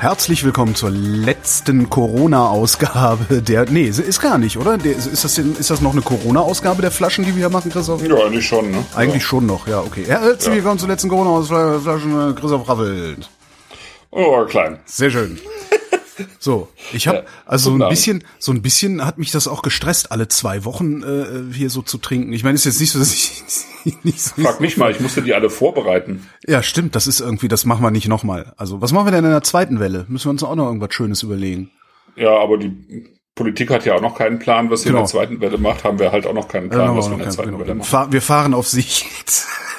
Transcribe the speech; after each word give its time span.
Herzlich 0.00 0.44
willkommen 0.44 0.74
zur 0.74 0.88
letzten 0.88 1.90
Corona-Ausgabe 1.90 3.42
der. 3.42 3.66
Nee, 3.68 3.84
ist 3.84 4.22
gar 4.22 4.38
nicht, 4.38 4.56
oder? 4.56 4.82
Ist 4.82 5.24
das, 5.24 5.34
denn, 5.34 5.54
ist 5.54 5.68
das 5.68 5.82
noch 5.82 5.92
eine 5.92 6.00
Corona-Ausgabe 6.00 6.80
der 6.80 6.90
Flaschen, 6.90 7.22
die 7.22 7.32
wir 7.32 7.40
hier 7.40 7.50
machen, 7.50 7.70
Christoph? 7.70 8.02
Ja, 8.02 8.14
eigentlich 8.14 8.46
schon, 8.46 8.70
ne? 8.70 8.82
Eigentlich 8.96 9.22
ja. 9.24 9.28
schon 9.28 9.44
noch, 9.44 9.68
ja, 9.68 9.80
okay. 9.80 10.04
Herzlich 10.06 10.46
ja. 10.46 10.54
willkommen 10.54 10.78
zur 10.78 10.88
letzten 10.88 11.10
Corona-Flaschen, 11.10 12.34
Christoph 12.34 12.66
Raffelt. 12.66 13.28
Oh, 14.10 14.42
klein. 14.46 14.78
Sehr 14.86 15.10
schön. 15.10 15.38
So, 16.38 16.68
ich 16.92 17.08
habe 17.08 17.24
also 17.46 17.76
so 17.76 17.84
ein 17.84 17.88
bisschen, 17.88 18.24
so 18.38 18.52
ein 18.52 18.62
bisschen 18.62 19.04
hat 19.04 19.18
mich 19.18 19.30
das 19.30 19.48
auch 19.48 19.62
gestresst, 19.62 20.12
alle 20.12 20.28
zwei 20.28 20.64
Wochen 20.64 21.02
äh, 21.02 21.54
hier 21.54 21.70
so 21.70 21.82
zu 21.82 21.98
trinken. 21.98 22.32
Ich 22.32 22.44
meine, 22.44 22.54
ist 22.54 22.64
jetzt 22.64 22.80
nicht 22.80 22.92
so, 22.92 22.98
dass 22.98 23.12
ich 23.12 23.42
nicht 24.02 24.20
so 24.20 24.40
Frag 24.42 24.60
mich 24.60 24.76
mal, 24.76 24.90
ich 24.90 25.00
musste 25.00 25.22
die 25.22 25.34
alle 25.34 25.50
vorbereiten. 25.50 26.28
Ja, 26.46 26.62
stimmt. 26.62 26.94
Das 26.94 27.06
ist 27.06 27.20
irgendwie, 27.20 27.48
das 27.48 27.64
machen 27.64 27.82
wir 27.82 27.90
nicht 27.90 28.08
nochmal. 28.08 28.52
Also, 28.56 28.80
was 28.80 28.92
machen 28.92 29.06
wir 29.06 29.12
denn 29.12 29.24
in 29.24 29.30
der 29.30 29.42
zweiten 29.42 29.80
Welle? 29.80 30.06
Müssen 30.08 30.26
wir 30.26 30.30
uns 30.30 30.42
auch 30.42 30.54
noch 30.54 30.66
irgendwas 30.66 30.94
Schönes 30.94 31.22
überlegen? 31.22 31.70
Ja, 32.16 32.36
aber 32.38 32.58
die 32.58 33.06
Politik 33.34 33.70
hat 33.70 33.86
ja 33.86 33.94
auch 33.94 34.02
noch 34.02 34.16
keinen 34.16 34.38
Plan, 34.38 34.70
was 34.70 34.82
sie 34.82 34.88
genau. 34.88 35.00
in 35.00 35.04
der 35.04 35.10
zweiten 35.10 35.40
Welle 35.40 35.58
macht. 35.58 35.84
Haben 35.84 35.98
wir 35.98 36.12
halt 36.12 36.26
auch 36.26 36.34
noch 36.34 36.48
keinen 36.48 36.68
Plan, 36.68 36.90
ja, 36.90 36.96
was 36.96 37.08
wir 37.08 37.14
in 37.14 37.20
der 37.20 37.30
zweiten 37.30 37.52
genau. 37.52 37.60
Welle 37.60 37.74
machen. 37.76 38.12
Wir 38.12 38.22
fahren 38.22 38.54
auf 38.54 38.68
Sicht. 38.68 39.06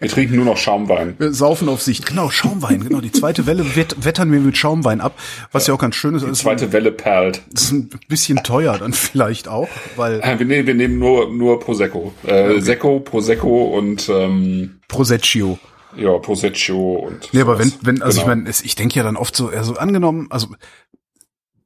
Wir 0.00 0.08
trinken 0.08 0.36
nur 0.36 0.44
noch 0.44 0.56
Schaumwein. 0.56 1.14
Wir 1.18 1.32
saufen 1.32 1.68
auf 1.68 1.82
Sicht. 1.82 2.06
Genau, 2.06 2.30
Schaumwein. 2.30 2.82
Genau, 2.82 3.00
die 3.00 3.12
zweite 3.12 3.46
Welle 3.46 3.76
wett, 3.76 3.96
wettern 4.04 4.30
wir 4.32 4.40
mit 4.40 4.56
Schaumwein 4.56 5.00
ab, 5.00 5.14
was 5.52 5.66
ja, 5.66 5.72
ja 5.72 5.76
auch 5.76 5.80
ganz 5.80 5.94
schön 5.94 6.14
ist. 6.14 6.26
Die 6.26 6.32
zweite 6.32 6.72
Welle 6.72 6.92
perlt. 6.92 7.42
Das 7.50 7.64
ist 7.64 7.72
ein 7.72 7.90
bisschen 8.08 8.42
teuer 8.42 8.78
dann 8.78 8.92
vielleicht 8.92 9.48
auch, 9.48 9.68
weil. 9.96 10.20
Äh, 10.20 10.38
wir, 10.38 10.46
nehmen, 10.46 10.66
wir 10.66 10.74
nehmen 10.74 10.98
nur, 10.98 11.30
nur 11.30 11.60
Prosecco. 11.60 12.12
Äh, 12.24 12.44
okay. 12.44 12.60
Secco, 12.60 13.00
Prosecco 13.00 13.64
und 13.76 14.08
ähm, 14.08 14.80
Proseccio. 14.88 15.58
Ja, 15.96 16.18
Proseccio 16.18 16.94
und. 16.94 17.32
Nee, 17.32 17.40
aber 17.40 17.58
wenn, 17.58 17.72
wenn, 17.82 18.02
also 18.02 18.20
genau. 18.20 18.32
ich 18.32 18.44
meine, 18.44 18.50
ich 18.50 18.74
denke 18.74 18.96
ja 18.96 19.04
dann 19.04 19.16
oft 19.16 19.36
so, 19.36 19.48
also 19.48 19.76
angenommen, 19.76 20.26
also 20.30 20.48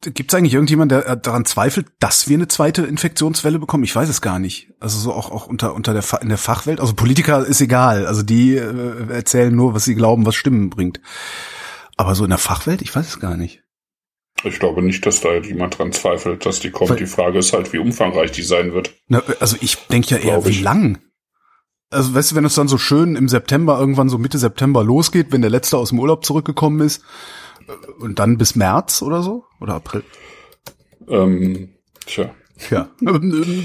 Gibt 0.00 0.30
es 0.32 0.38
eigentlich 0.38 0.54
irgendjemand, 0.54 0.92
der 0.92 1.06
äh, 1.06 1.16
daran 1.20 1.44
zweifelt, 1.44 1.88
dass 1.98 2.28
wir 2.28 2.36
eine 2.36 2.46
zweite 2.46 2.82
Infektionswelle 2.82 3.58
bekommen? 3.58 3.82
Ich 3.82 3.96
weiß 3.96 4.08
es 4.08 4.20
gar 4.20 4.38
nicht. 4.38 4.70
Also 4.78 4.98
so 4.98 5.12
auch 5.12 5.32
auch 5.32 5.46
unter 5.48 5.74
unter 5.74 5.92
der 5.92 6.04
in 6.22 6.28
der 6.28 6.38
Fachwelt. 6.38 6.80
Also 6.80 6.94
Politiker 6.94 7.44
ist 7.44 7.60
egal. 7.60 8.06
Also 8.06 8.22
die 8.22 8.54
äh, 8.54 9.10
erzählen 9.10 9.54
nur, 9.54 9.74
was 9.74 9.84
sie 9.84 9.96
glauben, 9.96 10.24
was 10.24 10.36
Stimmen 10.36 10.70
bringt. 10.70 11.00
Aber 11.96 12.14
so 12.14 12.22
in 12.22 12.30
der 12.30 12.38
Fachwelt, 12.38 12.80
ich 12.80 12.94
weiß 12.94 13.08
es 13.08 13.18
gar 13.18 13.36
nicht. 13.36 13.64
Ich 14.44 14.60
glaube 14.60 14.82
nicht, 14.82 15.04
dass 15.04 15.20
da 15.20 15.34
jemand 15.34 15.78
dran 15.78 15.90
zweifelt, 15.90 16.46
dass 16.46 16.60
die 16.60 16.70
kommt. 16.70 16.90
Weil, 16.90 16.96
die 16.96 17.06
Frage 17.06 17.40
ist 17.40 17.52
halt, 17.52 17.72
wie 17.72 17.78
umfangreich 17.78 18.30
die 18.30 18.42
sein 18.42 18.72
wird. 18.72 18.94
Na, 19.08 19.20
also 19.40 19.56
ich 19.60 19.88
denke 19.88 20.10
ja 20.14 20.18
eher, 20.18 20.46
wie 20.46 20.60
lang. 20.60 20.98
Also 21.90 22.14
weißt 22.14 22.30
du, 22.30 22.36
wenn 22.36 22.44
es 22.44 22.54
dann 22.54 22.68
so 22.68 22.78
schön 22.78 23.16
im 23.16 23.28
September 23.28 23.80
irgendwann 23.80 24.08
so 24.08 24.18
Mitte 24.18 24.38
September 24.38 24.84
losgeht, 24.84 25.32
wenn 25.32 25.40
der 25.40 25.50
letzte 25.50 25.76
aus 25.76 25.88
dem 25.88 25.98
Urlaub 25.98 26.24
zurückgekommen 26.24 26.80
ist, 26.80 27.02
und 27.98 28.18
dann 28.18 28.38
bis 28.38 28.54
März 28.54 29.02
oder 29.02 29.22
so? 29.22 29.44
Oder 29.60 29.74
April? 29.74 30.04
Ähm, 31.08 31.74
tja. 32.06 32.34
Ja, 32.70 32.90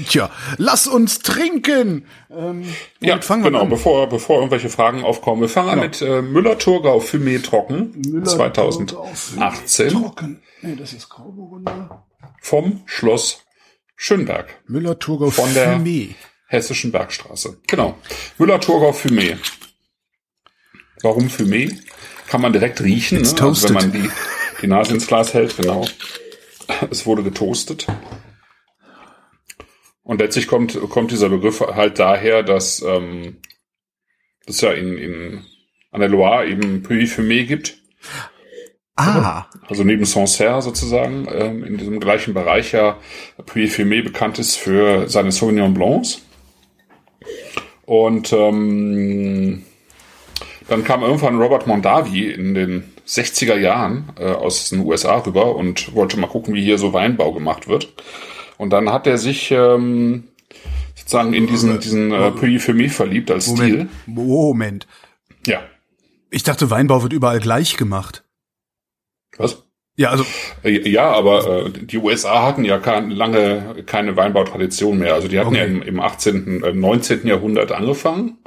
tja, 0.08 0.30
lass 0.56 0.86
uns 0.86 1.18
trinken. 1.18 2.06
Ähm, 2.30 2.64
ja, 3.00 3.16
genau. 3.16 3.62
An? 3.62 3.68
Bevor 3.68 4.08
bevor 4.08 4.36
irgendwelche 4.36 4.68
Fragen 4.68 5.02
aufkommen, 5.02 5.40
wir 5.40 5.48
fangen 5.48 5.70
genau. 5.70 5.82
an 5.82 5.88
mit 5.88 6.00
äh, 6.00 6.22
Müller-Thurgau 6.22 7.00
Fumé 7.00 7.42
trocken 7.42 7.92
Müller 8.06 8.24
2018. 8.24 9.88
Trocken. 9.88 10.42
Nee, 10.62 10.76
das 10.76 10.92
ist 10.92 11.08
Grauburgunder. 11.08 12.06
Vom 12.40 12.82
Schloss 12.86 13.44
Schönberg. 13.96 14.62
Müller-Thurgau 14.68 15.30
Von 15.30 15.52
der 15.54 15.80
Hessischen 16.46 16.92
Bergstraße. 16.92 17.58
Genau. 17.66 17.96
Müller-Thurgau 18.38 18.90
Fumé. 18.90 19.38
Warum 21.02 21.26
Fumé? 21.26 21.76
Kann 22.28 22.40
man 22.40 22.52
direkt 22.52 22.80
riechen, 22.82 23.22
ne? 23.22 23.28
also 23.40 23.68
wenn 23.68 23.74
man 23.74 23.92
die, 23.92 24.10
die 24.62 24.66
Nase 24.66 24.94
ins 24.94 25.06
Glas 25.06 25.34
hält, 25.34 25.56
genau. 25.56 25.86
Es 26.90 27.04
wurde 27.06 27.22
getoastet. 27.22 27.86
Und 30.02 30.20
letztlich 30.20 30.46
kommt, 30.46 30.78
kommt 30.90 31.10
dieser 31.10 31.28
Begriff 31.28 31.60
halt 31.60 31.98
daher, 31.98 32.42
dass 32.42 32.82
ähm, 32.82 33.38
es 34.46 34.60
ja 34.60 34.72
in, 34.72 34.98
in, 34.98 35.44
an 35.90 36.00
der 36.00 36.08
Loire 36.08 36.46
eben 36.46 36.82
Puy 36.82 37.04
Fumé 37.04 37.46
gibt. 37.46 37.78
Ah. 38.96 39.46
Also 39.66 39.82
neben 39.82 40.04
Sancerre 40.04 40.62
sozusagen, 40.62 41.26
ähm, 41.32 41.64
in 41.64 41.78
diesem 41.78 42.00
gleichen 42.00 42.32
Bereich 42.32 42.72
ja 42.72 42.98
Puy 43.46 43.64
Fumé 43.64 44.04
bekannt 44.04 44.38
ist 44.38 44.56
für 44.56 45.08
seine 45.08 45.32
Sauvignon 45.32 45.74
Blancs. 45.74 46.22
Und 47.86 48.32
ähm, 48.32 49.64
dann 50.68 50.84
kam 50.84 51.02
irgendwann 51.02 51.40
Robert 51.40 51.66
Mondavi 51.66 52.30
in 52.30 52.54
den 52.54 52.84
60er 53.06 53.56
Jahren 53.56 54.10
äh, 54.18 54.30
aus 54.30 54.70
den 54.70 54.80
USA 54.80 55.18
rüber 55.18 55.56
und 55.56 55.94
wollte 55.94 56.18
mal 56.18 56.26
gucken, 56.26 56.54
wie 56.54 56.62
hier 56.62 56.78
so 56.78 56.92
Weinbau 56.92 57.32
gemacht 57.32 57.68
wird. 57.68 57.92
Und 58.56 58.70
dann 58.70 58.90
hat 58.90 59.06
er 59.06 59.18
sich 59.18 59.50
ähm, 59.50 60.28
sozusagen 60.94 61.34
in 61.34 61.46
diesen, 61.46 61.78
diesen 61.80 62.12
äh, 62.12 62.30
Puy 62.30 62.58
mich 62.72 62.92
verliebt 62.92 63.30
als 63.30 63.48
Moment, 63.48 63.72
Stil. 63.72 63.88
Moment. 64.06 64.86
Ja. 65.46 65.62
Ich 66.30 66.42
dachte, 66.42 66.70
Weinbau 66.70 67.02
wird 67.02 67.12
überall 67.12 67.40
gleich 67.40 67.76
gemacht. 67.76 68.24
Was? 69.36 69.64
Ja, 69.96 70.10
also 70.10 70.24
äh, 70.64 70.88
ja, 70.88 71.12
aber 71.12 71.66
äh, 71.66 71.70
die 71.70 71.98
USA 71.98 72.46
hatten 72.46 72.64
ja 72.64 72.78
kein, 72.78 73.10
lange 73.10 73.84
keine 73.86 74.16
Weinbautradition 74.16 74.98
mehr. 74.98 75.14
Also 75.14 75.28
die 75.28 75.38
hatten 75.38 75.50
okay. 75.50 75.58
ja 75.58 75.64
im, 75.64 75.82
im 75.82 76.00
18., 76.00 76.64
äh, 76.64 76.72
19. 76.72 77.26
Jahrhundert 77.26 77.70
angefangen 77.70 78.38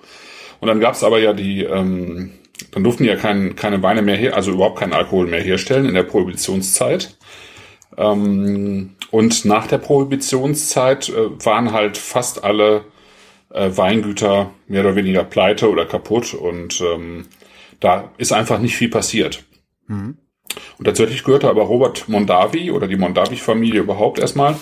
und 0.60 0.68
dann 0.68 0.80
gab 0.80 0.94
es 0.94 1.04
aber 1.04 1.20
ja 1.20 1.34
die, 1.34 1.64
ähm, 1.64 2.32
dann 2.72 2.84
durften 2.84 3.04
die 3.04 3.10
ja 3.10 3.16
kein, 3.16 3.56
keine 3.56 3.82
Weine 3.84 4.02
mehr 4.02 4.16
her, 4.18 4.36
also 4.36 4.52
überhaupt 4.52 4.80
keinen 4.80 4.94
Alkohol 4.94 5.28
mehr 5.28 5.42
herstellen 5.42 5.86
in 5.86 5.94
der 5.94 6.04
Prohibitionszeit. 6.04 7.16
Ähm, 7.98 8.96
und 9.12 9.46
nach 9.46 9.68
der 9.68 9.78
Prohibitionszeit 9.78 11.10
äh, 11.10 11.46
waren 11.46 11.72
halt 11.72 11.98
fast 11.98 12.44
alle 12.44 12.86
äh, 13.52 13.70
Weingüter 13.76 14.52
mehr 14.68 14.82
oder 14.82 14.96
weniger 14.96 15.24
pleite 15.24 15.70
oder 15.70 15.86
kaputt 15.86 16.34
und 16.34 16.82
ähm, 16.82 17.26
da 17.80 18.12
ist 18.18 18.34
einfach 18.34 18.60
nicht 18.60 18.76
viel 18.76 18.90
passiert. 18.90 19.44
Mhm. 19.88 20.18
Und 20.78 20.86
tatsächlich 20.86 21.24
gehörte 21.24 21.50
aber 21.50 21.64
Robert 21.64 22.08
Mondavi 22.08 22.72
oder 22.72 22.88
die 22.88 22.96
Mondavi-Familie 22.96 23.82
überhaupt 23.82 24.20
erstmal 24.20 24.56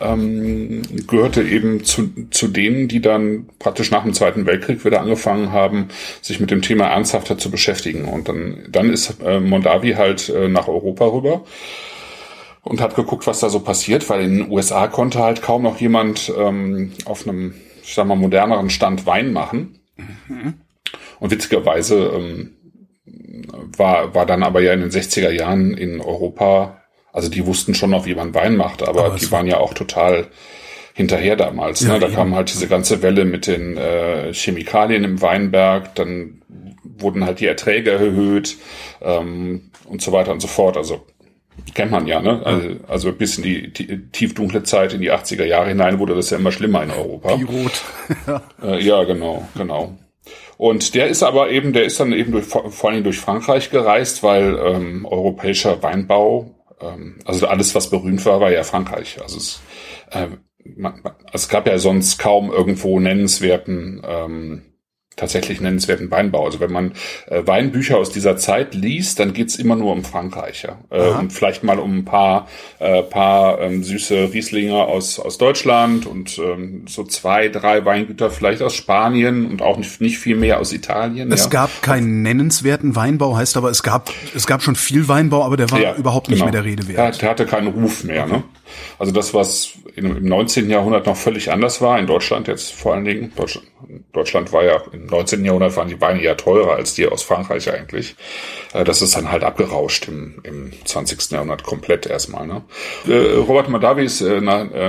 ähm, 0.00 0.82
gehörte 1.06 1.42
eben 1.42 1.84
zu, 1.84 2.10
zu 2.30 2.48
denen, 2.48 2.88
die 2.88 3.00
dann 3.00 3.46
praktisch 3.58 3.90
nach 3.90 4.02
dem 4.02 4.14
Zweiten 4.14 4.46
Weltkrieg 4.46 4.84
wieder 4.84 5.00
angefangen 5.00 5.52
haben, 5.52 5.88
sich 6.20 6.40
mit 6.40 6.50
dem 6.50 6.62
Thema 6.62 6.86
ernsthafter 6.86 7.38
zu 7.38 7.50
beschäftigen. 7.50 8.04
Und 8.06 8.28
dann, 8.28 8.64
dann 8.68 8.92
ist 8.92 9.20
äh, 9.24 9.40
Mondavi 9.40 9.92
halt 9.92 10.28
äh, 10.28 10.48
nach 10.48 10.68
Europa 10.68 11.06
rüber 11.06 11.44
und 12.62 12.80
hat 12.80 12.96
geguckt, 12.96 13.26
was 13.26 13.40
da 13.40 13.50
so 13.50 13.60
passiert, 13.60 14.08
weil 14.08 14.22
in 14.22 14.38
den 14.38 14.50
USA 14.50 14.88
konnte 14.88 15.20
halt 15.20 15.42
kaum 15.42 15.62
noch 15.62 15.80
jemand 15.80 16.32
ähm, 16.36 16.92
auf 17.04 17.26
einem, 17.26 17.54
ich 17.82 17.94
sag 17.94 18.06
mal, 18.06 18.16
moderneren 18.16 18.70
Stand 18.70 19.06
Wein 19.06 19.32
machen. 19.32 19.78
Mhm. 20.28 20.54
Und 21.20 21.30
witzigerweise 21.30 22.10
ähm, 22.14 22.50
war, 23.76 24.14
war 24.14 24.26
dann 24.26 24.42
aber 24.42 24.60
ja 24.60 24.72
in 24.72 24.80
den 24.80 24.90
60er 24.90 25.30
Jahren 25.30 25.74
in 25.74 26.00
Europa 26.00 26.83
also 27.14 27.30
die 27.30 27.46
wussten 27.46 27.74
schon 27.74 27.90
noch, 27.90 28.06
wie 28.06 28.14
man 28.16 28.34
Wein 28.34 28.56
macht, 28.56 28.82
aber, 28.82 29.06
aber 29.06 29.16
die 29.16 29.30
waren 29.30 29.46
ja 29.46 29.58
auch 29.58 29.72
total 29.72 30.26
hinterher 30.94 31.36
damals. 31.36 31.80
Ja, 31.80 31.94
ne? 31.94 32.00
Da 32.00 32.08
ja. 32.08 32.14
kam 32.14 32.34
halt 32.34 32.52
diese 32.52 32.66
ganze 32.66 33.02
Welle 33.02 33.24
mit 33.24 33.46
den 33.46 33.76
äh, 33.76 34.34
Chemikalien 34.34 35.04
im 35.04 35.22
Weinberg, 35.22 35.94
dann 35.94 36.42
wurden 36.82 37.24
halt 37.24 37.38
die 37.38 37.46
Erträge 37.46 37.92
erhöht 37.92 38.56
ähm, 39.00 39.70
und 39.84 40.02
so 40.02 40.10
weiter 40.10 40.32
und 40.32 40.40
so 40.40 40.48
fort. 40.48 40.76
Also 40.76 41.06
kennt 41.74 41.92
man 41.92 42.08
ja, 42.08 42.20
ne? 42.20 42.42
Also, 42.44 42.68
also 42.88 43.12
bis 43.12 43.38
in 43.38 43.44
die, 43.44 43.72
die 43.72 44.10
tiefdunkle 44.10 44.64
Zeit 44.64 44.92
in 44.92 45.00
die 45.00 45.12
80er 45.12 45.44
Jahre 45.44 45.68
hinein 45.68 46.00
wurde 46.00 46.16
das 46.16 46.30
ja 46.30 46.38
immer 46.38 46.50
schlimmer 46.50 46.82
in 46.82 46.90
Europa. 46.90 47.36
Pirot. 47.36 47.82
ja. 48.26 48.42
Äh, 48.60 48.82
ja, 48.82 49.04
genau, 49.04 49.46
genau. 49.56 49.96
Und 50.56 50.96
der 50.96 51.06
ist 51.06 51.22
aber 51.22 51.50
eben, 51.50 51.72
der 51.72 51.84
ist 51.84 52.00
dann 52.00 52.12
eben 52.12 52.32
durch, 52.32 52.46
vor 52.46 52.90
allem 52.90 53.04
durch 53.04 53.18
Frankreich 53.18 53.70
gereist, 53.70 54.24
weil 54.24 54.58
ähm, 54.64 55.06
europäischer 55.06 55.80
Weinbau 55.80 56.54
ähm, 56.80 57.18
also 57.24 57.46
alles, 57.46 57.74
was 57.74 57.90
berühmt 57.90 58.24
war, 58.26 58.40
war 58.40 58.50
ja 58.50 58.64
Frankreich. 58.64 59.20
Also 59.20 59.38
es, 59.38 59.60
äh, 60.10 60.28
man, 60.64 61.00
man, 61.02 61.14
es 61.32 61.48
gab 61.48 61.66
ja 61.66 61.78
sonst 61.78 62.18
kaum 62.18 62.50
irgendwo 62.50 62.98
nennenswerten 63.00 64.02
ähm, 64.06 64.62
tatsächlich 65.16 65.60
nennenswerten 65.60 66.10
Weinbau. 66.10 66.44
Also 66.44 66.60
wenn 66.60 66.72
man 66.72 66.92
äh, 67.28 67.42
Weinbücher 67.46 67.98
aus 67.98 68.10
dieser 68.10 68.36
Zeit 68.36 68.74
liest, 68.74 69.18
dann 69.20 69.32
geht's 69.32 69.56
immer 69.56 69.76
nur 69.76 69.92
um 69.92 70.04
Frankreich. 70.04 70.64
Ja? 70.64 70.78
Äh, 70.90 71.10
und 71.18 71.32
vielleicht 71.32 71.62
mal 71.64 71.78
um 71.78 71.98
ein 71.98 72.04
paar, 72.04 72.48
äh, 72.78 73.02
paar 73.02 73.60
ähm, 73.60 73.82
süße 73.84 74.32
Rieslinger 74.32 74.74
aus, 74.86 75.18
aus 75.18 75.38
Deutschland 75.38 76.06
und 76.06 76.38
ähm, 76.38 76.84
so 76.88 77.04
zwei, 77.04 77.48
drei 77.48 77.84
Weingüter 77.84 78.30
vielleicht 78.30 78.62
aus 78.62 78.74
Spanien 78.74 79.46
und 79.46 79.62
auch 79.62 79.76
nicht, 79.76 80.00
nicht 80.00 80.18
viel 80.18 80.36
mehr 80.36 80.58
aus 80.60 80.72
Italien. 80.72 81.30
Es 81.32 81.44
ja? 81.44 81.50
gab 81.50 81.82
keinen 81.82 82.22
nennenswerten 82.22 82.96
Weinbau, 82.96 83.36
heißt 83.36 83.56
aber, 83.56 83.70
es 83.70 83.82
gab, 83.82 84.10
es 84.34 84.46
gab 84.46 84.62
schon 84.62 84.76
viel 84.76 85.08
Weinbau, 85.08 85.44
aber 85.44 85.56
der 85.56 85.70
war 85.70 85.80
Ja, 85.80 85.94
überhaupt 85.94 86.28
nicht 86.28 86.40
genau. 86.40 86.50
mehr 86.52 86.62
der 86.62 86.64
Rede 86.70 86.88
wert. 86.88 87.22
der 87.22 87.30
hatte 87.30 87.46
keinen 87.46 87.68
Ruf 87.68 88.04
mehr. 88.04 88.26
Ne? 88.26 88.42
Also 88.98 89.12
das, 89.12 89.34
was 89.34 89.72
im, 89.96 90.16
im 90.16 90.24
19. 90.24 90.70
Jahrhundert 90.70 91.06
noch 91.06 91.16
völlig 91.16 91.50
anders 91.50 91.80
war, 91.80 91.98
in 91.98 92.06
Deutschland 92.06 92.48
jetzt 92.48 92.72
vor 92.72 92.94
allen 92.94 93.04
Dingen, 93.04 93.32
Deutschland, 93.36 93.66
Deutschland 94.12 94.52
war 94.52 94.64
ja, 94.64 94.82
im 94.92 95.06
19. 95.06 95.44
Jahrhundert 95.44 95.76
waren 95.76 95.88
die 95.88 96.00
Weine 96.00 96.22
ja 96.22 96.34
teurer 96.34 96.74
als 96.76 96.94
die 96.94 97.06
aus 97.06 97.22
Frankreich 97.22 97.70
eigentlich. 97.72 98.16
Äh, 98.72 98.84
Das 98.84 99.02
ist 99.02 99.16
dann 99.16 99.30
halt 99.30 99.44
abgerauscht 99.44 100.08
im, 100.08 100.40
im 100.44 100.72
20. 100.84 101.30
Jahrhundert 101.30 101.62
komplett 101.62 102.06
erstmal. 102.06 102.46
Ne? 102.46 102.62
Äh, 103.06 103.36
Robert 103.36 103.68
Madavi 103.68 104.04
ist 104.04 104.20
äh, 104.20 104.38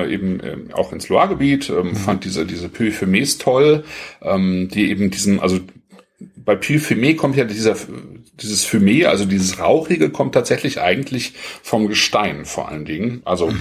eben 0.08 0.72
auch 0.74 0.92
ins 0.92 1.10
Loire-Gebiet, 1.10 1.70
ähm, 1.70 1.96
fand 1.96 2.26
diese, 2.26 2.46
diese 2.46 2.70
Puy 2.70 2.90
Fumés 2.90 3.40
toll, 3.40 3.84
ähm, 4.22 4.70
die 4.70 4.90
eben 4.90 5.12
diesen, 5.12 5.40
also 5.40 5.60
bei 6.38 6.56
Puy 6.56 6.78
Fumé 6.78 7.16
kommt 7.16 7.36
ja 7.36 7.44
dieser, 7.44 7.76
dieses 8.42 8.68
Fumé, 8.68 9.06
also 9.06 9.26
dieses 9.26 9.60
Rauchige, 9.60 10.10
kommt 10.10 10.34
tatsächlich 10.34 10.82
eigentlich 10.82 11.34
vom 11.64 11.88
Gestein 11.88 12.46
vor 12.46 12.70
allen 12.70 12.86
Dingen. 12.86 13.22
Also 13.26 13.52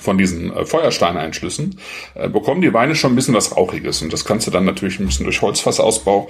von 0.00 0.18
diesen 0.18 0.54
äh, 0.54 0.64
Feuersteineinschlüssen, 0.64 1.78
äh, 2.14 2.28
bekommen 2.28 2.60
die 2.60 2.72
Weine 2.72 2.94
schon 2.94 3.12
ein 3.12 3.16
bisschen 3.16 3.34
was 3.34 3.56
Rauchiges. 3.56 4.02
Und 4.02 4.12
das 4.12 4.24
kannst 4.24 4.46
du 4.46 4.50
dann 4.50 4.64
natürlich 4.64 5.00
ein 5.00 5.06
bisschen 5.06 5.24
durch 5.24 5.42
Holzfassausbau 5.42 6.28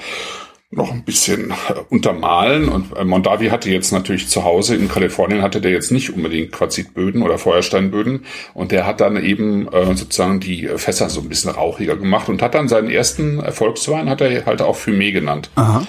noch 0.70 0.90
ein 0.90 1.04
bisschen 1.04 1.50
äh, 1.50 1.74
untermalen. 1.90 2.68
Und 2.68 2.96
äh, 2.96 3.04
Mondavi 3.04 3.48
hatte 3.48 3.70
jetzt 3.70 3.92
natürlich 3.92 4.28
zu 4.28 4.44
Hause 4.44 4.76
in 4.76 4.88
Kalifornien 4.88 5.42
hatte 5.42 5.60
der 5.60 5.70
jetzt 5.70 5.92
nicht 5.92 6.10
unbedingt 6.14 6.52
Quarzitböden 6.52 7.22
oder 7.22 7.38
Feuersteinböden. 7.38 8.24
Und 8.54 8.72
der 8.72 8.86
hat 8.86 9.00
dann 9.00 9.22
eben 9.22 9.68
äh, 9.68 9.94
sozusagen 9.94 10.40
die 10.40 10.68
Fässer 10.76 11.08
so 11.08 11.20
ein 11.20 11.28
bisschen 11.28 11.50
rauchiger 11.50 11.96
gemacht 11.96 12.28
und 12.28 12.42
hat 12.42 12.54
dann 12.54 12.68
seinen 12.68 12.90
ersten 12.90 13.40
Erfolgswein, 13.40 14.08
hat 14.08 14.20
er 14.20 14.46
halt 14.46 14.62
auch 14.62 14.76
Fumé 14.76 15.12
genannt. 15.12 15.50
Aha. 15.54 15.86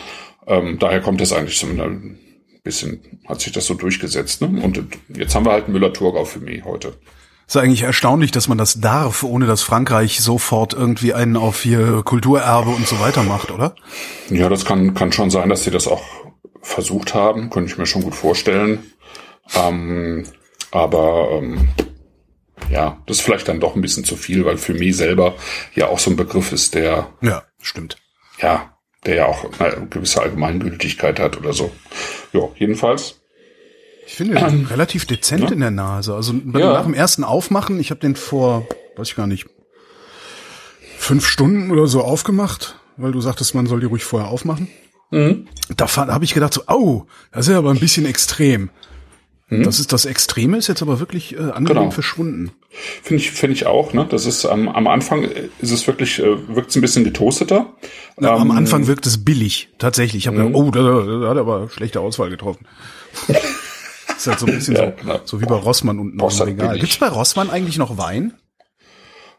Ähm, 0.48 0.80
daher 0.80 1.02
kommt 1.02 1.22
es 1.22 1.34
eigentlich 1.34 1.60
so 1.60 1.68
ein 1.68 2.18
bisschen, 2.64 3.20
hat 3.28 3.42
sich 3.42 3.52
das 3.54 3.66
so 3.66 3.74
durchgesetzt. 3.74 4.42
Ne? 4.42 4.62
Und 4.62 4.82
jetzt 5.10 5.36
haben 5.36 5.46
wir 5.46 5.52
halt 5.52 5.68
Müller-Thurgau 5.68 6.24
Fumé 6.24 6.64
heute. 6.64 6.98
Ist 7.48 7.56
eigentlich 7.56 7.84
erstaunlich, 7.84 8.32
dass 8.32 8.50
man 8.50 8.58
das 8.58 8.82
darf, 8.82 9.24
ohne 9.24 9.46
dass 9.46 9.62
Frankreich 9.62 10.20
sofort 10.20 10.74
irgendwie 10.74 11.14
einen 11.14 11.38
auf 11.38 11.62
hier 11.62 12.02
Kulturerbe 12.04 12.72
und 12.72 12.88
so 12.88 13.00
weiter 13.00 13.24
macht, 13.24 13.52
oder? 13.52 13.76
Ja, 14.30 14.50
das 14.50 14.66
kann, 14.66 14.94
kann 14.94 15.14
schon 15.14 15.30
sein, 15.30 15.48
dass 15.48 15.64
sie 15.64 15.72
das 15.72 15.88
auch 15.88 16.04
versucht 16.62 17.14
haben, 17.14 17.50
könnte 17.50 17.72
ich 17.72 17.78
mir 17.78 17.86
schon 17.86 18.02
gut 18.04 18.16
vorstellen. 18.16 18.92
Ähm, 19.56 20.26
aber 20.72 21.30
ähm, 21.32 21.70
ja, 22.70 23.02
das 23.06 23.18
ist 23.20 23.24
vielleicht 23.24 23.48
dann 23.48 23.62
doch 23.62 23.76
ein 23.76 23.82
bisschen 23.82 24.04
zu 24.04 24.18
viel, 24.18 24.44
weil 24.44 24.58
für 24.58 24.74
mich 24.74 24.98
selber 24.98 25.36
ja 25.74 25.88
auch 25.88 26.00
so 26.00 26.10
ein 26.10 26.18
Begriff 26.18 26.52
ist, 26.52 26.76
der 26.76 27.08
Ja, 27.22 27.44
stimmt. 27.62 27.98
ja, 28.42 28.77
der 29.06 29.16
ja 29.16 29.26
auch 29.28 29.46
eine 29.60 29.88
gewisse 29.90 30.22
Allgemeingültigkeit 30.22 31.20
hat 31.20 31.38
oder 31.38 31.54
so. 31.54 31.72
Ja, 32.34 32.42
jedenfalls. 32.58 33.20
Ich 34.06 34.16
finde 34.16 34.36
den 34.36 34.66
relativ 34.66 35.06
dezent 35.06 35.52
in 35.52 35.60
der 35.60 35.72
Nase. 35.72 36.14
Also 36.16 36.34
Ja. 36.34 36.74
nach 36.74 36.84
dem 36.84 36.94
ersten 36.94 37.24
Aufmachen, 37.24 37.80
ich 37.80 37.90
habe 37.92 38.00
den 38.00 38.16
vor, 38.16 38.66
weiß 38.96 39.10
ich 39.10 39.16
gar 39.16 39.28
nicht, 39.28 39.48
fünf 40.98 41.28
Stunden 41.28 41.72
oder 41.72 41.88
so 41.88 42.02
aufgemacht, 42.04 42.76
weil 42.98 43.12
du 43.12 43.22
sagtest, 43.22 43.54
man 43.56 43.66
soll 43.68 43.80
die 43.82 43.86
ruhig 43.86 44.04
vorher 44.04 44.30
aufmachen. 44.30 44.68
Da 45.12 45.88
habe 45.96 46.26
ich 46.26 46.34
gedacht 46.34 46.54
so, 46.54 46.64
au, 46.68 47.06
das 47.32 47.48
ist 47.48 47.52
ja 47.54 47.58
aber 47.60 47.72
ein 47.72 47.80
bisschen 47.80 48.06
extrem. 48.06 48.70
Das 49.50 49.80
ist 49.80 49.94
das 49.94 50.04
Extreme 50.04 50.58
ist 50.58 50.68
jetzt 50.68 50.82
aber 50.82 51.00
wirklich 51.00 51.34
äh, 51.34 51.38
angenehm 51.38 51.66
Genau. 51.84 51.92
verschwunden. 51.92 52.52
Finde 53.02 53.24
ich, 53.24 53.32
finde 53.32 53.54
ich 53.56 53.66
auch, 53.66 53.94
ne? 53.94 54.06
Das 54.10 54.26
ist 54.26 54.46
am, 54.46 54.68
am 54.68 54.88
Anfang 54.88 55.24
äh, 55.24 55.48
ist 55.60 55.72
es 55.72 55.88
wirklich, 55.88 56.20
äh, 56.20 56.54
wirkt 56.54 56.72
es 56.72 56.76
ein 56.76 56.82
bisschen 56.82 57.06
getoasteter. 57.06 57.74
Na, 58.18 58.34
am 58.34 58.52
Ähm, 58.52 58.58
Anfang 58.58 58.88
wirkt 58.88 59.06
es 59.06 59.24
billig, 59.24 59.70
tatsächlich. 59.78 60.24
Ich 60.24 60.28
habe 60.28 60.38
gedacht, 60.38 60.54
oh, 60.54 60.70
da, 60.72 60.82
da 60.82 61.30
hat 61.30 61.38
er 61.38 61.42
aber 61.42 61.70
schlechte 61.70 62.02
Auswahl 62.02 62.30
getroffen. 62.30 62.68
ist 64.18 64.28
halt 64.28 64.40
so 64.40 64.48
ein 64.48 64.54
bisschen 64.56 64.76
Ja, 64.76 64.88
so, 64.88 64.94
genau. 65.02 65.20
so 65.24 65.42
wie 65.42 65.46
bei 65.46 65.56
Rossmann 65.56 66.00
unten 66.00 66.18
Brauchst 66.18 66.42
im 66.42 66.48
Regal. 66.48 66.78
Gibt's 66.80 66.98
bei 66.98 67.08
Rossmann 67.08 67.50
eigentlich 67.50 67.78
noch 67.78 67.98
Wein? 67.98 68.34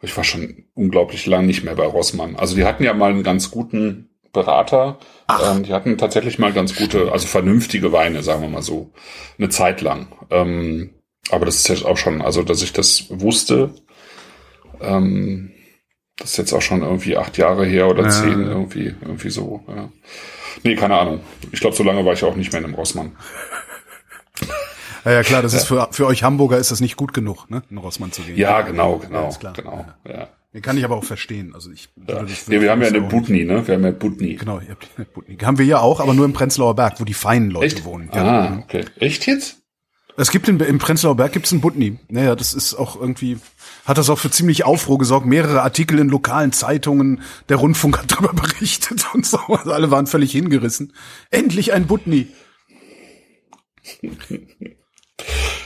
Ich 0.01 0.17
war 0.17 0.25
schon 0.25 0.65
unglaublich 0.75 1.27
lang 1.27 1.47
nicht 1.47 1.65
mehr 1.65 1.75
bei 1.75 1.85
Rossmann. 1.85 2.37
Also 2.37 2.55
die 2.57 2.65
hatten 2.65 2.83
ja 2.85 2.95
mal 2.95 3.11
einen 3.11 3.25
ganz 3.25 3.51
guten 3.51 4.09
Berater. 4.39 4.99
Ähm, 5.45 5.63
die 5.65 5.73
hatten 5.73 5.99
tatsächlich 5.99 6.39
mal 6.39 6.53
ganz 6.53 6.75
gute, 6.77 7.13
also 7.13 7.27
vernünftige 7.27 7.93
Weine, 7.93 8.23
sagen 8.23 8.43
wir 8.43 8.49
mal 8.49 8.63
so, 8.63 8.93
eine 9.39 9.49
Zeit 9.49 9.81
lang. 9.81 10.09
Ähm, 10.31 10.91
aber 11.31 11.45
das 11.45 11.57
ist 11.57 11.69
jetzt 11.69 11.85
auch 11.85 11.97
schon, 11.97 12.23
also 12.23 12.43
dass 12.43 12.63
ich 12.63 12.73
das 12.73 13.07
wusste, 13.11 13.75
ähm, 14.81 15.51
das 16.17 16.31
ist 16.31 16.37
jetzt 16.39 16.53
auch 16.53 16.63
schon 16.63 16.83
irgendwie 16.83 17.17
acht 17.17 17.37
Jahre 17.39 17.65
her 17.67 17.89
oder 17.89 18.05
Ja, 18.05 18.09
zehn, 18.11 18.41
ja. 18.43 18.49
irgendwie, 18.49 18.95
irgendwie 19.01 19.31
so. 19.31 19.63
Ja. 19.69 19.89
Nee, 20.65 20.75
keine 20.77 20.99
Ahnung. 20.99 21.21
Ich 21.53 21.61
glaube, 21.61 21.77
so 21.77 21.83
lange 21.85 22.05
war 22.05 22.13
ich 22.13 22.25
auch 22.25 22.35
nicht 22.35 22.53
mehr 22.53 22.61
in 22.61 22.65
einem 22.67 22.75
Rossmann. 22.75 23.13
Ja, 25.05 25.13
ja 25.13 25.23
klar, 25.23 25.43
das 25.43 25.55
ist 25.55 25.67
für, 25.67 25.89
für 25.93 26.07
euch 26.07 26.23
Hamburger 26.23 26.59
ist 26.59 26.71
das 26.71 26.81
nicht 26.81 26.97
gut 26.97 27.15
genug, 27.15 27.49
ne, 27.51 27.63
in 27.71 27.79
Rossmann 27.79 28.13
zu 28.13 28.23
gehen. 28.23 28.37
Ja, 28.37 28.63
genau, 28.63 28.99
genau, 28.99 29.29
ist 29.29 29.41
klar. 29.41 29.53
genau. 29.53 29.87
Ja. 30.07 30.29
Den 30.59 30.63
kann 30.63 30.77
ich 30.77 30.85
aber 30.85 30.97
auch 30.97 31.05
verstehen. 31.05 31.55
Also 31.55 31.71
ich 31.71 31.89
Ja. 32.09 32.25
das 32.25 32.49
Nee, 32.49 32.61
wir 32.61 32.73
haben 32.73 32.83
ja 32.83 32.89
eine 32.89 33.01
Butni, 33.01 33.45
ne? 33.45 33.65
Wir 33.69 33.77
haben 33.77 33.85
ja 33.85 33.93
Butni. 33.93 34.35
Genau, 34.35 34.59
ihr 34.59 34.71
habt 34.71 34.89
eine 34.97 35.07
Butni. 35.07 35.37
Haben 35.37 35.57
wir 35.57 35.65
ja 35.65 35.79
auch, 35.79 36.01
aber 36.01 36.15
nur 36.15 36.25
im 36.25 36.33
Prenzlauer 36.33 36.75
Berg, 36.75 36.99
wo 36.99 37.05
die 37.05 37.15
feinen 37.15 37.53
Leute 37.53 37.77
Echt? 37.77 37.85
wohnen. 37.85 38.11
Ja. 38.13 38.25
Ah, 38.25 38.59
okay. 38.65 38.85
Echt 38.99 39.29
jetzt? 39.29 39.59
Es 40.17 40.33
gibt 40.33 40.49
in, 40.49 40.59
im 40.59 40.79
Prenzlauer 40.79 41.15
Berg 41.15 41.31
gibt's 41.31 41.53
einen 41.53 41.61
Butni. 41.61 42.01
Naja, 42.09 42.35
das 42.35 42.55
ist 42.55 42.75
auch 42.75 43.01
irgendwie, 43.01 43.39
hat 43.85 43.99
das 43.99 44.11
auch 44.11 44.19
für 44.19 44.33
ziemlich 44.33 44.65
Aufruhr 44.65 44.99
gesorgt. 44.99 45.27
Mehrere 45.27 45.63
Artikel 45.63 46.01
in 46.01 46.09
lokalen 46.09 46.51
Zeitungen, 46.51 47.23
der 47.49 47.59
Rundfunk 47.59 47.99
hat 47.99 48.11
darüber 48.11 48.33
berichtet 48.33 49.07
und 49.15 49.25
so. 49.25 49.39
Also 49.39 49.73
alle 49.73 49.93
waren 49.93 50.09
völlig 50.09 50.33
hingerissen. 50.33 50.93
Endlich 51.31 51.73
ein 51.73 51.87
Butni. 51.87 52.27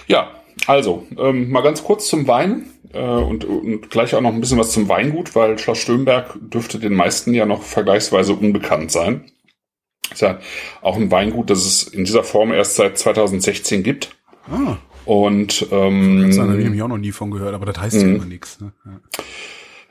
Ja, 0.07 0.33
also, 0.67 1.07
ähm, 1.17 1.51
mal 1.51 1.63
ganz 1.63 1.83
kurz 1.83 2.09
zum 2.09 2.27
Wein 2.27 2.67
und, 2.99 3.45
und 3.45 3.91
gleich 3.91 4.15
auch 4.15 4.21
noch 4.21 4.33
ein 4.33 4.41
bisschen 4.41 4.59
was 4.59 4.73
zum 4.73 4.89
Weingut, 4.89 5.35
weil 5.35 5.59
Schloss 5.59 5.79
Stöhnberg 5.79 6.37
dürfte 6.41 6.79
den 6.79 6.95
meisten 6.95 7.33
ja 7.35 7.47
noch 7.47 7.63
vergleichsweise 7.63 8.35
unbekannt 8.35 8.91
sein. 8.91 9.31
Ist 10.11 10.21
ja 10.23 10.39
auch 10.83 10.97
ein 10.97 11.11
Weingut, 11.11 11.51
das 11.51 11.65
es 11.65 11.85
in 11.85 12.05
dieser 12.05 12.25
Form 12.25 12.53
erst 12.53 12.77
seit 12.77 12.99
2016 12.99 13.83
gibt. 13.83 14.15
Ah, 14.51 14.77
Und 15.05 15.63
da 15.71 15.77
habe 15.77 15.87
ähm, 15.87 16.31
ich 16.31 16.65
nämlich 16.65 16.83
auch 16.83 16.89
noch 16.89 16.99
nie 16.99 17.13
von 17.13 17.31
gehört, 17.31 17.55
aber 17.55 17.67
das 17.67 17.81
heißt 17.81 17.97
ja 17.97 18.03
immer 18.03 18.25
nichts. 18.25 18.61
Ne? 18.61 18.73
Ja. 18.85 19.01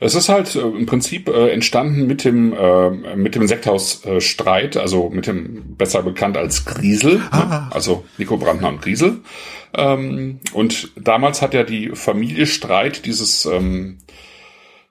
Es 0.04 0.16
ist 0.16 0.30
halt 0.30 0.56
äh, 0.56 0.62
im 0.62 0.88
Prinzip 0.88 1.30
äh, 1.30 1.50
entstanden 1.52 2.08
mit 2.08 2.24
dem 2.24 2.54
äh, 2.54 3.16
mit 3.16 3.36
dem 3.36 3.48
Sekthausstreit, 3.48 4.16
äh, 4.16 4.20
Streit, 4.22 4.78
also 4.78 5.10
mit 5.12 5.28
dem 5.28 5.75
besser 5.78 6.02
bekannt 6.02 6.38
als 6.38 6.66
Griesel, 6.66 7.18
ne? 7.20 7.68
also 7.72 8.04
Nico 8.18 8.38
Brandner 8.38 8.70
und 8.70 8.82
Griesel. 8.82 9.20
Ähm, 9.75 10.40
und 10.54 10.92
damals 10.96 11.42
hat 11.42 11.54
ja 11.54 11.63
die 11.63 11.90
Familie 11.94 12.46
Streit 12.48 13.06
dieses 13.06 13.46
ähm, 13.46 14.00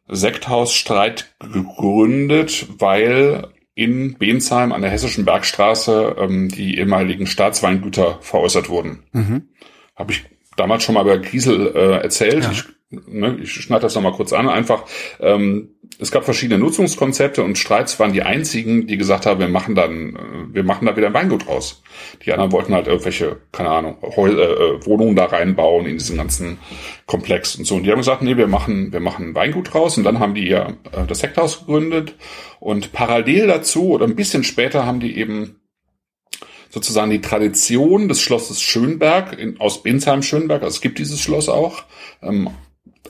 Sekthausstreit 0.09 1.35
gegründet, 1.39 2.67
weil 2.79 3.49
in 3.75 4.19
Bensheim 4.19 4.73
an 4.73 4.83
der 4.83 4.91
Hessischen 4.91 5.25
Bergstraße 5.25 6.17
ähm, 6.19 6.49
die 6.49 6.79
ehemaligen 6.79 7.27
Staatsweingüter 7.27 8.19
veräußert 8.21 8.69
wurden. 8.69 9.05
Habe 9.97 10.13
ich 10.13 10.25
damals 10.57 10.85
schon 10.85 10.95
mal 10.95 11.05
bei 11.05 11.17
Griesel 11.19 11.73
äh, 11.75 12.03
erzählt. 12.03 12.45
Ja. 12.45 12.51
Ich, 12.51 12.65
ne, 13.09 13.39
ich 13.41 13.53
schneide 13.53 13.83
das 13.83 13.95
nochmal 13.95 14.13
kurz 14.13 14.33
an. 14.33 14.49
Einfach, 14.49 14.85
ähm, 15.21 15.71
es 16.01 16.11
gab 16.11 16.25
verschiedene 16.25 16.59
Nutzungskonzepte 16.59 17.45
und 17.45 17.59
Streits 17.59 18.01
waren 18.01 18.15
die 18.15 18.23
einzigen, 18.23 18.87
die 18.87 18.97
gesagt 18.97 19.27
haben, 19.27 19.39
wir 19.39 19.49
machen 19.49 19.75
dann, 19.75 20.17
äh, 20.17 20.55
wir 20.55 20.65
machen 20.65 20.87
da 20.87 20.97
wieder 20.97 21.09
ein 21.09 21.15
Weingut 21.15 21.47
raus. 21.47 21.83
Die 22.25 22.33
anderen 22.33 22.53
wollten 22.53 22.75
halt 22.75 22.87
irgendwelche, 22.87 23.37
keine 23.53 23.69
Ahnung, 23.71 23.99
Heu 24.03 24.31
äh, 24.31 24.33
äh, 24.33 24.87
Wohnungen 24.87 25.15
da 25.15 25.27
reinbauen 25.27 25.85
in 25.85 25.99
diesen 25.99 26.17
ganzen 26.17 26.59
Komplex 27.07 27.57
und 27.57 27.67
so. 27.67 27.77
Und 27.77 27.85
die 27.85 27.91
haben 27.91 27.99
gesagt, 27.99 28.23
nee, 28.23 28.37
wir 28.37 28.47
machen, 28.47 28.93
wir 28.93 29.01
machen 29.01 29.31
ein 29.31 29.35
Weingut 29.35 29.75
raus. 29.75 29.99
Und 29.99 30.05
dann 30.05 30.21
haben 30.21 30.35
die 30.35 30.49
ja 30.49 30.71
äh, 30.93 31.07
das 31.07 31.19
Sekthaus 31.19 31.61
gegründet. 31.61 32.15
Und 32.61 32.93
parallel 32.93 33.47
dazu 33.47 33.91
oder 33.91 34.07
ein 34.07 34.17
bisschen 34.17 34.43
später 34.43 34.87
haben 34.87 35.01
die 35.01 35.19
eben 35.19 35.61
sozusagen 36.71 37.11
die 37.11 37.21
Tradition 37.21 38.09
des 38.09 38.23
Schlosses 38.23 38.63
Schönberg 38.63 39.39
in, 39.39 39.61
aus 39.61 39.83
Bensheim-Schönberg. 39.83 40.63
Also 40.63 40.77
es 40.77 40.81
gibt 40.81 40.99
dieses 40.99 41.21
Schloss 41.21 41.51
auch. 41.51 41.83
Ähm, 42.23 42.49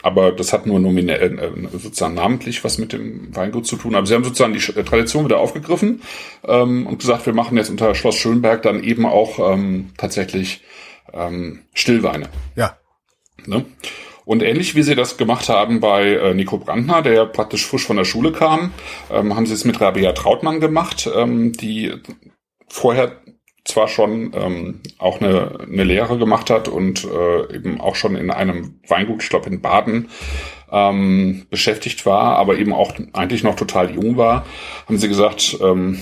aber 0.02 0.32
das 0.32 0.52
hat 0.52 0.66
nur 0.66 0.78
nominell, 0.78 1.38
äh, 1.38 1.78
sozusagen 1.78 2.14
namentlich 2.14 2.64
was 2.64 2.78
mit 2.78 2.92
dem 2.92 3.34
Weingut 3.34 3.66
zu 3.66 3.76
tun. 3.76 3.94
Aber 3.94 4.06
sie 4.06 4.14
haben 4.14 4.24
sozusagen 4.24 4.52
die 4.52 4.78
äh, 4.78 4.84
Tradition 4.84 5.24
wieder 5.24 5.38
aufgegriffen 5.38 6.02
ähm, 6.46 6.86
und 6.86 6.98
gesagt, 6.98 7.26
wir 7.26 7.34
machen 7.34 7.56
jetzt 7.56 7.70
unter 7.70 7.94
Schloss 7.94 8.16
Schönberg 8.16 8.62
dann 8.62 8.82
eben 8.82 9.06
auch 9.06 9.52
ähm, 9.52 9.90
tatsächlich 9.96 10.62
ähm, 11.12 11.60
Stillweine. 11.74 12.28
ja. 12.56 12.76
Ne? 13.46 13.64
Und 14.26 14.42
ähnlich 14.42 14.76
wie 14.76 14.82
sie 14.82 14.94
das 14.94 15.16
gemacht 15.16 15.48
haben 15.48 15.80
bei 15.80 16.12
äh, 16.12 16.34
Nico 16.34 16.58
Brandner, 16.58 17.02
der 17.02 17.26
praktisch 17.26 17.66
frisch 17.66 17.86
von 17.86 17.96
der 17.96 18.04
Schule 18.04 18.30
kam, 18.30 18.72
ähm, 19.10 19.34
haben 19.34 19.46
sie 19.46 19.54
es 19.54 19.64
mit 19.64 19.80
Rabea 19.80 20.12
Trautmann 20.12 20.60
gemacht, 20.60 21.10
ähm, 21.12 21.52
die 21.52 21.92
vorher 22.68 23.20
zwar 23.64 23.88
schon 23.88 24.32
ähm, 24.34 24.80
auch 24.98 25.20
eine, 25.20 25.60
eine 25.60 25.84
Lehre 25.84 26.18
gemacht 26.18 26.50
hat 26.50 26.68
und 26.68 27.04
äh, 27.04 27.54
eben 27.54 27.80
auch 27.80 27.94
schon 27.94 28.16
in 28.16 28.30
einem 28.30 28.80
Weingut, 28.88 29.22
ich 29.22 29.28
glaube 29.28 29.50
in 29.50 29.60
Baden, 29.60 30.08
ähm, 30.72 31.46
beschäftigt 31.50 32.06
war, 32.06 32.36
aber 32.36 32.58
eben 32.58 32.72
auch 32.72 32.94
eigentlich 33.12 33.42
noch 33.42 33.56
total 33.56 33.94
jung 33.94 34.16
war, 34.16 34.46
haben 34.86 34.98
sie 34.98 35.08
gesagt, 35.08 35.58
ähm, 35.62 36.00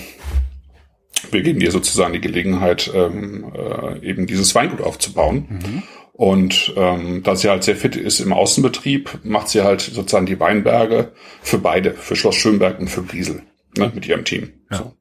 wir 1.30 1.42
geben 1.42 1.58
dir 1.58 1.70
sozusagen 1.70 2.12
die 2.12 2.20
Gelegenheit, 2.20 2.90
ähm, 2.94 3.52
äh, 3.54 4.06
eben 4.06 4.26
dieses 4.26 4.54
Weingut 4.54 4.80
aufzubauen. 4.80 5.46
Mhm. 5.48 5.82
Und 6.12 6.74
ähm, 6.76 7.22
da 7.22 7.36
sie 7.36 7.48
halt 7.48 7.62
sehr 7.62 7.76
fit 7.76 7.94
ist 7.94 8.18
im 8.18 8.32
Außenbetrieb, 8.32 9.20
macht 9.22 9.48
sie 9.48 9.62
halt 9.62 9.80
sozusagen 9.80 10.26
die 10.26 10.40
Weinberge 10.40 11.12
für 11.42 11.58
beide, 11.58 11.94
für 11.94 12.16
Schloss 12.16 12.34
Schönberg 12.34 12.80
und 12.80 12.88
für 12.88 13.04
Griesel, 13.04 13.42
ne, 13.76 13.92
mit 13.94 14.06
ihrem 14.06 14.24
Team. 14.24 14.52
Ja. 14.70 14.78
So. 14.78 14.97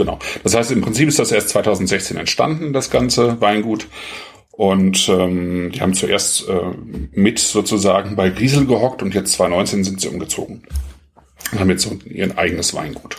Genau. 0.00 0.18
Das 0.42 0.54
heißt, 0.54 0.70
im 0.70 0.80
Prinzip 0.80 1.08
ist 1.08 1.18
das 1.18 1.30
erst 1.30 1.50
2016 1.50 2.16
entstanden, 2.16 2.72
das 2.72 2.90
ganze 2.90 3.38
Weingut. 3.42 3.86
Und 4.50 5.10
ähm, 5.10 5.72
die 5.72 5.82
haben 5.82 5.92
zuerst 5.92 6.48
äh, 6.48 6.54
mit 7.12 7.38
sozusagen 7.38 8.16
bei 8.16 8.30
Griesel 8.30 8.64
gehockt 8.64 9.02
und 9.02 9.14
jetzt 9.14 9.32
2019 9.34 9.84
sind 9.84 10.00
sie 10.00 10.08
umgezogen. 10.08 10.62
Und 11.52 11.60
haben 11.60 11.68
jetzt 11.68 11.82
so 11.82 11.98
ihr 12.06 12.38
eigenes 12.38 12.72
Weingut. 12.72 13.18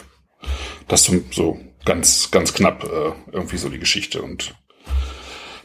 Das 0.87 1.03
so, 1.03 1.13
so 1.29 1.59
ganz, 1.85 2.31
ganz 2.31 2.51
knapp 2.51 2.83
äh, 2.83 3.11
irgendwie 3.31 3.57
so 3.57 3.69
die 3.69 3.79
Geschichte. 3.79 4.23
Und 4.23 4.55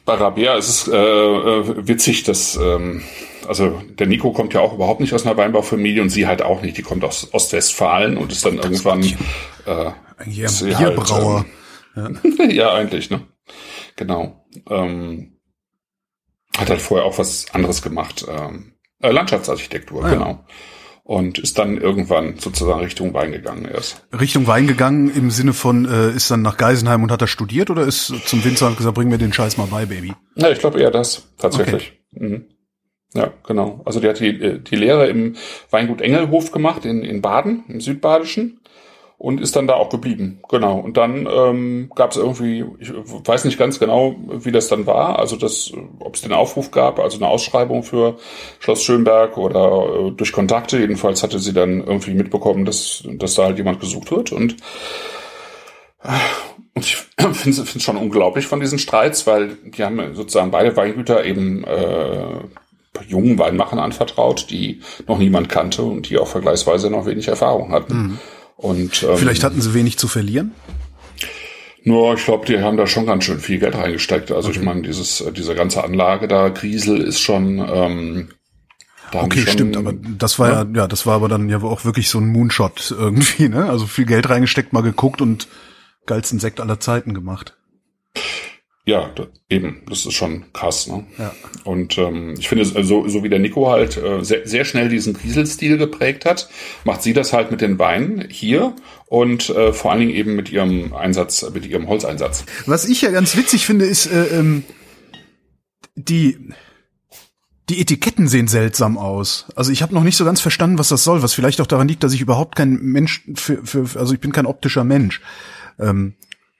bei 0.04 0.14
Rabea 0.14 0.54
ist 0.56 0.68
es 0.68 0.88
äh, 0.88 0.96
äh, 0.96 1.88
witzig, 1.88 2.24
dass 2.24 2.56
ähm, 2.56 3.02
also 3.48 3.82
der 3.98 4.06
Nico 4.06 4.32
kommt 4.32 4.52
ja 4.52 4.60
auch 4.60 4.74
überhaupt 4.74 5.00
nicht 5.00 5.14
aus 5.14 5.24
einer 5.24 5.38
Weinbaufamilie 5.38 6.02
und 6.02 6.10
sie 6.10 6.26
halt 6.26 6.42
auch 6.42 6.60
nicht. 6.60 6.76
Die 6.76 6.82
kommt 6.82 7.04
aus 7.04 7.32
Ostwestfalen 7.32 8.18
und 8.18 8.32
ist 8.32 8.44
dann 8.44 8.58
irgendwann 8.58 9.02
äh, 9.02 9.92
eigentlich 10.16 10.62
ein 10.62 10.76
Bierbrauer. 10.76 11.46
Halt, 11.94 12.16
ähm, 12.24 12.38
ja. 12.38 12.44
ja. 12.50 12.74
eigentlich, 12.74 13.10
ne? 13.10 13.22
Genau. 13.96 14.46
Ähm, 14.68 15.38
hat 16.56 16.70
halt 16.70 16.80
vorher 16.80 17.06
auch 17.06 17.18
was 17.18 17.46
anderes 17.52 17.82
gemacht. 17.82 18.24
Ähm, 18.28 18.72
äh, 19.00 19.10
Landschaftsarchitektur, 19.10 20.04
ah, 20.04 20.10
genau. 20.10 20.28
Ja. 20.28 20.44
Und 21.04 21.38
ist 21.38 21.58
dann 21.58 21.78
irgendwann 21.78 22.38
sozusagen 22.38 22.80
Richtung 22.80 23.14
Wein 23.14 23.30
gegangen 23.30 23.64
erst. 23.64 24.04
Richtung 24.18 24.48
Wein 24.48 24.66
gegangen 24.66 25.08
im 25.14 25.30
Sinne 25.30 25.52
von, 25.52 25.84
äh, 25.84 26.10
ist 26.10 26.30
dann 26.32 26.42
nach 26.42 26.56
Geisenheim 26.56 27.04
und 27.04 27.12
hat 27.12 27.20
er 27.20 27.28
studiert 27.28 27.70
oder 27.70 27.84
ist 27.84 28.12
zum 28.26 28.44
Winzer 28.44 28.66
und 28.66 28.76
gesagt, 28.76 28.96
bring 28.96 29.08
mir 29.08 29.18
den 29.18 29.32
Scheiß 29.32 29.56
mal 29.56 29.68
bei, 29.70 29.86
Baby? 29.86 30.14
Ja, 30.34 30.50
ich 30.50 30.58
glaube 30.58 30.80
eher 30.80 30.90
das, 30.90 31.28
tatsächlich. 31.38 32.00
Okay. 32.12 32.26
Mhm. 32.26 32.46
Ja, 33.14 33.32
genau. 33.46 33.82
Also 33.84 34.00
die 34.00 34.08
hat 34.08 34.18
die, 34.18 34.28
äh, 34.28 34.58
die 34.58 34.76
Lehre 34.76 35.06
im 35.06 35.36
Weingut 35.70 36.00
Engelhof 36.00 36.50
gemacht 36.50 36.84
in, 36.84 37.02
in 37.02 37.22
Baden, 37.22 37.64
im 37.68 37.80
Südbadischen 37.80 38.60
und 39.18 39.40
ist 39.40 39.56
dann 39.56 39.66
da 39.66 39.74
auch 39.74 39.88
geblieben. 39.88 40.40
Genau. 40.48 40.78
Und 40.78 40.96
dann 40.96 41.26
ähm, 41.30 41.90
gab 41.94 42.10
es 42.10 42.16
irgendwie, 42.16 42.64
ich 42.78 42.92
weiß 42.92 43.44
nicht 43.44 43.58
ganz 43.58 43.78
genau, 43.78 44.14
wie 44.28 44.52
das 44.52 44.68
dann 44.68 44.86
war, 44.86 45.18
also 45.18 45.36
das, 45.36 45.72
ob 46.00 46.16
es 46.16 46.22
den 46.22 46.32
Aufruf 46.32 46.70
gab, 46.70 46.98
also 46.98 47.16
eine 47.16 47.28
Ausschreibung 47.28 47.82
für 47.82 48.18
Schloss 48.58 48.82
Schönberg 48.82 49.38
oder 49.38 50.08
äh, 50.08 50.10
durch 50.10 50.32
Kontakte. 50.32 50.78
Jedenfalls 50.78 51.22
hatte 51.22 51.38
sie 51.38 51.54
dann 51.54 51.82
irgendwie 51.84 52.14
mitbekommen, 52.14 52.64
dass, 52.64 53.04
dass 53.06 53.34
da 53.34 53.44
halt 53.44 53.58
jemand 53.58 53.80
gesucht 53.80 54.10
wird 54.10 54.32
und 54.32 54.56
äh, 56.02 56.08
und 56.74 56.84
ich 56.84 56.96
finde 57.32 57.62
es 57.62 57.82
schon 57.82 57.96
unglaublich 57.96 58.46
von 58.46 58.60
diesen 58.60 58.78
Streits, 58.78 59.26
weil 59.26 59.56
die 59.64 59.82
haben 59.82 60.14
sozusagen 60.14 60.50
beide 60.50 60.76
Weingüter 60.76 61.24
eben 61.24 61.64
äh, 61.64 62.40
jungen 63.08 63.38
Weinmachern 63.38 63.78
anvertraut, 63.78 64.50
die 64.50 64.80
noch 65.06 65.18
niemand 65.18 65.48
kannte 65.48 65.82
und 65.82 66.10
die 66.10 66.18
auch 66.18 66.28
vergleichsweise 66.28 66.90
noch 66.90 67.06
wenig 67.06 67.28
Erfahrung 67.28 67.72
hatten. 67.72 67.96
Mhm. 67.96 68.18
Und 68.56 69.02
ähm, 69.02 69.16
vielleicht 69.18 69.44
hatten 69.44 69.60
sie 69.60 69.74
wenig 69.74 69.98
zu 69.98 70.08
verlieren. 70.08 70.52
Nur, 71.84 72.14
ich 72.14 72.24
glaube, 72.24 72.46
die 72.46 72.58
haben 72.58 72.76
da 72.76 72.86
schon 72.86 73.06
ganz 73.06 73.24
schön 73.24 73.38
viel 73.38 73.60
Geld 73.60 73.76
reingesteckt. 73.76 74.32
Also 74.32 74.48
okay. 74.48 74.58
ich 74.58 74.64
meine, 74.64 74.82
dieses, 74.82 75.24
diese 75.36 75.54
ganze 75.54 75.84
Anlage 75.84 76.26
da, 76.26 76.48
Griesel, 76.48 77.00
ist 77.00 77.20
schon. 77.20 77.58
Ähm, 77.58 78.28
okay, 79.12 79.42
schon, 79.42 79.52
stimmt, 79.52 79.76
aber 79.76 79.92
das 79.92 80.38
war 80.38 80.48
ja, 80.48 80.62
ja, 80.62 80.68
ja, 80.74 80.88
das 80.88 81.06
war 81.06 81.14
aber 81.14 81.28
dann 81.28 81.48
ja 81.48 81.62
auch 81.62 81.84
wirklich 81.84 82.08
so 82.08 82.18
ein 82.18 82.26
Moonshot 82.26 82.90
irgendwie, 82.98 83.48
ne? 83.48 83.66
Also 83.66 83.86
viel 83.86 84.06
Geld 84.06 84.28
reingesteckt, 84.28 84.72
mal 84.72 84.82
geguckt 84.82 85.20
und 85.20 85.46
geilsten 86.06 86.40
Sekt 86.40 86.60
aller 86.60 86.80
Zeiten 86.80 87.14
gemacht. 87.14 87.56
Ja, 88.88 89.12
eben, 89.48 89.82
das 89.88 90.06
ist 90.06 90.14
schon 90.14 90.44
krass. 90.52 90.86
Ne? 90.86 91.04
Ja. 91.18 91.34
Und 91.64 91.98
ähm, 91.98 92.34
ich 92.38 92.48
finde, 92.48 92.64
so, 92.64 93.08
so 93.08 93.24
wie 93.24 93.28
der 93.28 93.40
Nico 93.40 93.68
halt 93.68 93.96
äh, 93.96 94.22
sehr, 94.22 94.46
sehr 94.46 94.64
schnell 94.64 94.88
diesen 94.88 95.14
Grieselstil 95.14 95.76
geprägt 95.76 96.24
hat, 96.24 96.48
macht 96.84 97.02
sie 97.02 97.12
das 97.12 97.32
halt 97.32 97.50
mit 97.50 97.60
den 97.60 97.80
Weinen 97.80 98.28
hier 98.30 98.76
und 99.06 99.50
äh, 99.50 99.72
vor 99.72 99.90
allen 99.90 100.00
Dingen 100.00 100.14
eben 100.14 100.36
mit 100.36 100.52
ihrem 100.52 100.94
Einsatz, 100.94 101.50
mit 101.52 101.66
ihrem 101.66 101.88
Holzeinsatz. 101.88 102.44
Was 102.66 102.84
ich 102.84 103.02
ja 103.02 103.10
ganz 103.10 103.36
witzig 103.36 103.66
finde, 103.66 103.86
ist 103.86 104.06
äh, 104.06 104.26
ähm, 104.26 104.62
die 105.96 106.38
die 107.68 107.80
Etiketten 107.80 108.28
sehen 108.28 108.46
seltsam 108.46 108.96
aus. 108.96 109.46
Also 109.56 109.72
ich 109.72 109.82
habe 109.82 109.92
noch 109.92 110.04
nicht 110.04 110.16
so 110.16 110.24
ganz 110.24 110.40
verstanden, 110.40 110.78
was 110.78 110.90
das 110.90 111.02
soll, 111.02 111.24
was 111.24 111.34
vielleicht 111.34 111.60
auch 111.60 111.66
daran 111.66 111.88
liegt, 111.88 112.04
dass 112.04 112.12
ich 112.12 112.20
überhaupt 112.20 112.54
kein 112.54 112.74
Mensch 112.74 113.24
für, 113.34 113.66
für 113.66 113.98
also 113.98 114.14
ich 114.14 114.20
bin 114.20 114.30
kein 114.30 114.46
optischer 114.46 114.84
Mensch. 114.84 115.20
Ähm, 115.80 116.14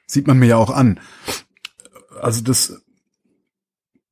sieht 0.09 0.27
man 0.27 0.41
mir 0.41 0.47
ja 0.47 0.57
auch 0.57 0.71
an 0.71 0.99
also 2.21 2.43
das, 2.43 2.83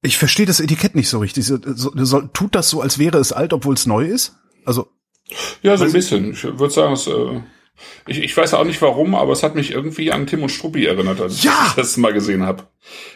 ich 0.02 0.18
verstehe 0.18 0.46
das 0.46 0.60
Etikett 0.60 0.94
nicht 0.94 1.08
so 1.08 1.18
richtig. 1.18 1.46
So, 1.46 1.58
so, 1.64 2.20
tut 2.20 2.54
das 2.54 2.68
so, 2.70 2.80
als 2.80 2.98
wäre 2.98 3.18
es 3.18 3.32
alt, 3.32 3.52
obwohl 3.52 3.74
es 3.74 3.86
neu 3.86 4.04
ist? 4.06 4.36
Also 4.64 4.88
ja, 5.62 5.76
so 5.76 5.84
ein 5.84 5.92
bisschen. 5.92 6.32
Ich 6.32 6.44
würde 6.44 6.70
sagen, 6.70 6.92
es, 6.92 7.06
äh, 7.06 7.40
ich, 8.06 8.18
ich 8.18 8.36
weiß 8.36 8.54
auch 8.54 8.64
nicht 8.64 8.82
warum, 8.82 9.14
aber 9.14 9.32
es 9.32 9.42
hat 9.42 9.54
mich 9.54 9.70
irgendwie 9.70 10.12
an 10.12 10.26
Tim 10.26 10.42
und 10.42 10.50
Struppi 10.50 10.84
erinnert, 10.84 11.20
als 11.20 11.42
ja! 11.42 11.52
ich 11.52 11.68
das 11.68 11.76
letzte 11.76 12.00
Mal 12.00 12.12
gesehen 12.12 12.42
habe. 12.42 12.64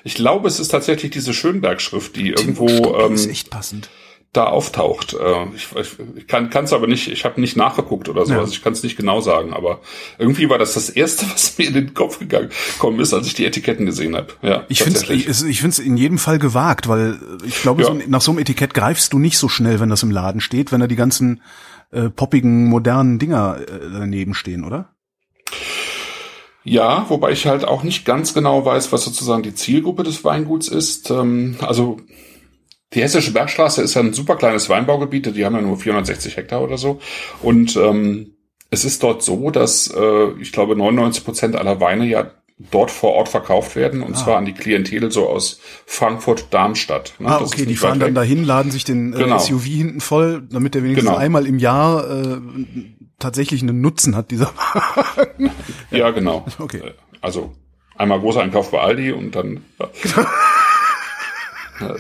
Ich 0.05 0.15
glaube, 0.15 0.49
es 0.49 0.59
ist 0.59 0.69
tatsächlich 0.69 1.11
diese 1.11 1.35
Schönberg-Schrift, 1.35 2.17
die 2.17 2.33
Tim 2.33 2.57
irgendwo 2.57 2.97
ähm, 2.99 3.15
ist 3.15 3.27
echt 3.27 3.51
passend 3.51 3.91
da 4.33 4.45
auftaucht. 4.45 5.15
Äh, 5.15 5.47
ich, 5.57 5.69
ich 6.17 6.27
kann 6.27 6.51
es 6.53 6.73
aber 6.73 6.87
nicht, 6.87 7.09
ich 7.09 7.25
habe 7.25 7.41
nicht 7.41 7.57
nachgeguckt 7.57 8.09
oder 8.09 8.27
so, 8.27 8.35
ja. 8.35 8.41
also 8.41 8.53
ich 8.53 8.63
kann 8.63 8.75
es 8.75 8.83
nicht 8.83 8.97
genau 8.97 9.21
sagen, 9.21 9.55
aber 9.55 9.81
irgendwie 10.19 10.51
war 10.51 10.59
das 10.59 10.75
das 10.75 10.91
Erste, 10.91 11.27
was 11.33 11.57
mir 11.59 11.69
in 11.69 11.75
den 11.75 11.95
Kopf 11.95 12.19
gekommen 12.19 13.01
ist, 13.01 13.15
als 13.15 13.27
ich 13.27 13.35
die 13.35 13.47
Etiketten 13.47 13.87
gesehen 13.87 14.17
habe. 14.17 14.29
Ja, 14.43 14.65
ich 14.69 14.83
finde 14.83 15.01
es 15.01 15.43
ich 15.43 15.61
find's 15.61 15.79
in 15.79 15.97
jedem 15.97 16.19
Fall 16.19 16.39
gewagt, 16.39 16.89
weil 16.89 17.19
ich 17.47 17.63
glaube, 17.63 17.83
ja. 17.83 17.89
so, 17.89 18.01
nach 18.07 18.21
so 18.21 18.33
einem 18.33 18.41
Etikett 18.41 18.75
greifst 18.75 19.13
du 19.13 19.19
nicht 19.19 19.39
so 19.39 19.49
schnell, 19.49 19.81
wenn 19.81 19.89
das 19.89 20.03
im 20.03 20.11
Laden 20.11 20.41
steht, 20.41 20.73
wenn 20.73 20.81
da 20.81 20.87
die 20.87 20.97
ganzen 20.97 21.43
äh, 21.91 22.11
poppigen, 22.11 22.67
modernen 22.67 23.19
Dinger 23.19 23.59
äh, 23.61 23.91
daneben 23.93 24.35
stehen, 24.35 24.65
oder? 24.65 24.95
Ja, 26.65 27.07
wobei 27.09 27.33
ich 27.33 27.47
halt 27.47 27.65
auch 27.65 27.83
nicht 27.83 28.05
ganz 28.05 28.35
genau 28.35 28.63
weiß, 28.63 28.93
was 28.93 29.05
sozusagen 29.05 29.43
die 29.43 29.55
Zielgruppe 29.55 30.03
des 30.03 30.23
Weinguts 30.23 30.69
ist. 30.69 31.11
Ähm, 31.11 31.57
also 31.61 31.99
die 32.95 33.03
Hessische 33.03 33.33
Bergstraße 33.33 33.83
ist 33.83 33.95
ja 33.95 34.03
ein 34.03 34.13
super 34.13 34.37
kleines 34.37 34.69
Weinbaugebiet, 34.69 35.35
die 35.37 35.45
haben 35.45 35.55
ja 35.55 35.61
nur 35.61 35.77
460 35.77 36.37
Hektar 36.37 36.63
oder 36.63 36.79
so. 36.79 37.01
Und 37.43 37.77
ähm, 37.77 38.35
es 38.71 38.85
ist 38.85 39.03
dort 39.03 39.23
so, 39.23 39.51
dass 39.51 39.93
äh, 39.95 40.31
ich 40.41 40.53
glaube 40.53 40.77
99 40.77 41.25
Prozent 41.25 41.57
aller 41.57 41.81
Weine 41.81 42.07
ja 42.07 42.31
dort 42.59 42.91
vor 42.91 43.13
Ort 43.13 43.29
verkauft 43.29 43.77
werden 43.77 44.03
und 44.03 44.15
ah. 44.15 44.17
zwar 44.17 44.37
an 44.37 44.45
die 44.45 44.53
Klientel 44.53 45.13
so 45.13 45.29
aus 45.29 45.61
Frankfurt, 45.87 46.47
Darmstadt. 46.51 47.15
Ne? 47.19 47.29
Ah, 47.29 47.41
okay, 47.41 47.67
die 47.67 47.77
fahren 47.77 48.01
dann 48.01 48.15
dahin, 48.15 48.45
laden 48.45 48.73
sich 48.73 48.85
den 48.85 49.13
äh, 49.13 49.19
genau. 49.19 49.39
SUV 49.39 49.65
hinten 49.65 50.01
voll, 50.01 50.43
damit 50.51 50.75
der 50.75 50.83
wenigstens 50.83 51.09
genau. 51.09 51.21
einmal 51.21 51.47
im 51.47 51.59
Jahr 51.59 52.11
äh, 52.11 52.39
tatsächlich 53.19 53.63
einen 53.63 53.81
Nutzen 53.81 54.17
hat, 54.17 54.31
dieser 54.31 54.51
Wagen. 54.57 55.51
ja, 55.91 56.11
genau. 56.11 56.47
Okay. 56.59 56.83
Also 57.21 57.53
einmal 57.97 58.21
großer 58.21 58.41
Einkauf 58.41 58.71
bei 58.71 58.81
Aldi 58.81 59.13
und 59.13 59.35
dann. 59.35 59.65
Ja. 59.79 59.89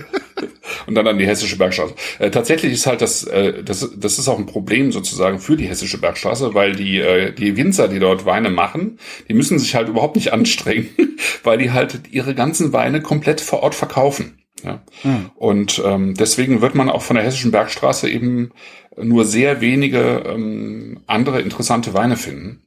und 0.88 0.94
dann 0.94 1.06
an 1.06 1.18
die 1.18 1.26
Hessische 1.26 1.58
Bergstraße. 1.58 1.94
Äh, 2.18 2.30
tatsächlich 2.30 2.72
ist 2.72 2.86
halt 2.86 3.02
das, 3.02 3.22
äh, 3.24 3.62
das, 3.62 3.90
das 3.94 4.18
ist 4.18 4.26
auch 4.26 4.38
ein 4.38 4.46
Problem 4.46 4.90
sozusagen 4.90 5.38
für 5.38 5.54
die 5.54 5.66
Hessische 5.66 5.98
Bergstraße, 5.98 6.54
weil 6.54 6.74
die, 6.74 6.98
äh, 6.98 7.30
die 7.32 7.56
Winzer, 7.58 7.88
die 7.88 7.98
dort 7.98 8.24
Weine 8.24 8.48
machen, 8.48 8.98
die 9.28 9.34
müssen 9.34 9.58
sich 9.58 9.74
halt 9.74 9.88
überhaupt 9.88 10.16
nicht 10.16 10.32
anstrengen, 10.32 10.88
weil 11.44 11.58
die 11.58 11.72
halt 11.72 12.00
ihre 12.10 12.34
ganzen 12.34 12.72
Weine 12.72 13.02
komplett 13.02 13.42
vor 13.42 13.62
Ort 13.62 13.74
verkaufen. 13.74 14.38
Ja. 14.64 14.82
Mhm. 15.04 15.30
Und 15.36 15.82
ähm, 15.84 16.14
deswegen 16.14 16.62
wird 16.62 16.74
man 16.74 16.88
auch 16.88 17.02
von 17.02 17.16
der 17.16 17.24
Hessischen 17.24 17.50
Bergstraße 17.50 18.08
eben 18.08 18.50
nur 18.96 19.26
sehr 19.26 19.60
wenige 19.60 20.24
ähm, 20.26 21.00
andere 21.06 21.42
interessante 21.42 21.92
Weine 21.92 22.16
finden. 22.16 22.62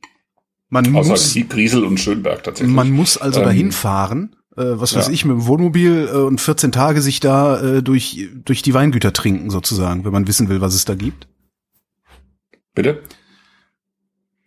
Man 0.70 0.96
Außer 0.96 1.10
muss, 1.10 1.36
Griesel 1.50 1.84
und 1.84 2.00
Schönberg 2.00 2.44
tatsächlich. 2.44 2.74
Man 2.74 2.92
muss 2.92 3.18
also 3.18 3.40
ähm, 3.40 3.46
dahin 3.48 3.72
fahren 3.72 4.36
äh, 4.58 4.64
was 4.64 4.96
weiß 4.96 5.08
ja. 5.08 5.14
ich, 5.14 5.26
mit 5.26 5.38
dem 5.38 5.48
Wohnmobil 5.48 6.10
äh, 6.12 6.18
und 6.18 6.42
14 6.42 6.72
Tage 6.72 7.02
sich 7.02 7.20
da 7.20 7.62
äh, 7.62 7.84
durch, 7.84 8.30
durch 8.46 8.62
die 8.62 8.74
Weingüter 8.74 9.14
trinken 9.14 9.50
sozusagen, 9.50 10.06
wenn 10.06 10.12
man 10.12 10.28
wissen 10.28 10.50
will, 10.50 10.62
was 10.62 10.74
es 10.74 10.86
da 10.86 10.96
gibt? 10.96 11.28
Bitte? 12.74 13.02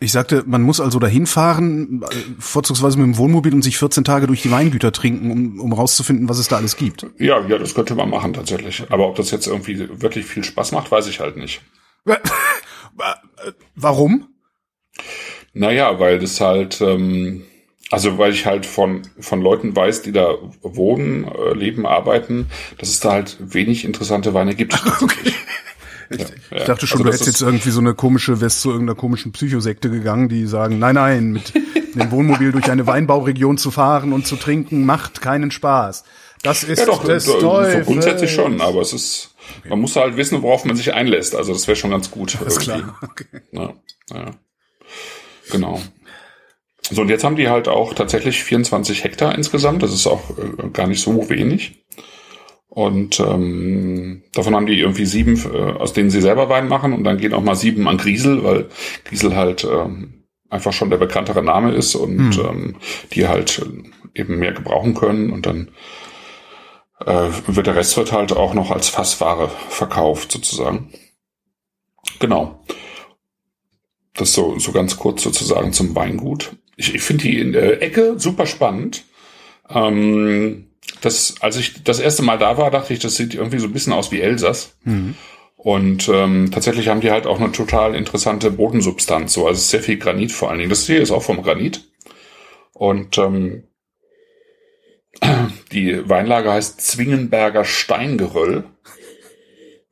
Ich 0.00 0.12
sagte, 0.12 0.42
man 0.46 0.60
muss 0.60 0.80
also 0.80 0.98
dahin 0.98 1.26
fahren, 1.26 2.02
äh, 2.02 2.14
vorzugsweise 2.38 2.98
mit 2.98 3.06
dem 3.06 3.16
Wohnmobil 3.16 3.54
und 3.54 3.62
sich 3.62 3.78
14 3.78 4.04
Tage 4.04 4.26
durch 4.26 4.42
die 4.42 4.50
Weingüter 4.50 4.92
trinken, 4.92 5.30
um, 5.30 5.60
um 5.60 5.72
rauszufinden, 5.72 6.28
was 6.28 6.38
es 6.38 6.48
da 6.48 6.56
alles 6.56 6.76
gibt. 6.76 7.06
Ja, 7.18 7.40
ja, 7.46 7.58
das 7.58 7.74
könnte 7.74 7.94
man 7.94 8.10
machen 8.10 8.34
tatsächlich. 8.34 8.84
Aber 8.90 9.08
ob 9.08 9.16
das 9.16 9.30
jetzt 9.30 9.46
irgendwie 9.46 9.88
wirklich 10.02 10.26
viel 10.26 10.44
Spaß 10.44 10.72
macht, 10.72 10.90
weiß 10.90 11.06
ich 11.06 11.20
halt 11.20 11.36
nicht. 11.36 11.62
Warum? 13.74 14.28
Naja, 15.54 15.98
weil 15.98 16.18
das 16.18 16.40
halt, 16.40 16.80
ähm, 16.80 17.44
also 17.94 18.18
weil 18.18 18.32
ich 18.32 18.44
halt 18.44 18.66
von, 18.66 19.02
von 19.20 19.40
Leuten 19.40 19.76
weiß, 19.76 20.02
die 20.02 20.10
da 20.10 20.34
wohnen, 20.62 21.28
äh, 21.28 21.54
leben, 21.54 21.86
arbeiten, 21.86 22.46
dass 22.78 22.88
es 22.88 22.98
da 22.98 23.12
halt 23.12 23.36
wenig 23.40 23.84
interessante 23.84 24.34
Weine 24.34 24.54
gibt. 24.54 24.74
Okay. 25.00 25.32
Ich, 26.10 26.20
ja, 26.20 26.26
ich 26.50 26.64
dachte 26.64 26.86
schon, 26.86 26.98
also 26.98 27.04
du 27.04 27.08
hättest 27.08 27.26
jetzt 27.26 27.40
irgendwie 27.40 27.70
so 27.70 27.80
eine 27.80 27.94
komische, 27.94 28.42
wärst 28.42 28.60
zu 28.60 28.70
irgendeiner 28.70 28.94
komischen 28.94 29.32
Psychosekte 29.32 29.88
gegangen, 29.88 30.28
die 30.28 30.46
sagen, 30.46 30.78
nein, 30.78 30.96
nein, 30.96 31.32
mit 31.32 31.54
dem 31.94 32.10
Wohnmobil 32.10 32.52
durch 32.52 32.70
eine 32.70 32.86
Weinbauregion 32.86 33.56
zu 33.56 33.70
fahren 33.70 34.12
und 34.12 34.26
zu 34.26 34.36
trinken 34.36 34.84
macht 34.84 35.22
keinen 35.22 35.50
Spaß. 35.50 36.04
Das 36.42 36.62
ist 36.62 36.80
ja, 36.80 36.84
doch, 36.84 37.04
des 37.04 37.24
Teufels. 37.24 37.86
grundsätzlich 37.86 38.32
schon, 38.32 38.60
aber 38.60 38.82
es 38.82 38.92
ist, 38.92 39.34
okay. 39.60 39.70
man 39.70 39.80
muss 39.80 39.96
halt 39.96 40.18
wissen, 40.18 40.42
worauf 40.42 40.66
man 40.66 40.76
sich 40.76 40.92
einlässt. 40.92 41.34
Also 41.34 41.54
das 41.54 41.66
wäre 41.66 41.76
schon 41.76 41.90
ganz 41.90 42.10
gut. 42.10 42.36
Alles 42.38 42.58
klar. 42.58 42.98
Okay. 43.00 43.40
Ja, 43.50 43.72
ja. 44.12 44.30
Genau. 45.50 45.80
So, 46.90 47.02
und 47.02 47.08
jetzt 47.08 47.24
haben 47.24 47.36
die 47.36 47.48
halt 47.48 47.68
auch 47.68 47.94
tatsächlich 47.94 48.42
24 48.42 49.04
Hektar 49.04 49.34
insgesamt. 49.34 49.82
Das 49.82 49.92
ist 49.92 50.06
auch 50.06 50.22
äh, 50.30 50.68
gar 50.70 50.86
nicht 50.86 51.00
so 51.00 51.28
wenig. 51.30 51.84
Und 52.68 53.20
ähm, 53.20 54.24
davon 54.32 54.54
haben 54.54 54.66
die 54.66 54.80
irgendwie 54.80 55.06
sieben, 55.06 55.40
äh, 55.52 55.72
aus 55.78 55.92
denen 55.92 56.10
sie 56.10 56.20
selber 56.20 56.48
Wein 56.48 56.68
machen. 56.68 56.92
Und 56.92 57.04
dann 57.04 57.18
gehen 57.18 57.32
auch 57.32 57.42
mal 57.42 57.54
sieben 57.54 57.88
an 57.88 57.98
Griesel, 57.98 58.42
weil 58.44 58.68
Griesel 59.04 59.34
halt 59.36 59.64
ähm, 59.64 60.24
einfach 60.50 60.72
schon 60.72 60.90
der 60.90 60.98
bekanntere 60.98 61.42
Name 61.42 61.72
ist 61.72 61.94
und 61.94 62.36
hm. 62.36 62.46
ähm, 62.46 62.76
die 63.12 63.28
halt 63.28 63.64
eben 64.14 64.38
mehr 64.38 64.52
gebrauchen 64.52 64.94
können. 64.94 65.30
Und 65.30 65.46
dann 65.46 65.70
äh, 67.06 67.30
wird 67.46 67.66
der 67.66 67.76
Rest 67.76 67.96
wird 67.96 68.12
halt 68.12 68.32
auch 68.32 68.54
noch 68.54 68.70
als 68.70 68.88
Fassware 68.88 69.50
verkauft 69.68 70.32
sozusagen. 70.32 70.92
Genau. 72.18 72.64
Das 74.14 74.32
so, 74.32 74.58
so 74.58 74.72
ganz 74.72 74.96
kurz 74.96 75.22
sozusagen 75.22 75.72
zum 75.72 75.94
Weingut. 75.96 76.56
Ich, 76.76 76.94
ich 76.94 77.02
finde 77.02 77.24
die 77.24 77.38
in 77.38 77.52
der 77.52 77.82
Ecke 77.82 78.18
super 78.18 78.46
spannend. 78.46 79.04
Ähm, 79.68 80.66
das, 81.00 81.36
als 81.40 81.56
ich 81.56 81.82
das 81.84 82.00
erste 82.00 82.22
Mal 82.22 82.38
da 82.38 82.56
war, 82.58 82.70
dachte 82.70 82.92
ich, 82.92 82.98
das 82.98 83.16
sieht 83.16 83.34
irgendwie 83.34 83.58
so 83.58 83.66
ein 83.66 83.72
bisschen 83.72 83.92
aus 83.92 84.10
wie 84.12 84.20
Elsass. 84.20 84.76
Mhm. 84.84 85.14
Und 85.56 86.08
ähm, 86.08 86.50
tatsächlich 86.52 86.88
haben 86.88 87.00
die 87.00 87.10
halt 87.10 87.26
auch 87.26 87.40
eine 87.40 87.50
total 87.50 87.94
interessante 87.94 88.50
Bodensubstanz, 88.50 89.32
so 89.32 89.46
also 89.46 89.60
sehr 89.60 89.82
viel 89.82 89.96
Granit 89.96 90.30
vor 90.30 90.50
allen 90.50 90.58
Dingen. 90.58 90.70
Das 90.70 90.86
hier 90.86 91.00
ist 91.00 91.10
auch 91.10 91.22
vom 91.22 91.42
Granit. 91.42 91.88
Und 92.74 93.16
ähm, 93.16 93.64
die 95.72 96.06
Weinlage 96.08 96.52
heißt 96.52 96.80
Zwingenberger 96.80 97.64
Steingeröll. 97.64 98.64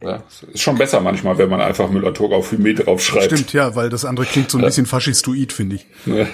Ja, 0.02 0.22
ist 0.52 0.62
schon 0.62 0.76
besser 0.76 1.00
manchmal, 1.00 1.38
wenn 1.38 1.48
man 1.48 1.60
einfach 1.60 1.88
Müller-Thurgau 1.90 2.40
Fumé 2.40 2.74
draufschreibt. 2.74 3.26
Stimmt, 3.26 3.52
ja, 3.52 3.74
weil 3.74 3.88
das 3.88 4.04
andere 4.04 4.26
klingt 4.26 4.50
so 4.50 4.58
ein 4.58 4.64
bisschen 4.64 4.86
faschistoid, 4.86 5.52
finde 5.52 5.76
ich. 5.76 5.86
Ja. 6.06 6.26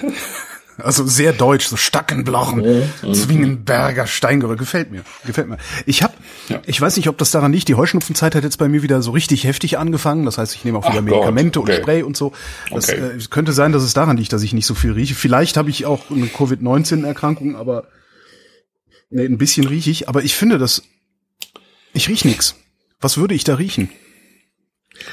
Also 0.83 1.05
sehr 1.05 1.33
deutsch, 1.33 1.67
so 1.67 1.75
Stackenblochen, 1.75 2.63
ja. 3.03 3.13
Zwingenberger 3.13 4.07
Steingeröll. 4.07 4.55
Gefällt 4.55 4.91
mir, 4.91 5.03
gefällt 5.25 5.49
mir. 5.49 5.57
Ich 5.85 6.03
habe, 6.03 6.13
ja. 6.47 6.61
ich 6.65 6.79
weiß 6.79 6.95
nicht, 6.97 7.09
ob 7.09 7.17
das 7.17 7.31
daran 7.31 7.51
liegt, 7.51 7.67
die 7.67 7.75
Heuschnupfenzeit 7.75 8.35
hat 8.35 8.43
jetzt 8.43 8.57
bei 8.57 8.67
mir 8.67 8.81
wieder 8.81 9.01
so 9.01 9.11
richtig 9.11 9.43
heftig 9.43 9.77
angefangen. 9.77 10.25
Das 10.25 10.37
heißt, 10.37 10.55
ich 10.55 10.65
nehme 10.65 10.77
auch 10.77 10.89
wieder 10.89 10.99
Ach 10.99 11.03
Medikamente 11.03 11.59
okay. 11.59 11.75
und 11.75 11.81
Spray 11.81 12.03
und 12.03 12.17
so. 12.17 12.31
Das 12.71 12.89
okay. 12.89 13.17
äh, 13.17 13.19
könnte 13.29 13.51
sein, 13.51 13.71
dass 13.71 13.83
es 13.83 13.93
daran 13.93 14.17
liegt, 14.17 14.33
dass 14.33 14.43
ich 14.43 14.53
nicht 14.53 14.65
so 14.65 14.75
viel 14.75 14.93
rieche. 14.93 15.15
Vielleicht 15.15 15.57
habe 15.57 15.69
ich 15.69 15.85
auch 15.85 16.09
eine 16.09 16.27
Covid-19-Erkrankung, 16.27 17.55
aber 17.55 17.87
nee, 19.09 19.25
ein 19.25 19.37
bisschen 19.37 19.67
rieche 19.67 19.91
ich. 19.91 20.07
Aber 20.07 20.23
ich 20.23 20.35
finde, 20.35 20.57
dass 20.57 20.83
ich 21.93 22.07
riech 22.07 22.25
nix. 22.25 22.55
Was 22.99 23.17
würde 23.17 23.35
ich 23.35 23.43
da 23.43 23.55
riechen? 23.55 23.89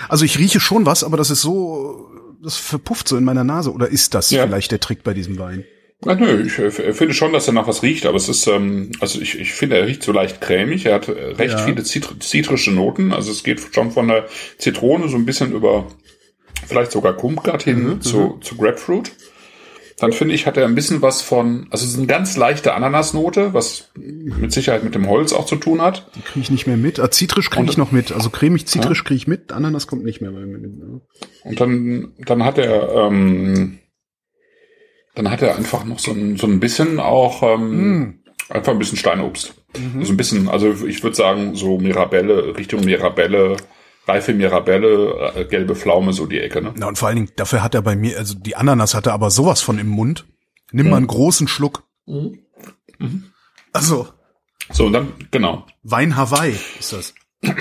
Also 0.09 0.25
ich 0.25 0.39
rieche 0.39 0.61
schon 0.61 0.87
was, 0.87 1.05
aber 1.05 1.17
das 1.17 1.31
ist 1.31 1.43
so, 1.43 2.11
das 2.43 2.57
verpufft 2.57 3.09
so 3.09 3.17
in 3.17 3.25
meiner 3.25 3.45
Nase. 3.45 3.73
Oder 3.73 3.89
ist 3.89 4.15
das 4.15 4.31
ja. 4.31 4.47
vielleicht 4.47 4.73
der 4.73 4.81
Trick 4.81 5.03
bei 5.05 5.15
diesem 5.15 5.39
Wein? 5.39 5.65
Ja, 6.05 6.15
nö, 6.15 6.45
ich 6.45 6.59
äh, 6.59 6.93
finde 6.93 7.15
schon, 7.15 7.33
dass 7.33 7.47
er 7.47 7.55
nach 7.55 7.67
was 7.67 7.83
riecht, 7.83 8.05
aber 8.05 8.17
es 8.17 8.29
ist, 8.29 8.47
ähm, 8.47 8.93
also 9.01 9.21
ich, 9.21 9.39
ich 9.39 9.53
finde, 9.53 9.79
er 9.79 9.87
riecht 9.87 10.03
so 10.03 10.13
leicht 10.13 10.41
cremig. 10.41 10.85
Er 10.85 10.97
hat 10.97 11.09
äh, 11.09 11.13
recht 11.13 11.55
ja. 11.55 11.65
viele 11.65 11.85
zitr 11.85 12.21
zitrische 12.21 12.71
Noten. 12.71 13.13
Also 13.13 13.31
es 13.31 13.43
geht 13.43 13.61
schon 13.73 13.93
von 13.93 14.09
der 14.09 14.27
Zitrone 14.59 15.09
so 15.09 15.17
ein 15.17 15.25
bisschen 15.25 15.53
über 15.53 15.87
vielleicht 16.67 16.93
sogar 16.93 17.15
Kumquat 17.15 17.63
hin 17.63 17.85
mhm, 17.85 18.01
zu, 18.03 18.19
mhm. 18.19 18.43
zu 18.43 18.57
Grapefruit 18.57 19.13
dann 19.99 20.13
finde 20.13 20.35
ich, 20.35 20.47
hat 20.47 20.59
er 20.59 20.67
ein 20.67 20.75
bisschen 20.75 21.01
was 21.01 21.23
von, 21.23 21.67
also 21.71 21.85
es 21.85 21.93
ist 21.93 21.99
eine 21.99 22.07
ganz 22.07 22.37
leichte 22.37 22.75
Ananasnote, 22.75 23.55
was 23.55 23.91
mit 23.95 24.53
Sicherheit 24.53 24.85
mit 24.85 24.95
dem 24.95 25.09
Holz 25.09 25.33
auch 25.33 25.47
zu 25.47 25.57
tun 25.57 25.81
hat. 25.81 26.07
Die 26.15 26.21
kriege 26.21 26.41
ich 26.41 26.51
nicht 26.51 26.67
mehr 26.67 26.77
mit. 26.77 27.01
Ah, 27.01 27.11
Zitrisch 27.11 27.49
kriege 27.49 27.71
ich 27.71 27.79
noch 27.79 27.93
mit. 27.93 28.13
Also 28.13 28.29
cremig, 28.29 28.67
zitrisch 28.67 28.99
ja. 28.99 29.05
kriege 29.05 29.17
ich 29.17 29.27
mit, 29.27 29.53
Ananas 29.53 29.87
kommt 29.87 30.05
nicht 30.05 30.21
mehr 30.21 30.33
bei 30.33 30.41
mir 30.41 30.59
mit. 30.59 30.77
Ne? 30.77 31.01
Und 31.45 31.61
dann, 31.61 32.13
dann 32.19 32.45
hat 32.45 32.59
er, 32.59 32.95
ähm, 32.95 33.79
dann 35.15 35.31
hat 35.31 35.41
er 35.41 35.57
einfach 35.57 35.87
noch 35.87 35.99
so 35.99 36.11
ein, 36.11 36.37
so 36.37 36.47
ein 36.47 36.61
bisschen 36.61 37.01
auch, 37.01 37.43
ähm, 37.43 38.01
mm. 38.01 38.19
einfach 38.51 38.73
ein 38.73 38.79
bisschen 38.79 38.99
Steinobst. 38.99 39.55
Mhm. 39.79 40.01
Also 40.01 40.13
ein 40.13 40.17
bisschen, 40.19 40.49
also 40.49 40.75
ich 40.87 41.03
würde 41.03 41.17
sagen, 41.17 41.55
so 41.55 41.79
Mirabelle, 41.79 42.55
Richtung 42.59 42.85
Mirabelle, 42.85 43.57
reife 44.07 44.33
Mirabelle, 44.35 45.33
äh, 45.35 45.45
gelbe 45.45 45.75
Pflaume, 45.75 46.13
so 46.13 46.27
die 46.27 46.41
Ecke, 46.41 46.63
ne? 46.63 46.73
Na, 46.77 46.89
und 46.89 46.99
vor 46.99 47.09
allen 47.09 47.17
Dingen, 47.17 47.31
dafür 47.37 47.63
hat 47.63 47.75
er 47.75 47.83
bei 47.83 47.97
mir, 47.97 48.19
also 48.19 48.35
die 48.35 48.57
Ananas 48.57 48.95
hat 48.95 49.07
er 49.07 49.13
aber 49.13 49.31
sowas 49.31 49.61
von 49.61 49.79
im 49.79 49.89
Mund. 49.89 50.27
Nimm 50.73 50.87
mhm. 50.87 50.91
mal 50.91 50.97
einen 50.99 51.07
großen 51.07 51.49
Schluck. 51.49 51.85
Mhm. 52.07 52.39
Mhm. 52.99 53.25
Also. 53.73 54.09
So, 54.71 54.87
und 54.87 54.93
dann, 54.93 55.13
genau. 55.31 55.67
Wein 55.83 56.17
Hawaii 56.17 56.57
ist 56.79 56.93
das. 56.93 57.15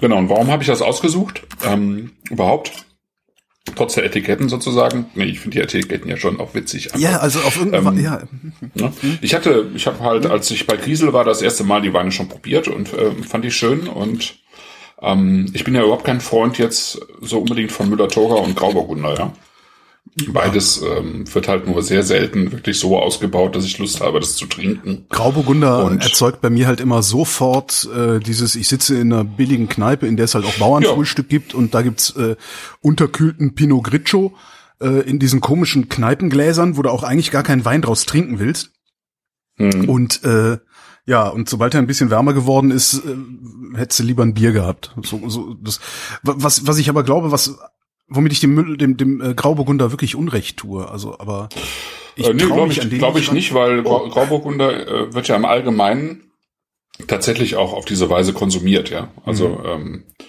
Genau, 0.00 0.18
und 0.18 0.28
warum 0.28 0.48
habe 0.48 0.62
ich 0.62 0.66
das 0.66 0.82
ausgesucht? 0.82 1.42
Ähm, 1.64 2.12
überhaupt? 2.30 2.72
Trotz 3.74 3.94
der 3.94 4.04
Etiketten 4.04 4.48
sozusagen. 4.48 5.06
Nee, 5.14 5.24
ich 5.24 5.40
finde 5.40 5.56
die 5.56 5.62
Etiketten 5.62 6.08
ja 6.08 6.16
schon 6.16 6.38
auch 6.38 6.54
witzig. 6.54 6.94
Einfach. 6.94 7.00
Ja, 7.00 7.18
also 7.18 7.40
auf 7.40 7.56
irgendeine 7.56 7.98
ähm, 7.98 8.04
ja. 8.04 8.22
Ne? 8.74 8.92
Ich 9.22 9.34
hatte, 9.34 9.70
ich 9.74 9.86
habe 9.86 10.00
halt, 10.00 10.26
als 10.26 10.50
ich 10.50 10.66
bei 10.66 10.76
Griesel 10.76 11.12
war, 11.12 11.24
das 11.24 11.42
erste 11.42 11.64
Mal 11.64 11.82
die 11.82 11.92
Weine 11.92 12.12
schon 12.12 12.28
probiert 12.28 12.68
und 12.68 12.92
äh, 12.92 13.10
fand 13.22 13.44
die 13.44 13.50
schön 13.50 13.88
und 13.88 14.36
ähm, 15.00 15.50
ich 15.52 15.64
bin 15.64 15.74
ja 15.74 15.82
überhaupt 15.82 16.04
kein 16.04 16.20
Freund 16.20 16.58
jetzt 16.58 17.00
so 17.20 17.38
unbedingt 17.38 17.72
von 17.72 17.88
Müller-Thurgau 17.88 18.42
und 18.42 18.56
Grauburgunder, 18.56 19.14
ja. 19.14 19.32
Beides 20.28 20.80
ähm, 20.80 21.24
wird 21.34 21.46
halt 21.46 21.66
nur 21.66 21.82
sehr 21.82 22.02
selten 22.02 22.50
wirklich 22.50 22.78
so 22.78 22.98
ausgebaut, 22.98 23.54
dass 23.54 23.66
ich 23.66 23.76
Lust 23.76 24.00
habe, 24.00 24.18
das 24.18 24.36
zu 24.36 24.46
trinken. 24.46 25.04
Grauburgunder 25.10 25.84
und 25.84 26.02
erzeugt 26.02 26.40
bei 26.40 26.48
mir 26.48 26.66
halt 26.66 26.80
immer 26.80 27.02
sofort 27.02 27.86
äh, 27.94 28.18
dieses, 28.20 28.56
ich 28.56 28.66
sitze 28.66 28.98
in 28.98 29.12
einer 29.12 29.24
billigen 29.24 29.68
Kneipe, 29.68 30.06
in 30.06 30.16
der 30.16 30.24
es 30.24 30.34
halt 30.34 30.46
auch 30.46 30.54
Bauernfrühstück 30.54 31.26
ja. 31.26 31.38
gibt 31.38 31.54
und 31.54 31.74
da 31.74 31.82
gibt's 31.82 32.16
äh, 32.16 32.36
unterkühlten 32.80 33.54
Pinot 33.54 33.84
Grigio 33.84 34.32
äh, 34.80 35.00
in 35.00 35.18
diesen 35.18 35.42
komischen 35.42 35.90
Kneipengläsern, 35.90 36.78
wo 36.78 36.82
du 36.82 36.90
auch 36.90 37.02
eigentlich 37.02 37.30
gar 37.30 37.42
keinen 37.42 37.66
Wein 37.66 37.82
draus 37.82 38.06
trinken 38.06 38.38
willst. 38.38 38.70
Hm. 39.56 39.88
Und 39.88 40.24
äh, 40.24 40.58
ja, 41.06 41.28
und 41.28 41.48
sobald 41.48 41.72
er 41.74 41.80
ein 41.80 41.86
bisschen 41.86 42.10
wärmer 42.10 42.32
geworden 42.32 42.70
ist, 42.70 43.04
äh, 43.04 43.76
hättest 43.76 44.00
du 44.00 44.04
lieber 44.04 44.24
ein 44.24 44.34
Bier 44.34 44.52
gehabt. 44.52 44.94
So, 45.02 45.28
so, 45.28 45.54
das, 45.54 45.80
was, 46.22 46.66
was 46.66 46.78
ich 46.78 46.88
aber 46.88 47.04
glaube, 47.04 47.30
was, 47.30 47.58
womit 48.08 48.32
ich 48.32 48.40
dem 48.40 48.54
Müll, 48.54 48.76
dem, 48.76 48.96
dem 48.96 49.20
äh, 49.20 49.34
Grauburgunder 49.34 49.92
wirklich 49.92 50.16
Unrecht 50.16 50.56
tue. 50.56 50.88
Also, 50.88 51.18
aber 51.18 51.48
ich 52.16 52.26
äh, 52.26 52.34
nee, 52.34 52.44
glaube 52.44 52.72
ich, 52.72 52.80
glaub 52.90 53.16
ich 53.16 53.30
nicht, 53.30 53.54
weil 53.54 53.86
oh. 53.86 54.08
Grauburgunder 54.08 54.86
äh, 54.86 55.14
wird 55.14 55.28
ja 55.28 55.36
im 55.36 55.44
Allgemeinen 55.44 56.32
tatsächlich 57.06 57.56
auch 57.56 57.72
auf 57.72 57.84
diese 57.84 58.10
Weise 58.10 58.32
konsumiert, 58.32 58.90
ja. 58.90 59.08
Also 59.24 59.48
mhm. 59.48 59.64
ähm, 59.64 60.04
äh, 60.18 60.24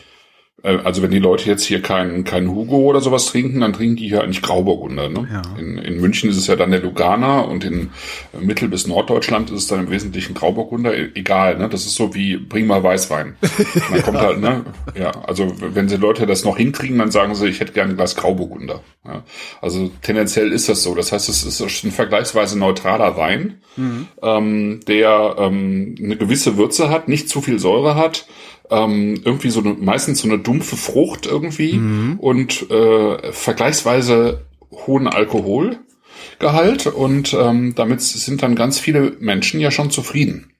also 0.64 1.04
wenn 1.04 1.12
die 1.12 1.20
Leute 1.20 1.48
jetzt 1.48 1.66
hier 1.66 1.84
keinen 1.84 2.24
keinen 2.24 2.50
Hugo 2.50 2.78
oder 2.78 3.00
sowas 3.00 3.28
trinken, 3.28 3.62
dann 3.62 3.74
trinken 3.74 3.98
die 3.98 4.08
hier 4.08 4.24
eigentlich 4.24 4.42
Grauburgunder. 4.42 5.08
Ne? 5.08 5.28
Ja. 5.32 5.42
In, 5.60 5.78
in 5.78 6.02
München 6.02 6.32
ist 6.32 6.38
es 6.38 6.48
ja 6.48 6.56
dann 6.56 6.72
der 6.72 6.82
Luganer 6.82 7.48
und 7.48 7.64
in 7.64 7.92
Mittel- 8.40 8.68
bis 8.68 8.88
Norddeutschland 8.88 9.52
ist 9.52 9.58
es 9.62 9.68
dann 9.68 9.82
im 9.82 9.92
Wesentlichen 9.92 10.34
Grauburgunder. 10.34 10.98
E, 10.98 11.12
egal, 11.14 11.60
ne? 11.60 11.70
Das 11.70 11.86
ist 11.86 11.94
so 11.94 12.16
wie 12.16 12.38
bring 12.38 12.66
mal 12.66 12.82
Weißwein. 12.82 13.36
dann 13.92 14.02
kommt 14.02 14.18
halt, 14.18 14.40
ne? 14.40 14.66
Ja, 15.00 15.12
also 15.28 15.54
wenn 15.60 15.90
sie 15.90 15.98
Leute 15.98 16.26
das 16.26 16.44
noch 16.44 16.58
hinkriegen, 16.58 16.98
dann 16.98 17.12
sagen 17.12 17.36
sie, 17.36 17.48
ich 17.48 17.60
hätte 17.60 17.74
gerne 17.74 17.94
ein 17.94 17.98
Glas 17.98 18.16
Grauburgunder. 18.16 18.82
Ja? 19.06 19.24
Also 19.62 19.92
tendenziell 20.02 20.52
ist 20.52 20.70
das 20.70 20.82
so. 20.82 20.96
Das 20.96 21.12
heißt, 21.12 21.30
es 21.30 21.44
ist 21.44 21.84
ein 21.84 21.92
vergleichsweise 21.92 22.58
neutraler 22.58 23.16
Wein, 23.16 23.62
mhm. 23.76 24.08
ähm, 24.24 24.80
der 24.88 25.36
ähm, 25.38 25.96
eine 26.02 26.18
gewisse 26.18 26.58
Würze 26.58 26.90
hat, 26.90 27.08
nicht 27.08 27.30
zu 27.30 27.42
viel 27.42 27.60
Säure 27.60 27.94
hat 27.94 28.26
ähm, 28.70 29.22
irgendwie 29.24 29.50
so 29.50 29.60
eine, 29.60 29.74
meistens 29.74 30.20
so 30.20 30.28
eine 30.28 30.40
dumpfe 30.40 30.76
Frucht 30.76 31.26
irgendwie 31.26 31.74
mhm. 31.74 32.20
und 32.20 32.70
äh, 32.70 33.32
vergleichsweise 33.32 34.46
hohen 34.72 35.08
Alkoholgehalt 35.08 36.88
und 36.88 37.34
ähm, 37.34 37.76
damit 37.76 38.02
sind 38.02 38.44
dann 38.44 38.56
ganz 38.56 38.80
viele 38.80 39.14
Menschen 39.20 39.60
ja 39.60 39.72
schon 39.72 39.92
zufrieden. 39.92 40.54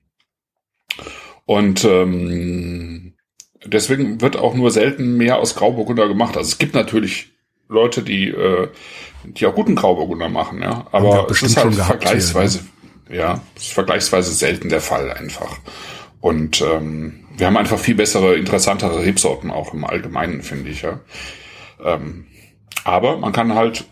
Und 1.46 1.86
ähm, 1.86 3.14
deswegen 3.66 4.22
wird 4.22 4.38
auch 4.38 4.54
nur 4.54 4.72
selten 4.72 5.18
mehr 5.18 5.38
aus 5.38 5.56
Grauburgunder 5.56 6.08
gemacht. 6.08 6.36
Also 6.38 6.50
es 6.50 6.58
gibt 6.58 6.76
natürlich 6.76 7.32
Leute, 7.70 8.02
die, 8.02 8.30
äh, 8.30 8.70
die 9.24 9.46
auch 9.46 9.56
guten 9.56 9.76
Grauburgunder 9.76 10.30
machen, 10.30 10.62
ja. 10.62 10.88
Aber 10.92 11.28
es 11.30 11.42
ist 11.42 11.58
halt 11.58 11.76
vergleichsweise, 11.76 12.60
hier, 13.08 13.16
ne? 13.16 13.22
ja, 13.22 13.42
ist 13.56 13.74
vergleichsweise 13.74 14.32
selten 14.32 14.70
der 14.70 14.82
Fall 14.82 15.12
einfach. 15.12 15.58
Und 16.20 16.62
ähm, 16.62 17.26
wir 17.38 17.48
haben 17.48 17.58
einfach 17.58 17.80
viel 17.80 17.96
bessere, 17.96 18.36
interessantere 18.36 19.06
Rebsorten 19.06 19.52
auch 19.52 19.74
im 19.74 19.86
Allgemeinen, 19.86 20.42
finde 20.42 20.70
ich, 20.70 20.82
ja. 20.82 21.00
Ähm, 21.84 22.26
aber 22.84 23.18
man 23.18 23.34
kann 23.34 23.54
halt 23.54 23.86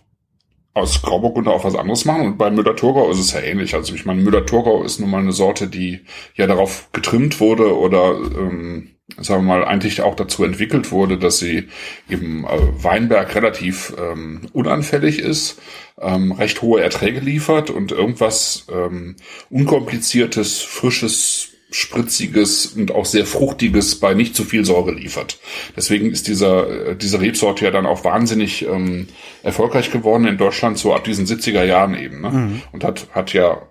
aus 0.76 1.02
Grauburgunder 1.02 1.52
auch 1.52 1.64
was 1.64 1.76
anderes 1.76 2.06
machen. 2.06 2.28
Und 2.28 2.38
bei 2.38 2.52
Müller-Thurgau 2.52 3.10
ist 3.10 3.20
es 3.20 3.32
ja 3.32 3.40
ähnlich. 3.40 3.74
Also 3.74 3.96
ich 3.96 4.06
meine, 4.06 4.22
Müller-Thurgau 4.22 4.84
ist 4.84 5.00
nun 5.00 5.10
mal 5.10 5.22
eine 5.22 5.32
Sorte, 5.32 5.68
die 5.68 6.02
ja 6.36 6.48
darauf 6.48 6.90
getrimmt 6.92 7.40
wurde 7.40 7.78
oder, 7.78 8.20
ähm, 8.38 8.92
sagen 9.18 9.46
wir 9.46 9.58
mal, 9.58 9.64
eigentlich 9.64 10.02
auch 10.02 10.16
dazu 10.16 10.44
entwickelt 10.44 10.92
wurde, 10.92 11.18
dass 11.18 11.38
sie 11.38 11.70
eben 12.10 12.44
äh, 12.44 12.84
Weinberg 12.84 13.34
relativ 13.36 13.94
ähm, 13.98 14.42
unanfällig 14.52 15.20
ist, 15.20 15.62
ähm, 16.00 16.34
recht 16.34 16.62
hohe 16.62 16.82
Erträge 16.82 17.22
liefert 17.22 17.70
und 17.70 17.94
irgendwas 17.94 18.68
ähm, 18.70 19.16
unkompliziertes, 19.50 20.62
frisches, 20.62 21.55
spritziges 21.76 22.68
und 22.68 22.92
auch 22.92 23.04
sehr 23.04 23.26
fruchtiges 23.26 24.00
bei 24.00 24.14
nicht 24.14 24.34
zu 24.34 24.46
viel 24.46 24.64
Säure 24.64 24.94
liefert. 24.94 25.40
Deswegen 25.76 26.10
ist 26.10 26.30
dieser, 26.30 26.92
äh, 26.92 26.96
diese 26.96 27.20
Rebsorte 27.20 27.66
ja 27.66 27.72
dann 27.72 27.86
auch 27.86 28.06
wahnsinnig 28.06 28.66
ähm, 28.66 29.10
erfolgreich 29.44 29.92
geworden 29.92 30.26
in 30.26 30.38
Deutschland, 30.38 30.78
so 30.78 30.94
ab 30.94 31.04
diesen 31.04 31.26
70er 31.26 31.66
Jahren 31.66 31.94
eben. 31.94 32.22
Ne? 32.22 32.30
Mhm. 32.30 32.62
Und 32.72 32.86
hat, 32.86 33.08
hat 33.12 33.34
ja 33.34 33.62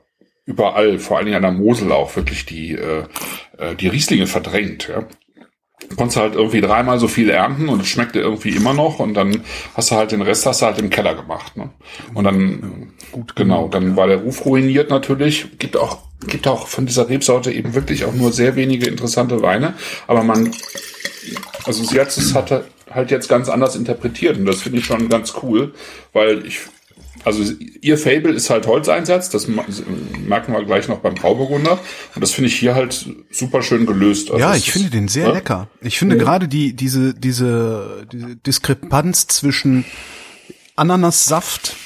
überall, 0.44 0.98
vor 0.98 1.16
allen 1.16 1.24
Dingen 1.24 1.36
an 1.36 1.42
der 1.42 1.52
Mosel 1.52 1.92
auch 1.92 2.14
wirklich 2.14 2.44
die, 2.44 2.72
äh, 2.72 3.04
äh 3.56 3.74
die 3.74 3.88
Rieslinge 3.88 4.26
verdrängt. 4.26 4.88
Ja? 4.88 5.08
Konntest 5.96 6.16
du 6.16 6.20
halt 6.20 6.34
irgendwie 6.34 6.60
dreimal 6.60 6.98
so 6.98 7.08
viel 7.08 7.30
ernten 7.30 7.68
und 7.68 7.80
es 7.80 7.88
schmeckte 7.88 8.20
irgendwie 8.20 8.50
immer 8.50 8.74
noch 8.74 8.98
und 8.98 9.14
dann 9.14 9.42
hast 9.74 9.90
du 9.90 9.96
halt 9.96 10.12
den 10.12 10.22
Rest 10.22 10.46
hast 10.46 10.62
du 10.62 10.66
halt 10.66 10.78
im 10.78 10.90
Keller 10.90 11.14
gemacht. 11.14 11.56
Ne? 11.56 11.70
Und 12.14 12.24
dann, 12.24 12.92
gut, 13.12 13.36
genau, 13.36 13.68
dann 13.68 13.96
war 13.96 14.06
der 14.06 14.18
Ruf 14.18 14.44
ruiniert 14.44 14.90
natürlich. 14.90 15.58
Gibt 15.58 15.76
auch, 15.76 15.98
gibt 16.26 16.46
auch 16.46 16.66
von 16.66 16.86
dieser 16.86 17.08
Rebsorte 17.08 17.52
eben 17.52 17.74
wirklich 17.74 18.04
auch 18.04 18.14
nur 18.14 18.32
sehr 18.32 18.56
wenige 18.56 18.86
interessante 18.86 19.42
Weine, 19.42 19.74
aber 20.06 20.22
man, 20.22 20.50
also 21.64 21.84
sie 21.84 22.00
hat 22.00 22.08
es 22.08 22.34
hat 22.34 22.64
halt 22.90 23.10
jetzt 23.10 23.28
ganz 23.28 23.48
anders 23.48 23.76
interpretiert 23.76 24.36
und 24.36 24.46
das 24.46 24.62
finde 24.62 24.78
ich 24.78 24.84
schon 24.84 25.08
ganz 25.08 25.34
cool, 25.42 25.74
weil 26.12 26.46
ich 26.46 26.60
also 27.24 27.42
ihr 27.80 27.96
Fable 27.96 28.32
ist 28.32 28.50
halt 28.50 28.66
Holzeinsatz, 28.66 29.30
das 29.30 29.48
merken 29.48 30.52
wir 30.52 30.64
gleich 30.64 30.88
noch 30.88 30.98
beim 30.98 31.14
Grauburgunder. 31.14 31.78
Und 32.14 32.20
das 32.20 32.32
finde 32.32 32.48
ich 32.48 32.58
hier 32.58 32.74
halt 32.74 33.08
super 33.30 33.62
schön 33.62 33.86
gelöst. 33.86 34.30
Also 34.30 34.40
ja, 34.40 34.54
ich 34.54 34.70
finde 34.70 34.90
den 34.90 35.08
sehr 35.08 35.28
ja? 35.28 35.32
lecker. 35.32 35.68
Ich 35.80 35.98
finde 35.98 36.16
ja. 36.16 36.22
gerade 36.22 36.48
die, 36.48 36.74
diese, 36.74 37.14
diese, 37.14 38.06
diese 38.12 38.36
Diskrepanz 38.36 39.26
zwischen 39.26 39.84
Ananassaft 40.76 41.76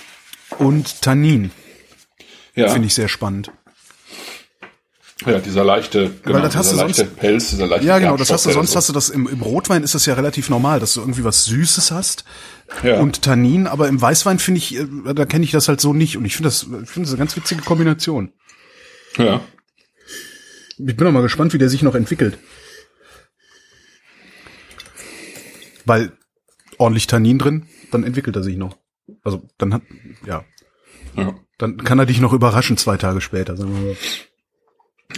und 0.58 1.02
Tannin 1.02 1.52
ja. 2.54 2.68
finde 2.68 2.86
ich 2.86 2.94
sehr 2.94 3.08
spannend. 3.08 3.52
Ja, 5.26 5.40
dieser 5.40 5.64
leichte, 5.64 6.12
genau, 6.22 6.36
Weil 6.36 6.42
das 6.42 6.54
hast 6.54 6.70
dieser 6.70 6.82
du 6.82 6.86
leichte 6.86 7.04
sonst, 7.04 7.16
Pelz, 7.16 7.50
dieser 7.50 7.66
leichte 7.66 7.86
Ja, 7.86 7.98
genau, 7.98 8.16
das 8.16 8.30
hast 8.30 8.46
du 8.46 8.50
sonst 8.50 8.76
hast 8.76 8.88
du 8.88 8.92
das 8.92 9.08
im, 9.08 9.26
im 9.26 9.42
Rotwein 9.42 9.82
ist 9.82 9.96
das 9.96 10.06
ja 10.06 10.14
relativ 10.14 10.48
normal, 10.48 10.78
dass 10.78 10.94
du 10.94 11.00
irgendwie 11.00 11.24
was 11.24 11.44
Süßes 11.44 11.90
hast 11.90 12.24
ja. 12.82 13.00
und 13.00 13.22
Tannin, 13.22 13.66
aber 13.66 13.88
im 13.88 14.00
Weißwein 14.00 14.38
finde 14.38 14.58
ich, 14.58 14.76
äh, 14.76 14.86
da 15.14 15.24
kenne 15.24 15.44
ich 15.44 15.50
das 15.50 15.68
halt 15.68 15.80
so 15.80 15.92
nicht 15.92 16.16
und 16.16 16.24
ich 16.24 16.36
finde 16.36 16.48
das, 16.48 16.62
ich 16.62 16.88
finde 16.88 17.06
das 17.06 17.10
eine 17.10 17.18
ganz 17.18 17.36
witzige 17.36 17.62
Kombination. 17.62 18.32
Ja. 19.16 19.40
Ich 20.78 20.96
bin 20.96 21.06
auch 21.06 21.12
mal 21.12 21.22
gespannt, 21.22 21.52
wie 21.52 21.58
der 21.58 21.68
sich 21.68 21.82
noch 21.82 21.94
entwickelt. 21.94 22.38
Weil 25.84 26.12
ordentlich 26.76 27.06
Tannin 27.06 27.38
drin, 27.38 27.66
dann 27.90 28.04
entwickelt 28.04 28.36
er 28.36 28.42
sich 28.42 28.56
noch. 28.56 28.76
Also 29.24 29.42
dann 29.58 29.74
hat, 29.74 29.82
ja. 30.26 30.44
ja. 31.16 31.34
Dann 31.56 31.78
kann 31.78 31.98
er 31.98 32.06
dich 32.06 32.20
noch 32.20 32.32
überraschen 32.32 32.76
zwei 32.76 32.96
Tage 32.96 33.20
später, 33.20 33.56
sagen 33.56 33.74
wir 33.74 33.88
mal. 33.88 33.96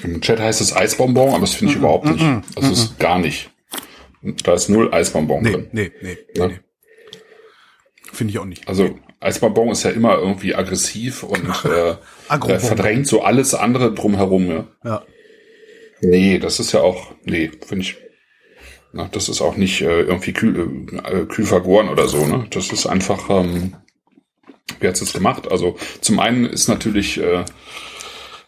Im 0.02 0.20
Chat 0.20 0.38
heißt 0.38 0.60
es 0.60 0.74
Eisbonbon, 0.74 1.30
aber 1.30 1.40
das 1.40 1.54
finde 1.54 1.72
ich 1.72 1.78
mm 1.78 1.82
-mm, 1.82 1.84
überhaupt 1.84 2.06
nicht. 2.06 2.22
Mm 2.22 2.40
es 2.56 2.70
ist 2.70 2.98
gar 2.98 3.18
nicht. 3.18 3.50
Da 4.44 4.54
ist 4.54 4.68
null 4.68 4.92
Eisbonbon 4.92 5.42
nee, 5.42 5.52
drin. 5.52 5.68
Nee, 5.72 5.92
nee, 6.02 6.18
ja? 6.34 6.48
nee. 6.48 6.60
Finde 8.12 8.32
ich 8.32 8.38
auch 8.38 8.44
nicht. 8.44 8.66
Also 8.68 8.98
Eisbonbon 9.20 9.68
ist 9.68 9.82
ja 9.82 9.90
immer 9.90 10.18
irgendwie 10.18 10.54
aggressiv 10.54 11.22
und 11.22 11.46
äh, 11.64 11.90
äh, 12.28 12.58
verdrängt 12.58 13.06
so 13.06 13.22
alles 13.22 13.54
andere 13.54 13.92
drumherum. 13.94 14.48
Ja. 14.48 14.66
ja. 14.84 15.02
Nee, 16.00 16.38
das 16.38 16.60
ist 16.60 16.72
ja 16.72 16.80
auch, 16.80 17.12
nee, 17.24 17.50
finde 17.66 17.84
ich. 17.84 17.96
Na, 18.92 19.08
das 19.12 19.28
ist 19.28 19.40
auch 19.40 19.56
nicht 19.56 19.82
äh, 19.82 20.00
irgendwie 20.00 20.32
kühl, 20.32 20.88
äh, 21.04 21.24
kühl 21.26 21.44
vergoren 21.44 21.88
oder 21.88 22.08
so. 22.08 22.26
Ne? 22.26 22.46
Das 22.50 22.72
ist 22.72 22.86
einfach, 22.86 23.30
ähm, 23.30 23.76
wie 24.80 24.88
hat's 24.88 25.00
es 25.00 25.12
gemacht? 25.12 25.50
Also 25.50 25.76
zum 26.00 26.18
einen 26.18 26.46
ist 26.46 26.68
natürlich 26.68 27.18
äh, 27.18 27.44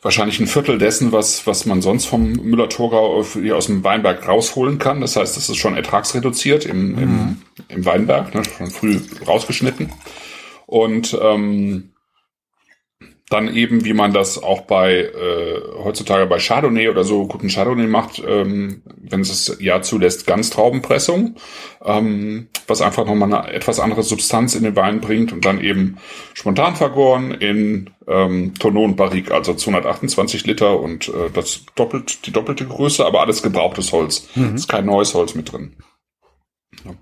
wahrscheinlich 0.02 0.40
ein 0.40 0.48
Viertel 0.48 0.78
dessen, 0.78 1.12
was, 1.12 1.46
was 1.46 1.64
man 1.64 1.80
sonst 1.80 2.06
vom 2.06 2.32
Müller-Thurgau 2.32 3.18
aus 3.20 3.66
dem 3.66 3.84
Weinberg 3.84 4.26
rausholen 4.26 4.78
kann. 4.78 5.00
Das 5.00 5.16
heißt, 5.16 5.36
das 5.36 5.48
ist 5.48 5.56
schon 5.56 5.76
ertragsreduziert 5.76 6.66
im, 6.66 6.98
im, 6.98 7.10
mhm. 7.10 7.42
im 7.68 7.84
Weinberg, 7.86 8.34
ne, 8.34 8.42
schon 8.44 8.70
früh 8.70 9.00
rausgeschnitten. 9.26 9.92
Und 10.66 11.16
ähm, 11.22 11.92
dann 13.32 13.54
eben, 13.54 13.84
wie 13.86 13.94
man 13.94 14.12
das 14.12 14.42
auch 14.42 14.62
bei 14.62 14.94
äh, 14.94 15.60
heutzutage 15.82 16.26
bei 16.26 16.38
Chardonnay 16.38 16.88
oder 16.88 17.02
so 17.02 17.26
guten 17.26 17.48
Chardonnay 17.48 17.86
macht, 17.86 18.22
ähm, 18.26 18.82
wenn 18.98 19.20
es 19.20 19.48
es 19.48 19.56
ja 19.58 19.80
zulässt, 19.80 20.26
Ganztraubenpressung, 20.26 21.36
ähm, 21.82 22.48
was 22.66 22.82
einfach 22.82 23.06
nochmal 23.06 23.32
eine 23.32 23.52
etwas 23.52 23.80
andere 23.80 24.02
Substanz 24.02 24.54
in 24.54 24.64
den 24.64 24.76
Wein 24.76 25.00
bringt 25.00 25.32
und 25.32 25.46
dann 25.46 25.62
eben 25.62 25.96
spontan 26.34 26.76
vergoren 26.76 27.30
in 27.30 27.90
ähm, 28.06 28.52
Barrique, 28.96 29.32
also 29.32 29.54
228 29.54 30.46
Liter 30.46 30.80
und 30.80 31.08
äh, 31.08 31.30
das 31.32 31.64
doppelt 31.74 32.26
die 32.26 32.32
doppelte 32.32 32.66
Größe, 32.66 33.04
aber 33.04 33.20
alles 33.20 33.42
gebrauchtes 33.42 33.92
Holz. 33.92 34.28
Mhm. 34.34 34.54
Ist 34.54 34.68
kein 34.68 34.86
neues 34.86 35.14
Holz 35.14 35.34
mit 35.34 35.52
drin. 35.52 35.76
Ja. 36.84 36.94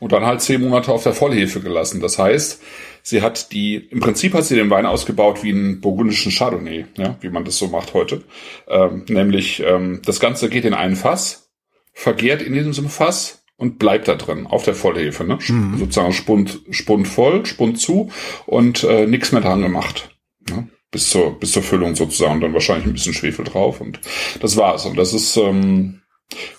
Und 0.00 0.12
dann 0.12 0.26
halt 0.26 0.40
zehn 0.42 0.62
Monate 0.62 0.92
auf 0.92 1.02
der 1.02 1.12
Vollhefe 1.12 1.60
gelassen. 1.60 2.00
Das 2.00 2.18
heißt, 2.18 2.62
Sie 3.08 3.22
hat 3.22 3.52
die, 3.52 3.76
im 3.76 4.00
Prinzip 4.00 4.34
hat 4.34 4.44
sie 4.44 4.54
den 4.54 4.68
Wein 4.68 4.84
ausgebaut 4.84 5.42
wie 5.42 5.50
einen 5.50 5.80
burgundischen 5.80 6.30
Chardonnay, 6.30 6.84
ja, 6.98 7.16
wie 7.22 7.30
man 7.30 7.42
das 7.42 7.56
so 7.56 7.68
macht 7.68 7.94
heute. 7.94 8.22
Ähm, 8.68 9.06
nämlich, 9.08 9.62
ähm, 9.64 10.02
das 10.04 10.20
Ganze 10.20 10.50
geht 10.50 10.66
in 10.66 10.74
einen 10.74 10.94
Fass, 10.94 11.50
vergärt 11.94 12.42
in 12.42 12.52
diesem 12.52 12.90
Fass 12.90 13.37
und 13.58 13.78
bleibt 13.78 14.08
da 14.08 14.14
drin, 14.14 14.46
auf 14.46 14.62
der 14.62 14.74
Vollhefe, 14.74 15.24
ne? 15.24 15.38
Mhm. 15.46 15.78
Sozusagen 15.78 16.12
Spund, 16.12 16.60
Spund 16.70 17.06
voll, 17.06 17.44
Spund 17.44 17.78
zu 17.78 18.10
und 18.46 18.84
äh, 18.84 19.06
nichts 19.06 19.32
mehr 19.32 19.42
dran 19.42 19.60
gemacht. 19.60 20.16
Ne? 20.48 20.68
Bis 20.90 21.10
zur, 21.10 21.38
bis 21.38 21.52
zur 21.52 21.62
Füllung 21.62 21.94
sozusagen. 21.96 22.36
Und 22.36 22.40
dann 22.40 22.54
wahrscheinlich 22.54 22.86
ein 22.86 22.92
bisschen 22.92 23.12
Schwefel 23.12 23.44
drauf 23.44 23.80
und 23.80 24.00
das 24.40 24.56
war's. 24.56 24.86
Und 24.86 24.96
das 24.96 25.12
ist, 25.12 25.36
ähm, 25.36 26.02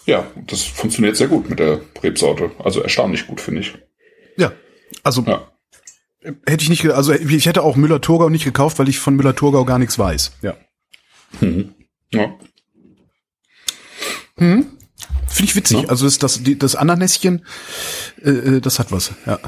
ja, 0.05 0.27
das 0.45 0.63
funktioniert 0.63 1.15
sehr 1.15 1.29
gut 1.29 1.49
mit 1.49 1.59
der 1.59 1.79
Rebsorte. 2.03 2.51
Also 2.59 2.81
erstaunlich 2.81 3.27
gut, 3.27 3.39
finde 3.39 3.61
ich. 3.61 3.73
Ja, 4.35 4.51
also 5.01 5.23
ja. 5.23 5.47
Hätte 6.45 6.63
ich 6.63 6.69
nicht, 6.69 6.85
also 6.89 7.13
ich 7.13 7.45
hätte 7.45 7.63
auch 7.63 7.77
Müller-Thurgau 7.77 8.27
nicht 8.27 8.43
gekauft, 8.43 8.77
weil 8.77 8.89
ich 8.89 8.99
von 8.99 9.15
Müller-Thurgau 9.15 9.63
gar 9.63 9.79
nichts 9.79 9.97
weiß. 9.97 10.33
Ja. 10.41 10.57
Mhm. 11.39 11.73
Ja. 12.11 12.35
Hm. 14.37 14.78
Finde 15.39 15.51
ich 15.51 15.55
witzig. 15.55 15.83
Ja. 15.83 15.87
Also 15.87 16.05
ist 16.05 16.21
das, 16.21 16.43
die, 16.43 16.59
das 16.59 16.75
Ananäschen, 16.75 17.45
äh, 18.21 18.29
äh, 18.29 18.59
das 18.59 18.77
hat 18.77 18.91
was, 18.91 19.13
ja. 19.25 19.39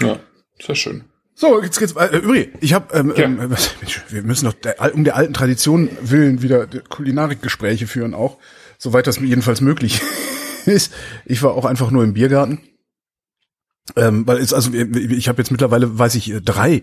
Ja, 0.00 0.18
sehr 0.64 0.74
schön. 0.74 1.04
So, 1.34 1.62
jetzt 1.62 1.78
geht's 1.78 1.92
äh, 1.92 2.16
übrigens, 2.16 2.56
ich 2.62 2.72
habe 2.72 2.94
ähm, 2.96 3.12
ja. 3.14 3.24
ähm, 3.24 3.54
wir 4.08 4.22
müssen 4.22 4.46
doch 4.46 4.54
der, 4.54 4.94
um 4.94 5.04
der 5.04 5.16
alten 5.16 5.34
Tradition 5.34 5.90
willen 6.00 6.40
wieder 6.40 6.66
Kulinarikgespräche 6.66 7.86
führen 7.86 8.14
auch, 8.14 8.38
soweit 8.78 9.06
das 9.06 9.18
jedenfalls 9.18 9.60
möglich 9.60 10.00
ist. 10.64 10.90
Ich 11.26 11.42
war 11.42 11.52
auch 11.52 11.66
einfach 11.66 11.90
nur 11.90 12.02
im 12.02 12.14
Biergarten 12.14 12.60
ähm, 13.96 14.26
weil 14.26 14.38
es 14.38 14.54
also 14.54 14.72
ich 14.72 15.28
habe 15.28 15.42
jetzt 15.42 15.50
mittlerweile 15.50 15.98
weiß 15.98 16.14
ich 16.14 16.32
drei 16.42 16.82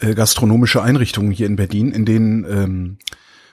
äh, 0.00 0.14
gastronomische 0.14 0.82
Einrichtungen 0.82 1.30
hier 1.30 1.46
in 1.46 1.54
Berlin, 1.54 1.92
in 1.92 2.04
denen 2.04 2.44
ähm, 2.44 2.98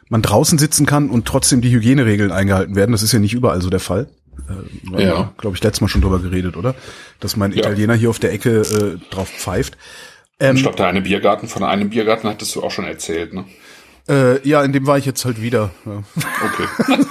man 0.10 0.22
draußen 0.22 0.58
sitzen 0.58 0.86
kann 0.86 1.10
und 1.10 1.26
trotzdem 1.26 1.62
die 1.62 1.72
Hygieneregeln 1.72 2.32
eingehalten 2.32 2.76
werden. 2.76 2.92
Das 2.92 3.04
ist 3.04 3.12
ja 3.12 3.20
nicht 3.20 3.34
überall 3.34 3.62
so 3.62 3.70
der 3.70 3.80
Fall. 3.80 4.08
Äh, 4.94 5.04
ja. 5.04 5.34
Glaube 5.38 5.56
ich 5.56 5.64
letztes 5.64 5.82
Mal 5.82 5.88
schon 5.88 6.02
drüber 6.02 6.20
geredet, 6.20 6.58
oder? 6.58 6.76
Dass 7.20 7.36
mein 7.36 7.52
ja. 7.52 7.60
Italiener 7.60 7.96
hier 7.96 8.10
auf 8.10 8.20
der 8.20 8.32
Ecke 8.32 8.62
äh, 8.62 9.14
drauf 9.14 9.30
pfeift. 9.30 9.78
Ähm, 10.40 10.56
ich 10.56 10.62
glaube, 10.62 10.78
der 10.78 10.88
eine 10.88 11.02
Biergarten 11.02 11.48
von 11.48 11.64
einem 11.64 11.90
Biergarten 11.90 12.30
hattest 12.30 12.56
du 12.56 12.64
auch 12.64 12.72
schon 12.72 12.86
erzählt, 12.86 13.34
ne? 13.34 13.46
Äh, 14.10 14.48
ja, 14.48 14.64
in 14.64 14.72
dem 14.72 14.88
war 14.88 14.98
ich 14.98 15.06
jetzt 15.06 15.26
halt 15.26 15.42
wieder. 15.42 15.72
Ja. 15.86 16.04
Okay. 16.46 16.98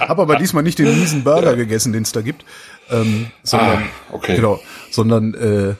Hab 0.00 0.18
aber 0.18 0.36
diesmal 0.36 0.62
nicht 0.62 0.78
den 0.78 0.98
miesen 0.98 1.24
Burger 1.24 1.50
ja. 1.50 1.56
gegessen, 1.56 1.92
den 1.92 2.04
es 2.04 2.12
da 2.12 2.20
gibt, 2.20 2.44
ähm, 2.90 3.30
sondern 3.42 3.82
ah, 3.82 4.12
okay. 4.12 4.36
genau, 4.36 4.60
sondern 4.90 5.34
äh, 5.34 5.74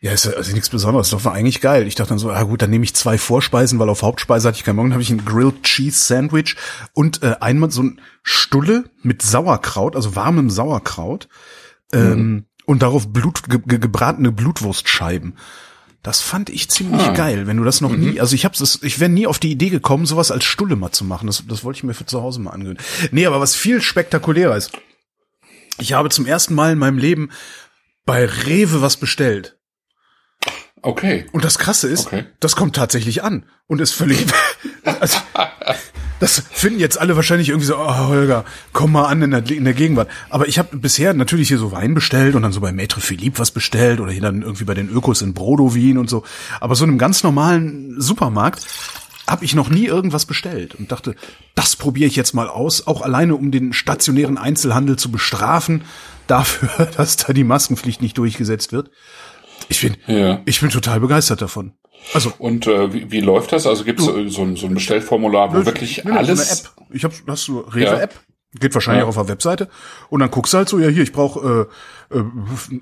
ja, 0.00 0.12
ist 0.12 0.24
ja 0.24 0.32
also 0.32 0.52
nichts 0.52 0.70
Besonderes. 0.70 1.10
Das 1.10 1.24
war 1.24 1.32
eigentlich 1.34 1.60
geil. 1.60 1.86
Ich 1.86 1.94
dachte 1.94 2.10
dann 2.10 2.18
so, 2.18 2.30
ah 2.30 2.42
gut, 2.44 2.62
dann 2.62 2.70
nehme 2.70 2.84
ich 2.84 2.94
zwei 2.94 3.18
Vorspeisen, 3.18 3.78
weil 3.78 3.90
auf 3.90 4.02
Hauptspeise 4.02 4.48
hatte 4.48 4.56
ich 4.56 4.64
keinen 4.64 4.76
Morgen. 4.76 4.88
Dann 4.88 4.94
habe 4.94 5.02
ich 5.02 5.10
ein 5.10 5.24
Grilled 5.24 5.62
Cheese 5.62 5.98
Sandwich 5.98 6.56
und 6.94 7.22
äh, 7.22 7.36
einmal 7.40 7.70
so 7.70 7.82
ein 7.82 8.00
Stulle 8.22 8.84
mit 9.02 9.20
Sauerkraut, 9.22 9.96
also 9.96 10.16
warmem 10.16 10.48
Sauerkraut. 10.50 11.28
Ähm, 11.92 12.18
mhm. 12.18 12.44
und 12.66 12.82
darauf 12.82 13.12
Blut, 13.12 13.42
ge, 13.48 13.60
ge, 13.66 13.78
gebratene 13.78 14.30
Blutwurstscheiben. 14.30 15.36
Das 16.02 16.22
fand 16.22 16.48
ich 16.48 16.70
ziemlich 16.70 17.02
Ah. 17.02 17.12
geil, 17.12 17.46
wenn 17.46 17.56
du 17.58 17.64
das 17.64 17.80
noch 17.82 17.94
nie, 17.94 18.20
also 18.20 18.34
ich 18.34 18.44
hab's, 18.46 18.78
ich 18.82 19.00
wäre 19.00 19.10
nie 19.10 19.26
auf 19.26 19.38
die 19.38 19.50
Idee 19.50 19.68
gekommen, 19.68 20.06
sowas 20.06 20.30
als 20.30 20.44
Stulle 20.44 20.76
mal 20.76 20.92
zu 20.92 21.04
machen. 21.04 21.26
Das, 21.26 21.44
das 21.46 21.62
wollte 21.62 21.78
ich 21.78 21.84
mir 21.84 21.92
für 21.92 22.06
zu 22.06 22.22
Hause 22.22 22.40
mal 22.40 22.52
angewöhnen. 22.52 22.78
Nee, 23.10 23.26
aber 23.26 23.40
was 23.40 23.54
viel 23.54 23.82
spektakulärer 23.82 24.56
ist. 24.56 24.72
Ich 25.78 25.92
habe 25.92 26.08
zum 26.08 26.24
ersten 26.26 26.54
Mal 26.54 26.72
in 26.72 26.78
meinem 26.78 26.96
Leben 26.96 27.30
bei 28.06 28.24
Rewe 28.24 28.80
was 28.80 28.96
bestellt. 28.96 29.58
Okay. 30.82 31.26
Und 31.32 31.44
das 31.44 31.58
Krasse 31.58 31.88
ist, 31.88 32.06
Okay. 32.06 32.24
das 32.40 32.56
kommt 32.56 32.76
tatsächlich 32.76 33.22
an 33.22 33.44
und 33.66 33.80
ist 33.80 33.92
völlig. 33.92 34.26
also, 35.00 35.18
das 36.20 36.42
finden 36.50 36.80
jetzt 36.80 36.98
alle 37.00 37.16
wahrscheinlich 37.16 37.48
irgendwie 37.50 37.66
so, 37.66 37.76
oh 37.76 38.08
Holger, 38.08 38.44
komm 38.72 38.92
mal 38.92 39.06
an 39.06 39.22
in 39.22 39.30
der, 39.30 39.48
in 39.50 39.64
der 39.64 39.74
Gegenwart. 39.74 40.08
Aber 40.28 40.48
ich 40.48 40.58
habe 40.58 40.76
bisher 40.76 41.14
natürlich 41.14 41.48
hier 41.48 41.58
so 41.58 41.72
Wein 41.72 41.94
bestellt 41.94 42.34
und 42.34 42.42
dann 42.42 42.52
so 42.52 42.60
bei 42.60 42.70
Maître 42.70 43.00
Philippe 43.00 43.38
was 43.38 43.50
bestellt 43.50 44.00
oder 44.00 44.12
hier 44.12 44.22
dann 44.22 44.42
irgendwie 44.42 44.64
bei 44.64 44.74
den 44.74 44.88
Ökos 44.88 45.22
in 45.22 45.34
Brodowin 45.34 45.98
und 45.98 46.08
so. 46.08 46.24
Aber 46.60 46.74
so 46.74 46.84
in 46.84 46.90
einem 46.90 46.98
ganz 46.98 47.22
normalen 47.22 48.00
Supermarkt 48.00 48.66
habe 49.26 49.44
ich 49.44 49.54
noch 49.54 49.70
nie 49.70 49.86
irgendwas 49.86 50.26
bestellt 50.26 50.74
und 50.74 50.90
dachte, 50.90 51.14
das 51.54 51.76
probiere 51.76 52.08
ich 52.08 52.16
jetzt 52.16 52.34
mal 52.34 52.48
aus, 52.48 52.86
auch 52.86 53.00
alleine 53.00 53.36
um 53.36 53.52
den 53.52 53.72
stationären 53.72 54.38
Einzelhandel 54.38 54.96
zu 54.96 55.10
bestrafen 55.12 55.84
dafür, 56.26 56.86
dass 56.96 57.16
da 57.16 57.32
die 57.32 57.44
Maskenpflicht 57.44 58.02
nicht 58.02 58.18
durchgesetzt 58.18 58.72
wird. 58.72 58.90
Ich 59.70 59.80
bin, 59.80 59.96
Ja. 60.06 60.40
ich 60.44 60.60
bin 60.60 60.68
total 60.68 61.00
begeistert 61.00 61.40
davon. 61.40 61.72
Also 62.12 62.32
Und 62.38 62.66
äh, 62.66 62.92
wie, 62.92 63.10
wie 63.10 63.20
läuft 63.20 63.52
das? 63.52 63.66
Also 63.66 63.84
gibt 63.84 64.00
es 64.00 64.06
so, 64.06 64.28
so 64.28 64.42
ein 64.42 64.56
so 64.56 64.66
ein 64.66 64.74
Bestellformular, 64.74 65.54
wo 65.54 65.64
wirklich 65.64 66.02
Nee, 66.04 66.10
alles. 66.12 66.38
So 66.62 66.68
eine 66.76 66.84
App. 66.88 66.94
Ich 66.96 67.04
hab, 67.04 67.12
hast 67.26 67.48
du 67.48 67.64
Ja. 67.76 68.08
Geht 68.58 68.74
wahrscheinlich 68.74 69.02
Ja. 69.02 69.04
auch 69.04 69.10
auf 69.16 69.26
der 69.26 69.28
Webseite. 69.28 69.68
Und 70.08 70.18
dann 70.20 70.30
guckst 70.32 70.52
du 70.52 70.58
halt 70.58 70.68
so, 70.68 70.80
ja 70.80 70.88
hier, 70.88 71.04
ich 71.04 71.12
brauche 71.12 71.68
äh, 72.10 72.16
äh, 72.18 72.24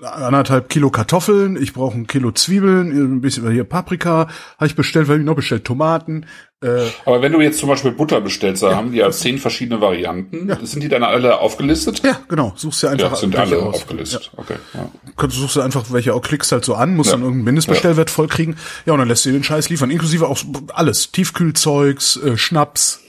anderthalb 0.07 0.71
Kilo 0.71 0.89
Kartoffeln, 0.91 1.61
ich 1.61 1.75
brauche 1.75 1.95
ein 1.99 2.07
Kilo 2.07 2.31
Zwiebeln, 2.33 2.91
ein 2.91 3.21
bisschen 3.21 3.51
hier 3.51 3.65
Paprika, 3.65 4.29
habe 4.57 4.67
ich 4.67 4.75
bestellt, 4.77 5.09
weil 5.09 5.19
ich 5.19 5.27
noch 5.27 5.35
bestellt 5.37 5.65
Tomaten. 5.67 6.25
Äh, 6.63 6.87
Aber 7.05 7.21
wenn 7.21 7.33
du 7.33 7.43
jetzt 7.43 7.59
zum 7.59 7.69
Beispiel 7.69 7.91
Butter 7.93 8.23
bestellst, 8.23 8.63
da 8.63 8.75
haben 8.75 8.93
die 8.93 8.99
ja 8.99 9.11
zehn 9.11 9.37
verschiedene 9.37 9.83
Varianten. 9.83 10.51
Sind 10.65 10.83
die 10.83 10.89
dann 10.89 11.03
alle 11.03 11.39
aufgelistet? 11.39 12.01
ja, 12.03 12.19
genau. 12.29 12.55
Suchst 12.57 12.83
dir 12.83 12.89
einfach 12.89 13.11
Ja, 13.11 13.17
sind 13.17 13.37
alle 13.37 13.59
aus. 13.59 13.75
aufgelistet. 13.75 14.33
Okay. 14.39 14.57
Ja. 14.73 14.81
Ja. 14.81 14.91
Kannst- 15.19 15.37
Suchst 15.37 15.55
du 15.57 15.61
einfach 15.61 15.85
welche 15.93 16.15
auch, 16.15 16.23
klickst 16.23 16.51
halt 16.51 16.65
so 16.65 16.75
an, 16.77 16.97
musst 16.97 17.11
Ja. 17.11 17.17
dann 17.17 17.25
irgendeinen 17.25 17.45
Mindestbestellwert 17.45 18.09
vollkriegen. 18.09 18.57
Ja, 18.87 18.95
und 18.95 19.01
dann 19.01 19.09
lässt 19.09 19.27
du 19.27 19.29
dir 19.29 19.35
den 19.39 19.45
Scheiß 19.45 19.69
liefern, 19.69 19.91
inklusive 19.91 20.27
auch 20.29 20.39
alles. 20.73 21.13
Tiefkühlzeugs, 21.13 22.17
äh, 22.17 22.39
Schnaps, 22.39 23.03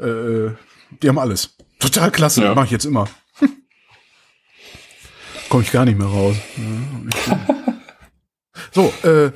äh, 0.00 0.50
die 1.02 1.08
haben 1.08 1.18
alles. 1.20 1.54
Total 1.80 2.10
klasse, 2.10 2.42
Ja. 2.44 2.54
mache 2.54 2.66
ich 2.66 2.70
jetzt 2.70 2.84
immer. 2.84 3.08
Komme 5.48 5.64
ich 5.64 5.72
gar 5.72 5.84
nicht 5.84 5.98
mehr 5.98 6.06
raus. 6.06 6.36
So, 8.72 8.92
äh, 9.02 9.30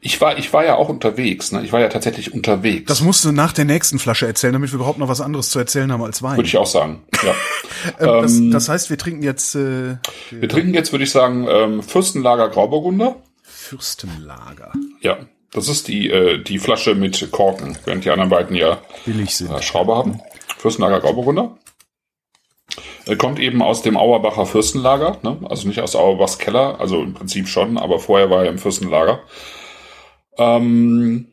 Ich 0.00 0.20
war, 0.20 0.36
ich 0.36 0.52
war 0.52 0.66
ja 0.66 0.74
auch 0.74 0.90
unterwegs. 0.90 1.50
Ne? 1.52 1.62
Ich 1.64 1.72
war 1.72 1.80
ja 1.80 1.88
tatsächlich 1.88 2.34
unterwegs. 2.34 2.84
das 2.88 3.00
musst 3.00 3.24
du 3.24 3.32
nach 3.32 3.52
der 3.54 3.64
nächsten 3.64 3.98
Flasche 3.98 4.26
erzählen, 4.26 4.52
damit 4.52 4.70
wir 4.70 4.74
überhaupt 4.76 4.98
noch 4.98 5.08
was 5.08 5.22
anderes 5.22 5.48
zu 5.48 5.58
erzählen 5.58 5.90
haben 5.90 6.02
als 6.02 6.22
Wein. 6.22 6.36
würde 6.36 6.46
ich 6.48 6.58
auch 6.58 6.66
sagen. 6.66 7.02
Ja. 7.22 7.30
äh, 7.98 8.20
das, 8.22 8.36
ähm, 8.36 8.50
das 8.50 8.68
heißt, 8.68 8.90
wir 8.90 8.98
trinken 8.98 9.22
jetzt 9.22 9.54
äh, 9.54 9.96
Wir 10.30 10.48
trinken 10.48 10.74
jetzt, 10.74 10.92
würde 10.92 11.04
ich 11.04 11.10
sagen, 11.10 11.46
ähm, 11.48 11.82
Fürstenlager 11.82 12.50
Grauburgunder. 12.50 13.16
Fürstenlager. 13.42 14.72
Ja. 15.00 15.16
Das 15.52 15.68
ist 15.68 15.88
die, 15.88 16.10
äh, 16.10 16.42
die 16.42 16.58
Flasche 16.58 16.94
mit 16.96 17.30
Korken, 17.30 17.78
während 17.86 18.04
die 18.04 18.10
anderen 18.10 18.28
beiden 18.28 18.56
ja 18.56 18.82
Billig 19.06 19.34
sind. 19.36 19.50
äh, 19.52 19.62
Schraube 19.62 19.94
haben. 19.96 20.20
Fürstenlager 20.64 21.00
Grauburgunder. 21.00 21.58
Äh, 23.04 23.16
kommt 23.16 23.38
eben 23.38 23.60
aus 23.60 23.82
dem 23.82 23.98
Auerbacher 23.98 24.46
Fürstenlager, 24.46 25.18
ne? 25.22 25.36
also 25.50 25.68
nicht 25.68 25.78
aus 25.82 25.94
Auerbachs 25.94 26.38
Keller, 26.38 26.80
also 26.80 27.02
im 27.02 27.12
Prinzip 27.12 27.48
schon, 27.48 27.76
aber 27.76 27.98
vorher 27.98 28.30
war 28.30 28.44
er 28.44 28.48
im 28.50 28.56
Fürstenlager. 28.56 29.20
Ähm, 30.38 31.26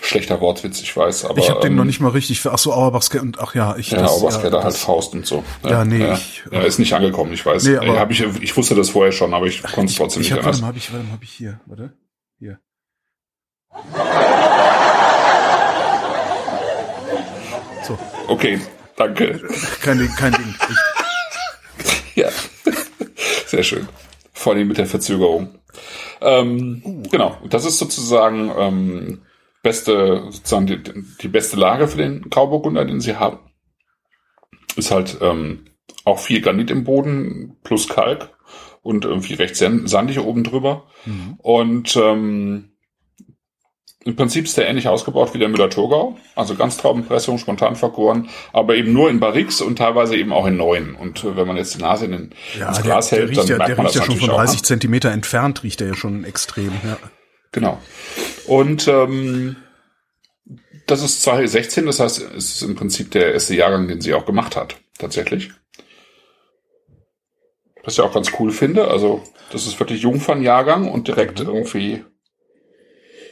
schlechter 0.00 0.40
Wortwitz, 0.40 0.80
ich 0.80 0.96
weiß, 0.96 1.26
aber 1.26 1.36
ich 1.40 1.50
habe 1.50 1.60
den 1.60 1.72
ähm, 1.72 1.76
noch 1.76 1.84
nicht 1.84 2.00
mal 2.00 2.08
richtig 2.08 2.40
für, 2.40 2.52
ach 2.54 2.58
so, 2.58 2.72
Auerbachs 2.72 3.10
und 3.14 3.38
ach 3.38 3.54
ja, 3.54 3.76
ich 3.76 3.90
Ja, 3.90 3.98
das, 4.00 4.12
Auerbachs 4.12 4.40
Keller 4.40 4.64
halt 4.64 4.72
das- 4.72 4.80
Faust 4.82 5.12
und 5.12 5.26
so. 5.26 5.44
Ja, 5.62 5.84
nee, 5.84 5.98
ja, 5.98 6.14
ich- 6.14 6.42
ja, 6.50 6.62
ist 6.62 6.78
nicht 6.78 6.94
angekommen, 6.94 7.34
ich 7.34 7.44
weiß. 7.44 7.64
Nee, 7.66 7.76
aber- 7.76 8.00
hab 8.00 8.10
ich, 8.10 8.22
ich 8.22 8.56
wusste 8.56 8.74
das 8.74 8.88
vorher 8.88 9.12
schon, 9.12 9.34
aber 9.34 9.44
ich 9.44 9.62
konnte 9.62 9.90
es 9.92 9.96
trotzdem 9.98 10.22
Ich 10.22 10.28
nicht 10.30 10.38
habe, 10.38 10.46
warte 10.46 10.56
anders. 10.56 10.60
mal, 10.62 10.68
habe 10.68 10.78
ich, 10.78 10.90
warte 10.90 11.04
mal, 11.04 11.12
habe 11.12 11.24
ich 11.24 11.32
hier, 11.32 11.60
warte, 11.66 11.92
hier. 12.38 12.58
Okay, 18.28 18.60
danke. 18.96 19.40
kein 19.80 19.98
Ding, 19.98 20.10
kein 20.16 20.32
Ding. 20.32 20.54
Ja, 22.16 22.28
sehr 23.46 23.64
schön. 23.64 23.88
Vor 24.32 24.52
allem 24.52 24.68
mit 24.68 24.78
der 24.78 24.86
Verzögerung. 24.86 25.58
Ähm, 26.20 27.02
Genau, 27.10 27.36
das 27.50 27.64
ist 27.64 27.78
sozusagen 27.78 28.52
ähm, 28.56 29.22
beste, 29.64 30.22
sozusagen 30.30 30.66
die, 30.66 30.80
die 31.20 31.28
beste 31.28 31.56
Lage 31.56 31.88
für 31.88 31.96
den 31.98 32.30
Grauburgunder, 32.30 32.84
den 32.84 33.00
sie 33.00 33.16
haben. 33.16 33.38
Ist 34.76 34.92
halt 34.92 35.18
ähm, 35.22 35.64
auch 36.04 36.20
viel 36.20 36.40
Granit 36.40 36.70
im 36.70 36.84
Boden 36.84 37.56
plus 37.64 37.88
Kalk 37.88 38.30
und 38.82 39.04
irgendwie 39.04 39.34
recht 39.34 39.56
san- 39.56 39.88
sandig 39.88 40.20
oben 40.20 40.44
drüber. 40.44 40.86
Und 41.38 41.96
ähm, 41.96 42.73
im 44.04 44.16
Prinzip 44.16 44.44
ist 44.44 44.56
der 44.58 44.68
ähnlich 44.68 44.86
ausgebaut 44.86 45.32
wie 45.32 45.38
der 45.38 45.48
Müller-Thurgau. 45.48 46.16
Also 46.34 46.54
Ganztraubenpressung, 46.54 47.38
spontan 47.38 47.74
vergoren, 47.74 48.28
aber 48.52 48.76
eben 48.76 48.92
nur 48.92 49.08
in 49.08 49.18
Barrix 49.18 49.62
und 49.62 49.76
teilweise 49.76 50.16
eben 50.16 50.32
auch 50.32 50.46
in 50.46 50.58
neuen. 50.58 50.94
Und 50.94 51.24
äh, 51.24 51.36
wenn 51.36 51.46
man 51.46 51.56
jetzt 51.56 51.74
die 51.74 51.80
Nase 51.80 52.04
in 52.04 52.12
den, 52.12 52.30
ja, 52.58 52.68
ins 52.68 52.76
der, 52.76 52.84
Glas 52.84 53.08
der 53.08 53.18
hält, 53.20 53.30
riecht 53.30 53.40
dann 53.40 53.46
ja, 53.46 53.56
merkt 53.56 53.68
der 53.70 53.76
man 53.76 53.86
riecht 53.86 53.96
das 53.96 54.02
ja 54.02 54.06
schon 54.06 54.16
von 54.16 54.28
natürlich 54.28 54.40
auch. 54.40 54.52
30 54.52 54.62
Zentimeter 54.62 55.10
entfernt, 55.10 55.62
riecht 55.62 55.80
der 55.80 55.88
ja 55.88 55.94
schon 55.94 56.24
extrem, 56.24 56.72
ja. 56.84 56.98
Genau. 57.52 57.78
Und 58.46 58.88
ähm, 58.88 59.56
das 60.86 61.02
ist 61.02 61.22
2016, 61.22 61.86
das 61.86 62.00
heißt, 62.00 62.20
es 62.36 62.56
ist 62.56 62.62
im 62.62 62.74
Prinzip 62.74 63.10
der 63.12 63.32
erste 63.32 63.54
Jahrgang, 63.54 63.88
den 63.88 64.02
sie 64.02 64.12
auch 64.12 64.26
gemacht 64.26 64.54
hat, 64.54 64.76
tatsächlich. 64.98 65.50
Was 67.84 67.94
ich 67.94 68.00
auch 68.00 68.12
ganz 68.12 68.32
cool 68.38 68.50
finde. 68.50 68.88
Also, 68.88 69.22
das 69.50 69.66
ist 69.66 69.78
wirklich 69.78 70.02
Jungfernjahrgang 70.02 70.90
und 70.90 71.08
direkt 71.08 71.40
irgendwie 71.40 72.04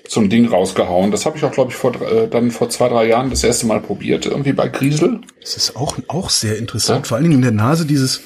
so 0.09 0.21
ein 0.21 0.29
Ding 0.31 0.47
rausgehauen. 0.49 1.11
Das 1.11 1.25
habe 1.27 1.37
ich 1.39 1.45
auch, 1.45 1.53
glaube 1.53 1.71
ich, 1.71 1.77
vor, 1.77 2.01
äh, 2.03 2.29
dann 2.29 2.51
vor 2.51 2.69
zwei, 2.71 2.89
drei 2.89 3.07
Jahren 3.07 3.31
das 3.31 3.45
erste 3.45 3.67
Mal 3.67 3.81
probiert, 3.81 4.27
irgendwie 4.27 4.53
bei 4.53 4.69
Griesel. 4.69 5.21
Das 5.41 5.57
ist 5.57 5.77
auch, 5.77 5.97
auch 6.09 6.29
sehr 6.31 6.59
interessant, 6.59 7.07
Ja. 7.07 7.09
vor 7.09 7.17
allen 7.17 7.25
Dingen 7.25 7.37
in 7.37 7.43
der 7.43 7.53
Nase 7.53 7.87
dieses, 7.87 8.21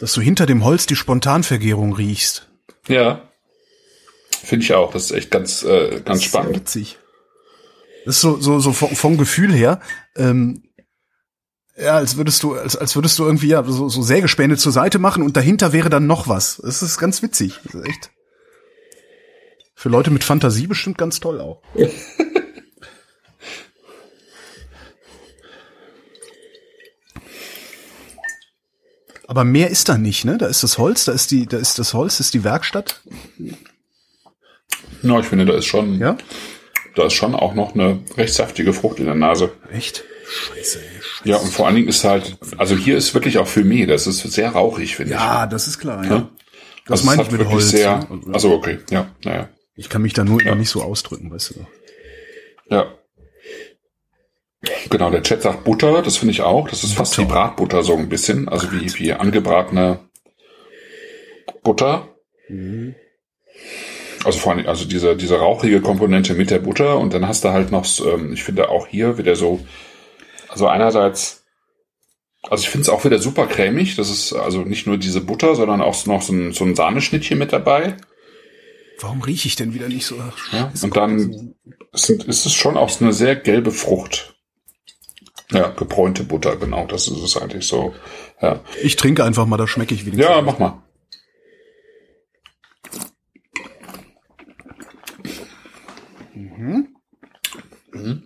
dass 0.00 0.12
du 0.12 0.20
hinter 0.20 0.46
dem 0.46 0.64
Holz 0.64 0.86
die 0.86 0.96
Spontanvergärung 0.96 1.94
riechst. 1.94 2.48
Ja. 2.88 3.28
Finde 4.44 4.64
ich 4.64 4.74
auch. 4.74 4.92
Das 4.92 5.04
ist 5.04 5.10
echt 5.12 5.30
ganz, 5.30 5.62
äh, 5.62 5.90
ganz 5.90 6.04
Das 6.04 6.16
ist 6.18 6.24
spannend. 6.24 6.56
Witzig. 6.56 6.98
Das 8.04 8.16
ist 8.16 8.20
so, 8.20 8.40
so, 8.40 8.58
so 8.58 8.72
vom, 8.72 8.94
vom 8.96 9.16
Gefühl 9.16 9.52
her, 9.52 9.80
ähm, 10.16 10.64
ja, 11.80 11.92
als 11.96 12.16
würdest 12.16 12.42
du, 12.42 12.54
als, 12.54 12.76
als 12.76 12.96
würdest 12.96 13.18
du 13.18 13.24
irgendwie 13.24 13.46
ja 13.48 13.62
so, 13.64 13.88
so 13.88 14.02
Sägespäne 14.02 14.56
zur 14.56 14.72
Seite 14.72 14.98
machen 14.98 15.22
und 15.22 15.36
dahinter 15.36 15.72
wäre 15.72 15.88
dann 15.88 16.06
noch 16.06 16.28
was. 16.28 16.60
Das 16.62 16.82
ist 16.82 16.98
ganz 16.98 17.22
witzig. 17.22 17.60
Das 17.64 17.74
ist 17.76 17.86
echt. 17.86 18.10
Für 19.82 19.88
Leute 19.88 20.12
mit 20.12 20.22
Fantasie 20.22 20.68
bestimmt 20.68 20.96
ganz 20.96 21.18
toll 21.18 21.40
auch. 21.40 21.60
Aber 29.26 29.42
mehr 29.42 29.70
ist 29.70 29.88
da 29.88 29.98
nicht, 29.98 30.24
ne? 30.24 30.38
Da 30.38 30.46
ist 30.46 30.62
das 30.62 30.78
Holz, 30.78 31.04
da 31.04 31.10
ist 31.10 31.32
die, 31.32 31.46
da 31.46 31.56
ist 31.56 31.80
das 31.80 31.94
Holz, 31.94 32.18
das 32.18 32.26
ist 32.26 32.34
die 32.34 32.44
Werkstatt. 32.44 33.00
Ja, 35.02 35.18
ich 35.18 35.26
finde, 35.26 35.46
da 35.46 35.54
ist 35.54 35.64
schon, 35.66 35.98
Ja? 35.98 36.16
da 36.94 37.06
ist 37.06 37.14
schon 37.14 37.34
auch 37.34 37.54
noch 37.54 37.74
eine 37.74 37.98
recht 38.16 38.34
saftige 38.34 38.72
Frucht 38.72 39.00
in 39.00 39.06
der 39.06 39.16
Nase. 39.16 39.50
Echt? 39.72 40.04
Scheiße, 40.28 40.78
ey. 40.78 40.84
Scheiße. 41.02 41.28
Ja, 41.28 41.38
und 41.38 41.52
vor 41.52 41.66
allen 41.66 41.74
Dingen 41.74 41.88
ist 41.88 42.04
halt, 42.04 42.36
also 42.56 42.76
hier 42.76 42.96
ist 42.96 43.14
wirklich 43.14 43.38
auch 43.38 43.48
Fumé, 43.48 43.86
das 43.86 44.06
ist 44.06 44.20
sehr 44.20 44.50
rauchig, 44.50 44.94
finde 44.94 45.14
Ja, 45.14 45.48
das 45.48 45.66
ist 45.66 45.80
klar, 45.80 46.04
ja. 46.04 46.10
Ja. 46.10 46.18
ich. 46.18 46.42
Das 46.86 47.00
Also 47.00 47.06
meine 47.06 47.22
ich 47.22 47.30
mit 47.32 47.48
Holz. 47.48 47.70
Sehr, 47.70 48.06
also 48.32 48.52
okay, 48.52 48.78
ja, 48.90 49.10
naja, 49.24 49.48
ich 49.74 49.88
kann 49.88 50.02
mich 50.02 50.12
da 50.12 50.24
nur 50.24 50.40
Ja. 50.40 50.48
immer 50.48 50.56
nicht 50.56 50.70
so 50.70 50.82
ausdrücken, 50.82 51.30
weißt 51.30 51.50
du. 51.56 51.66
ja. 52.74 52.92
Genau, 54.90 55.10
der 55.10 55.24
Chat 55.24 55.42
sagt 55.42 55.64
Butter, 55.64 56.02
das 56.02 56.18
finde 56.18 56.30
ich 56.32 56.42
auch. 56.42 56.68
Das 56.68 56.84
ist 56.84 56.94
fast 56.94 57.16
Butter. 57.16 57.28
wie 57.28 57.32
Bratbutter 57.32 57.82
so 57.82 57.96
ein 57.96 58.08
bisschen, 58.08 58.48
also 58.48 58.70
wie, 58.70 58.94
wie 58.96 59.12
angebratene 59.12 59.98
Butter. 61.64 62.08
Also 64.24 64.38
vor 64.38 64.52
allem, 64.52 64.66
also 64.68 64.84
diese, 64.84 65.16
diese 65.16 65.36
rauchige 65.40 65.80
Komponente 65.80 66.34
mit 66.34 66.50
der 66.52 66.60
Butter 66.60 66.98
und 66.98 67.12
dann 67.12 67.26
hast 67.26 67.42
du 67.44 67.48
halt 67.48 67.72
noch, 67.72 67.84
ähm, 68.06 68.32
ich 68.34 68.44
finde 68.44 68.68
auch 68.68 68.86
hier 68.86 69.18
wieder 69.18 69.34
so, 69.34 69.58
also 70.48 70.68
einerseits, 70.68 71.44
also 72.48 72.62
ich 72.62 72.70
finde 72.70 72.82
es 72.82 72.88
auch 72.88 73.04
wieder 73.04 73.18
super 73.18 73.48
cremig, 73.48 73.96
das 73.96 74.10
ist 74.10 74.32
also 74.32 74.60
nicht 74.60 74.86
nur 74.86 74.96
diese 74.96 75.22
Butter, 75.22 75.56
sondern 75.56 75.80
auch 75.80 76.06
noch 76.06 76.22
so 76.22 76.32
ein, 76.32 76.52
so 76.52 76.64
ein 76.64 76.76
Sahneschnittchen 76.76 77.36
mit 77.38 77.52
dabei 77.52 77.96
warum 79.02 79.22
rieche 79.22 79.48
ich 79.48 79.56
denn 79.56 79.74
wieder 79.74 79.88
nicht 79.88 80.06
so? 80.06 80.16
Ja, 80.52 80.72
und 80.82 80.96
dann 80.96 81.12
also 81.12 81.54
sind, 81.92 82.24
ist 82.24 82.46
es 82.46 82.52
schon 82.52 82.76
auch 82.76 83.00
eine 83.00 83.12
sehr 83.12 83.36
gelbe 83.36 83.70
Frucht. 83.70 84.36
Ja, 85.50 85.68
gebräunte 85.68 86.24
Butter, 86.24 86.56
genau, 86.56 86.86
das 86.86 87.08
ist 87.08 87.22
es 87.22 87.36
eigentlich 87.36 87.66
so. 87.66 87.94
Ja. 88.40 88.60
Ich 88.82 88.96
trinke 88.96 89.24
einfach 89.24 89.46
mal, 89.46 89.58
da 89.58 89.66
schmecke 89.66 89.94
ich 89.94 90.06
wenigstens. 90.06 90.26
Ja, 90.26 90.40
mach 90.40 90.58
mal. 90.58 90.82
Mhm. 96.34 96.96
Mhm. 97.92 98.22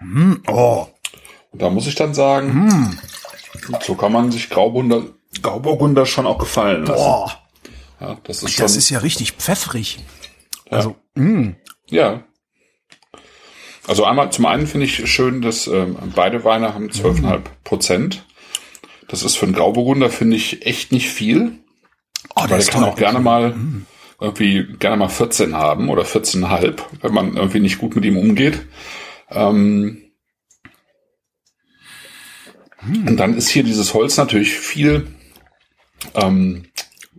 Mm, 0.00 0.42
oh. 0.48 0.88
Da 1.52 1.70
muss 1.70 1.86
ich 1.86 1.94
dann 1.94 2.12
sagen, 2.12 2.66
mm 2.66 2.98
so 3.82 3.94
kann 3.94 4.12
man 4.12 4.30
sich 4.32 4.50
Grauburgunder, 4.50 5.04
Grauburgunder 5.42 6.06
schon 6.06 6.26
auch 6.26 6.38
gefallen 6.38 6.84
lassen. 6.86 7.04
Boah. 7.04 7.32
Ja, 8.00 8.18
das 8.24 8.42
ist 8.42 8.52
schon, 8.52 8.64
Das 8.64 8.76
ist 8.76 8.90
ja 8.90 8.98
richtig 8.98 9.32
pfeffrig. 9.32 9.98
ja. 10.70 10.76
Also, 10.78 10.96
mh. 11.14 11.54
Ja. 11.88 12.24
Also 13.86 14.04
einmal, 14.04 14.30
zum 14.30 14.46
einen 14.46 14.66
finde 14.66 14.86
ich 14.86 15.10
schön, 15.10 15.42
dass 15.42 15.66
ähm, 15.66 15.96
beide 16.14 16.44
Weine 16.44 16.74
haben 16.74 16.88
12,5 16.88 17.40
Prozent. 17.64 18.24
Das 19.08 19.22
ist 19.22 19.36
für 19.36 19.46
einen 19.46 19.54
Grauburgunder, 19.54 20.08
finde 20.08 20.36
ich, 20.36 20.64
echt 20.64 20.92
nicht 20.92 21.08
viel. 21.10 21.58
Oh, 22.36 22.42
Weil 22.42 22.48
der 22.60 22.66
kann 22.66 22.84
auch 22.84 22.96
gerne 22.96 23.18
mal 23.20 23.54
irgendwie 24.20 24.64
gerne 24.78 24.96
mal 24.96 25.08
14 25.08 25.56
haben 25.56 25.88
oder 25.90 26.04
14,5, 26.04 26.80
wenn 27.02 27.12
man 27.12 27.36
irgendwie 27.36 27.58
nicht 27.60 27.78
gut 27.78 27.96
mit 27.96 28.04
ihm 28.04 28.16
umgeht. 28.16 28.64
Ähm, 29.30 30.11
Und 32.86 33.16
dann 33.16 33.36
ist 33.36 33.48
hier 33.48 33.62
dieses 33.62 33.94
Holz 33.94 34.16
natürlich 34.16 34.52
viel, 34.52 35.06
ähm, 36.14 36.64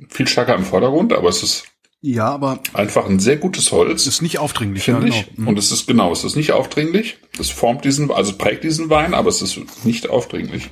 viel 0.10 0.28
stärker 0.28 0.56
im 0.56 0.64
Vordergrund, 0.66 1.14
aber 1.14 1.30
es 1.30 1.42
ist 1.44 1.64
Ja, 2.02 2.28
aber 2.28 2.60
einfach 2.74 3.06
ein 3.08 3.20
sehr 3.20 3.38
gutes 3.38 3.72
Holz. 3.72 4.06
ist 4.08 4.22
nicht 4.22 4.40
aufdringlich. 4.40 4.84
finde 4.84 5.08
ja, 5.08 5.14
ich. 5.14 5.36
genau. 5.36 5.50
Und 5.50 5.58
es 5.60 5.72
ist 5.72 5.88
genau, 5.88 6.12
es 6.12 6.24
ist 6.26 6.36
nicht 6.36 6.52
aufdringlich. 6.52 7.18
Es 7.40 7.50
formt 7.50 7.86
diesen, 7.86 8.12
also 8.12 8.34
prägt 8.38 8.64
diesen 8.66 8.90
Wein, 8.90 9.14
aber 9.14 9.30
es 9.30 9.42
ist 9.42 9.60
nicht 9.86 10.10
aufdringlich. 10.10 10.70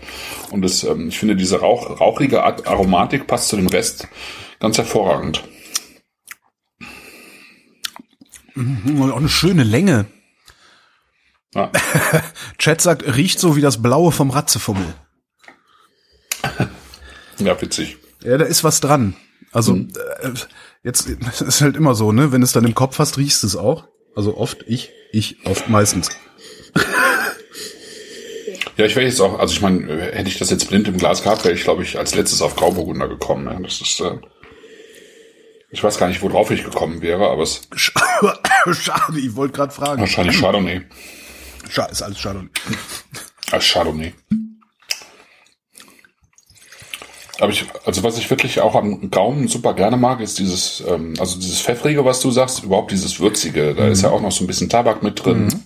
Und 0.51 0.65
es, 0.65 0.83
ähm, 0.83 1.07
ich 1.07 1.17
finde, 1.19 1.35
diese 1.37 1.61
Rauch, 1.61 2.01
rauchige 2.01 2.43
Aromatik 2.43 3.27
passt 3.27 3.47
zu 3.47 3.55
dem 3.55 3.67
Rest 3.67 4.07
ganz 4.59 4.77
hervorragend. 4.77 5.43
Mhm, 8.55 9.01
Und 9.01 9.11
auch 9.11 9.17
eine 9.17 9.29
schöne 9.29 9.63
Länge. 9.63 10.05
Ja. 11.53 11.71
Chat 12.57 12.81
sagt, 12.81 13.03
riecht 13.15 13.39
so 13.39 13.55
wie 13.55 13.61
das 13.61 13.81
Blaue 13.81 14.11
vom 14.11 14.29
Ratzefummel. 14.31 14.85
ja, 17.39 17.61
witzig. 17.61 17.97
Ja, 18.23 18.37
da 18.37 18.45
ist 18.45 18.63
was 18.63 18.79
dran. 18.79 19.15
Also 19.51 19.73
Mhm. 19.73 19.89
äh, 20.21 20.29
jetzt 20.83 21.07
es 21.09 21.41
ist 21.41 21.61
halt 21.61 21.75
immer 21.75 21.93
so, 21.95 22.11
ne? 22.11 22.31
Wenn 22.31 22.41
du 22.41 22.45
es 22.45 22.53
dann 22.53 22.65
im 22.65 22.75
Kopf 22.75 22.99
hast, 22.99 23.17
riechst 23.17 23.43
du 23.43 23.47
es 23.47 23.55
auch. 23.55 23.85
Also 24.15 24.37
oft 24.37 24.63
ich, 24.67 24.91
ich 25.11 25.45
oft 25.45 25.69
meistens. 25.69 26.09
Ja, 28.77 28.85
ich 28.85 28.95
wäre 28.95 29.05
jetzt 29.05 29.19
auch, 29.19 29.37
also 29.37 29.53
ich 29.53 29.61
meine, 29.61 29.85
hätte 30.13 30.29
ich 30.29 30.39
das 30.39 30.49
jetzt 30.49 30.67
blind 30.69 30.87
im 30.87 30.97
Glas 30.97 31.21
gehabt, 31.23 31.43
wäre 31.43 31.53
ich, 31.53 31.63
glaube 31.63 31.83
ich, 31.83 31.97
als 31.99 32.15
letztes 32.15 32.41
auf 32.41 32.55
Grauburgunder 32.55 33.07
gekommen. 33.07 33.45
Ja. 33.45 33.59
Das 33.59 33.81
ist, 33.81 33.99
äh, 33.99 34.17
ich 35.69 35.83
weiß 35.83 35.97
gar 35.97 36.07
nicht, 36.07 36.21
worauf 36.21 36.49
ich 36.51 36.63
gekommen 36.63 37.01
wäre, 37.01 37.29
aber 37.29 37.43
es 37.43 37.61
Schade, 37.75 39.19
ich 39.19 39.35
wollte 39.35 39.53
gerade 39.53 39.73
fragen. 39.73 40.01
wahrscheinlich 40.01 40.39
Chardonnay. 40.39 40.81
Ist 41.77 42.01
alles 42.01 42.19
schade. 42.19 42.49
Als 43.51 43.65
Chardonnay. 43.65 44.13
Aber 47.39 47.51
ich, 47.51 47.65
also 47.85 48.03
was 48.03 48.19
ich 48.19 48.29
wirklich 48.29 48.61
auch 48.61 48.75
am 48.75 49.09
Gaumen 49.09 49.47
super 49.47 49.73
gerne 49.73 49.97
mag, 49.97 50.21
ist 50.21 50.37
dieses, 50.37 50.83
ähm, 50.87 51.15
also 51.19 51.39
dieses 51.39 51.59
Pfeffrige, 51.61 52.05
was 52.05 52.19
du 52.19 52.29
sagst, 52.29 52.63
überhaupt 52.63 52.91
dieses 52.91 53.19
Würzige. 53.19 53.73
Da 53.73 53.87
ist 53.87 54.03
ja 54.03 54.11
auch 54.11 54.21
noch 54.21 54.31
so 54.31 54.43
ein 54.43 54.47
bisschen 54.47 54.69
Tabak 54.69 55.01
mit 55.01 55.25
drin. 55.25 55.63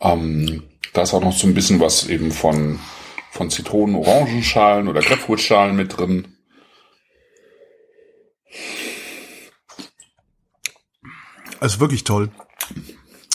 Ähm, 0.00 0.62
da 0.94 1.02
ist 1.02 1.12
auch 1.12 1.20
noch 1.20 1.34
so 1.34 1.46
ein 1.46 1.52
bisschen 1.54 1.80
was 1.80 2.06
eben 2.06 2.32
von, 2.32 2.80
von 3.30 3.50
Zitronen, 3.50 3.94
Orangenschalen 3.94 4.88
oder 4.88 5.00
Grapefruitschalen 5.02 5.76
mit 5.76 5.98
drin. 5.98 6.36
Also 11.60 11.78
wirklich 11.78 12.04
toll. 12.04 12.30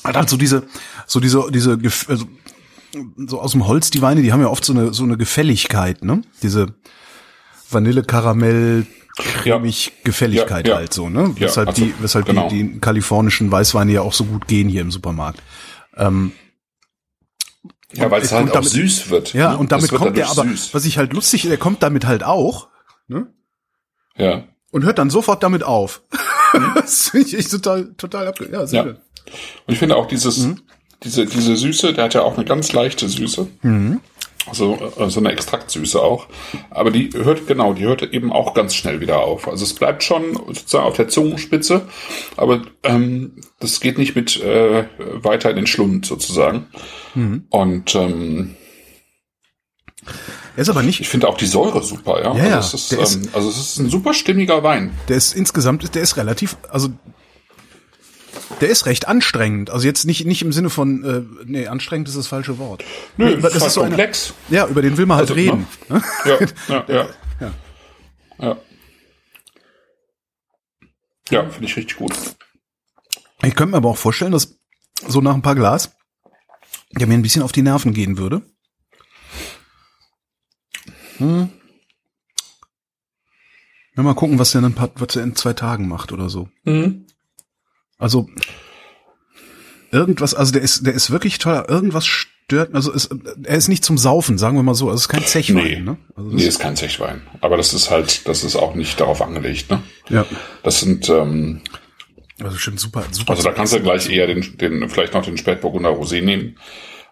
Hat 0.08 0.16
halt 0.18 0.30
so 0.30 0.38
diese, 0.38 0.64
so 1.06 1.20
diese, 1.20 1.50
diese, 1.52 1.78
also, 2.08 2.26
so 3.18 3.40
aus 3.42 3.52
dem 3.52 3.68
Holz, 3.68 3.90
die 3.92 4.02
Weine, 4.02 4.22
die 4.22 4.32
haben 4.32 4.42
ja 4.42 4.48
oft 4.48 4.66
so 4.66 4.74
eine, 4.74 4.94
so 4.94 5.04
eine 5.04 5.18
Gefälligkeit, 5.18 6.04
ne? 6.04 6.22
Diese 6.42 6.74
Vanille, 7.70 8.02
Karamell, 8.04 8.86
cremig 9.18 9.92
Gefälligkeit 10.04 10.68
Ja, 10.68 10.74
ja. 10.76 10.80
halt 10.80 10.94
so, 10.94 11.10
ne? 11.10 11.34
Ja, 11.36 11.48
Weshalb 11.48 11.68
also, 11.70 11.84
die, 11.84 11.94
weshalb 12.00 12.26
genau. 12.26 12.50
die, 12.50 12.74
die 12.74 12.80
kalifornischen 12.80 13.52
Weißweine 13.52 13.92
ja 13.92 14.02
auch 14.02 14.14
so 14.14 14.24
gut 14.26 14.48
gehen 14.48 14.70
hier 14.70 14.82
im 14.82 14.92
Supermarkt. 14.92 15.42
Ähm, 15.96 16.32
Ja, 17.94 18.10
weil 18.12 18.22
es 18.22 18.32
halt 18.32 18.50
auch 18.50 18.54
damit- 18.54 18.70
süß 18.70 19.10
wird. 19.10 19.34
ja, 19.34 19.52
ne? 19.54 19.58
und 19.58 19.72
damit 19.72 19.92
kommt 19.92 20.18
der 20.18 20.30
aber, 20.30 20.44
Süß. 20.44 20.74
was 20.74 20.86
ich 20.86 20.98
halt 20.98 21.14
lustig, 21.14 21.44
der 21.44 21.58
kommt 21.58 21.84
damit 21.84 22.06
halt 22.06 22.24
auch, 22.24 22.68
ne? 23.08 23.28
Ja. 24.16 24.44
Und 24.72 24.84
hört 24.84 24.98
dann 24.98 25.10
sofort 25.10 25.44
damit 25.44 25.64
auf. 25.64 26.02
das 26.76 27.10
finde 27.10 27.38
ich 27.38 27.48
total, 27.50 27.94
total 27.96 28.28
abge, 28.28 28.50
ja, 28.52 28.66
sehr 28.68 28.80
Ja. 28.80 28.86
schön. 28.86 28.98
Und 29.66 29.74
ich 29.74 29.80
finde 29.80 29.96
auch 29.98 30.08
dieses, 30.08 30.38
Mhm. 30.40 30.62
diese, 31.04 31.26
diese 31.26 31.56
Süße, 31.56 31.94
der 31.94 32.06
hat 32.06 32.14
ja 32.14 32.22
auch 32.24 32.36
eine 32.36 32.46
ganz 32.46 32.72
leichte 32.74 33.08
Süße. 33.10 33.48
Mhm. 33.62 34.00
Also 34.50 34.78
äh, 34.98 35.10
so 35.10 35.20
eine 35.20 35.32
Extraktsüße 35.34 36.02
auch. 36.02 36.28
Aber 36.70 36.90
die 36.90 37.10
hört, 37.14 37.48
genau, 37.48 37.74
die 37.74 37.84
hört 37.84 38.02
eben 38.02 38.32
auch 38.32 38.54
ganz 38.54 38.76
schnell 38.76 39.02
wieder 39.02 39.20
auf. 39.20 39.46
Also 39.48 39.66
es 39.66 39.74
bleibt 39.74 40.04
schon 40.04 40.36
sozusagen 40.48 40.86
auf 40.86 40.96
der 40.96 41.10
Zungenspitze, 41.10 41.82
aber 42.38 42.62
ähm, 42.84 43.34
das 43.60 43.82
geht 43.82 43.98
nicht 43.98 44.16
mit 44.16 44.42
äh, 44.42 44.86
weiter 45.22 45.50
in 45.50 45.58
den 45.58 45.68
Schlund 45.68 46.06
sozusagen. 46.06 46.68
Mhm. 47.14 47.46
Und 47.50 47.94
ähm, 47.96 48.56
Er 50.56 50.62
ist 50.62 50.70
aber 50.70 50.82
nicht, 50.84 51.02
ich 51.02 51.10
finde 51.10 51.28
auch 51.28 51.38
die 51.38 51.46
Säure 51.46 51.84
super, 51.84 52.24
ja. 52.24 52.34
Ja, 52.36 52.46
ja, 52.48 52.56
also, 52.58 52.78
es 52.78 52.84
ist, 52.84 52.92
der 52.94 53.00
ist- 53.02 53.16
ähm, 53.16 53.30
also 53.34 53.50
es 53.50 53.58
ist 53.58 53.80
ein 53.80 53.90
super 53.90 54.14
stimmiger 54.14 54.64
Wein. 54.64 54.92
Der 55.10 55.18
ist 55.18 55.36
insgesamt, 55.36 55.94
der 55.94 56.02
ist 56.02 56.16
relativ, 56.16 56.56
also 56.70 56.88
der 58.62 58.70
ist 58.70 58.86
recht 58.86 59.08
anstrengend. 59.08 59.70
Also 59.70 59.86
jetzt 59.86 60.06
nicht 60.06 60.26
nicht 60.26 60.42
im 60.42 60.52
Sinne 60.52 60.70
von, 60.70 61.04
äh, 61.04 61.44
nee, 61.46 61.68
anstrengend 61.68 62.08
ist 62.08 62.18
das 62.18 62.28
falsche 62.28 62.58
Wort. 62.58 62.84
Nö, 63.18 63.40
das 63.42 63.56
ist 63.56 63.74
so 63.74 63.82
einer- 63.82 63.90
komplex. 63.90 64.34
ja, 64.50 64.68
über 64.68 64.82
den 64.82 64.98
will 64.98 65.06
man 65.06 65.18
halt 65.18 65.30
Also, 65.30 65.34
reden. 65.42 65.68
Ne? 65.90 66.02
Ja, 66.26 66.40
ja, 66.68 66.86
ja. 66.88 67.10
Ja. 67.40 67.54
Ja. 68.40 68.58
Ja, 71.30 71.50
finde 71.50 71.66
ich 71.68 71.76
richtig 71.76 71.98
gut. 71.98 72.14
Ich 73.44 73.54
könnte 73.56 73.72
mir 73.72 73.78
aber 73.78 73.90
auch 73.90 73.98
vorstellen, 73.98 74.32
dass 74.32 74.58
so 75.08 75.22
nach 75.22 75.34
ein 75.34 75.42
paar 75.42 75.56
Glas 75.56 75.92
der 76.92 77.06
mir 77.06 77.16
ein 77.16 77.22
bisschen 77.22 77.44
auf 77.44 77.52
die 77.52 77.62
Nerven 77.64 77.94
gehen 77.94 78.18
würde. 78.18 78.42
Hm. 81.18 81.50
Ja, 83.96 84.04
mal 84.04 84.14
gucken, 84.14 84.40
was 84.40 84.52
der 84.52 84.60
in 84.60 84.66
ein 84.66 84.74
paar, 84.76 84.92
was 84.96 85.16
er 85.16 85.24
in 85.24 85.36
zwei 85.36 85.54
Tagen 85.54 85.88
macht 85.88 86.12
oder 86.12 86.30
so. 86.30 86.50
Mhm. 86.64 87.07
Also 87.98 88.30
irgendwas, 89.92 90.34
also 90.34 90.52
der 90.54 90.62
ist, 90.62 90.86
der 90.86 90.94
ist 90.94 91.12
wirklich 91.12 91.40
toll. 91.40 91.64
Irgendwas 91.68 92.06
stört, 92.06 92.74
also 92.74 92.94
es, 92.94 93.10
er 93.44 93.58
ist 93.58 93.68
nicht 93.68 93.84
zum 93.84 93.98
Saufen, 93.98 94.38
sagen 94.38 94.56
wir 94.58 94.64
mal 94.64 94.76
so. 94.76 94.86
Also 94.86 94.96
es 94.96 95.02
ist 95.02 95.10
kein 95.10 95.26
Zechwein. 95.26 95.64
Nee, 95.64 95.80
Ne? 95.80 95.98
Also 96.16 96.30
nee, 96.30 96.44
ist 96.44 96.60
kein 96.60 96.76
Zechwein. 96.76 97.22
Aber 97.42 97.58
das 97.58 97.74
ist 97.74 97.90
halt, 97.90 98.28
das 98.28 98.44
ist 98.44 98.56
auch 98.56 98.76
nicht 98.76 99.00
darauf 99.00 99.22
angelegt, 99.22 99.70
ne? 99.70 99.82
ja, 100.10 100.26
Das 100.64 100.80
sind, 100.80 101.10
ähm, 101.10 101.62
also 102.42 102.58
stimmt 102.58 102.80
super, 102.80 103.04
super. 103.12 103.32
also 103.32 103.44
da 103.44 103.52
kannst 103.52 103.74
du 103.74 103.80
gleich 103.80 104.10
eher 104.10 104.28
den, 104.28 104.58
den 104.58 104.90
vielleicht 104.90 105.14
noch 105.14 105.26
den 105.26 105.38
Spätburgunder 105.38 105.90
Rosé 105.90 106.22
nehmen. 106.22 106.58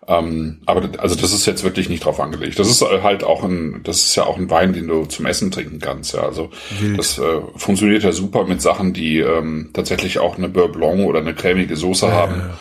Ähm, 0.08 0.62
aber 0.68 0.82
das- 0.82 1.00
also 1.00 1.15
das 1.15 1.34
ist 1.34 1.48
jetzt 1.48 1.63
wirklich 1.63 1.89
nicht 1.89 2.06
drauf 2.06 2.20
angelegt. 2.20 2.60
Das 2.60 2.70
ist 2.70 2.82
halt 2.82 3.24
auch 3.24 3.44
ein, 3.44 3.82
das 3.84 3.98
ist 4.02 4.15
ja 4.15 4.24
auch 4.26 4.38
ein 4.38 4.50
Wein, 4.52 4.72
den 4.74 4.88
du 4.88 5.06
zum 5.06 5.26
Essen 5.26 5.50
trinken 5.50 5.80
kannst. 5.80 6.13
Ja, 6.13 6.22
also 6.22 6.52
Wild. 6.80 7.00
das 7.00 7.18
äh, 7.18 7.41
funktioniert 7.56 8.04
ja 8.04 8.12
super 8.12 8.46
mit 8.46 8.62
Sachen, 8.62 8.94
die 8.94 9.18
ähm, 9.20 9.72
tatsächlich 9.74 10.20
auch 10.20 10.38
eine 10.38 10.48
Beurre 10.48 10.70
Blanc 10.70 11.00
oder 11.08 11.20
eine 11.22 11.34
cremige 11.34 11.76
Soße 11.76 12.12
haben. 12.12 12.52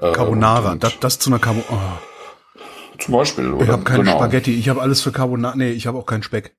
Äh, 0.00 0.10
Carbonara, 0.12 0.72
und- 0.72 0.82
das, 0.82 0.98
das 0.98 1.18
zu 1.20 1.30
einer 1.30 1.38
Carbonara. 1.38 2.00
Oh, 2.00 2.58
Zum 2.98 3.14
Beispiel. 3.14 3.52
Oder? 3.52 3.64
ich 3.64 3.70
habe 3.70 3.84
keine 3.84 4.02
genau. 4.04 4.16
Spaghetti, 4.16 4.54
ich 4.54 4.68
habe 4.68 4.80
alles 4.82 5.00
für 5.00 5.12
Carbonara. 5.12 5.54
Nee, 5.56 5.70
ich 5.70 5.86
habe 5.86 5.98
auch 5.98 6.06
keinen 6.06 6.24
Speck. 6.24 6.56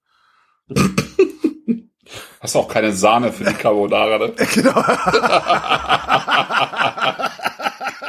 Hast 2.40 2.56
auch 2.56 2.70
keine 2.70 2.94
Sahne 2.94 3.34
für 3.34 3.44
die 3.44 3.54
Carbonara, 3.54 4.18
ne? 4.20 4.32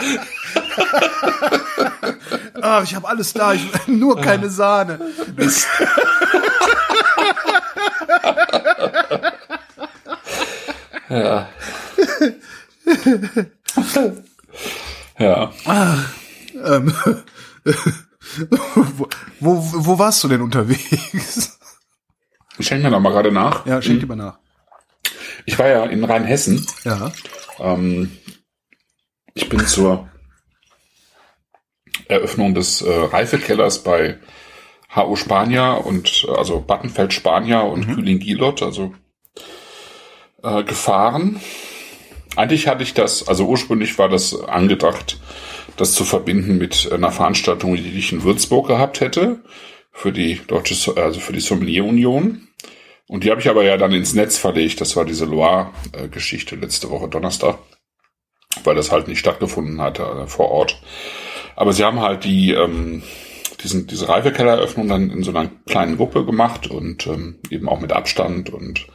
Ah, 2.62 2.83
ich 2.85 2.94
habe 2.94 3.09
alles 3.09 3.33
da, 3.33 3.55
ich 3.55 3.66
nur 3.87 4.20
keine 4.20 4.50
Sahne. 4.50 5.00
Mist. 5.37 5.66
Ja. 15.18 15.53
Ähm, 16.55 16.95
wo, 18.51 19.09
wo, 19.41 19.72
wo 19.86 19.99
warst 19.99 20.22
du 20.22 20.28
denn 20.28 20.41
unterwegs? 20.41 21.59
Ich 22.59 22.66
schenke 22.66 22.84
mir 22.84 22.91
noch 22.91 23.01
mal 23.01 23.11
gerade 23.11 23.32
nach. 23.32 23.66
Ja, 23.66 23.82
schenk 23.82 24.01
lieber 24.01 24.16
nach. 24.16 24.38
Ich 25.47 25.59
war 25.59 25.66
ja 25.66 25.84
in 25.86 26.05
Rheinhessen. 26.05 26.64
Ja. 26.84 27.11
Ähm, 27.59 28.16
ich 29.34 29.49
bin 29.49 29.66
zur 29.66 30.10
Eröffnung 32.11 32.55
des 32.55 32.83
äh, 32.83 32.91
Reifekellers 32.91 33.83
bei 33.83 34.19
HO 34.95 35.17
Spanier 35.17 35.83
und 35.85 36.27
äh, 36.29 36.33
also 36.33 36.61
Battenfeld 36.61 37.13
Spanier 37.13 37.65
und 37.65 37.87
Kühling 37.87 38.19
Gilot, 38.19 38.63
also 38.63 38.93
äh, 40.43 40.63
gefahren. 40.65 41.41
Eigentlich 42.37 42.69
hatte 42.69 42.83
ich 42.83 42.95
das, 42.95 43.27
also 43.29 43.47
ursprünglich 43.47 43.99
war 43.99 44.09
das 44.09 44.39
angedacht, 44.39 45.19
das 45.77 45.93
zu 45.93 46.05
verbinden 46.05 46.59
mit 46.59 46.91
einer 46.93 47.13
Veranstaltung, 47.13 47.75
die 47.75 47.99
ich 47.99 48.13
in 48.13 48.23
Würzburg 48.23 48.69
gehabt 48.69 49.01
hätte, 49.01 49.41
für 49.93 50.13
die 50.13 50.41
deutsche, 50.47 50.97
also 50.97 51.21
für 51.21 51.33
die 51.33 51.41
Sommelier 51.41 51.85
Union. 51.85 52.49
Und 53.09 53.25
die 53.25 53.31
habe 53.31 53.41
ich 53.41 53.49
aber 53.49 53.65
ja 53.65 53.77
dann 53.77 53.93
ins 53.93 54.15
Netz 54.15 54.39
verlegt. 54.39 54.81
Das 54.81 54.95
war 54.95 55.05
diese 55.05 55.25
Loire-Geschichte 55.25 56.55
letzte 56.55 56.91
Woche 56.91 57.09
Donnerstag, 57.09 57.59
weil 58.63 58.77
das 58.77 58.93
halt 58.93 59.09
nicht 59.09 59.19
stattgefunden 59.19 59.81
hatte 59.81 60.03
äh, 60.03 60.27
vor 60.29 60.51
Ort. 60.51 60.81
Aber 61.61 61.75
sie 61.75 61.85
haben 61.85 62.01
halt 62.01 62.25
die, 62.25 62.53
ähm, 62.53 63.03
diesen, 63.63 63.87
diese 63.87 64.09
Reifekellereröffnung 64.09 64.89
dann 64.89 65.11
in 65.11 65.23
so 65.23 65.31
einer 65.31 65.51
kleinen 65.67 65.99
Gruppe 65.99 66.25
gemacht 66.25 66.71
und 66.71 67.07
ähm, 67.07 67.37
eben 67.51 67.69
auch 67.69 67.81
mit 67.81 67.93
Abstand 67.93 68.49
und 68.49 68.87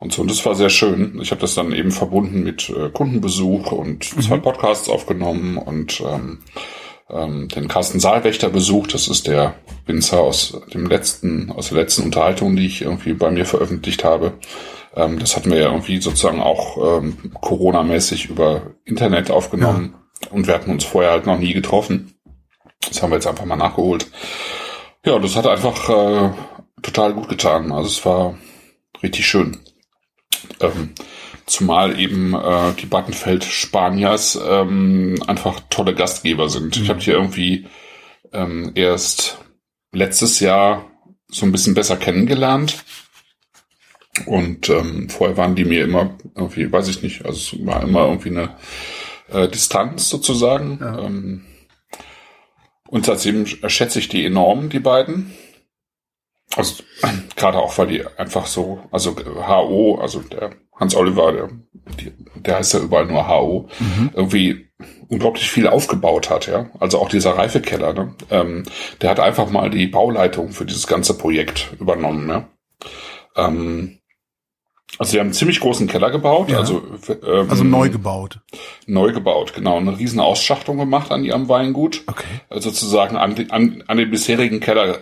und 0.00 0.12
so. 0.12 0.22
Und 0.22 0.30
das 0.30 0.44
war 0.44 0.56
sehr 0.56 0.70
schön. 0.70 1.20
Ich 1.22 1.30
habe 1.30 1.40
das 1.40 1.54
dann 1.54 1.70
eben 1.72 1.92
verbunden 1.92 2.42
mit 2.42 2.68
äh, 2.68 2.90
Kundenbesuch 2.90 3.70
und 3.70 4.16
mhm. 4.16 4.22
zwei 4.22 4.38
Podcasts 4.38 4.88
aufgenommen 4.88 5.56
und 5.56 6.02
ähm, 6.04 6.40
ähm, 7.08 7.46
den 7.46 7.68
Carsten 7.68 8.00
Saalwächter 8.00 8.50
besucht. 8.50 8.92
Das 8.92 9.06
ist 9.06 9.28
der 9.28 9.54
Winzer 9.86 10.18
aus 10.18 10.60
dem 10.74 10.86
letzten, 10.86 11.52
aus 11.52 11.68
der 11.68 11.78
letzten 11.78 12.02
Unterhaltung, 12.02 12.56
die 12.56 12.66
ich 12.66 12.82
irgendwie 12.82 13.12
bei 13.12 13.30
mir 13.30 13.46
veröffentlicht 13.46 14.02
habe. 14.02 14.32
Ähm, 14.96 15.20
das 15.20 15.36
hatten 15.36 15.52
wir 15.52 15.58
ja 15.58 15.70
irgendwie 15.70 16.00
sozusagen 16.00 16.40
auch 16.40 16.98
ähm, 16.98 17.30
Corona-mäßig 17.40 18.30
über 18.30 18.74
Internet 18.84 19.30
aufgenommen. 19.30 19.90
Ja. 19.92 20.03
Und 20.30 20.46
wir 20.46 20.54
hatten 20.54 20.70
uns 20.70 20.84
vorher 20.84 21.12
halt 21.12 21.26
noch 21.26 21.38
nie 21.38 21.52
getroffen. 21.52 22.14
Das 22.80 23.02
haben 23.02 23.10
wir 23.10 23.16
jetzt 23.16 23.26
einfach 23.26 23.44
mal 23.44 23.56
nachgeholt. 23.56 24.10
Ja, 25.04 25.18
das 25.18 25.36
hat 25.36 25.46
einfach 25.46 25.88
äh, 25.88 26.30
total 26.82 27.14
gut 27.14 27.28
getan. 27.28 27.72
Also 27.72 27.88
es 27.88 28.04
war 28.04 28.38
richtig 29.02 29.26
schön. 29.26 29.58
Ähm, 30.60 30.90
zumal 31.46 31.98
eben 31.98 32.34
äh, 32.34 32.72
die 32.80 32.86
Buttonfeld 32.86 33.44
Spaniers 33.44 34.38
ähm, 34.46 35.22
einfach 35.26 35.60
tolle 35.70 35.94
Gastgeber 35.94 36.48
sind. 36.48 36.76
Mhm. 36.76 36.82
Ich 36.82 36.88
habe 36.88 37.00
die 37.00 37.10
irgendwie 37.10 37.66
ähm, 38.32 38.72
erst 38.74 39.38
letztes 39.92 40.40
Jahr 40.40 40.90
so 41.28 41.46
ein 41.46 41.52
bisschen 41.52 41.74
besser 41.74 41.96
kennengelernt. 41.96 42.84
Und 44.26 44.68
ähm, 44.68 45.08
vorher 45.08 45.36
waren 45.36 45.56
die 45.56 45.64
mir 45.64 45.84
immer 45.84 46.16
irgendwie, 46.36 46.70
weiß 46.70 46.88
ich 46.88 47.02
nicht, 47.02 47.24
also 47.24 47.36
es 47.56 47.66
war 47.66 47.82
immer 47.82 48.06
irgendwie 48.06 48.30
eine 48.30 48.56
äh, 49.34 49.48
Distanz 49.48 50.08
sozusagen. 50.08 50.78
Ja. 50.80 50.98
Ähm, 50.98 51.44
und 52.88 53.06
seitdem 53.06 53.46
schätze 53.46 53.98
ich 53.98 54.08
die 54.08 54.24
enorm, 54.24 54.68
die 54.68 54.80
beiden. 54.80 55.34
Also 56.56 56.82
gerade 57.36 57.58
auch, 57.58 57.76
weil 57.78 57.88
die 57.88 58.06
einfach 58.16 58.46
so, 58.46 58.82
also 58.90 59.16
HO, 59.16 59.98
also 60.00 60.20
der 60.20 60.50
Hans 60.76 60.94
Oliver, 60.94 61.32
der, 61.32 61.50
der 62.36 62.56
heißt 62.56 62.74
ja 62.74 62.80
überall 62.80 63.06
nur 63.06 63.28
HO, 63.28 63.68
mhm. 63.78 64.10
irgendwie 64.14 64.68
unglaublich 65.08 65.50
viel 65.50 65.68
aufgebaut 65.68 66.30
hat, 66.30 66.46
ja. 66.46 66.68
Also 66.80 66.98
auch 66.98 67.08
dieser 67.08 67.36
Reifekeller, 67.36 67.92
ne? 67.92 68.14
Ähm, 68.30 68.64
der 69.00 69.10
hat 69.10 69.20
einfach 69.20 69.50
mal 69.50 69.70
die 69.70 69.86
Bauleitung 69.86 70.50
für 70.50 70.64
dieses 70.64 70.86
ganze 70.86 71.16
Projekt 71.16 71.72
übernommen, 71.78 72.28
ja. 72.28 72.48
Ähm, 73.36 73.98
also 74.98 75.12
sie 75.12 75.18
haben 75.18 75.26
einen 75.26 75.34
ziemlich 75.34 75.60
großen 75.60 75.88
Keller 75.88 76.10
gebaut, 76.10 76.50
ja. 76.50 76.58
also 76.58 76.82
ähm, 77.08 77.50
also 77.50 77.64
neu 77.64 77.88
gebaut. 77.88 78.40
Neu 78.86 79.12
gebaut, 79.12 79.52
genau, 79.54 79.76
eine 79.76 79.98
riesen 79.98 80.20
Ausschachtung 80.20 80.78
gemacht 80.78 81.10
an 81.10 81.24
ihrem 81.24 81.48
Weingut, 81.48 82.02
okay. 82.06 82.24
also 82.48 82.70
sozusagen 82.70 83.16
an, 83.16 83.34
an, 83.50 83.82
an 83.86 83.96
den 83.96 84.10
bisherigen 84.10 84.60
Keller 84.60 84.98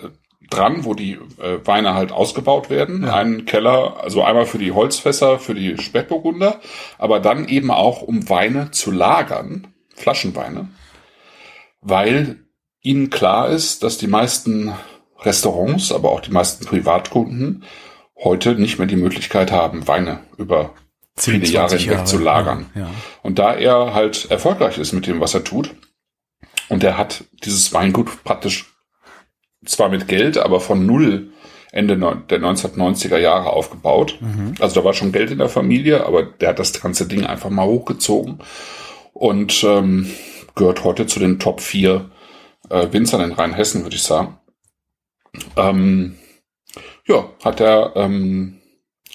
dran, 0.48 0.84
wo 0.84 0.94
die 0.94 1.12
äh, 1.12 1.58
Weine 1.64 1.94
halt 1.94 2.12
ausgebaut 2.12 2.70
werden. 2.70 3.04
Ja. 3.04 3.14
Einen 3.14 3.44
Keller, 3.44 4.02
also 4.02 4.22
einmal 4.22 4.46
für 4.46 4.58
die 4.58 4.72
Holzfässer, 4.72 5.38
für 5.38 5.54
die 5.54 5.78
Spätburgunder, 5.78 6.60
aber 6.98 7.20
dann 7.20 7.48
eben 7.48 7.70
auch, 7.70 8.02
um 8.02 8.28
Weine 8.28 8.70
zu 8.70 8.90
lagern, 8.90 9.68
Flaschenweine, 9.94 10.68
weil 11.80 12.44
ihnen 12.80 13.10
klar 13.10 13.48
ist, 13.48 13.82
dass 13.82 13.98
die 13.98 14.08
meisten 14.08 14.72
Restaurants, 15.20 15.92
aber 15.92 16.10
auch 16.10 16.20
die 16.20 16.32
meisten 16.32 16.64
Privatkunden 16.64 17.64
heute 18.22 18.54
nicht 18.54 18.78
mehr 18.78 18.86
die 18.86 18.96
Möglichkeit 18.96 19.50
haben, 19.52 19.86
Weine 19.88 20.20
über 20.38 20.74
10, 21.16 21.40
viele 21.40 21.52
Jahre 21.52 21.76
hinweg 21.76 21.96
Jahre. 21.96 22.06
zu 22.06 22.18
lagern. 22.18 22.66
Ja, 22.74 22.82
ja. 22.82 22.90
Und 23.22 23.38
da 23.38 23.54
er 23.54 23.94
halt 23.94 24.30
erfolgreich 24.30 24.78
ist 24.78 24.92
mit 24.92 25.06
dem, 25.06 25.20
was 25.20 25.34
er 25.34 25.44
tut, 25.44 25.74
und 26.68 26.82
er 26.82 26.96
hat 26.96 27.24
dieses 27.44 27.74
Weingut 27.74 28.24
praktisch 28.24 28.72
zwar 29.64 29.90
mit 29.90 30.08
Geld, 30.08 30.38
aber 30.38 30.58
von 30.58 30.86
null 30.86 31.32
Ende 31.70 31.96
der 31.98 32.40
1990er 32.40 33.18
Jahre 33.18 33.50
aufgebaut. 33.50 34.18
Mhm. 34.20 34.54
Also 34.60 34.80
da 34.80 34.84
war 34.84 34.92
schon 34.92 35.12
Geld 35.12 35.30
in 35.30 35.38
der 35.38 35.48
Familie, 35.48 36.06
aber 36.06 36.22
der 36.22 36.50
hat 36.50 36.58
das 36.58 36.80
ganze 36.80 37.06
Ding 37.06 37.24
einfach 37.24 37.50
mal 37.50 37.66
hochgezogen 37.66 38.38
und 39.12 39.64
ähm, 39.64 40.10
gehört 40.54 40.84
heute 40.84 41.06
zu 41.06 41.18
den 41.18 41.38
Top 41.38 41.60
4 41.60 42.10
äh, 42.68 42.88
Winzern 42.90 43.22
in 43.22 43.32
Rheinhessen, 43.32 43.84
würde 43.84 43.96
ich 43.96 44.02
sagen. 44.02 44.38
Ähm, 45.56 46.16
ja, 47.06 47.28
hat 47.42 47.60
er 47.60 47.92
ähm, 47.96 48.58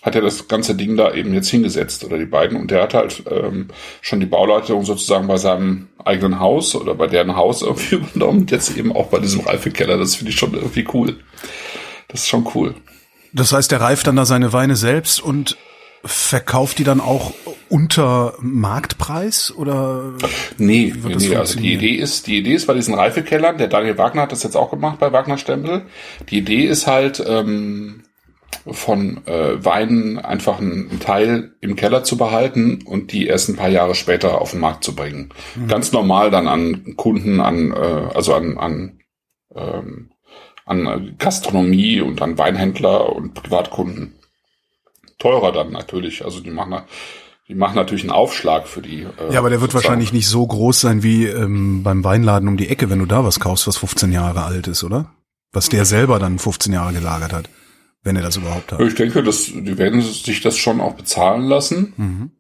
hat 0.02 0.16
er 0.16 0.22
das 0.22 0.48
ganze 0.48 0.76
Ding 0.76 0.96
da 0.96 1.14
eben 1.14 1.34
jetzt 1.34 1.50
hingesetzt 1.50 2.04
oder 2.04 2.18
die 2.18 2.26
beiden 2.26 2.58
und 2.58 2.72
der 2.72 2.84
hat 2.84 2.94
halt 2.94 3.24
ähm, 3.30 3.68
schon 4.02 4.20
die 4.20 4.26
Bauleitung 4.26 4.86
sozusagen 4.86 5.28
bei 5.28 5.38
seinem 5.38 5.90
eigenen 6.04 6.40
Haus 6.40 6.76
oder 6.76 6.96
bei 6.96 7.08
deren 7.08 7.36
Haus 7.36 7.62
irgendwie 7.64 7.96
übernommen 7.96 8.42
und 8.42 8.52
jetzt 8.52 8.78
eben 8.78 8.96
auch 8.96 9.08
bei 9.08 9.20
diesem 9.20 9.42
Reifekeller. 9.42 9.98
Das 9.98 10.16
finde 10.16 10.32
ich 10.32 10.38
schon 10.38 10.54
irgendwie 10.54 10.88
cool. 10.94 11.18
Das 12.08 12.22
ist 12.22 12.30
schon 12.30 12.48
cool. 12.56 12.76
Das 13.34 13.52
heißt, 13.52 13.72
der 13.72 13.82
reift 13.82 14.08
dann 14.08 14.16
da 14.16 14.26
seine 14.26 14.54
Weine 14.54 14.76
selbst 14.76 15.22
und 15.22 15.58
verkauft 16.04 16.80
die 16.80 16.84
dann 16.84 17.02
auch 17.02 17.34
unter 17.70 18.36
Marktpreis 18.40 19.54
oder? 19.56 20.14
Nee, 20.58 20.94
nee 21.04 21.36
also 21.36 21.60
die 21.60 21.74
Idee 21.74 21.96
ist, 21.96 22.28
die 22.28 22.38
Idee 22.38 22.54
ist 22.54 22.68
bei 22.68 22.74
diesen 22.74 22.94
Reifekellern, 22.94 23.58
der 23.58 23.68
Daniel 23.68 23.98
Wagner 23.98 24.24
hat 24.24 24.32
das 24.32 24.44
jetzt 24.44 24.56
auch 24.56 24.72
gemacht 24.72 25.00
bei 25.00 25.12
Wagner 25.12 25.38
Stempel. 25.38 25.84
Die 26.30 26.38
Idee 26.38 26.66
ist 26.66 26.88
halt, 26.88 27.24
ähm, 27.28 28.04
von 28.72 29.26
äh, 29.26 29.64
Weinen 29.64 30.20
einfach 30.20 30.60
einen 30.60 31.00
Teil 31.00 31.54
im 31.62 31.76
Keller 31.76 32.04
zu 32.04 32.18
behalten 32.18 32.84
und 32.86 33.12
die 33.12 33.28
erst 33.28 33.50
ein 33.50 33.56
paar 33.56 33.70
Jahre 33.70 33.96
später 33.96 34.42
auf 34.42 34.52
den 34.52 34.60
Markt 34.60 34.84
zu 34.84 34.96
bringen. 34.96 35.30
Mhm. 35.56 35.68
Ganz 35.68 35.92
normal 35.92 36.32
dann 36.32 36.48
an 36.48 36.96
Kunden, 36.96 37.40
an 37.40 37.72
äh, 37.72 38.10
also 38.14 38.34
an 38.34 38.58
an, 38.58 39.00
ähm, 39.56 40.12
an 40.66 41.16
Gastronomie 41.18 42.02
und 42.02 42.22
an 42.22 42.38
Weinhändler 42.38 43.16
und 43.16 43.34
Privatkunden. 43.34 44.17
Teurer 45.20 45.52
dann 45.52 45.72
natürlich. 45.72 46.24
Also 46.24 46.40
die 46.40 46.52
machen 46.52 46.82
die 47.48 47.56
machen 47.56 47.76
natürlich 47.76 48.04
einen 48.04 48.12
Aufschlag 48.12 48.68
für 48.68 48.82
die. 48.82 49.04
Äh, 49.04 49.32
ja, 49.32 49.40
aber 49.40 49.50
der 49.50 49.62
wird 49.62 49.74
wahrscheinlich 49.74 50.12
nicht 50.12 50.28
so 50.28 50.46
groß 50.46 50.82
sein 50.82 51.02
wie 51.02 51.26
ähm, 51.26 51.82
beim 51.82 52.04
Weinladen 52.04 52.50
um 52.50 52.58
die 52.58 52.68
Ecke, 52.68 52.90
wenn 52.90 53.00
du 53.00 53.06
da 53.06 53.24
was 53.24 53.40
kaufst, 53.40 53.68
was 53.68 53.78
15 53.78 54.12
Jahre 54.12 54.44
alt 54.44 54.68
ist, 54.68 54.84
oder? 54.84 55.14
Was 55.54 55.70
der 55.70 55.86
selber 55.86 56.20
dann 56.20 56.40
15 56.40 56.74
Jahre 56.74 56.92
gelagert 56.92 57.32
hat 57.32 57.50
wenn 58.08 58.16
er 58.16 58.24
das 58.24 58.38
überhaupt 58.38 58.72
hat. 58.72 58.80
Ich 58.80 58.96
denke, 58.96 59.22
dass 59.22 59.46
die 59.46 59.78
werden 59.78 60.02
sich 60.02 60.42
das 60.42 60.58
schon 60.58 60.82
auch 60.82 60.94
bezahlen 60.94 61.44
lassen. 61.44 61.94
Mhm. 61.98 62.32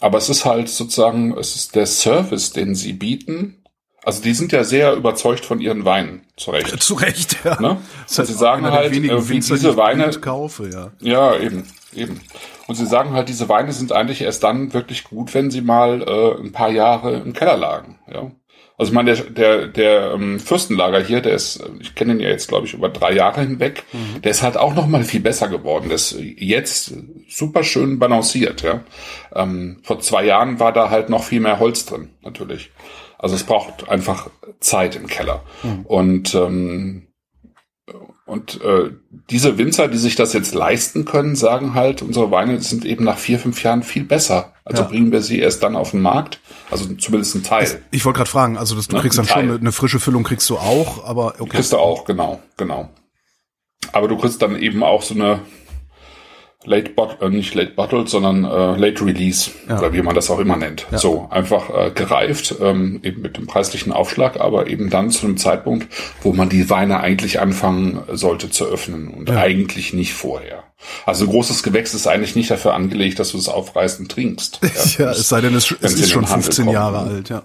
Aber 0.00 0.18
es 0.18 0.28
ist 0.28 0.44
halt 0.44 0.68
sozusagen, 0.68 1.36
es 1.38 1.54
ist 1.54 1.76
der 1.76 1.86
Service, 1.86 2.50
den 2.50 2.74
sie 2.74 2.94
bieten. 2.94 3.63
Also 4.04 4.22
die 4.22 4.34
sind 4.34 4.52
ja 4.52 4.64
sehr 4.64 4.94
überzeugt 4.94 5.44
von 5.44 5.60
ihren 5.60 5.84
Weinen, 5.84 6.22
zu 6.36 6.50
Recht. 6.50 6.82
Zu 6.82 6.94
Recht, 6.94 7.38
ja. 7.44 7.60
Ne? 7.60 7.78
Das 8.06 8.18
heißt, 8.18 8.28
sie 8.28 8.34
sagen 8.34 8.70
halt, 8.70 8.92
wie 8.92 9.08
Winzer, 9.08 9.54
diese 9.54 9.76
Weine. 9.76 10.10
Kaufe, 10.10 10.68
ja. 10.68 10.90
ja, 11.00 11.38
eben, 11.38 11.66
eben. 11.94 12.20
Und 12.66 12.74
sie 12.74 12.86
sagen 12.86 13.12
halt, 13.12 13.28
diese 13.28 13.48
Weine 13.48 13.72
sind 13.72 13.92
eigentlich 13.92 14.22
erst 14.22 14.44
dann 14.44 14.72
wirklich 14.72 15.04
gut, 15.04 15.34
wenn 15.34 15.50
sie 15.50 15.60
mal 15.60 16.02
äh, 16.02 16.40
ein 16.40 16.52
paar 16.52 16.70
Jahre 16.70 17.14
im 17.16 17.32
Keller 17.32 17.56
lagen. 17.56 17.98
Ja. 18.12 18.30
Also 18.76 18.90
ich 18.90 18.94
meine, 18.94 19.14
der, 19.14 19.24
der, 19.30 19.66
der 19.68 20.12
ähm, 20.14 20.40
Fürstenlager 20.40 21.00
hier, 21.00 21.20
der 21.20 21.34
ist, 21.34 21.62
ich 21.78 21.94
kenne 21.94 22.14
ihn 22.14 22.20
ja 22.20 22.28
jetzt, 22.28 22.48
glaube 22.48 22.66
ich, 22.66 22.74
über 22.74 22.88
drei 22.88 23.12
Jahre 23.12 23.42
hinweg, 23.42 23.84
mhm. 23.92 24.20
der 24.22 24.32
ist 24.32 24.42
halt 24.42 24.56
auch 24.56 24.74
noch 24.74 24.88
mal 24.88 25.04
viel 25.04 25.20
besser 25.20 25.48
geworden. 25.48 25.88
Der 25.88 25.94
ist 25.94 26.16
jetzt 26.18 26.92
super 27.28 27.62
schön 27.62 28.00
balanciert. 28.00 28.62
Ja. 28.62 28.80
Ähm, 29.32 29.78
vor 29.84 30.00
zwei 30.00 30.24
Jahren 30.24 30.58
war 30.58 30.72
da 30.72 30.90
halt 30.90 31.08
noch 31.08 31.22
viel 31.22 31.40
mehr 31.40 31.60
Holz 31.60 31.86
drin, 31.86 32.10
natürlich. 32.22 32.72
Also 33.24 33.36
es 33.36 33.44
braucht 33.44 33.88
einfach 33.88 34.28
Zeit 34.60 34.96
im 34.96 35.06
Keller. 35.06 35.44
Mhm. 35.62 35.86
Und 35.86 36.34
ähm, 36.34 37.06
und 38.26 38.60
äh, 38.60 38.90
diese 39.30 39.56
Winzer, 39.56 39.88
die 39.88 39.96
sich 39.96 40.14
das 40.14 40.34
jetzt 40.34 40.54
leisten 40.54 41.06
können, 41.06 41.34
sagen 41.34 41.72
halt, 41.72 42.02
unsere 42.02 42.30
Weine 42.30 42.60
sind 42.60 42.84
eben 42.84 43.02
nach 43.02 43.16
vier, 43.16 43.38
fünf 43.38 43.62
Jahren 43.62 43.82
viel 43.82 44.04
besser. 44.04 44.52
Also 44.66 44.82
ja. 44.82 44.88
bringen 44.90 45.10
wir 45.10 45.22
sie 45.22 45.38
erst 45.38 45.62
dann 45.62 45.74
auf 45.74 45.92
den 45.92 46.02
Markt. 46.02 46.40
Also 46.70 46.84
zumindest 46.96 47.34
ein 47.34 47.42
Teil. 47.42 47.82
Ich 47.90 48.04
wollte 48.04 48.18
gerade 48.18 48.30
fragen, 48.30 48.58
also 48.58 48.76
das, 48.76 48.88
du 48.88 48.96
ne? 48.96 49.00
kriegst 49.00 49.16
dann 49.16 49.24
schon 49.24 49.38
eine, 49.38 49.54
eine, 49.54 49.72
frische 49.72 50.00
Füllung, 50.00 50.22
kriegst 50.22 50.50
du 50.50 50.58
auch, 50.58 51.02
aber 51.06 51.36
okay. 51.38 51.56
Kriegst 51.56 51.72
du 51.72 51.78
auch, 51.78 52.04
genau, 52.04 52.42
genau. 52.58 52.90
Aber 53.92 54.08
du 54.08 54.18
kriegst 54.18 54.42
dann 54.42 54.60
eben 54.60 54.82
auch 54.82 55.00
so 55.00 55.14
eine 55.14 55.40
Late 56.66 56.90
Bot 56.90 57.20
äh, 57.20 57.28
nicht 57.28 57.54
Late 57.54 57.72
Bottled, 57.72 58.08
sondern 58.08 58.44
äh, 58.44 58.76
Late 58.76 59.04
Release, 59.04 59.50
ja. 59.68 59.78
oder 59.78 59.92
wie 59.92 60.02
man 60.02 60.14
das 60.14 60.30
auch 60.30 60.38
immer 60.38 60.56
nennt. 60.56 60.86
Ja. 60.90 60.98
So, 60.98 61.28
einfach 61.30 61.70
äh, 61.70 61.90
gereift, 61.90 62.56
ähm, 62.60 63.00
eben 63.02 63.22
mit 63.22 63.36
dem 63.36 63.46
preislichen 63.46 63.92
Aufschlag, 63.92 64.40
aber 64.40 64.66
eben 64.68 64.90
dann 64.90 65.10
zu 65.10 65.26
einem 65.26 65.36
Zeitpunkt, 65.36 65.88
wo 66.22 66.32
man 66.32 66.48
die 66.48 66.70
Weine 66.70 67.00
eigentlich 67.00 67.40
anfangen 67.40 68.02
sollte 68.12 68.50
zu 68.50 68.66
öffnen 68.66 69.08
und 69.08 69.28
ja. 69.28 69.36
eigentlich 69.36 69.92
nicht 69.92 70.14
vorher. 70.14 70.64
Also 71.06 71.26
großes 71.26 71.62
Gewächs 71.62 71.94
ist 71.94 72.06
eigentlich 72.06 72.36
nicht 72.36 72.50
dafür 72.50 72.74
angelegt, 72.74 73.18
dass 73.18 73.32
du 73.32 73.38
es 73.38 73.48
aufreißt 73.48 74.00
und 74.00 74.10
trinkst. 74.10 74.60
Ja, 74.98 75.04
ja 75.06 75.10
es 75.12 75.28
sei 75.28 75.40
denn, 75.40 75.54
es, 75.54 75.74
es 75.80 75.94
ist 75.94 76.10
schon 76.10 76.26
15 76.26 76.68
Jahre 76.68 76.98
alt, 77.00 77.28
ja. 77.28 77.44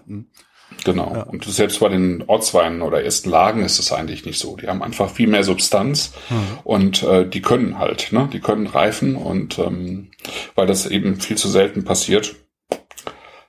Genau. 0.85 1.11
Ja. 1.13 1.23
Und 1.23 1.43
selbst 1.45 1.79
bei 1.79 1.89
den 1.89 2.23
Ortsweinen 2.27 2.81
oder 2.81 3.03
ersten 3.03 3.29
Lagen 3.29 3.63
ist 3.63 3.79
es 3.79 3.91
eigentlich 3.91 4.25
nicht 4.25 4.39
so. 4.39 4.55
Die 4.55 4.67
haben 4.67 4.81
einfach 4.81 5.09
viel 5.09 5.27
mehr 5.27 5.43
Substanz 5.43 6.13
mhm. 6.29 6.59
und 6.63 7.03
äh, 7.03 7.27
die 7.27 7.41
können 7.41 7.79
halt, 7.79 8.11
ne? 8.11 8.29
Die 8.31 8.39
können 8.39 8.67
reifen 8.67 9.15
und 9.15 9.59
ähm, 9.59 10.11
weil 10.55 10.67
das 10.67 10.85
eben 10.85 11.19
viel 11.19 11.37
zu 11.37 11.49
selten 11.49 11.83
passiert, 11.83 12.35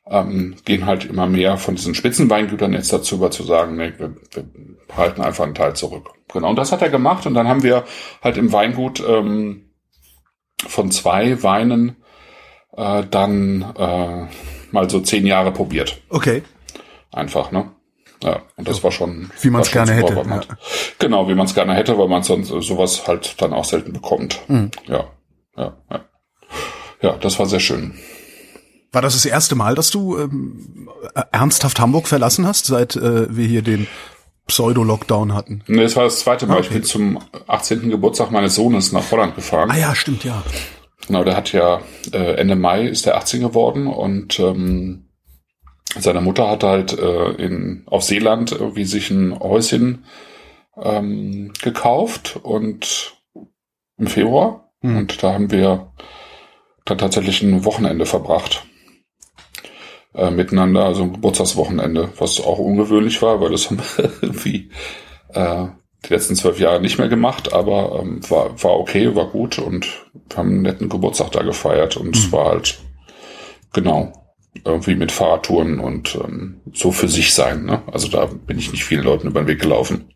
ähm, 0.06 0.56
gehen 0.64 0.86
halt 0.86 1.04
immer 1.04 1.26
mehr 1.26 1.56
von 1.56 1.76
diesen 1.76 1.94
Spitzenweingütern 1.94 2.72
jetzt 2.72 2.92
dazu 2.92 3.16
über 3.16 3.30
zu 3.30 3.44
sagen, 3.44 3.76
nee, 3.76 3.92
wir, 3.96 4.16
wir 4.32 4.96
halten 4.96 5.22
einfach 5.22 5.44
einen 5.44 5.54
Teil 5.54 5.74
zurück. 5.74 6.10
Genau, 6.32 6.50
und 6.50 6.56
das 6.56 6.72
hat 6.72 6.82
er 6.82 6.90
gemacht 6.90 7.26
und 7.26 7.34
dann 7.34 7.48
haben 7.48 7.62
wir 7.62 7.84
halt 8.22 8.36
im 8.36 8.52
Weingut 8.52 9.02
ähm, 9.06 9.70
von 10.66 10.90
zwei 10.90 11.42
Weinen 11.42 11.96
äh, 12.76 13.04
dann 13.08 13.62
äh, 13.78 14.26
mal 14.72 14.90
so 14.90 15.00
zehn 15.00 15.26
Jahre 15.26 15.52
probiert. 15.52 16.00
Okay. 16.08 16.42
Einfach, 17.12 17.50
ne? 17.50 17.72
Ja, 18.22 18.42
und 18.56 18.68
das 18.68 18.84
war 18.84 18.92
schon. 18.92 19.30
Wie 19.40 19.50
man 19.50 19.62
es 19.62 19.70
gerne 19.70 19.92
hätte. 19.92 20.14
Ja. 20.14 20.40
Genau, 20.98 21.28
wie 21.28 21.34
man 21.34 21.46
es 21.46 21.54
gerne 21.54 21.74
hätte, 21.74 21.96
weil 21.98 22.08
man 22.08 22.22
sonst 22.22 22.48
sowas 22.48 23.06
halt 23.06 23.40
dann 23.40 23.52
auch 23.52 23.64
selten 23.64 23.92
bekommt. 23.92 24.40
Mhm. 24.48 24.70
Ja, 24.86 25.04
ja, 25.56 25.76
ja. 25.90 26.04
Ja, 27.02 27.16
das 27.16 27.38
war 27.38 27.46
sehr 27.46 27.60
schön. 27.60 27.94
War 28.92 29.00
das 29.00 29.14
das 29.14 29.24
erste 29.24 29.54
Mal, 29.54 29.74
dass 29.74 29.90
du 29.90 30.18
ähm, 30.18 30.90
ernsthaft 31.32 31.80
Hamburg 31.80 32.08
verlassen 32.08 32.46
hast, 32.46 32.66
seit 32.66 32.96
äh, 32.96 33.34
wir 33.34 33.46
hier 33.46 33.62
den 33.62 33.86
Pseudo-Lockdown 34.48 35.32
hatten? 35.32 35.62
Nee, 35.66 35.84
es 35.84 35.96
war 35.96 36.04
das 36.04 36.20
zweite 36.20 36.46
Mal. 36.46 36.58
Okay. 36.58 36.66
Ich 36.66 36.72
bin 36.72 36.82
zum 36.82 37.18
18. 37.46 37.88
Geburtstag 37.88 38.32
meines 38.32 38.56
Sohnes 38.56 38.92
nach 38.92 39.10
Holland 39.10 39.36
gefahren. 39.36 39.70
Ah 39.70 39.78
ja, 39.78 39.94
stimmt, 39.94 40.24
ja. 40.24 40.42
Genau, 41.06 41.24
der 41.24 41.36
hat 41.36 41.52
ja 41.52 41.80
äh, 42.12 42.34
Ende 42.34 42.56
Mai 42.56 42.86
ist 42.86 43.06
der 43.06 43.16
18 43.16 43.40
geworden 43.40 43.86
und 43.86 44.38
ähm, 44.40 45.06
seine 45.98 46.20
Mutter 46.20 46.48
hat 46.48 46.62
halt 46.62 46.98
äh, 46.98 47.32
in, 47.32 47.82
auf 47.86 48.02
Seeland 48.02 48.52
irgendwie 48.52 48.84
sich 48.84 49.10
ein 49.10 49.38
Häuschen 49.38 50.04
ähm, 50.76 51.52
gekauft 51.62 52.38
und 52.42 53.16
im 53.98 54.06
Februar. 54.06 54.72
Hm. 54.82 54.98
Und 54.98 55.22
da 55.22 55.32
haben 55.32 55.50
wir 55.50 55.92
dann 56.84 56.98
tatsächlich 56.98 57.42
ein 57.42 57.64
Wochenende 57.64 58.06
verbracht. 58.06 58.64
Äh, 60.14 60.30
miteinander, 60.30 60.84
also 60.84 61.02
ein 61.02 61.12
Geburtstagswochenende, 61.12 62.12
was 62.18 62.40
auch 62.40 62.58
ungewöhnlich 62.58 63.20
war, 63.22 63.40
weil 63.40 63.50
das 63.50 63.66
haben 63.70 63.78
wir 63.78 64.10
irgendwie 64.22 64.70
äh, 65.34 65.66
die 66.04 66.12
letzten 66.12 66.34
zwölf 66.34 66.58
Jahre 66.58 66.80
nicht 66.80 66.98
mehr 66.98 67.08
gemacht, 67.08 67.52
aber 67.52 68.00
ähm, 68.00 68.20
war, 68.30 68.62
war 68.62 68.78
okay, 68.78 69.14
war 69.14 69.26
gut 69.26 69.58
und 69.58 69.86
wir 70.28 70.36
haben 70.36 70.48
einen 70.48 70.62
netten 70.62 70.88
Geburtstag 70.88 71.30
da 71.32 71.42
gefeiert 71.42 71.96
und 71.96 72.06
mhm. 72.06 72.14
es 72.14 72.32
war 72.32 72.46
halt 72.46 72.80
genau 73.72 74.19
irgendwie 74.64 74.94
mit 74.94 75.12
Fahrradtouren 75.12 75.78
und 75.78 76.16
ähm, 76.16 76.60
so 76.72 76.92
für 76.92 77.08
sich 77.08 77.32
sein. 77.34 77.64
Ne? 77.64 77.82
Also 77.92 78.08
da 78.08 78.26
bin 78.26 78.58
ich 78.58 78.72
nicht 78.72 78.84
vielen 78.84 79.04
Leuten 79.04 79.28
über 79.28 79.42
den 79.42 79.48
Weg 79.48 79.60
gelaufen. 79.60 80.12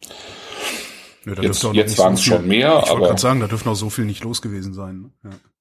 Ja, 1.24 1.40
jetzt 1.40 1.62
jetzt 1.72 1.98
waren 1.98 2.14
es 2.14 2.24
so 2.24 2.32
schon 2.34 2.48
mehr, 2.48 2.82
ich 2.84 2.90
aber 2.90 3.06
gerade 3.06 3.20
sagen, 3.20 3.40
da 3.40 3.46
dürfen 3.46 3.68
auch 3.68 3.76
so 3.76 3.88
viel 3.88 4.04
nicht 4.04 4.22
los 4.24 4.42
gewesen 4.42 4.74
sein. 4.74 5.10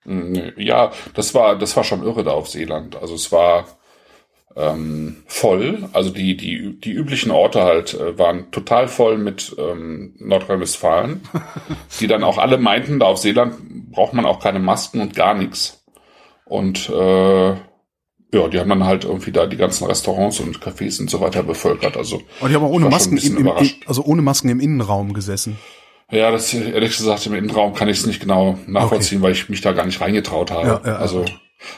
Ne? 0.06 0.52
Ja. 0.58 0.64
ja, 0.64 0.92
das 1.14 1.34
war 1.34 1.58
das 1.58 1.76
war 1.78 1.84
schon 1.84 2.04
irre 2.04 2.24
da 2.24 2.32
auf 2.32 2.50
Seeland. 2.50 2.98
Also 2.98 3.16
es 3.16 3.32
war 3.32 3.66
ähm, 4.56 5.24
voll. 5.26 5.90
Also 5.94 6.10
die, 6.10 6.38
die, 6.38 6.80
die 6.80 6.92
üblichen 6.92 7.32
Orte 7.32 7.64
halt 7.64 7.94
äh, 7.94 8.18
waren 8.18 8.52
total 8.52 8.88
voll 8.88 9.18
mit 9.18 9.56
ähm, 9.58 10.16
Nordrhein-Westfalen, 10.20 11.22
die 12.00 12.08
dann 12.08 12.24
auch 12.24 12.38
alle 12.38 12.58
meinten, 12.58 13.00
da 13.00 13.08
auf 13.08 13.18
Seeland 13.18 13.92
braucht 13.92 14.14
man 14.14 14.26
auch 14.26 14.40
keine 14.40 14.60
Masken 14.60 15.02
und 15.02 15.16
gar 15.16 15.34
nichts. 15.34 15.84
Und 16.46 16.90
äh, 16.90 17.56
ja, 18.34 18.48
die 18.48 18.60
haben 18.60 18.70
dann 18.70 18.84
halt 18.84 19.06
irgendwie 19.06 19.32
da 19.32 19.46
die 19.46 19.58
ganzen 19.58 19.86
Restaurants 19.86 20.40
und 20.40 20.60
Cafés 20.60 21.00
und 21.00 21.10
so 21.10 21.22
weiter 21.22 21.44
bevölkert. 21.44 21.96
Also 21.96 22.22
und 22.40 22.50
die 22.50 22.56
haben 22.56 22.64
auch 22.64 22.72
ohne 22.72 22.90
Masken 22.90 23.18
im, 23.18 23.38
im, 23.38 23.52
also 23.86 24.04
ohne 24.04 24.22
Masken 24.22 24.50
im 24.50 24.60
Innenraum 24.60 25.14
gesessen. 25.14 25.58
Ja, 26.12 26.32
das 26.32 26.54
ehrlich 26.54 26.96
gesagt 26.96 27.26
im 27.26 27.34
Innenraum 27.34 27.74
kann 27.74 27.90
ich 27.90 28.00
es 28.00 28.06
nicht 28.06 28.20
genau 28.20 28.58
nachvollziehen, 28.68 29.20
okay. 29.20 29.26
weil 29.26 29.32
ich 29.32 29.50
mich 29.50 29.62
da 29.62 29.72
gar 29.72 29.86
nicht 29.86 30.02
reingetraut 30.02 30.52
habe. 30.52 30.68
Ja, 30.68 30.82
ja, 30.86 30.96
also 30.98 31.26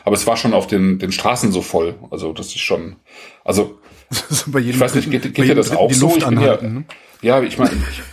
aber 0.04 0.16
es 0.16 0.26
war 0.28 0.38
schon 0.38 0.54
auf 0.54 0.68
den, 0.68 1.00
den 1.00 1.12
Straßen 1.12 1.52
so 1.52 1.62
voll. 1.62 1.96
Also 2.12 2.34
das 2.34 2.48
ist 2.48 2.60
schon, 2.60 2.98
also 3.44 3.80
jedem, 4.46 4.70
ich 4.70 4.80
weiß 4.80 4.96
nicht, 4.96 5.10
geht, 5.10 5.34
geht 5.34 5.38
dir 5.38 5.56
das 5.56 5.72
auch 5.72 5.92
so? 5.92 6.16
Ich 6.16 6.24
ja, 6.24 6.32
ne? 6.32 6.86
ja, 7.22 7.42
ich 7.42 7.58
meine, 7.58 7.72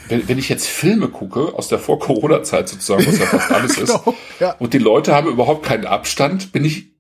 wenn, 0.09 0.29
wenn 0.29 0.39
ich 0.39 0.49
jetzt 0.49 0.67
Filme 0.67 1.09
gucke 1.09 1.55
aus 1.55 1.69
der 1.69 1.79
Vor-Corona-Zeit 1.79 2.69
sozusagen, 2.69 3.07
was 3.07 3.19
ja 3.19 3.27
fast 3.27 3.51
alles 3.51 3.77
genau, 3.77 4.05
ist, 4.07 4.41
ja. 4.41 4.53
und 4.59 4.73
die 4.73 4.79
Leute 4.79 5.15
haben 5.15 5.29
überhaupt 5.29 5.65
keinen 5.65 5.87
Abstand, 5.87 6.53
bin 6.53 6.65
ich 6.65 6.92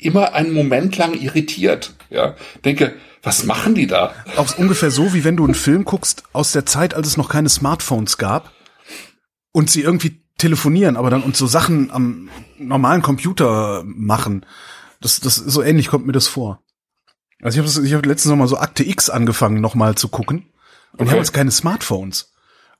immer 0.00 0.34
einen 0.34 0.52
Moment 0.52 0.96
lang 0.96 1.14
irritiert. 1.14 1.94
Ja, 2.10 2.34
denke, 2.64 2.94
was 3.22 3.44
machen 3.44 3.74
die 3.74 3.86
da? 3.86 4.14
Auch 4.36 4.56
ungefähr 4.58 4.90
so, 4.90 5.12
wie 5.14 5.24
wenn 5.24 5.36
du 5.36 5.44
einen 5.44 5.54
Film 5.54 5.84
guckst 5.84 6.24
aus 6.32 6.52
der 6.52 6.66
Zeit, 6.66 6.94
als 6.94 7.06
es 7.06 7.16
noch 7.16 7.28
keine 7.28 7.48
Smartphones 7.48 8.18
gab 8.18 8.52
und 9.52 9.70
sie 9.70 9.82
irgendwie 9.82 10.20
telefonieren, 10.38 10.96
aber 10.96 11.10
dann 11.10 11.22
und 11.22 11.36
so 11.36 11.46
Sachen 11.46 11.90
am 11.90 12.30
normalen 12.58 13.02
Computer 13.02 13.82
machen. 13.84 14.46
Das, 15.00 15.20
das 15.20 15.36
so 15.36 15.62
ähnlich 15.62 15.88
kommt 15.88 16.06
mir 16.06 16.12
das 16.12 16.28
vor. 16.28 16.62
Also 17.42 17.60
ich 17.60 17.76
habe 17.76 17.86
ich 17.86 17.94
hab 17.94 18.06
letztens 18.06 18.30
noch 18.30 18.36
mal 18.36 18.48
so 18.48 18.58
Akte 18.58 18.84
X 18.84 19.10
angefangen, 19.10 19.60
noch 19.60 19.74
mal 19.74 19.94
zu 19.94 20.08
gucken. 20.08 20.46
Und 20.92 21.00
okay. 21.00 21.04
wir 21.04 21.10
haben 21.12 21.18
jetzt 21.18 21.32
keine 21.32 21.50
Smartphones. 21.50 22.29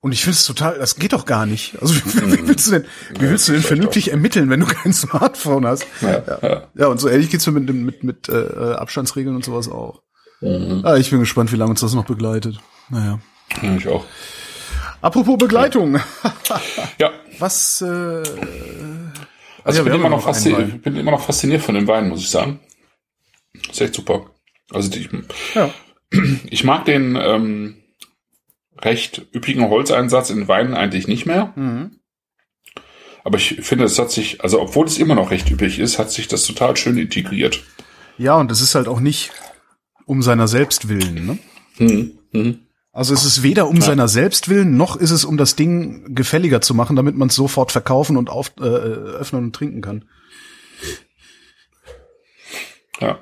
Und 0.02 0.12
ich 0.12 0.22
finde 0.22 0.36
es 0.36 0.46
total, 0.46 0.78
das 0.78 0.96
geht 0.96 1.12
doch 1.12 1.26
gar 1.26 1.44
nicht. 1.44 1.76
Also 1.80 1.94
wie, 2.04 2.38
wie 2.38 2.48
willst 2.48 2.66
du 2.66 2.70
denn, 2.72 2.84
wie 3.18 3.28
willst 3.28 3.48
du 3.48 3.52
denn 3.52 3.62
vernünftig 3.62 4.10
ermitteln, 4.10 4.48
wenn 4.48 4.60
du 4.60 4.66
kein 4.66 4.92
Smartphone 4.94 5.66
hast? 5.66 5.86
Ja, 6.00 6.22
ja. 6.42 6.68
ja 6.74 6.86
und 6.86 6.98
so 6.98 7.08
ähnlich 7.08 7.30
geht's 7.30 7.46
mir 7.46 7.60
mit, 7.60 7.72
mit, 7.72 8.04
mit 8.04 8.28
äh, 8.28 8.74
Abstandsregeln 8.74 9.36
und 9.36 9.44
sowas 9.44 9.68
auch. 9.68 10.02
Mhm. 10.40 10.80
Ah, 10.84 10.96
ich 10.96 11.10
bin 11.10 11.20
gespannt, 11.20 11.52
wie 11.52 11.56
lange 11.56 11.70
uns 11.70 11.80
das 11.80 11.94
noch 11.94 12.06
begleitet. 12.06 12.58
Naja. 12.88 13.20
Ja, 13.62 13.76
ich 13.76 13.88
auch. 13.88 14.06
Apropos 15.02 15.36
Begleitung. 15.38 15.98
ja. 16.98 17.10
Was? 17.38 17.82
Äh, 17.82 17.86
also 17.86 18.22
ja, 19.64 19.72
ich, 19.72 19.84
bin 19.84 19.92
immer 19.92 20.08
noch 20.08 20.22
fasziniert, 20.22 20.68
ich 20.68 20.82
bin 20.82 20.96
immer 20.96 21.10
noch 21.10 21.22
fasziniert 21.22 21.62
von 21.62 21.74
den 21.74 21.86
Weinen, 21.86 22.08
muss 22.08 22.20
ich 22.20 22.30
sagen. 22.30 22.60
ist 23.70 23.80
echt 23.80 23.94
super. 23.94 24.30
Also 24.72 24.90
die, 24.90 25.08
ja. 25.54 25.70
ich 26.50 26.64
mag 26.64 26.86
den 26.86 27.16
ähm, 27.20 27.79
recht 28.82 29.26
üppigen 29.34 29.68
Holzeinsatz 29.68 30.30
in 30.30 30.48
Weinen 30.48 30.74
eigentlich 30.74 31.08
nicht 31.08 31.26
mehr. 31.26 31.52
Mhm. 31.56 32.00
Aber 33.22 33.36
ich 33.36 33.60
finde, 33.60 33.84
es 33.84 33.98
hat 33.98 34.10
sich, 34.10 34.42
also 34.42 34.60
obwohl 34.60 34.86
es 34.86 34.98
immer 34.98 35.14
noch 35.14 35.30
recht 35.30 35.50
üppig 35.50 35.78
ist, 35.78 35.98
hat 35.98 36.10
sich 36.10 36.28
das 36.28 36.44
total 36.44 36.76
schön 36.76 36.96
integriert. 36.96 37.62
Ja, 38.16 38.36
und 38.36 38.50
es 38.50 38.60
ist 38.60 38.74
halt 38.74 38.88
auch 38.88 39.00
nicht 39.00 39.30
um 40.06 40.22
seiner 40.22 40.48
selbst 40.48 40.88
willen, 40.88 41.26
ne? 41.26 41.38
Mhm. 41.78 42.18
Mhm. 42.32 42.58
Also 42.92 43.14
es 43.14 43.24
ist 43.24 43.42
weder 43.42 43.68
um 43.68 43.76
ja. 43.76 43.82
seiner 43.82 44.08
selbst 44.08 44.48
willen, 44.48 44.76
noch 44.76 44.96
ist 44.96 45.12
es 45.12 45.24
um 45.24 45.36
das 45.36 45.54
Ding 45.54 46.14
gefälliger 46.14 46.60
zu 46.60 46.74
machen, 46.74 46.96
damit 46.96 47.16
man 47.16 47.28
es 47.28 47.36
sofort 47.36 47.70
verkaufen 47.70 48.16
und 48.16 48.30
auf, 48.30 48.52
äh, 48.58 48.62
öffnen 48.62 49.44
und 49.44 49.54
trinken 49.54 49.80
kann. 49.80 50.06
Ja. 53.00 53.20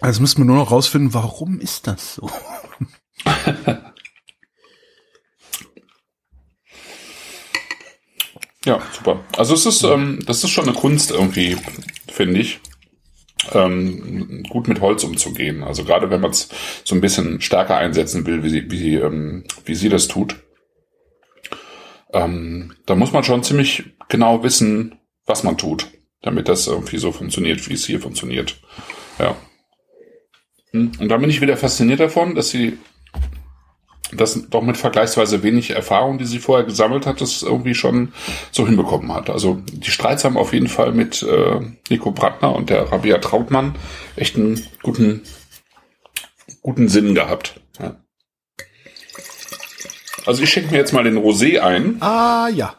Also 0.00 0.20
müssten 0.20 0.42
wir 0.42 0.46
nur 0.46 0.56
noch 0.56 0.70
rausfinden, 0.70 1.14
warum 1.14 1.60
ist 1.60 1.86
das 1.86 2.16
so? 2.16 2.30
ja, 8.68 8.82
super. 8.92 9.20
Also 9.36 9.54
es 9.54 9.64
ist, 9.66 9.82
ähm, 9.82 10.20
das 10.26 10.44
ist 10.44 10.50
schon 10.50 10.64
eine 10.64 10.74
Kunst 10.74 11.10
irgendwie, 11.10 11.56
finde 12.06 12.40
ich 12.40 12.60
ähm, 13.52 14.42
gut 14.48 14.68
mit 14.68 14.80
Holz 14.80 15.04
umzugehen. 15.04 15.62
Also 15.62 15.84
gerade 15.84 16.10
wenn 16.10 16.20
man 16.20 16.30
es 16.30 16.48
so 16.84 16.94
ein 16.94 17.00
bisschen 17.00 17.40
stärker 17.40 17.76
einsetzen 17.78 18.26
will, 18.26 18.42
wie 18.42 18.50
sie, 18.50 18.70
wie, 18.70 18.94
ähm, 18.96 19.44
wie 19.64 19.74
sie 19.74 19.88
das 19.88 20.08
tut, 20.08 20.36
ähm, 22.12 22.74
da 22.86 22.94
muss 22.94 23.12
man 23.12 23.24
schon 23.24 23.42
ziemlich 23.42 23.84
genau 24.08 24.42
wissen, 24.42 24.98
was 25.26 25.44
man 25.44 25.56
tut, 25.58 25.88
damit 26.22 26.48
das 26.48 26.66
irgendwie 26.66 26.98
so 26.98 27.12
funktioniert, 27.12 27.68
wie 27.68 27.74
es 27.74 27.86
hier 27.86 28.00
funktioniert. 28.00 28.60
Ja. 29.18 29.36
Hm. 30.72 30.92
Und 30.98 31.08
da 31.08 31.16
bin 31.16 31.30
ich 31.30 31.40
wieder 31.40 31.56
fasziniert 31.56 32.00
davon, 32.00 32.34
dass 32.34 32.50
sie 32.50 32.78
das 34.12 34.48
doch 34.48 34.62
mit 34.62 34.76
vergleichsweise 34.76 35.42
wenig 35.42 35.70
Erfahrung, 35.70 36.18
die 36.18 36.24
sie 36.24 36.38
vorher 36.38 36.64
gesammelt 36.64 37.06
hat, 37.06 37.20
das 37.20 37.42
irgendwie 37.42 37.74
schon 37.74 38.12
so 38.50 38.66
hinbekommen 38.66 39.12
hat. 39.12 39.30
Also 39.30 39.60
die 39.70 39.90
Streits 39.90 40.24
haben 40.24 40.36
auf 40.36 40.52
jeden 40.52 40.68
Fall 40.68 40.92
mit 40.92 41.22
äh, 41.22 41.60
Nico 41.90 42.10
Brandner 42.10 42.54
und 42.54 42.70
der 42.70 42.90
Rabia 42.90 43.18
Trautmann 43.18 43.74
echt 44.16 44.36
einen 44.36 44.64
guten, 44.82 45.22
guten 46.62 46.88
Sinn 46.88 47.14
gehabt. 47.14 47.60
Ja. 47.78 47.96
Also 50.26 50.42
ich 50.42 50.50
schenke 50.50 50.72
mir 50.72 50.78
jetzt 50.78 50.92
mal 50.92 51.04
den 51.04 51.18
Rosé 51.18 51.60
ein. 51.60 52.00
Ah 52.00 52.48
ja. 52.48 52.74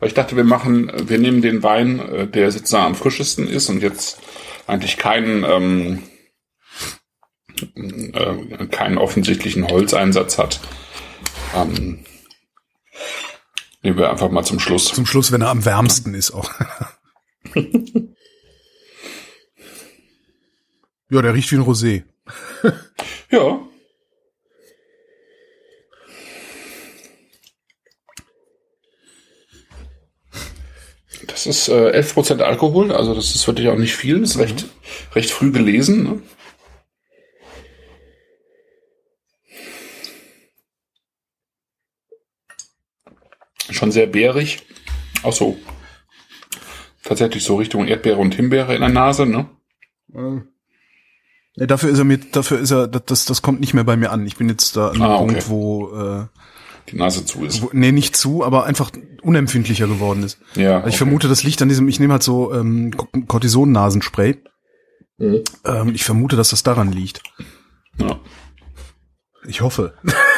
Weil 0.00 0.08
ich 0.08 0.14
dachte, 0.14 0.36
wir 0.36 0.44
machen, 0.44 0.90
wir 1.06 1.18
nehmen 1.18 1.42
den 1.42 1.62
Wein, 1.62 2.00
äh, 2.00 2.26
der 2.26 2.50
sozusagen 2.50 2.86
am 2.86 2.94
frischesten 2.96 3.46
ist 3.46 3.68
und 3.68 3.82
jetzt 3.82 4.20
eigentlich 4.66 4.96
keinen 4.96 5.44
ähm, 5.44 6.02
äh, 7.62 8.66
keinen 8.66 8.98
offensichtlichen 8.98 9.68
Holzeinsatz 9.68 10.38
hat. 10.38 10.60
Ähm, 11.54 12.04
nehmen 13.82 13.98
wir 13.98 14.10
einfach 14.10 14.30
mal 14.30 14.44
zum 14.44 14.58
Schluss. 14.58 14.86
Zum 14.86 15.06
Schluss, 15.06 15.32
wenn 15.32 15.42
er 15.42 15.50
am 15.50 15.64
wärmsten 15.64 16.14
ist 16.14 16.32
auch. 16.32 16.50
ja, 21.10 21.22
der 21.22 21.34
riecht 21.34 21.50
wie 21.52 21.56
ein 21.56 21.62
Rosé. 21.62 22.04
ja. 23.30 23.60
Das 31.26 31.46
ist 31.46 31.68
äh, 31.68 31.98
11% 32.00 32.40
Alkohol, 32.40 32.92
also 32.92 33.14
das 33.14 33.34
ist 33.34 33.46
wirklich 33.46 33.68
auch 33.68 33.78
nicht 33.78 33.96
viel, 33.96 34.20
das 34.20 34.32
ist 34.32 34.38
recht, 34.38 34.66
recht 35.14 35.30
früh 35.30 35.50
gelesen. 35.50 36.02
Ne? 36.04 36.22
Schon 43.72 43.92
sehr 43.92 44.06
bärig. 44.06 44.62
Auch 45.22 45.32
so 45.32 45.58
tatsächlich 47.04 47.42
so 47.44 47.56
Richtung 47.56 47.86
Erdbeere 47.86 48.18
und 48.18 48.34
Himbeere 48.34 48.74
in 48.74 48.80
der 48.80 48.90
Nase, 48.90 49.26
ne? 49.26 49.48
Ja, 51.56 51.66
dafür 51.66 51.90
ist 51.90 51.98
er 51.98 52.04
mir, 52.04 52.18
dafür 52.18 52.58
ist 52.60 52.70
er, 52.70 52.86
das, 52.88 53.24
das 53.24 53.42
kommt 53.42 53.60
nicht 53.60 53.74
mehr 53.74 53.84
bei 53.84 53.96
mir 53.96 54.10
an. 54.10 54.26
Ich 54.26 54.36
bin 54.36 54.48
jetzt 54.48 54.76
da 54.76 54.88
an 54.88 54.94
einem 54.96 55.02
Ah, 55.02 55.16
okay. 55.16 55.26
Punkt, 55.26 55.48
wo, 55.50 55.90
äh, 55.94 56.26
Die 56.90 56.96
Nase 56.96 57.24
zu 57.24 57.44
ist. 57.44 57.62
wo, 57.62 57.70
nee, 57.72 57.92
nicht 57.92 58.16
zu, 58.16 58.44
aber 58.44 58.64
einfach 58.64 58.90
unempfindlicher 59.22 59.86
geworden 59.86 60.22
ist. 60.22 60.38
Ja. 60.54 60.76
Also 60.76 60.88
ich 60.88 60.94
okay. 60.94 60.98
vermute, 60.98 61.28
das 61.28 61.42
liegt 61.44 61.60
an 61.62 61.68
diesem, 61.68 61.88
ich 61.88 62.00
nehme 62.00 62.12
halt 62.14 62.22
so 62.22 62.52
ähm, 62.54 62.92
Cortison-Nasenspray. 63.26 64.38
Mhm. 65.18 65.42
Ähm, 65.64 65.94
ich 65.94 66.04
vermute, 66.04 66.36
dass 66.36 66.50
das 66.50 66.62
daran 66.62 66.90
liegt. 66.92 67.22
Ja. 67.98 68.18
Ich 69.46 69.60
hoffe. 69.60 69.94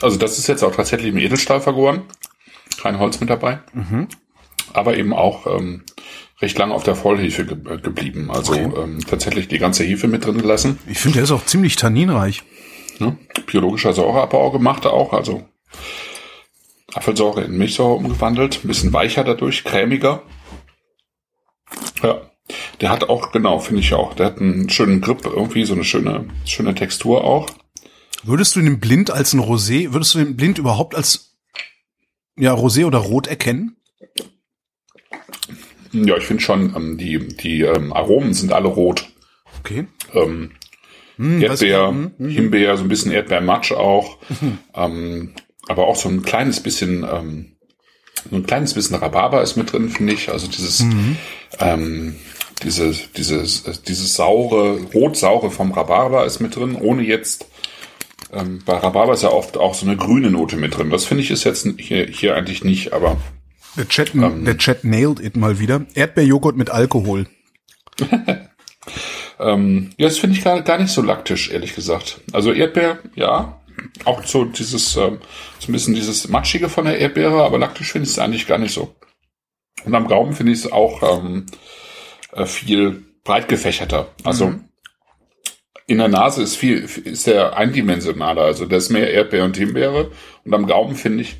Also 0.00 0.16
das 0.18 0.38
ist 0.38 0.46
jetzt 0.46 0.62
auch 0.62 0.74
tatsächlich 0.74 1.08
im 1.12 1.18
Edelstahl 1.18 1.60
vergoren. 1.60 2.02
Kein 2.80 2.98
Holz 2.98 3.18
mit 3.20 3.30
dabei. 3.30 3.60
Aber 4.72 4.96
eben 4.96 5.12
auch 5.12 5.46
ähm, 5.46 5.84
recht 6.40 6.56
lange 6.58 6.74
auf 6.74 6.84
der 6.84 6.94
Vollhefe 6.94 7.44
ge 7.46 7.56
äh, 7.74 7.78
geblieben. 7.78 8.30
Also 8.30 8.52
Okay. 8.52 8.70
ähm, 8.82 9.00
tatsächlich 9.00 9.48
die 9.48 9.58
ganze 9.58 9.82
Hefe 9.84 10.06
mit 10.06 10.24
drin 10.24 10.38
gelassen. 10.38 10.78
Ich 10.86 10.98
finde, 10.98 11.16
der 11.16 11.24
ist 11.24 11.32
auch 11.32 11.44
ziemlich 11.44 11.76
tanninreich. 11.76 12.42
Ne? 13.00 13.16
Biologischer 13.46 13.92
Säureabbau 13.92 14.50
gemacht 14.52 14.86
auch. 14.86 15.12
Also 15.12 15.48
Apfelsäure 16.94 17.42
in 17.44 17.56
Milchsäure 17.58 17.94
umgewandelt. 17.94 18.60
Ein 18.64 18.68
bisschen 18.68 18.92
weicher 18.92 19.24
dadurch, 19.24 19.64
cremiger. 19.64 20.22
Ja. 22.02 22.30
Der 22.80 22.90
hat 22.90 23.08
auch, 23.08 23.32
genau, 23.32 23.58
finde 23.58 23.80
ich 23.80 23.92
auch. 23.94 24.14
Der 24.14 24.26
hat 24.26 24.38
einen 24.40 24.68
schönen 24.70 25.00
Grip, 25.00 25.24
irgendwie 25.24 25.64
so 25.64 25.74
eine 25.74 25.84
schöne, 25.84 26.26
schöne 26.44 26.74
Textur 26.74 27.24
auch. 27.24 27.48
Würdest 28.22 28.54
du 28.56 28.60
den 28.60 28.78
blind 28.80 29.10
als 29.10 29.32
ein 29.32 29.40
Rosé, 29.40 29.92
würdest 29.92 30.14
du 30.14 30.18
den 30.18 30.36
blind 30.36 30.58
überhaupt 30.58 30.94
als 30.94 31.36
ja 32.36 32.54
Rosé 32.54 32.84
oder 32.86 32.98
Rot 32.98 33.26
erkennen? 33.26 33.76
Ja, 35.92 36.16
ich 36.16 36.24
finde 36.24 36.42
schon, 36.42 36.74
ähm, 36.76 36.98
die, 36.98 37.18
die 37.36 37.62
ähm, 37.62 37.92
Aromen 37.92 38.34
sind 38.34 38.52
alle 38.52 38.68
rot. 38.68 39.08
Okay. 39.60 39.86
Ähm, 40.14 40.52
Hm, 41.16 41.42
Erdbeer, 41.42 41.88
hm, 41.88 42.12
hm. 42.16 42.28
Himbeer, 42.28 42.76
so 42.76 42.84
ein 42.84 42.88
bisschen 42.88 43.10
Erdbeermatsch 43.10 43.72
auch. 43.72 44.18
ähm, 44.74 45.34
aber 45.66 45.88
auch 45.88 45.96
so 45.96 46.08
ein 46.08 46.22
kleines 46.22 46.62
bisschen, 46.62 47.02
ähm, 47.02 47.56
so 48.30 48.36
ein 48.36 48.46
kleines 48.46 48.74
bisschen 48.74 48.94
Rhabarber 48.94 49.42
ist 49.42 49.56
mit 49.56 49.72
drin, 49.72 49.88
finde 49.88 50.12
ich. 50.12 50.28
Also 50.30 50.46
dieses, 50.46 50.78
Mhm. 50.84 51.16
ähm, 51.58 52.16
diese, 52.64 52.92
dieses, 53.16 53.62
dieses 53.82 54.14
saure, 54.14 54.80
rot-saure 54.94 55.50
vom 55.50 55.72
Rhabarber 55.72 56.24
ist 56.24 56.40
mit 56.40 56.56
drin, 56.56 56.74
ohne 56.74 57.02
jetzt, 57.02 57.46
ähm, 58.32 58.62
bei 58.64 58.76
Rhabarber 58.76 59.12
ist 59.14 59.22
ja 59.22 59.30
oft 59.30 59.56
auch 59.56 59.74
so 59.74 59.86
eine 59.86 59.96
grüne 59.96 60.30
Note 60.30 60.56
mit 60.56 60.76
drin. 60.76 60.90
Das 60.90 61.04
finde 61.04 61.22
ich 61.22 61.30
ist 61.30 61.44
jetzt 61.44 61.66
hier, 61.78 62.06
hier 62.06 62.34
eigentlich 62.34 62.64
nicht, 62.64 62.92
aber 62.92 63.16
Der 63.76 63.88
Chat, 63.88 64.14
Ähm. 64.14 64.44
der 64.44 64.58
Chat 64.58 64.84
nailed 64.84 65.20
it 65.20 65.36
mal 65.36 65.58
wieder. 65.58 65.86
Erdbeerjoghurt 65.94 66.56
mit 66.56 66.70
Alkohol. 66.70 67.26
Ähm, 69.40 69.90
ja, 69.96 70.08
das 70.08 70.18
finde 70.18 70.36
ich 70.36 70.44
gar, 70.44 70.62
gar 70.62 70.78
nicht 70.78 70.90
so 70.90 71.02
laktisch, 71.02 71.50
ehrlich 71.50 71.74
gesagt. 71.74 72.20
Also 72.32 72.52
Erdbeer, 72.52 72.98
ja. 73.14 73.60
Auch 74.04 74.24
so 74.24 74.44
dieses, 74.44 74.96
ähm, 74.96 75.18
so 75.60 75.68
ein 75.68 75.72
bisschen 75.72 75.94
dieses 75.94 76.28
Matschige 76.28 76.68
von 76.68 76.86
der 76.86 76.98
Erdbeere, 76.98 77.44
aber 77.44 77.58
laktisch 77.58 77.92
finde 77.92 78.06
ich 78.06 78.12
es 78.12 78.18
eigentlich 78.18 78.48
gar 78.48 78.58
nicht 78.58 78.72
so. 78.72 78.96
Und 79.84 79.94
am 79.94 80.08
Gaumen 80.08 80.32
finde 80.32 80.52
ich 80.52 80.58
es 80.58 80.72
auch 80.72 81.02
ähm, 81.22 81.46
äh, 82.32 82.46
viel 82.46 83.04
breit 83.24 83.48
gefächerter. 83.48 84.08
Also 84.24 84.54
in 85.86 85.98
der 85.98 86.08
Nase 86.08 86.42
ist 86.42 86.56
viel, 86.56 86.88
ist 87.04 87.26
der 87.26 87.56
eindimensionaler. 87.56 88.42
Also 88.42 88.66
da 88.66 88.76
ist 88.76 88.90
mehr 88.90 89.10
Erdbeer 89.10 89.44
und 89.44 89.56
Himbeere. 89.56 90.10
Und 90.44 90.54
am 90.54 90.66
Gaumen 90.66 90.96
finde 90.96 91.22
ich, 91.22 91.36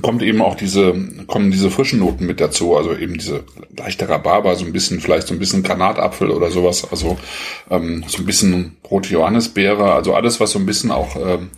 kommt 0.00 0.22
eben 0.22 0.40
auch 0.40 0.54
diese, 0.54 0.94
kommen 1.26 1.50
diese 1.50 1.70
frischen 1.70 1.98
Noten 1.98 2.26
mit 2.26 2.40
dazu, 2.40 2.76
also 2.76 2.94
eben 2.96 3.18
diese 3.18 3.44
leichte 3.76 4.08
Rhabarber, 4.08 4.54
so 4.56 4.64
ein 4.64 4.72
bisschen, 4.72 5.00
vielleicht 5.00 5.26
so 5.26 5.34
ein 5.34 5.38
bisschen 5.38 5.62
Granatapfel 5.62 6.30
oder 6.30 6.50
sowas, 6.50 6.90
also 6.90 7.18
ähm, 7.70 8.04
so 8.06 8.18
ein 8.18 8.26
bisschen 8.26 8.76
rote 8.90 9.10
Johannisbeere, 9.10 9.92
also 9.92 10.14
alles, 10.14 10.40
was 10.40 10.52
so 10.52 10.58
ein 10.58 10.66
bisschen 10.66 10.90
auch 10.90 11.16
ähm, 11.16 11.50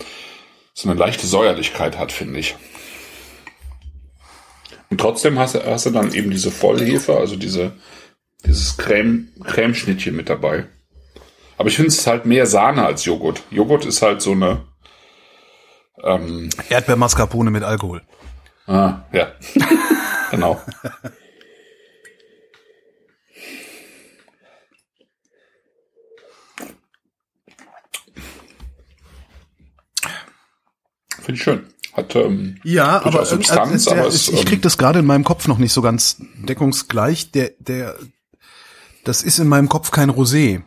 so 0.73 0.89
eine 0.89 0.99
leichte 0.99 1.27
Säuerlichkeit 1.27 1.99
hat, 1.99 2.11
finde 2.11 2.41
ich. 2.41 2.57
Und 4.95 5.01
trotzdem 5.01 5.41
hast 5.41 5.57
du, 5.57 5.67
hast 5.67 5.87
du 5.87 5.91
dann 5.91 6.15
eben 6.15 6.31
diese 6.31 6.53
Vollhefe, 6.53 7.17
also 7.17 7.35
diese, 7.35 7.73
dieses 8.47 8.77
Creme, 8.77 9.27
Cremeschnittchen 9.43 10.15
mit 10.15 10.31
dabei. 10.31 10.67
Aber 11.59 11.69
ich 11.69 11.75
finde 11.75 11.89
es 11.89 12.07
halt 12.07 12.27
mehr 12.27 12.47
Sahne 12.47 12.87
als 12.87 13.05
Joghurt. 13.05 13.43
Joghurt 13.51 13.87
ist 13.87 14.03
halt 14.03 14.23
so 14.23 14.31
eine, 14.31 14.63
ähm, 16.05 16.49
Erdbeermascarpone 16.69 17.51
mit 17.51 17.65
Alkohol. 17.65 18.03
Ah, 18.69 19.01
ja. 19.13 19.33
genau. 20.31 20.63
Finde 31.19 31.33
ich 31.33 31.43
schön. 31.43 31.74
Hat, 31.95 32.15
ähm, 32.17 32.59
Ja, 32.65 32.99
aber, 32.99 33.11
durchaus 33.11 33.31
Substanz, 33.31 33.87
äh, 33.87 33.91
der 33.91 33.99
aber 34.01 34.09
es, 34.09 34.29
ich 34.29 34.41
ähm, 34.41 34.45
krieg 34.45 34.63
das 34.63 34.77
gerade 34.79 34.99
in 34.99 35.07
meinem 35.07 35.25
Kopf 35.25 35.47
noch 35.49 35.59
nicht 35.59 35.73
so 35.73 35.81
ganz 35.81 36.17
deckungsgleich. 36.37 37.31
Der, 37.31 37.53
der, 37.61 37.97
das 39.05 39.23
ist 39.23 39.39
in 39.39 39.47
meinem 39.49 39.69
Kopf 39.69 39.91
kein 39.91 40.11
Rosé. 40.11 40.63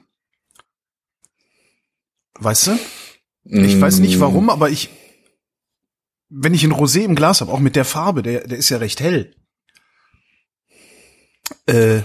Weißt 2.40 2.68
du? 2.68 2.80
Ich 3.46 3.80
weiß 3.80 4.00
nicht 4.00 4.18
mm, 4.18 4.22
warum, 4.22 4.50
aber 4.50 4.70
ich, 4.70 4.90
wenn 6.30 6.54
ich 6.54 6.64
ein 6.64 6.74
Rosé 6.74 7.02
im 7.04 7.16
Glas 7.16 7.42
habe, 7.42 7.52
auch 7.52 7.60
mit 7.60 7.76
der 7.76 7.86
Farbe, 7.86 8.22
der, 8.24 8.48
der 8.48 8.58
ist 8.58 8.70
ja 8.70 8.78
recht 8.78 9.00
hell. 9.00 9.34
Äh, 11.66 12.02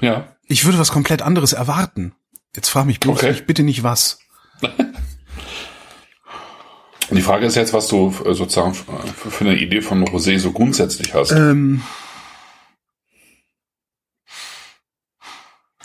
Ja. 0.00 0.36
ich 0.46 0.64
würde 0.64 0.78
was 0.78 0.92
komplett 0.92 1.22
anderes 1.22 1.52
erwarten. 1.52 2.14
Jetzt 2.54 2.68
frag 2.68 2.86
mich 2.86 3.00
bloß 3.00 3.18
Okay. 3.18 3.42
bitte 3.46 3.62
nicht 3.62 3.82
was. 3.82 4.18
Und 7.12 7.16
die 7.16 7.22
Frage 7.22 7.44
ist 7.44 7.56
jetzt, 7.56 7.74
was 7.74 7.88
du 7.88 8.08
äh, 8.24 8.32
sozusagen 8.32 8.72
für 8.72 9.44
eine 9.44 9.54
Idee 9.58 9.82
von 9.82 10.02
Rosé 10.02 10.38
so 10.38 10.50
grundsätzlich 10.50 11.12
hast. 11.12 11.32
Ähm, 11.32 11.82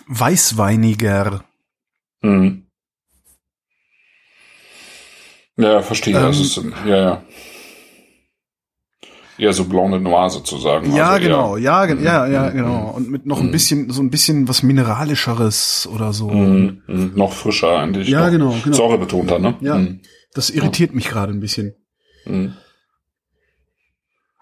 weißweiniger. 0.07 1.43
Mhm. 2.21 2.63
Ja, 5.57 5.81
verstehe. 5.81 6.15
Ähm, 6.15 6.23
das 6.23 6.39
ist, 6.39 6.61
ja, 6.85 6.95
ja. 6.97 7.21
Eher 9.37 9.51
so 9.51 9.65
Blanc 9.65 9.91
de 9.91 9.99
Noir 9.99 10.29
sozusagen. 10.29 10.95
Ja, 10.95 11.09
also 11.09 11.23
genau, 11.25 11.57
ja, 11.57 11.85
ge- 11.87 12.01
ja, 12.01 12.25
ja, 12.25 12.49
Mhm. 12.49 12.53
genau. 12.55 12.93
Und 12.95 13.11
mit 13.11 13.25
noch 13.25 13.41
ein 13.41 13.51
bisschen, 13.51 13.89
so 13.91 14.01
ein 14.01 14.09
bisschen 14.09 14.47
was 14.47 14.63
Mineralischeres 14.63 15.89
oder 15.93 16.13
so. 16.13 16.29
Mhm. 16.29 16.83
Mhm. 16.87 17.11
Noch 17.15 17.33
frischer 17.33 17.79
eigentlich. 17.79 18.07
Ja, 18.07 18.29
genau, 18.29 18.55
genau. 18.63 18.77
Säurebetonter, 18.77 19.39
ne? 19.39 19.55
Ja. 19.59 19.77
Das 20.37 20.51
irritiert 20.51 20.93
mich 20.93 21.07
gerade 21.09 21.33
ein 21.33 21.39
bisschen. 21.39 21.75
Mhm. 22.25 22.55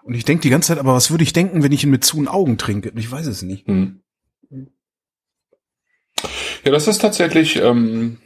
Und 0.02 0.14
ich 0.14 0.24
denke 0.26 0.42
die 0.42 0.50
ganze 0.50 0.68
Zeit, 0.68 0.78
aber 0.78 0.92
was 0.92 1.10
würde 1.10 1.24
ich 1.24 1.32
denken, 1.32 1.62
wenn 1.62 1.72
ich 1.72 1.82
ihn 1.84 1.90
mit 1.90 2.04
zu 2.04 2.24
Augen 2.28 2.58
trinke? 2.58 2.92
Ich 2.94 3.10
weiß 3.10 3.26
es 3.26 3.40
nicht. 3.40 3.66
Mhm. 3.66 4.02
Ja, 6.64 6.72
das 6.72 6.86
ist 6.86 7.00
tatsächlich, 7.00 7.56
ähm, 7.56 8.18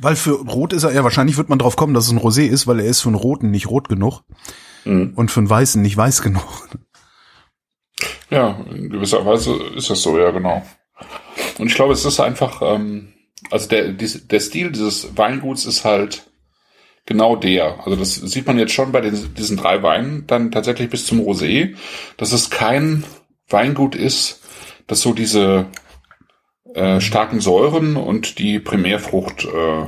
Weil 0.00 0.16
für 0.16 0.32
Rot 0.32 0.74
ist 0.74 0.84
er, 0.84 0.92
ja, 0.92 1.02
wahrscheinlich 1.02 1.38
wird 1.38 1.48
man 1.48 1.58
drauf 1.58 1.76
kommen, 1.76 1.94
dass 1.94 2.04
es 2.06 2.12
ein 2.12 2.18
Rosé 2.20 2.46
ist, 2.46 2.66
weil 2.66 2.80
er 2.80 2.86
ist 2.86 3.00
für 3.00 3.08
einen 3.08 3.16
Roten 3.16 3.50
nicht 3.50 3.68
rot 3.68 3.88
genug 3.88 4.22
mhm. 4.84 5.14
und 5.16 5.30
für 5.30 5.40
einen 5.40 5.48
Weißen 5.50 5.80
nicht 5.80 5.96
weiß 5.96 6.20
genug. 6.20 6.68
ja, 8.30 8.60
in 8.70 8.90
gewisser 8.90 9.24
Weise 9.24 9.54
ist 9.76 9.88
das 9.88 10.02
so, 10.02 10.18
ja, 10.18 10.30
genau. 10.30 10.62
Und 11.58 11.68
ich 11.68 11.74
glaube, 11.74 11.94
es 11.94 12.04
ist 12.04 12.20
einfach, 12.20 12.60
ähm, 12.62 13.14
also 13.50 13.66
der, 13.68 13.92
dies- 13.92 14.28
der 14.28 14.40
Stil 14.40 14.72
dieses 14.72 15.16
Weinguts 15.16 15.64
ist 15.64 15.84
halt 15.84 16.30
genau 17.06 17.36
der. 17.36 17.78
Also 17.84 17.96
das 17.96 18.14
sieht 18.16 18.46
man 18.46 18.58
jetzt 18.58 18.72
schon 18.72 18.92
bei 18.92 19.00
den, 19.00 19.34
diesen 19.34 19.56
drei 19.56 19.82
Weinen 19.82 20.26
dann 20.26 20.50
tatsächlich 20.50 20.90
bis 20.90 21.06
zum 21.06 21.20
Rosé, 21.20 21.76
dass 22.16 22.32
es 22.32 22.50
kein 22.50 23.04
Weingut 23.48 23.94
ist, 23.94 24.42
das 24.86 25.00
so 25.00 25.12
diese 25.14 25.66
äh, 26.74 27.00
starken 27.00 27.40
Säuren 27.40 27.96
und 27.96 28.38
die 28.38 28.58
Primärfrucht 28.58 29.44
äh, 29.44 29.86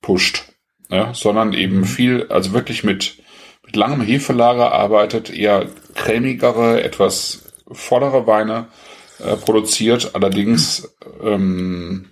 pusht, 0.00 0.44
ja, 0.88 1.14
sondern 1.14 1.52
eben 1.52 1.84
viel, 1.84 2.26
also 2.30 2.52
wirklich 2.52 2.84
mit, 2.84 3.22
mit 3.64 3.76
langem 3.76 4.00
Hefelager 4.00 4.72
arbeitet, 4.72 5.30
eher 5.30 5.66
cremigere, 5.94 6.82
etwas 6.82 7.44
vollere 7.70 8.26
Weine 8.26 8.68
äh, 9.18 9.36
produziert, 9.36 10.14
allerdings 10.14 10.90
ähm, 11.22 12.09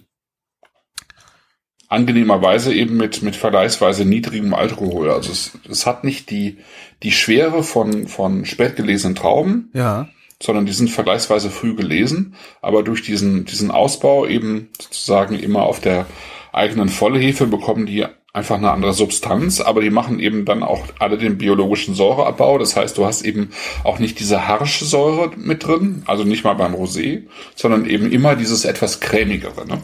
angenehmerweise 1.89 2.75
eben 2.75 2.97
mit, 2.97 3.23
mit 3.23 3.37
vergleichsweise 3.37 4.05
niedrigem 4.05 4.55
Alkohol. 4.55 5.11
Also 5.11 5.33
es, 5.33 5.53
es 5.69 5.87
hat 5.87 6.05
nicht 6.05 6.31
die, 6.31 6.59
die 7.03 7.13
Schwere 7.13 7.63
von, 7.63 8.07
von 8.09 8.45
spät 8.45 8.77
gelesenen 8.77 9.17
Trauben, 9.17 9.71
Ja. 9.73 10.09
sondern 10.43 10.67
die 10.67 10.73
sind 10.73 10.91
vergleichsweise 10.91 11.51
früh 11.51 11.75
gelesen, 11.75 12.35
aber 12.61 12.83
durch 12.83 13.03
diesen, 13.03 13.45
diesen 13.47 13.71
Ausbau 13.71 14.27
eben 14.27 14.69
sozusagen 14.81 15.39
immer 15.39 15.63
auf 15.63 15.81
der 15.81 16.07
eigenen 16.53 16.89
Vollhefe 16.89 17.47
bekommen 17.47 17.87
die 17.87 18.05
einfach 18.35 18.57
eine 18.57 18.71
andere 18.71 18.93
Substanz, 18.93 19.61
aber 19.61 19.81
die 19.81 19.91
machen 19.91 20.21
eben 20.21 20.45
dann 20.45 20.63
auch 20.63 20.83
alle 20.99 21.17
den 21.19 21.39
biologischen 21.39 21.95
Säureabbau. 21.95 22.59
Das 22.59 22.77
heißt, 22.77 22.97
du 22.99 23.07
hast 23.07 23.23
eben 23.23 23.51
auch 23.85 23.99
nicht 23.99 24.21
diese 24.21 24.47
harsche 24.47 24.85
Säure 24.85 25.31
mit 25.37 25.67
drin, 25.67 26.03
also 26.07 26.25
nicht 26.25 26.45
mal 26.45 26.55
beim 26.55 26.75
Rosé, 26.75 27.23
sondern 27.57 27.87
eben 27.87 28.13
immer 28.13 28.37
dieses 28.37 28.65
etwas 28.65 29.01
cremigere. 29.01 29.67
Ne? 29.67 29.81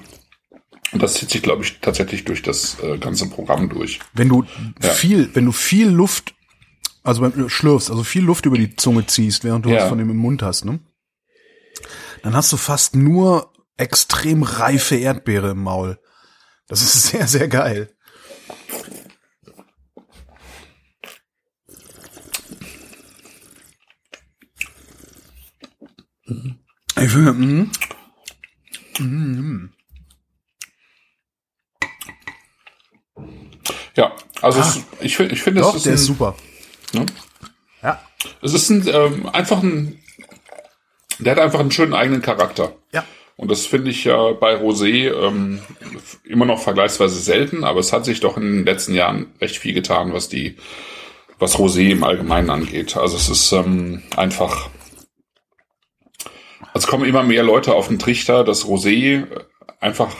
Und 0.93 1.03
das 1.03 1.14
zieht 1.14 1.30
sich, 1.30 1.43
glaube 1.43 1.64
ich, 1.64 1.80
tatsächlich 1.80 2.24
durch 2.24 2.43
das 2.43 2.78
äh, 2.80 2.99
ganze 2.99 3.28
Programm 3.28 3.68
durch. 3.68 3.99
Wenn 4.12 4.28
du 4.28 4.45
Ja. 4.82 4.91
viel, 4.91 5.35
wenn 5.35 5.45
du 5.47 5.53
viel 5.53 5.89
Luft, 5.89 6.35
also 7.03 7.20
beim 7.22 7.47
äh, 7.47 7.49
schlürfst, 7.49 7.91
also 7.91 8.05
viel 8.05 8.22
Luft 8.22 8.47
über 8.47 8.59
die 8.59 8.76
Zunge 8.76 9.07
ziehst, 9.07 9.43
während 9.45 9.64
du 9.66 9.70
Ja. 9.70 9.76
was 9.82 9.89
von 9.89 9.99
dem 9.99 10.11
im 10.11 10.16
Mund 10.16 10.43
hast, 10.43 10.64
ne? 10.64 10.80
Dann 12.22 12.35
hast 12.35 12.53
du 12.53 12.57
fast 12.57 12.95
nur 12.95 13.53
extrem 13.76 14.43
reife 14.45 14.95
Erdbeere 14.97 15.51
im 15.51 15.62
Maul. 15.62 15.99
Das 16.68 16.80
ist 16.82 17.07
sehr, 17.09 17.26
sehr 17.26 17.49
geil. 17.49 17.91
Ich 26.97 27.11
finde, 27.11 27.32
mm, 27.32 27.70
Ja, 33.97 34.12
also 34.42 34.61
es, 34.61 34.80
ich, 35.01 35.18
ich 35.20 35.42
finde, 35.42 35.64
Ah. 35.64 35.68
es 35.70 35.76
ist, 35.76 35.86
der 35.86 35.92
ein, 35.92 35.95
ist 35.97 36.05
super. 36.07 36.34
Ne? 36.92 37.07
Ja, 37.82 38.01
es 38.42 38.55
ist 38.55 38.70
ein, 38.70 38.86
ähm, 38.88 39.28
einfach 39.28 39.62
ein, 39.62 40.01
der 41.18 41.32
hat 41.32 41.38
einfach 41.38 41.61
einen 41.61 41.70
schönen 41.70 41.95
eigenen 41.95 42.22
Charakter. 42.22 42.72
ja. 42.92 43.05
Und 43.36 43.51
das 43.51 43.66
finde 43.66 43.90
ich 43.90 44.05
ja 44.05 44.30
bei 44.30 44.55
Rosé 44.55 45.11
ähm, 45.12 45.59
immer 46.22 46.45
noch 46.45 46.61
vergleichsweise 46.61 47.18
selten, 47.18 47.64
aber 47.64 47.80
es 47.80 47.92
hat 47.92 48.05
sich 48.05 48.20
doch 48.20 48.36
in 48.36 48.45
den 48.45 48.64
letzten 48.64 48.95
Jahren 48.95 49.32
recht 49.40 49.57
viel 49.59 49.74
getan, 49.74 50.12
was 50.12 50.28
die, 50.28 50.57
was 51.40 51.57
Rosé 51.59 51.90
im 51.90 52.05
Allgemeinen 52.05 52.49
angeht. 52.51 52.97
Also 52.97 53.16
es 53.16 53.28
ist 53.28 53.51
ähm, 53.51 54.05
einfach, 54.16 54.70
es 56.74 56.86
kommen 56.86 57.05
immer 57.05 57.24
mehr 57.24 57.42
Leute 57.42 57.74
auf 57.74 57.88
den 57.88 57.99
Trichter, 57.99 58.45
dass 58.45 58.64
Rosé 58.66 59.26
einfach 59.80 60.14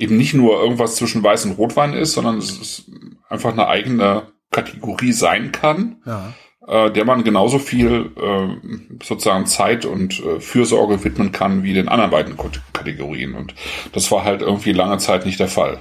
eben 0.00 0.16
nicht 0.16 0.34
nur 0.34 0.60
irgendwas 0.60 0.96
zwischen 0.96 1.22
Weiß 1.22 1.44
und 1.44 1.52
Rotwein 1.52 1.92
ist, 1.92 2.12
sondern 2.12 2.38
es 2.38 2.50
ist 2.58 2.90
einfach 3.28 3.52
eine 3.52 3.68
eigene 3.68 4.24
Kategorie 4.50 5.12
sein 5.12 5.52
kann 5.52 5.96
Ja. 6.04 6.32
äh, 6.66 6.90
der 6.90 7.04
man 7.04 7.22
genauso 7.22 7.58
viel 7.58 8.10
äh, 8.16 9.04
sozusagen 9.04 9.46
Zeit 9.46 9.84
und 9.84 10.18
äh, 10.24 10.40
Fürsorge 10.40 11.04
widmen 11.04 11.30
kann 11.30 11.62
wie 11.62 11.72
den 11.74 11.88
anderen 11.88 12.10
beiden 12.10 12.36
Kategorien. 12.72 13.34
Und 13.34 13.54
das 13.92 14.10
war 14.10 14.24
halt 14.24 14.42
irgendwie 14.42 14.72
lange 14.72 14.98
Zeit 14.98 15.26
nicht 15.26 15.38
der 15.38 15.48
Fall. 15.48 15.80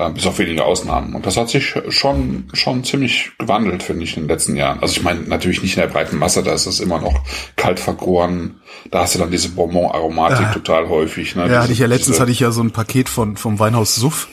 Äh, 0.00 0.10
bis 0.12 0.26
auf 0.26 0.38
wenige 0.38 0.64
Ausnahmen. 0.64 1.14
Und 1.14 1.26
das 1.26 1.36
hat 1.36 1.50
sich 1.50 1.74
schon, 1.90 2.48
schon 2.54 2.84
ziemlich 2.84 3.32
gewandelt, 3.38 3.82
finde 3.82 4.04
ich, 4.04 4.16
in 4.16 4.22
den 4.22 4.28
letzten 4.30 4.56
Jahren. 4.56 4.80
Also 4.80 4.96
ich 4.96 5.02
meine, 5.02 5.20
natürlich 5.22 5.62
nicht 5.62 5.76
in 5.76 5.80
der 5.82 5.88
breiten 5.88 6.16
Masse, 6.16 6.42
da 6.42 6.52
ist 6.54 6.66
es 6.66 6.80
immer 6.80 7.00
noch 7.00 7.22
kalt 7.56 7.78
vergoren. 7.80 8.60
Da 8.90 9.00
hast 9.02 9.14
du 9.14 9.18
dann 9.18 9.30
diese 9.30 9.50
Bonbon-Aromatik 9.50 10.46
Ah. 10.46 10.52
total 10.54 10.88
häufig. 10.88 11.34
Ne? 11.36 11.42
Ja, 11.42 11.48
Diese- 11.48 11.60
hatte 11.62 11.72
ich 11.72 11.78
ja 11.80 11.86
letztens 11.86 12.18
hatte 12.20 12.30
ich 12.32 12.40
ja 12.40 12.50
so 12.50 12.62
ein 12.62 12.70
Paket 12.70 13.08
von 13.08 13.36
vom 13.36 13.58
Weinhaus 13.58 13.94
Suff 13.94 14.28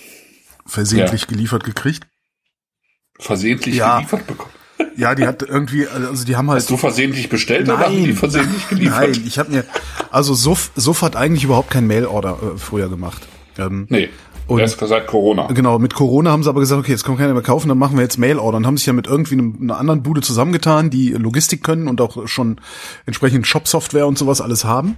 versehentlich 0.66 1.28
geliefert 1.28 1.64
gekriegt. 1.64 2.08
versehentlich 3.20 3.76
Ja. 3.76 3.96
geliefert 3.98 4.28
bekommen. 4.28 4.52
Ja, 4.96 5.16
die 5.16 5.26
hat 5.28 5.42
irgendwie, 5.42 5.88
also 5.88 6.24
die 6.26 6.36
haben 6.36 6.50
halt. 6.52 6.60
Hast 6.62 6.70
du 6.70 6.78
versehentlich 6.78 7.30
bestellt 7.30 7.68
oder 7.68 7.80
haben 7.80 8.04
die 8.04 8.14
versehentlich 8.14 8.68
geliefert? 8.70 9.10
Nein, 9.12 9.24
ich 9.26 9.40
habe 9.40 9.52
mir, 9.52 9.64
also 10.12 10.34
Suff, 10.36 10.72
Suff 10.76 11.02
hat 11.02 11.16
eigentlich 11.16 11.44
überhaupt 11.44 11.72
kein 11.72 11.88
Mail-Order 11.88 12.38
äh, 12.56 12.58
früher 12.60 12.88
gemacht. 12.90 13.28
Ähm, 13.58 13.88
Nee. 13.90 14.10
Und- 14.48 14.60
erst 14.60 14.80
seit 14.80 15.08
Corona. 15.08 15.48
Genau, 15.48 15.78
mit 15.80 15.94
Corona 15.94 16.32
haben 16.32 16.44
sie 16.44 16.50
aber 16.50 16.60
gesagt, 16.60 16.80
okay, 16.80 16.92
jetzt 16.92 17.04
kann 17.04 17.18
keiner 17.18 17.34
mehr 17.34 17.44
kaufen, 17.44 17.70
dann 17.70 17.78
machen 17.78 17.98
wir 17.98 18.04
jetzt 18.04 18.18
Mail-Order 18.18 18.58
und 18.58 18.66
haben 18.66 18.78
sich 18.78 18.86
ja 18.86 18.94
mit 18.94 19.08
irgendwie 19.08 19.36
einem, 19.36 19.58
einer 19.62 19.78
anderen 19.78 20.04
Bude 20.04 20.22
zusammengetan, 20.22 20.90
die 20.90 21.10
Logistik 21.10 21.64
können 21.64 21.88
und 21.88 22.00
auch 22.02 22.28
schon 22.28 22.62
entsprechend 23.06 23.46
Shop-Software 23.46 24.08
und 24.08 24.18
sowas 24.18 24.42
alles 24.42 24.64
haben. 24.66 24.98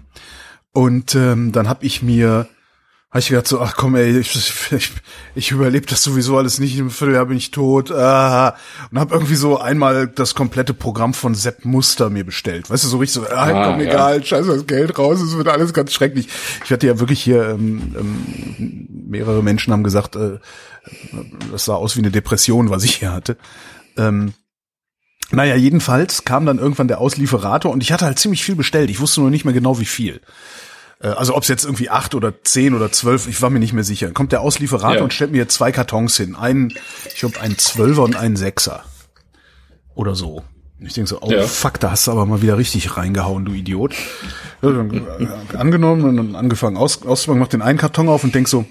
Und 0.72 1.16
ähm, 1.16 1.52
dann 1.52 1.68
habe 1.68 1.86
ich 1.86 2.04
mir, 2.04 2.48
habe 3.12 3.20
ich 3.20 3.30
gedacht 3.30 3.48
so, 3.48 3.60
ach 3.60 3.76
komm 3.76 3.96
ey, 3.96 4.20
ich, 4.20 4.36
ich, 4.72 4.92
ich 5.34 5.52
überlebe 5.52 5.88
das 5.88 6.04
sowieso 6.04 6.38
alles 6.38 6.60
nicht, 6.60 6.78
einem 6.78 6.92
Vierteljahr 6.92 7.26
bin 7.26 7.38
ich 7.38 7.50
tot. 7.50 7.90
Ah, 7.92 8.56
und 8.92 9.00
habe 9.00 9.16
irgendwie 9.16 9.34
so 9.36 9.58
einmal 9.60 10.08
das 10.08 10.36
komplette 10.36 10.76
Programm 10.76 11.16
von 11.16 11.34
Sepp 11.34 11.66
Muster 11.66 12.12
mir 12.12 12.24
bestellt. 12.24 12.70
Weißt 12.70 12.84
du, 12.84 12.88
so 12.88 12.98
richtig 13.00 13.24
so, 13.24 13.28
ah, 13.28 13.48
Ah, 13.48 13.72
komm, 13.72 13.82
ja. 13.82 13.88
egal, 13.88 14.24
scheiß 14.24 14.46
das 14.46 14.68
Geld 14.68 14.98
raus, 15.00 15.22
es 15.22 15.36
wird 15.36 15.48
alles 15.48 15.74
ganz 15.74 15.92
schrecklich. 15.92 16.28
Ich 16.64 16.72
hatte 16.72 16.86
ja 16.86 17.00
wirklich 17.00 17.22
hier, 17.24 17.50
ähm, 17.50 17.96
ähm, 17.98 18.88
mehrere 19.10 19.42
Menschen 19.42 19.74
haben 19.74 19.84
gesagt, 19.84 20.16
äh, 20.16 20.38
das 21.52 21.66
sah 21.66 21.74
aus 21.76 21.96
wie 21.96 22.02
eine 22.02 22.12
Depression, 22.12 22.70
was 22.70 22.84
ich 22.84 22.98
hier 22.98 23.12
hatte. 23.12 23.38
Ähm, 23.98 24.34
naja, 25.32 25.56
jedenfalls 25.56 26.26
kam 26.26 26.46
dann 26.46 26.60
irgendwann 26.60 26.88
der 26.88 27.02
Auslieferator 27.02 27.72
und 27.72 27.82
ich 27.82 27.92
hatte 27.92 28.06
halt 28.06 28.20
ziemlich 28.20 28.44
viel 28.44 28.56
bestellt. 28.56 28.90
Ich 28.92 29.00
wusste 29.00 29.22
nur 29.22 29.30
nicht 29.32 29.46
mehr 29.46 29.54
genau, 29.54 29.80
wie 29.80 29.86
viel. 29.86 30.22
Äh, 31.02 31.08
Also 31.10 31.36
ob 31.36 31.44
es 31.44 31.50
jetzt 31.50 31.66
irgendwie 31.66 31.90
acht 31.90 32.16
oder 32.16 32.44
zehn 32.44 32.74
oder 32.74 32.92
zwölf, 32.92 33.28
ich 33.28 33.42
war 33.42 33.50
mir 33.50 33.60
nicht 33.60 33.74
mehr 33.74 33.84
sicher. 33.84 34.08
Dann 34.08 34.14
kommt 34.14 34.32
der 34.32 34.42
Auslieferator 34.42 34.98
Ja. 34.98 35.04
und 35.04 35.14
stellt 35.14 35.32
mir 35.32 35.48
zwei 35.48 35.72
Kartons 35.72 36.18
hin. 36.18 36.36
Einen, 36.36 36.74
ich 37.14 37.20
glaube, 37.20 37.40
einen 37.42 37.58
Zwölfer 37.58 38.04
und 38.04 38.16
einen 38.16 38.36
Sechser. 38.36 38.84
Oder 39.96 40.16
so. 40.16 40.44
Und 40.80 40.86
Ich 40.88 40.94
denke 40.94 41.10
so, 41.10 41.20
oh 41.22 41.32
Ja. 41.32 41.44
fuck, 41.44 41.80
da 41.80 41.92
hast 41.92 42.08
du 42.08 42.12
aber 42.12 42.26
mal 42.26 42.42
wieder 42.42 42.58
richtig 42.58 42.96
reingehauen, 42.96 43.44
du 43.46 43.52
Idiot. 43.54 43.94
Ja, 44.62 44.72
dann, 44.72 44.92
äh, 45.52 45.56
angenommen 45.58 46.04
und 46.06 46.18
dann 46.18 46.36
angefangen 46.36 46.78
aus, 46.78 47.06
auszupacken, 47.06 47.40
mach 47.40 47.48
den 47.48 47.62
einen 47.62 47.78
Karton 47.78 48.08
auf 48.10 48.24
und 48.24 48.34
denk 48.36 48.48
so, 48.48 48.66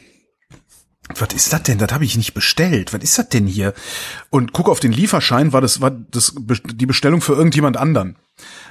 was 1.16 1.32
ist 1.34 1.52
das 1.52 1.62
denn? 1.62 1.78
Das 1.78 1.92
habe 1.92 2.04
ich 2.04 2.16
nicht 2.16 2.34
bestellt. 2.34 2.92
Was 2.92 3.02
ist 3.02 3.18
das 3.18 3.28
denn 3.28 3.46
hier? 3.46 3.72
Und 4.30 4.52
guck 4.52 4.68
auf 4.68 4.80
den 4.80 4.92
Lieferschein, 4.92 5.52
war 5.52 5.60
das 5.60 5.80
war 5.80 5.90
das 5.90 6.34
die 6.36 6.86
Bestellung 6.86 7.20
für 7.20 7.34
irgendjemand 7.34 7.76
anderen. 7.76 8.16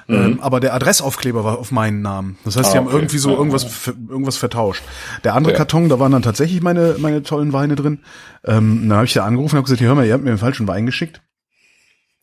Ähm, 0.10 0.40
aber 0.42 0.62
der 0.62 0.74
Adressaufkleber 0.74 1.44
war 1.44 1.58
auf 1.58 1.72
meinen 1.72 2.02
Namen. 2.02 2.38
Das 2.46 2.56
heißt, 2.56 2.70
Ah, 2.70 2.72
die 2.72 2.78
haben 2.78 2.88
okay. 2.88 2.96
irgendwie 2.96 3.18
so 3.18 3.32
Ja, 3.32 3.38
irgendwas 3.38 3.88
irgendwas 3.88 4.38
vertauscht. 4.38 4.84
Der 5.26 5.34
andere 5.36 5.52
Ja. 5.54 5.58
Karton, 5.58 5.90
da 5.90 6.00
waren 6.00 6.14
dann 6.14 6.22
tatsächlich 6.22 6.62
meine 6.62 6.96
meine 7.00 7.24
tollen 7.24 7.52
Weine 7.52 7.76
drin. 7.76 8.00
Ähm, 8.46 8.88
dann 8.88 8.98
habe 8.98 9.06
ich 9.06 9.14
da 9.14 9.26
angerufen 9.26 9.56
und 9.56 9.58
habe 9.58 9.66
gesagt, 9.66 9.80
hier, 9.80 9.90
hör 9.90 9.96
mal, 9.96 10.06
ihr 10.06 10.14
habt 10.14 10.24
mir 10.24 10.30
den 10.30 10.38
falschen 10.38 10.68
Wein 10.68 10.86
geschickt. 10.86 11.22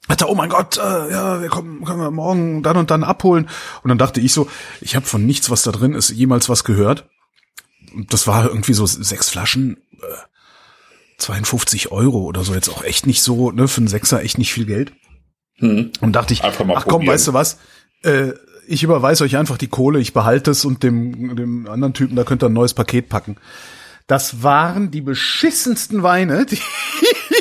Hat 0.09 0.21
er, 0.21 0.29
oh 0.29 0.35
mein 0.35 0.51
Gott, 0.51 0.77
äh, 0.77 1.11
ja, 1.11 1.41
wir 1.41 1.49
kommen, 1.49 1.83
können 1.85 1.99
wir 2.01 2.11
morgen 2.11 2.63
dann 2.63 2.77
und 2.77 2.91
dann 2.91 3.05
abholen. 3.05 3.49
Und 3.83 3.89
dann 3.89 3.97
dachte 3.99 4.21
ich 4.21 4.33
so, 4.35 4.49
ich 4.83 4.97
habe 4.97 5.07
von 5.07 5.25
nichts, 5.25 5.49
was 5.51 5.63
da 5.63 5.73
drin 5.73 5.95
ist, 5.95 6.11
jemals 6.11 6.49
was 6.51 6.65
gehört. 6.65 7.09
Das 8.11 8.27
war 8.27 8.47
irgendwie 8.47 8.75
so 8.75 8.87
sechs 8.87 9.31
Flaschen, 9.31 9.79
äh, 10.01 11.19
52 11.19 11.93
Euro 11.93 12.23
oder 12.23 12.45
so, 12.45 12.55
jetzt 12.55 12.69
auch 12.69 12.83
echt 12.83 13.07
nicht 13.07 13.23
so, 13.23 13.51
ne, 13.51 13.69
für 13.69 13.79
einen 13.79 13.89
Sechser 13.89 14.23
echt 14.23 14.39
nicht 14.39 14.53
viel 14.53 14.67
Geld. 14.67 14.93
Hm. 15.59 15.93
Und 16.01 16.13
dachte 16.13 16.35
ich, 16.35 16.43
ach 16.43 16.55
komm, 16.57 16.69
probieren. 16.69 17.07
weißt 17.07 17.29
du 17.29 17.33
was, 17.33 17.59
äh, 18.03 18.33
ich 18.67 18.83
überweise 18.83 19.25
euch 19.25 19.37
einfach 19.37 19.59
die 19.59 19.69
Kohle, 19.69 20.01
ich 20.01 20.13
behalte 20.13 20.51
es 20.51 20.65
und 20.65 20.83
dem, 20.83 21.37
dem 21.37 21.69
anderen 21.69 21.95
Typen, 21.95 22.17
da 22.17 22.25
könnt 22.25 22.43
ihr 22.43 22.49
ein 22.49 22.53
neues 22.55 22.75
Paket 22.75 23.09
packen. 23.09 23.37
Das 24.07 24.43
waren 24.43 24.91
die 24.91 25.01
beschissensten 25.01 26.03
Weine, 26.03 26.47
die 26.51 26.59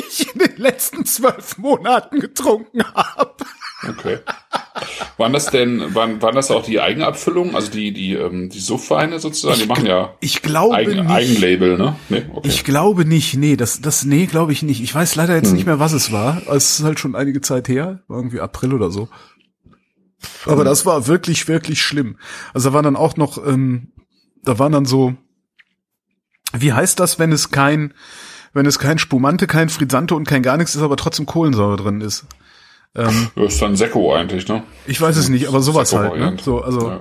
ich 0.08 0.32
in 0.32 0.38
den 0.38 0.56
letzten 0.56 1.04
zwölf 1.04 1.58
Monaten 1.58 2.20
getrunken 2.20 2.84
habe. 2.94 3.34
Okay. 3.88 4.18
Waren 5.18 5.32
das 5.32 5.46
denn, 5.46 5.94
waren, 5.94 6.20
waren 6.20 6.34
das 6.34 6.50
auch 6.50 6.64
die 6.64 6.80
Eigenabfüllungen, 6.80 7.54
also 7.54 7.70
die, 7.70 7.92
die, 7.92 8.14
ähm, 8.14 8.50
die 8.50 8.58
Suffweine 8.58 9.20
sozusagen? 9.20 9.60
Die 9.60 9.66
machen 9.66 9.86
ja 9.86 10.14
Ich 10.20 10.42
glaube 10.42 10.74
Eigen, 10.74 11.02
nicht. 11.06 11.10
Eigenlabel, 11.10 11.78
ne? 11.78 11.96
Nee, 12.08 12.24
okay. 12.34 12.48
Ich 12.48 12.64
glaube 12.64 13.04
nicht, 13.04 13.34
nee, 13.36 13.56
das, 13.56 13.80
das, 13.80 14.04
nee, 14.04 14.26
glaube 14.26 14.52
ich 14.52 14.62
nicht. 14.62 14.82
Ich 14.82 14.94
weiß 14.94 15.14
leider 15.14 15.36
jetzt 15.36 15.48
Hm. 15.48 15.54
nicht 15.54 15.66
mehr, 15.66 15.78
was 15.78 15.92
es 15.92 16.10
war. 16.10 16.42
Es 16.48 16.80
ist 16.80 16.84
halt 16.84 16.98
schon 16.98 17.14
einige 17.14 17.40
Zeit 17.40 17.68
her, 17.68 18.02
war 18.08 18.16
irgendwie 18.18 18.40
April 18.40 18.74
oder 18.74 18.90
so. 18.90 19.08
Aber 20.46 20.58
Hm. 20.60 20.64
das 20.64 20.84
war 20.86 21.06
wirklich, 21.06 21.46
wirklich 21.48 21.80
schlimm. 21.82 22.16
Also 22.52 22.70
da 22.70 22.74
waren 22.74 22.84
dann 22.84 22.96
auch 22.96 23.16
noch, 23.16 23.38
ähm, 23.46 23.92
da 24.42 24.58
waren 24.58 24.72
dann 24.72 24.86
so, 24.86 25.14
wie 26.52 26.72
heißt 26.72 26.98
das, 27.00 27.18
wenn 27.18 27.32
es 27.32 27.50
kein, 27.50 27.94
wenn 28.52 28.66
es 28.66 28.78
kein 28.78 28.98
Spumante, 28.98 29.46
kein 29.46 29.68
Frisante 29.68 30.14
und 30.14 30.26
kein 30.28 30.42
gar 30.42 30.56
nichts 30.56 30.74
ist, 30.74 30.82
aber 30.82 30.96
trotzdem 30.96 31.26
Kohlensäure 31.26 31.76
drin 31.76 32.00
ist. 32.00 32.26
Ähm, 32.96 33.28
das 33.36 33.54
ist 33.54 33.62
dann 33.62 33.76
Sekko 33.76 34.14
eigentlich, 34.14 34.46
ne? 34.48 34.62
ich 34.86 35.00
weiß 35.00 35.16
es 35.16 35.28
nicht, 35.28 35.46
aber 35.48 35.60
sowas 35.60 35.92
halt. 35.94 36.16
Ne? 36.16 36.36
So, 36.42 36.60
also 36.62 36.88
Ja. 36.90 37.00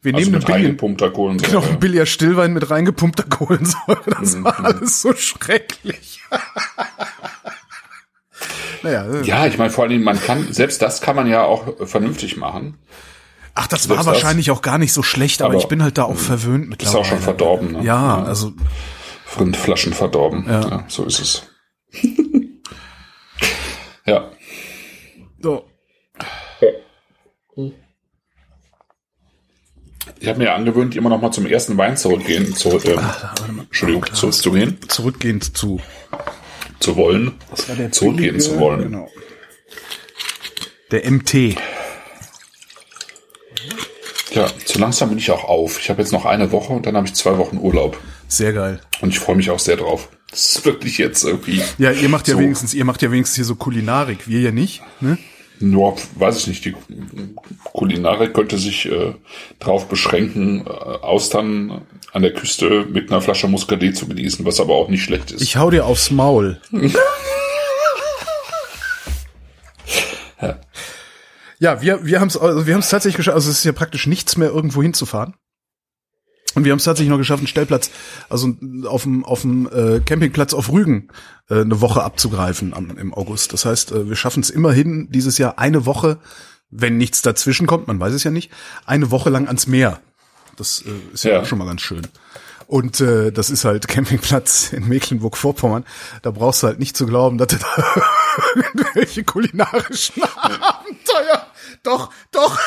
Wir 0.00 0.14
also 0.14 0.24
nehmen 0.30 0.38
mit 0.38 0.44
ein 0.44 0.46
Billion, 0.46 0.64
reingepumpter 0.66 1.10
Kohlensäure. 1.10 1.52
genau, 1.60 1.72
ein 1.72 1.80
Billier 1.80 2.06
Stillwein 2.06 2.52
mit 2.52 2.70
reingepumpter 2.70 3.24
Kohlensäure. 3.24 4.00
Das 4.20 4.36
Mhm. 4.36 4.44
war 4.44 4.64
alles 4.64 5.02
so 5.02 5.12
schrecklich. 5.14 6.22
naja, 8.82 9.04
äh, 9.06 9.22
Ja, 9.24 9.46
ich 9.46 9.58
meine, 9.58 9.70
vor 9.70 9.84
allen 9.84 9.90
Dingen, 9.90 10.04
man 10.04 10.20
kann, 10.20 10.52
selbst 10.52 10.82
das 10.82 11.00
kann 11.00 11.16
man 11.16 11.26
ja 11.26 11.42
auch 11.44 11.86
vernünftig 11.86 12.36
machen. 12.36 12.78
ach, 13.54 13.66
das 13.66 13.88
war 13.88 13.96
selbst 13.96 14.06
wahrscheinlich 14.06 14.50
auch 14.52 14.62
gar 14.62 14.78
nicht 14.78 14.92
so 14.92 15.02
schlecht, 15.02 15.42
aber, 15.42 15.54
Aber, 15.54 15.60
ich 15.60 15.66
bin 15.68 15.82
halt 15.82 15.98
da 15.98 16.04
auch 16.04 16.16
verwöhnt 16.16 16.64
Ist 16.66 16.70
mittlerweile. 16.70 16.98
auch 17.00 17.04
schon 17.04 17.18
verdorben, 17.18 17.72
ne? 17.72 17.82
Ja, 17.82 18.22
also 18.22 18.52
Von 19.26 19.52
Flaschen 19.52 19.92
verdorben. 19.92 20.44
Ja. 20.46 20.60
Ja, 20.60 20.84
so 20.86 21.04
ist 21.04 21.18
es. 21.20 21.42
ja. 24.06 24.30
So. 25.40 25.64
Ich 30.20 30.26
habe 30.28 30.38
mir 30.38 30.54
angewöhnt, 30.54 30.96
immer 30.96 31.10
noch 31.10 31.20
mal 31.20 31.30
zum 31.30 31.46
ersten 31.46 31.76
Wein 31.76 31.96
zurückgehen, 31.96 32.54
zurück, 32.54 32.84
ähm, 32.86 33.60
Entschuldigung, 33.60 34.06
zurückzugehen, 34.12 34.78
zurückgehend 34.88 35.56
zu. 35.56 35.80
zu 36.80 36.96
wollen, 36.96 37.34
Das 37.50 37.68
war 37.68 37.76
der 37.76 37.90
zurückgehen 37.92 38.36
billige- 38.36 38.38
zu 38.52 38.58
wollen. 38.60 38.82
Genau. 38.84 39.10
Der 40.92 41.04
MT. 41.10 41.56
Ja, 44.32 44.48
so 44.64 44.78
langsam 44.78 45.08
bin 45.08 45.18
ich 45.18 45.30
auch 45.32 45.44
auf. 45.44 45.80
Ich 45.80 45.90
habe 45.90 46.00
jetzt 46.02 46.12
noch 46.12 46.24
eine 46.24 46.52
Woche 46.52 46.72
und 46.72 46.86
dann 46.86 46.96
habe 46.96 47.06
ich 47.06 47.14
zwei 47.14 47.36
Wochen 47.36 47.58
Urlaub. 47.58 47.98
Sehr 48.28 48.52
geil. 48.52 48.80
Und 49.00 49.08
ich 49.08 49.18
freue 49.18 49.36
mich 49.36 49.50
auch 49.50 49.58
sehr 49.58 49.76
drauf. 49.76 50.08
Das 50.30 50.56
ist 50.56 50.64
wirklich 50.66 50.98
jetzt 50.98 51.24
irgendwie. 51.24 51.62
Ja, 51.78 51.90
ihr 51.90 52.10
macht 52.10 52.28
ja 52.28 52.34
so, 52.34 52.40
wenigstens, 52.40 52.74
ihr 52.74 52.84
macht 52.84 53.00
ja 53.00 53.10
wenigstens 53.10 53.36
hier 53.36 53.46
so 53.46 53.56
Kulinarik, 53.56 54.28
wir 54.28 54.40
ja 54.40 54.52
nicht, 54.52 54.82
ne? 55.00 55.18
Nur, 55.60 55.96
weiß 56.14 56.36
ich 56.38 56.46
nicht, 56.46 56.64
die 56.64 56.76
Kulinarik 57.72 58.32
könnte 58.32 58.58
sich 58.58 58.86
äh, 58.86 59.14
darauf 59.58 59.88
beschränken, 59.88 60.64
äh, 60.64 60.70
Austern 60.70 61.82
an 62.12 62.22
der 62.22 62.32
Küste 62.32 62.86
mit 62.88 63.10
einer 63.10 63.20
Flasche 63.20 63.48
Muscadet 63.48 63.96
zu 63.96 64.06
genießen, 64.06 64.44
was 64.44 64.60
aber 64.60 64.76
auch 64.76 64.88
nicht 64.88 65.02
schlecht 65.02 65.32
ist. 65.32 65.42
Ich 65.42 65.56
hau 65.56 65.70
dir 65.70 65.86
aufs 65.86 66.12
Maul. 66.12 66.60
ja, 71.58 71.82
wir, 71.82 72.04
wir 72.04 72.20
haben 72.20 72.28
es 72.28 72.36
also 72.36 72.66
wir 72.66 72.74
haben 72.74 72.80
es 72.80 72.90
tatsächlich 72.90 73.16
geschafft, 73.16 73.34
also 73.34 73.50
es 73.50 73.58
ist 73.58 73.64
ja 73.64 73.72
praktisch 73.72 74.06
nichts 74.06 74.36
mehr 74.36 74.50
irgendwo 74.50 74.80
hinzufahren. 74.80 75.34
Und 76.54 76.64
wir 76.64 76.72
haben 76.72 76.78
es 76.78 76.84
tatsächlich 76.84 77.10
noch 77.10 77.18
geschafft, 77.18 77.40
einen 77.40 77.46
Stellplatz, 77.46 77.90
also 78.30 78.54
auf 78.86 79.02
dem, 79.02 79.24
auf 79.24 79.42
dem 79.42 79.68
äh, 79.72 80.00
Campingplatz 80.00 80.54
auf 80.54 80.72
Rügen 80.72 81.08
äh, 81.50 81.60
eine 81.60 81.80
Woche 81.80 82.02
abzugreifen 82.02 82.72
am, 82.74 82.96
im 82.96 83.12
August. 83.14 83.52
Das 83.52 83.64
heißt, 83.64 83.92
äh, 83.92 84.08
wir 84.08 84.16
schaffen 84.16 84.40
es 84.40 84.50
immerhin 84.50 85.08
dieses 85.10 85.38
Jahr 85.38 85.58
eine 85.58 85.84
Woche, 85.86 86.18
wenn 86.70 86.96
nichts 86.96 87.22
dazwischen 87.22 87.66
kommt, 87.66 87.86
man 87.86 88.00
weiß 88.00 88.12
es 88.14 88.24
ja 88.24 88.30
nicht, 88.30 88.50
eine 88.86 89.10
Woche 89.10 89.30
lang 89.30 89.46
ans 89.46 89.66
Meer. 89.66 90.00
Das 90.56 90.82
äh, 90.86 91.14
ist 91.14 91.24
ja, 91.24 91.32
Ja. 91.34 91.40
auch 91.42 91.46
schon 91.46 91.58
mal 91.58 91.66
ganz 91.66 91.82
schön. 91.82 92.06
Und 92.66 93.00
äh, 93.00 93.30
das 93.32 93.48
ist 93.48 93.64
halt 93.64 93.88
Campingplatz 93.88 94.72
in 94.74 94.88
Mecklenburg-Vorpommern. 94.88 95.84
Da 96.20 96.30
brauchst 96.30 96.62
du 96.62 96.66
halt 96.66 96.78
nicht 96.78 96.96
zu 96.96 97.06
glauben, 97.06 97.38
dass 97.38 97.48
du 97.48 97.56
da 97.56 98.02
irgendwelche 98.54 99.24
kulinarischen 99.24 100.22
Abenteuer. 100.22 101.46
Doch, 101.82 102.10
doch. 102.32 102.58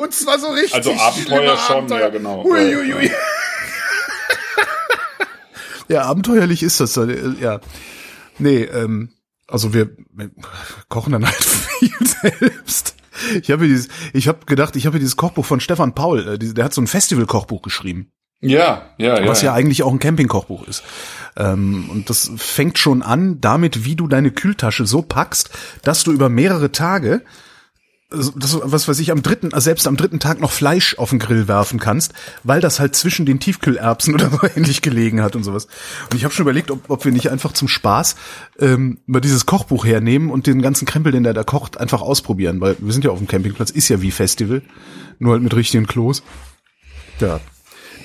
Und 0.00 0.12
zwar 0.14 0.38
so 0.38 0.48
richtig. 0.48 0.74
Also 0.74 0.92
Abenteuer 0.92 1.56
schon, 1.56 1.76
Abenteuer. 1.76 2.00
ja, 2.00 2.08
genau. 2.08 2.44
Ui, 2.44 2.58
Ja, 2.70 2.78
ui, 2.78 2.94
ui. 2.94 3.10
Ja, 5.88 6.02
abenteuerlich 6.02 6.62
ist 6.62 6.80
das. 6.80 6.96
äh, 6.96 7.32
Ja. 7.40 7.60
Nee, 8.38 8.62
ähm, 8.64 9.10
also 9.46 9.72
wir, 9.72 9.90
wir 10.12 10.30
kochen 10.88 11.12
dann 11.12 11.24
halt 11.24 11.34
viel 11.44 11.90
selbst. 12.06 12.94
Ich 13.42 13.50
habe 13.50 13.66
dieses, 13.66 13.88
ich 14.12 14.28
habe 14.28 14.46
gedacht, 14.46 14.76
ich 14.76 14.86
habe 14.86 14.98
dieses 14.98 15.16
Kochbuch 15.16 15.44
von 15.44 15.60
Stefan 15.60 15.94
Paul, 15.94 16.34
äh, 16.34 16.38
der 16.38 16.64
hat 16.64 16.74
so 16.74 16.80
ein 16.80 16.86
Festival-Kochbuch 16.86 17.62
geschrieben, 17.62 18.12
ja, 18.40 18.82
ja, 18.98 19.18
ja. 19.18 19.26
was 19.26 19.42
ja 19.42 19.52
eigentlich 19.54 19.82
auch 19.82 19.90
ein 19.90 19.98
Camping-Kochbuch 19.98 20.68
ist. 20.68 20.84
Ähm, 21.36 21.88
und 21.90 22.10
das 22.10 22.30
fängt 22.36 22.78
schon 22.78 23.02
an 23.02 23.40
damit, 23.40 23.84
wie 23.84 23.96
du 23.96 24.06
deine 24.06 24.30
Kühltasche 24.30 24.86
so 24.86 25.02
packst, 25.02 25.50
dass 25.82 26.04
du 26.04 26.12
über 26.12 26.28
mehrere 26.28 26.70
Tage 26.70 27.22
das, 28.10 28.58
was 28.62 28.88
weiß 28.88 28.98
ich, 29.00 29.10
am 29.10 29.22
dritten, 29.22 29.52
also 29.52 29.64
selbst 29.64 29.86
am 29.86 29.96
dritten 29.98 30.18
Tag 30.18 30.40
noch 30.40 30.50
Fleisch 30.50 30.96
auf 30.98 31.10
den 31.10 31.18
Grill 31.18 31.46
werfen 31.46 31.78
kannst, 31.78 32.14
weil 32.42 32.60
das 32.62 32.80
halt 32.80 32.96
zwischen 32.96 33.26
den 33.26 33.38
Tiefkühlerbsen 33.38 34.14
oder 34.14 34.30
so 34.30 34.38
ähnlich 34.56 34.80
gelegen 34.80 35.20
hat 35.22 35.36
und 35.36 35.42
sowas. 35.44 35.66
Und 36.10 36.16
ich 36.16 36.24
habe 36.24 36.32
schon 36.32 36.44
überlegt, 36.44 36.70
ob, 36.70 36.88
ob 36.88 37.04
wir 37.04 37.12
nicht 37.12 37.30
einfach 37.30 37.52
zum 37.52 37.68
Spaß 37.68 38.16
ähm, 38.60 38.98
mal 39.06 39.20
dieses 39.20 39.44
Kochbuch 39.44 39.84
hernehmen 39.84 40.30
und 40.30 40.46
den 40.46 40.62
ganzen 40.62 40.86
Krempel, 40.86 41.12
den 41.12 41.22
der 41.24 41.34
da 41.34 41.44
kocht, 41.44 41.78
einfach 41.78 42.00
ausprobieren, 42.00 42.60
weil 42.62 42.76
wir 42.78 42.92
sind 42.92 43.04
ja 43.04 43.10
auf 43.10 43.18
dem 43.18 43.28
Campingplatz, 43.28 43.70
ist 43.70 43.88
ja 43.88 44.00
wie 44.00 44.10
Festival, 44.10 44.62
nur 45.18 45.32
halt 45.34 45.42
mit 45.42 45.54
richtigen 45.54 45.86
Klos. 45.86 46.22
Ja. 47.20 47.40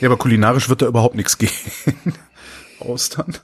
Ja, 0.01 0.10
aber 0.10 0.18
kulinarisch 0.18 0.68
wird 0.68 0.82
da 0.82 0.88
überhaupt 0.88 1.16
nichts 1.16 1.38
gehen. 1.38 1.49
Austern. 2.80 3.36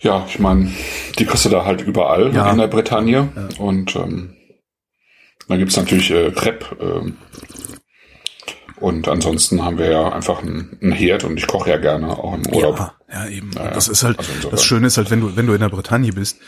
Ja, 0.00 0.24
ich 0.28 0.38
meine, 0.38 0.70
die 1.18 1.26
kriegst 1.26 1.44
du 1.44 1.48
da 1.50 1.64
halt 1.64 1.82
überall 1.82 2.32
Ja. 2.34 2.50
in 2.50 2.58
der 2.58 2.68
Bretagne. 2.68 3.28
Und 3.58 3.94
ähm, 3.96 4.34
dann 5.48 5.58
gibt's 5.58 5.76
natürlich 5.76 6.10
äh, 6.10 6.30
Crepe. 6.30 6.76
Ähm, 6.80 7.16
und 8.76 9.08
ansonsten 9.08 9.64
haben 9.64 9.78
wir 9.78 9.90
ja 9.90 10.12
einfach 10.12 10.42
einen, 10.42 10.78
einen 10.80 10.92
Herd 10.92 11.24
und 11.24 11.36
ich 11.36 11.46
koche 11.48 11.70
ja 11.70 11.78
gerne 11.78 12.10
auch 12.16 12.34
im 12.34 12.46
Urlaub. 12.46 12.78
Ja, 12.78 12.94
ja 13.24 13.28
eben. 13.28 13.50
Ja, 13.52 13.70
das 13.72 13.88
ist 13.88 14.04
halt, 14.04 14.18
also 14.18 14.50
das 14.50 14.62
Schöne 14.62 14.86
ist 14.86 14.96
halt, 14.98 15.10
wenn 15.10 15.20
du, 15.20 15.36
wenn 15.36 15.46
du 15.46 15.52
in 15.54 15.60
der 15.60 15.68
Bretagne 15.68 16.12
bist, 16.12 16.38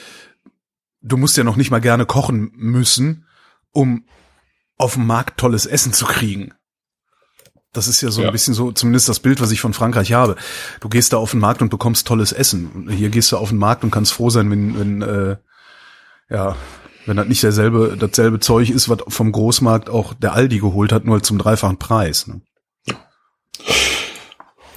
du 1.03 1.17
musst 1.17 1.37
ja 1.37 1.43
noch 1.45 1.57
nicht 1.57 1.71
mal 1.73 1.81
gerne 1.81 2.07
kochen 2.07 2.53
müssen, 2.55 3.27
um 3.73 4.05
auf 4.77 4.95
dem 4.95 5.07
Markt 5.07 5.39
tolles 5.41 5.67
Essen 5.67 5.93
zu 5.93 6.05
kriegen. 6.07 6.53
Das 7.73 7.87
ist 7.89 8.01
ja 8.01 8.11
so 8.11 8.23
Ja. 8.23 8.29
ein 8.29 8.33
bisschen 8.33 8.55
so, 8.55 8.73
zumindest 8.73 9.09
das 9.09 9.21
Bild, 9.21 9.41
was 9.41 9.51
ich 9.51 9.61
von 9.61 9.75
Frankreich 9.75 10.13
habe. 10.13 10.37
Du 10.81 10.89
gehst 10.89 11.13
da 11.13 11.19
auf 11.19 11.33
den 11.33 11.41
Markt 11.41 11.63
und 11.63 11.69
bekommst 11.69 12.07
tolles 12.07 12.33
Essen. 12.33 12.89
Hier 12.91 13.11
gehst 13.11 13.31
du 13.33 13.37
auf 13.39 13.49
den 13.51 13.59
Markt 13.59 13.83
und 13.85 13.91
kannst 13.91 14.13
froh 14.13 14.31
sein, 14.31 14.51
wenn, 14.51 14.79
wenn 14.79 15.03
äh, 15.03 15.37
ja, 16.29 16.57
wenn 17.11 17.17
das 17.17 17.27
nicht 17.27 17.43
derselbe, 17.43 17.97
dasselbe 17.99 18.39
Zeug 18.39 18.71
ist, 18.71 18.89
was 18.89 18.99
vom 19.09 19.33
Großmarkt 19.33 19.91
auch 19.91 20.15
der 20.15 20.33
Aldi 20.33 20.61
geholt 20.61 20.93
hat, 20.93 21.05
nur 21.05 21.15
halt 21.15 21.27
zum 21.27 21.39
dreifachen 21.39 21.77
Preis. 21.77 22.29
Ne? 22.29 22.41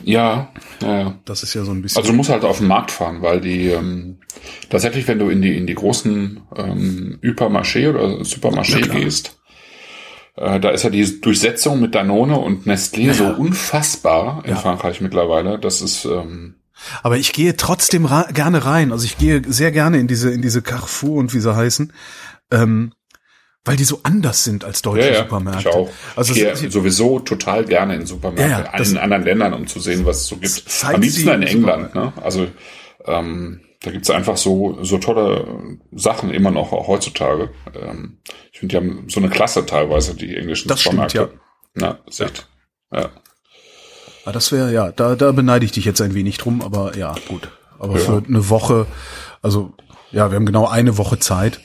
Ja, 0.03 0.51
ja, 0.81 0.99
ja. 0.99 1.19
Das 1.25 1.43
ist 1.43 1.53
ja 1.53 1.63
so 1.63 1.69
ein 1.69 1.83
bisschen. 1.83 1.99
Also 1.99 2.09
du 2.09 2.17
musst 2.17 2.31
halt 2.31 2.43
auf 2.43 2.57
den 2.57 2.65
Markt 2.65 2.89
fahren, 2.89 3.21
weil 3.21 3.39
die 3.39 3.67
ähm, 3.67 4.17
tatsächlich, 4.71 5.07
wenn 5.07 5.19
du 5.19 5.29
in 5.29 5.43
die 5.43 5.55
in 5.55 5.67
die 5.67 5.75
großen 5.75 6.41
ähm, 6.55 7.19
Hypermarché 7.21 7.89
oder 7.91 8.23
Supermarché 8.25 8.79
Ja, 8.79 8.93
gehst, 8.95 9.39
äh, 10.35 10.59
da 10.59 10.71
ist 10.71 10.81
ja 10.81 10.89
die 10.89 11.21
Durchsetzung 11.21 11.79
mit 11.79 11.93
Danone 11.93 12.39
und 12.39 12.65
Nestlé 12.65 13.01
Ja, 13.01 13.13
so 13.13 13.25
unfassbar 13.27 14.43
in. 14.43 14.55
Frankreich 14.55 15.01
mittlerweile. 15.01 15.59
Das 15.59 15.81
ist 15.81 16.05
ähm, 16.05 16.55
Aber 17.01 17.17
ich 17.17 17.33
gehe 17.33 17.55
trotzdem 17.57 18.07
gerne 18.33 18.65
rein. 18.65 18.91
Also 18.91 19.05
ich 19.05 19.17
gehe 19.17 19.41
sehr 19.47 19.71
gerne 19.71 19.99
in 19.99 20.07
diese 20.07 20.31
in 20.31 20.41
diese 20.41 20.61
Carrefour 20.61 21.17
und 21.17 21.33
wie 21.33 21.39
sie 21.39 21.55
heißen, 21.55 21.91
ähm, 22.51 22.93
weil 23.65 23.77
die 23.77 23.85
so 23.85 24.01
anders 24.03 24.43
sind 24.43 24.65
als 24.65 24.81
deutsche 24.81 25.07
ja, 25.07 25.13
ja, 25.13 25.19
Supermärkte. 25.23 25.69
ich 25.69 25.75
auch. 25.75 25.89
Also 26.15 26.33
ich 26.33 26.41
es- 26.43 26.61
gehe 26.61 26.69
sowieso 26.71 27.19
total 27.19 27.63
gerne 27.65 27.95
in 27.95 28.05
Supermärkte, 28.05 28.51
Ja, 28.51 28.77
ja, 28.77 28.83
in 28.83 28.97
anderen 28.97 29.23
Ländern, 29.23 29.53
um 29.53 29.67
zu 29.67 29.79
sehen, 29.79 30.05
was 30.05 30.17
es 30.21 30.27
so 30.27 30.35
gibt. 30.37 30.63
Am 30.83 31.01
liebsten 31.01 31.29
in 31.29 31.43
England. 31.43 31.95
Ne? 31.95 32.11
Also 32.21 32.47
ähm, 33.05 33.61
da 33.81 33.91
gibt's 33.91 34.09
einfach 34.09 34.37
so 34.37 34.77
so 34.83 34.97
tolle 34.97 35.77
Sachen 35.91 36.29
immer 36.29 36.51
noch 36.51 36.71
auch 36.71 36.87
heutzutage. 36.87 37.51
Ähm, 37.73 38.17
ich 38.51 38.59
finde, 38.59 38.71
die 38.71 38.77
haben 38.77 39.09
so 39.09 39.19
eine 39.19 39.29
Klasse 39.29 39.65
teilweise 39.65 40.15
die 40.15 40.35
englischen 40.35 40.67
Das 40.69 40.81
stimmt, 40.81 41.09
Supermärkte. 41.11 41.39
Ja, 41.77 41.99
ist 42.07 42.19
echt. 42.21 42.47
Ja. 42.93 43.09
Ah, 44.25 44.31
das 44.31 44.51
wäre 44.51 44.71
ja, 44.71 44.91
da 44.91 45.15
da 45.15 45.31
beneide 45.31 45.65
ich 45.65 45.71
dich 45.73 45.85
jetzt 45.85 46.01
ein 46.01 46.13
wenig 46.13 46.37
drum, 46.37 46.61
aber 46.61 46.95
ja 46.97 47.13
gut. 47.27 47.49
Aber 47.79 47.93
Ja. 47.95 47.99
für 47.99 48.23
eine 48.27 48.49
Woche, 48.49 48.85
also 49.41 49.73
ja, 50.11 50.31
wir 50.31 50.35
haben 50.37 50.45
genau 50.45 50.67
eine 50.67 50.97
Woche 50.97 51.19
Zeit. 51.19 51.59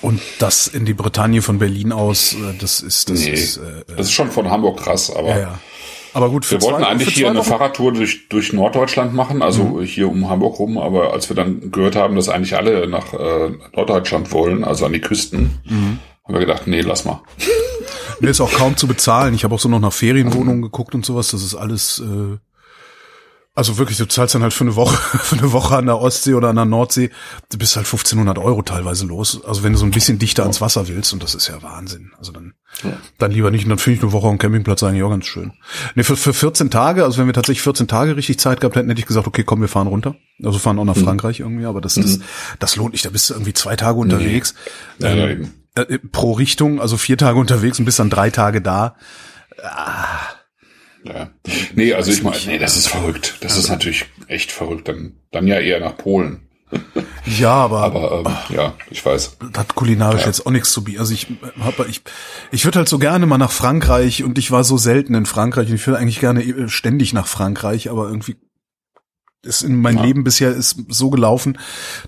Und 0.00 0.20
das 0.38 0.66
in 0.68 0.84
die 0.86 0.94
Bretagne 0.94 1.42
von 1.42 1.58
Berlin 1.58 1.92
aus, 1.92 2.32
äh, 2.34 2.54
das 2.58 2.80
ist 2.80 3.10
das 3.10 3.20
Nee, 3.20 3.30
ist 3.30 3.58
äh, 3.58 3.84
das 3.96 4.06
ist 4.06 4.12
schon 4.12 4.30
von 4.30 4.50
Hamburg 4.50 4.80
krass, 4.80 5.10
aber 5.14 5.28
ja, 5.28 5.38
ja. 5.38 5.58
Aber 6.14 6.28
gut, 6.28 6.44
für 6.44 6.56
Wir 6.56 6.62
wollten 6.62 6.82
zwei, 6.82 6.88
eigentlich 6.90 7.14
hier 7.14 7.30
eine 7.30 7.38
Wochen- 7.38 7.48
Fahrradtour 7.48 7.92
durch, 7.92 8.28
durch 8.28 8.52
Norddeutschland 8.52 9.14
machen, 9.14 9.40
also 9.42 9.62
Mhm. 9.64 9.82
hier 9.84 10.08
um 10.10 10.28
Hamburg 10.28 10.58
rum, 10.58 10.76
aber 10.76 11.12
als 11.14 11.28
wir 11.30 11.36
dann 11.36 11.70
gehört 11.70 11.96
haben, 11.96 12.16
dass 12.16 12.28
eigentlich 12.28 12.54
alle 12.56 12.86
nach 12.86 13.14
äh, 13.14 13.50
Norddeutschland 13.74 14.30
wollen, 14.32 14.64
also 14.64 14.84
an 14.86 14.92
die 14.92 15.00
Küsten, 15.00 15.58
Mhm. 15.64 15.98
haben 16.24 16.34
wir 16.34 16.40
gedacht, 16.40 16.66
nee, 16.66 16.80
lass 16.82 17.04
mal. 17.06 17.22
Mir 18.22 18.30
ist 18.30 18.40
auch 18.40 18.52
kaum 18.52 18.76
zu 18.76 18.86
bezahlen. 18.86 19.34
Ich 19.34 19.44
habe 19.44 19.54
auch 19.54 19.60
so 19.60 19.68
noch 19.68 19.80
nach 19.80 19.92
Ferienwohnungen 19.92 20.62
geguckt 20.62 20.94
und 20.94 21.04
sowas. 21.04 21.32
Das 21.32 21.42
ist 21.42 21.54
alles, 21.54 21.98
äh, 21.98 22.38
also 23.54 23.76
wirklich, 23.76 23.98
du 23.98 24.06
zahlst 24.06 24.34
dann 24.34 24.42
halt 24.42 24.54
für 24.54 24.64
eine 24.64 24.76
Woche, 24.76 24.96
für 25.18 25.36
eine 25.36 25.52
Woche 25.52 25.76
an 25.76 25.86
der 25.86 25.98
Ostsee 25.98 26.34
oder 26.34 26.48
an 26.48 26.56
der 26.56 26.64
Nordsee, 26.64 27.10
du 27.50 27.58
bist 27.58 27.76
halt 27.76 27.84
1500 27.86 28.38
Euro 28.38 28.62
teilweise 28.62 29.04
los. 29.06 29.44
Also 29.44 29.62
wenn 29.62 29.72
du 29.72 29.78
so 29.78 29.84
ein 29.84 29.90
bisschen 29.90 30.18
dichter 30.18 30.44
ans 30.44 30.60
Wasser 30.60 30.88
willst, 30.88 31.12
und 31.12 31.22
das 31.22 31.34
ist 31.34 31.48
ja 31.48 31.62
Wahnsinn. 31.62 32.12
Also 32.16 32.32
dann, 32.32 32.54
dann 33.18 33.32
lieber 33.32 33.50
nicht. 33.50 33.64
Und 33.64 33.70
dann 33.70 33.78
finde 33.78 33.98
ich 33.98 34.02
eine 34.04 34.12
Woche 34.12 34.28
am 34.28 34.38
Campingplatz 34.38 34.82
eigentlich 34.84 35.02
auch 35.02 35.10
ganz 35.10 35.26
schön. 35.26 35.52
Nee, 35.96 36.04
für, 36.04 36.16
für 36.16 36.32
14 36.32 36.70
Tage, 36.70 37.04
also 37.04 37.18
wenn 37.18 37.26
wir 37.26 37.34
tatsächlich 37.34 37.62
14 37.62 37.88
Tage 37.88 38.16
richtig 38.16 38.38
Zeit 38.38 38.60
gehabt 38.60 38.76
hätten, 38.76 38.88
hätte 38.88 39.00
ich 39.00 39.06
gesagt, 39.06 39.26
okay, 39.26 39.42
komm, 39.44 39.60
wir 39.60 39.68
fahren 39.68 39.88
runter. 39.88 40.14
Also 40.42 40.58
fahren 40.58 40.78
auch 40.78 40.84
nach 40.84 40.96
Frankreich 40.96 41.40
irgendwie, 41.40 41.66
aber 41.66 41.80
das, 41.80 41.96
das, 41.96 42.20
das 42.58 42.76
lohnt 42.76 42.92
nicht. 42.92 43.04
Da 43.04 43.10
bist 43.10 43.28
du 43.28 43.34
irgendwie 43.34 43.52
zwei 43.52 43.76
Tage 43.76 43.98
unterwegs. 43.98 44.54
Ja, 44.98 45.08
Ähm, 45.08 45.42
ja. 45.42 45.48
Äh, 45.74 45.98
pro 45.98 46.32
Richtung, 46.32 46.80
also 46.80 46.96
vier 46.96 47.18
Tage 47.18 47.38
unterwegs 47.38 47.78
und 47.78 47.84
bis 47.84 47.96
dann 47.96 48.10
drei 48.10 48.30
Tage 48.30 48.60
da. 48.60 48.96
Ah. 49.62 50.18
Ja. 51.04 51.30
Nee, 51.74 51.94
also 51.94 52.12
ich 52.12 52.22
meine, 52.22 52.36
nee, 52.46 52.58
das 52.58 52.76
ist 52.76 52.88
verrückt. 52.88 53.38
Das 53.40 53.56
ist 53.56 53.68
natürlich 53.68 54.04
echt 54.28 54.52
verrückt. 54.52 54.88
Dann, 54.88 55.14
dann 55.32 55.46
ja 55.46 55.58
eher 55.58 55.80
nach 55.80 55.96
Polen. 55.96 56.48
Ja, 57.26 57.52
aber, 57.52 57.82
aber 57.82 58.24
ähm, 58.26 58.56
ja, 58.56 58.74
ich 58.90 59.04
weiß. 59.04 59.36
Hat 59.56 59.74
kulinarisch 59.74 60.22
ja. 60.22 60.28
jetzt 60.28 60.46
auch 60.46 60.50
nichts 60.50 60.72
zu 60.72 60.84
bieten. 60.84 61.00
Also 61.00 61.12
ich 61.12 61.26
hab, 61.60 61.86
ich, 61.88 62.02
ich 62.50 62.64
würde 62.64 62.78
halt 62.78 62.88
so 62.88 62.98
gerne 62.98 63.26
mal 63.26 63.38
nach 63.38 63.52
Frankreich 63.52 64.24
und 64.24 64.38
ich 64.38 64.50
war 64.50 64.64
so 64.64 64.76
selten 64.78 65.14
in 65.14 65.26
Frankreich 65.26 65.68
und 65.68 65.74
ich 65.74 65.86
würde 65.86 65.98
eigentlich 65.98 66.20
gerne 66.20 66.42
äh, 66.42 66.68
ständig 66.68 67.12
nach 67.12 67.26
Frankreich, 67.26 67.90
aber 67.90 68.08
irgendwie 68.08 68.36
ist 69.42 69.62
in 69.62 69.80
mein 69.80 69.96
ja. 69.96 70.04
Leben 70.04 70.24
bisher 70.24 70.50
ist 70.50 70.76
so 70.88 71.10
gelaufen, 71.10 71.58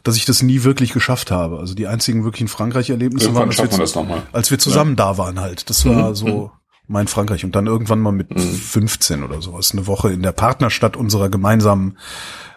dass 0.03 0.17
ich 0.17 0.25
das 0.25 0.43
nie 0.43 0.63
wirklich 0.63 0.93
geschafft 0.93 1.31
habe. 1.31 1.59
Also 1.59 1.75
die 1.75 1.87
einzigen 1.87 2.25
wirklichen 2.25 2.49
Frankreich-Erlebnisse 2.49 3.35
waren, 3.35 3.49
als 3.49 3.59
wir, 3.59 4.23
als 4.33 4.51
wir, 4.51 4.59
zusammen 4.59 4.93
ja. 4.93 5.05
da 5.05 5.19
waren 5.19 5.41
halt. 5.41 5.69
Das 5.69 5.85
war 5.85 6.11
mhm. 6.11 6.15
so 6.15 6.53
mein 6.87 7.09
Frankreich. 7.09 7.45
Und 7.45 7.57
dann 7.57 7.67
irgendwann 7.67 8.01
mal 8.01 8.13
mit 8.13 8.31
mhm. 8.31 8.41
15 8.41 9.25
oder 9.25 9.43
sowas, 9.43 9.73
eine 9.73 9.87
Woche 9.87 10.13
in 10.13 10.23
der 10.23 10.33
Partnerstadt 10.33 10.97
unserer 10.97 11.29
gemeinsamen 11.29 11.99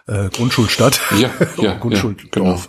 äh, 0.06 0.28
Grundschulstadt. 0.28 1.00
Ja, 1.18 1.30
ja, 1.62 1.74
Grundschuld, 1.74 2.22
ja 2.22 2.28
genau. 2.30 2.62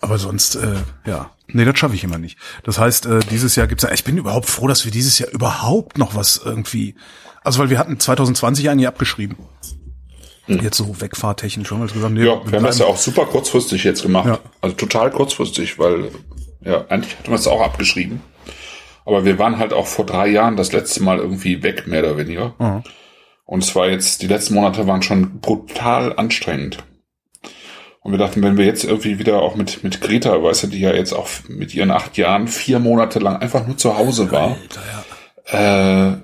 Aber 0.00 0.18
sonst, 0.18 0.54
äh, 0.56 0.76
ja. 1.06 1.30
Nee, 1.48 1.64
das 1.64 1.78
schaffe 1.78 1.94
ich 1.94 2.04
immer 2.04 2.18
nicht. 2.18 2.38
Das 2.62 2.78
heißt, 2.78 3.06
äh, 3.06 3.20
dieses 3.30 3.56
Jahr 3.56 3.66
gibt's 3.66 3.82
ja, 3.82 3.90
ich 3.90 4.04
bin 4.04 4.18
überhaupt 4.18 4.46
froh, 4.46 4.68
dass 4.68 4.84
wir 4.84 4.92
dieses 4.92 5.18
Jahr 5.18 5.30
überhaupt 5.30 5.98
noch 5.98 6.14
was 6.14 6.40
irgendwie, 6.44 6.94
also 7.42 7.58
weil 7.58 7.70
wir 7.70 7.78
hatten 7.78 7.98
2020 7.98 8.68
eigentlich 8.68 8.86
abgeschrieben. 8.86 9.36
Hm. 10.48 10.60
Jetzt 10.62 10.78
so 10.78 11.00
wegfahrtechnisch 11.00 11.68
schon 11.68 11.78
mal 11.78 11.88
gesagt. 11.88 12.12
Nee, 12.12 12.24
ja, 12.24 12.40
wir 12.44 12.58
haben 12.58 12.64
das 12.64 12.78
ja 12.78 12.86
auch 12.86 12.96
super 12.96 13.26
kurzfristig 13.26 13.84
jetzt 13.84 14.02
gemacht. 14.02 14.26
Ja. 14.26 14.38
Also 14.60 14.76
total 14.76 15.10
kurzfristig, 15.10 15.78
weil, 15.78 16.10
ja, 16.64 16.86
eigentlich 16.88 17.16
hatten 17.18 17.28
wir 17.28 17.36
es 17.36 17.46
auch 17.46 17.60
abgeschrieben. 17.60 18.22
Aber 19.04 19.24
wir 19.24 19.38
waren 19.38 19.58
halt 19.58 19.72
auch 19.72 19.86
vor 19.86 20.06
drei 20.06 20.28
Jahren 20.28 20.56
das 20.56 20.72
letzte 20.72 21.02
Mal 21.02 21.18
irgendwie 21.18 21.62
weg, 21.62 21.86
mehr 21.86 22.02
oder 22.02 22.16
weniger. 22.16 22.54
Mhm. 22.58 22.82
Und 23.44 23.64
zwar 23.64 23.88
jetzt, 23.88 24.20
die 24.22 24.26
letzten 24.26 24.54
Monate 24.54 24.86
waren 24.86 25.02
schon 25.02 25.40
brutal 25.40 26.14
anstrengend. 26.16 26.78
Und 28.00 28.12
wir 28.12 28.18
dachten, 28.18 28.42
wenn 28.42 28.56
wir 28.56 28.64
jetzt 28.64 28.84
irgendwie 28.84 29.18
wieder 29.18 29.42
auch 29.42 29.54
mit, 29.54 29.82
mit 29.84 30.00
Greta, 30.00 30.42
weißt 30.42 30.64
du, 30.64 30.66
die 30.68 30.80
ja 30.80 30.94
jetzt 30.94 31.12
auch 31.12 31.28
mit 31.48 31.74
ihren 31.74 31.90
acht 31.90 32.16
Jahren 32.16 32.48
vier 32.48 32.78
Monate 32.78 33.18
lang 33.18 33.36
einfach 33.36 33.66
nur 33.66 33.76
zu 33.76 33.96
Hause 33.96 34.30
war, 34.30 34.56
Alter, 34.56 34.82
ja. 35.52 36.12
äh, 36.12 36.16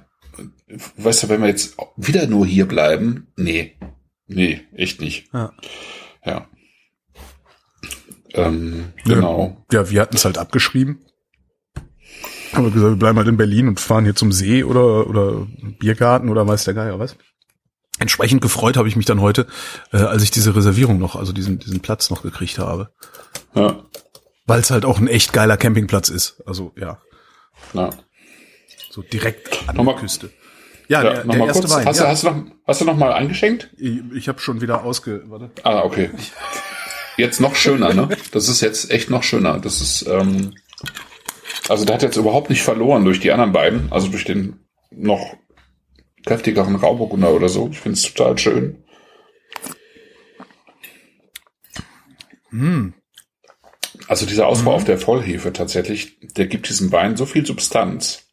weißt 0.97 1.25
du, 1.25 1.29
wenn 1.29 1.43
wir 1.43 1.49
jetzt 1.49 1.77
wieder 1.97 2.27
nur 2.27 2.47
hier 2.47 2.67
bleiben, 2.67 3.29
nee, 3.37 3.75
nee, 4.27 4.63
echt 4.75 5.01
nicht. 5.01 5.29
Ja. 5.33 5.53
Ja. 6.25 6.49
Ähm, 8.33 8.93
genau. 9.05 9.65
Ja, 9.73 9.91
wir 9.91 10.01
hatten 10.01 10.17
es 10.17 10.25
halt 10.25 10.39
abgeschrieben. 10.39 11.05
Aber 12.53 12.71
gesagt, 12.71 12.93
wir 12.93 12.99
bleiben 12.99 13.19
halt 13.19 13.29
in 13.29 13.37
Berlin 13.37 13.69
und 13.69 13.81
fahren 13.81 14.05
hier 14.05 14.15
zum 14.15 14.33
See 14.33 14.65
oder, 14.65 15.09
oder 15.09 15.47
Biergarten 15.79 16.29
oder 16.29 16.47
weiß 16.47 16.65
der 16.65 16.75
Geier 16.75 16.99
was. 16.99 17.17
Entsprechend 17.99 18.43
gefreut 18.43 18.77
habe 18.77 18.89
ich 18.89 18.97
mich 18.97 19.07
dann 19.07 19.21
heute, 19.21 19.47
äh, 19.93 19.99
als 19.99 20.23
ich 20.23 20.31
diese 20.31 20.55
Reservierung 20.55 20.99
noch, 20.99 21.15
also 21.15 21.33
diesen, 21.33 21.59
diesen 21.59 21.81
Platz 21.81 22.11
noch 22.11 22.23
gekriegt 22.23 22.59
habe. 22.59 22.93
Ja. 23.55 23.85
Weil 24.47 24.61
es 24.61 24.71
halt 24.71 24.85
auch 24.85 24.99
ein 24.99 25.09
echt 25.09 25.33
geiler 25.33 25.57
Campingplatz 25.57 26.09
ist. 26.09 26.43
Also 26.45 26.73
ja. 26.77 26.99
Ja. 27.73 27.91
So 28.91 29.03
direkt 29.03 29.69
an 29.69 29.77
nochmal, 29.77 29.95
der 29.95 30.03
Küste. 30.03 30.31
Ja, 30.89 31.03
ja 31.03 31.23
der, 31.23 31.25
der 31.25 31.47
erste 31.47 31.61
kurz. 31.63 31.75
Wein. 31.75 31.87
Hast, 31.87 31.99
ja. 31.99 32.05
du, 32.05 32.11
hast, 32.11 32.23
du 32.23 32.31
noch, 32.31 32.45
hast 32.67 32.81
du 32.81 32.85
noch 32.85 32.97
mal 32.97 33.13
eingeschenkt? 33.13 33.71
Ich, 33.77 34.01
ich 34.15 34.29
habe 34.29 34.39
schon 34.41 34.61
wieder 34.61 34.85
ausge... 34.85 35.23
Warte. 35.27 35.51
Ah, 35.63 35.83
okay. 35.83 36.11
Jetzt 37.17 37.41
noch 37.41 37.55
schöner, 37.55 37.95
ne? 37.95 38.09
Das 38.33 38.49
ist 38.49 38.61
jetzt 38.61 38.91
echt 38.91 39.11
noch 39.11 39.23
schöner. 39.23 39.59
Das 39.59 39.81
ist... 39.81 40.07
Ähm, 40.07 40.55
also 41.69 41.85
der 41.85 41.95
hat 41.95 42.03
jetzt 42.03 42.17
überhaupt 42.17 42.51
nicht 42.51 42.63
verloren 42.63 43.05
durch 43.05 43.21
die 43.21 43.33
anderen 43.33 43.53
beiden, 43.53 43.91
also 43.91 44.09
durch 44.09 44.25
den 44.25 44.61
noch 44.91 45.37
kräftigeren 46.27 46.77
Rauburgunder 46.77 47.33
oder 47.33 47.49
so. 47.49 47.69
Ich 47.71 47.81
finde 47.81 47.99
es 47.99 48.13
total 48.13 48.39
schön. 48.39 48.85
Mm. 52.51 52.91
Also 54.09 54.27
dieser 54.27 54.47
Ausbau 54.47 54.73
mm. 54.73 54.75
auf 54.75 54.85
der 54.85 54.99
Vollhefe 54.99 55.53
tatsächlich, 55.53 56.19
der 56.21 56.47
gibt 56.47 56.69
diesem 56.69 56.93
Wein 56.93 57.17
so 57.17 57.27
viel 57.27 57.47
Substanz. 57.47 58.24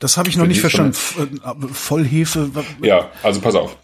Das 0.00 0.16
habe 0.16 0.28
ich 0.28 0.36
noch 0.36 0.46
nicht 0.46 0.60
verstanden. 0.60 0.96
Äh, 1.44 1.68
Vollhefe. 1.68 2.50
Ja, 2.82 3.10
also 3.22 3.40
pass 3.40 3.54
auf. 3.54 3.78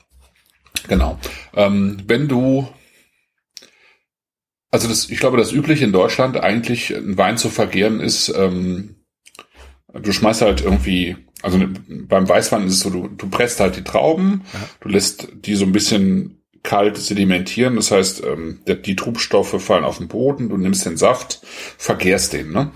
Genau. 0.89 1.19
Ähm, 1.55 2.03
wenn 2.07 2.27
du 2.27 2.69
also 4.77 4.89
das, 4.89 5.09
ich 5.09 5.21
glaube, 5.21 5.37
das 5.37 5.53
übliche 5.53 5.85
in 5.85 5.93
Deutschland 5.93 6.37
eigentlich 6.37 6.95
einen 6.95 7.17
Wein 7.17 7.39
zu 7.39 7.49
vergehren 7.49 8.01
ist, 8.01 8.29
ähm, 8.37 8.97
du 9.95 10.13
schmeißt 10.13 10.43
halt 10.43 10.61
irgendwie, 10.61 11.17
also 11.41 11.59
beim 11.89 12.29
Weißwein 12.29 12.67
ist 12.67 12.75
es 12.75 12.81
so, 12.81 12.91
du, 12.91 13.09
du 13.09 13.29
presst 13.29 13.61
halt 13.61 13.77
die 13.77 13.85
Trauben, 13.85 14.43
ja. 14.53 14.61
du 14.81 14.89
lässt 14.89 15.29
die 15.35 15.55
so 15.55 15.65
ein 15.65 15.73
bisschen 15.73 16.43
kalt 16.63 16.97
sedimentieren, 16.97 17.77
das 17.77 17.91
heißt, 17.91 18.25
ähm, 18.25 18.61
der, 18.67 18.75
die 18.75 18.97
Trubstoffe 18.97 19.63
fallen 19.63 19.85
auf 19.85 19.99
den 19.99 20.09
Boden, 20.09 20.49
du 20.49 20.57
nimmst 20.57 20.85
den 20.85 20.97
Saft, 20.97 21.41
vergehrst 21.79 22.33
den, 22.33 22.51
ne? 22.51 22.73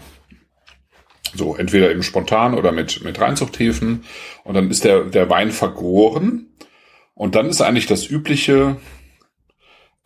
So, 1.35 1.57
entweder 1.57 1.91
eben 1.91 2.03
spontan 2.03 2.55
oder 2.55 2.73
mit, 2.73 3.05
mit 3.05 3.21
Reinzuchthäfen 3.21 4.05
und 4.45 4.55
dann 4.55 4.71
ist 4.71 4.85
der, 4.85 5.05
der 5.05 5.31
Wein 5.31 5.51
vergoren 5.51 6.47
und 7.15 7.35
dann 7.35 7.47
ist 7.47 7.61
eigentlich 7.61 7.87
das 7.87 8.09
übliche, 8.09 8.77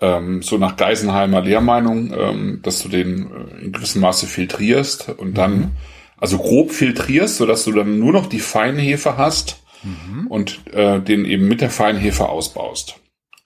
ähm, 0.00 0.42
so 0.42 0.58
nach 0.58 0.76
Geisenheimer 0.76 1.40
Lehrmeinung, 1.40 2.12
ähm, 2.12 2.60
dass 2.62 2.82
du 2.82 2.88
den 2.88 3.30
äh, 3.30 3.64
in 3.64 3.72
gewissem 3.72 4.00
Maße 4.02 4.26
filtrierst 4.26 5.10
und 5.10 5.38
dann, 5.38 5.56
mhm. 5.56 5.70
also 6.18 6.38
grob 6.38 6.72
filtrierst, 6.72 7.36
so 7.36 7.46
dass 7.46 7.64
du 7.64 7.72
dann 7.72 7.98
nur 7.98 8.12
noch 8.12 8.26
die 8.26 8.40
Feinhefe 8.40 9.16
hast 9.16 9.62
mhm. 9.82 10.26
und 10.26 10.66
äh, 10.72 11.00
den 11.00 11.24
eben 11.24 11.48
mit 11.48 11.60
der 11.60 11.70
Feinhefe 11.70 12.28
ausbaust. 12.28 12.96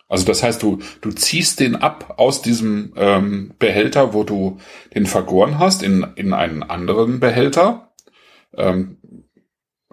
Also 0.09 0.25
das 0.25 0.43
heißt, 0.43 0.63
du, 0.63 0.79
du 1.03 1.13
ziehst 1.13 1.61
den 1.61 1.77
ab 1.77 2.15
aus 2.17 2.41
diesem 2.41 2.95
ähm, 2.97 3.53
Behälter, 3.59 4.15
wo 4.15 4.25
du 4.25 4.59
den 4.95 5.07
vergoren 5.07 5.59
hast, 5.59 5.83
in, 5.83 6.07
in 6.17 6.33
einen 6.33 6.63
anderen 6.63 7.21
Behälter, 7.21 7.93
ähm, 8.57 8.97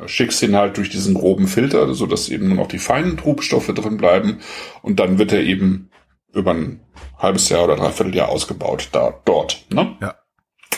schickst 0.06 0.42
ihn 0.42 0.56
halt 0.56 0.78
durch 0.78 0.90
diesen 0.90 1.14
groben 1.14 1.48
Filter, 1.48 1.94
so 1.94 2.06
dass 2.06 2.30
eben 2.30 2.48
nur 2.48 2.58
noch 2.58 2.68
die 2.68 2.80
feinen 2.80 3.18
Trubstoffe 3.18 3.68
drin 3.68 3.98
bleiben 3.98 4.40
und 4.82 5.00
dann 5.00 5.18
wird 5.18 5.32
er 5.32 5.42
eben 5.42 5.90
über 6.34 6.52
ein 6.54 6.82
halbes 7.18 7.50
Jahr 7.50 7.64
oder 7.64 7.76
dreiviertel 7.76 8.16
Jahr 8.16 8.30
ausgebaut 8.30 8.90
da 8.92 9.22
dort. 9.26 9.66
Ne? 9.70 9.98
Ja. 10.02 10.16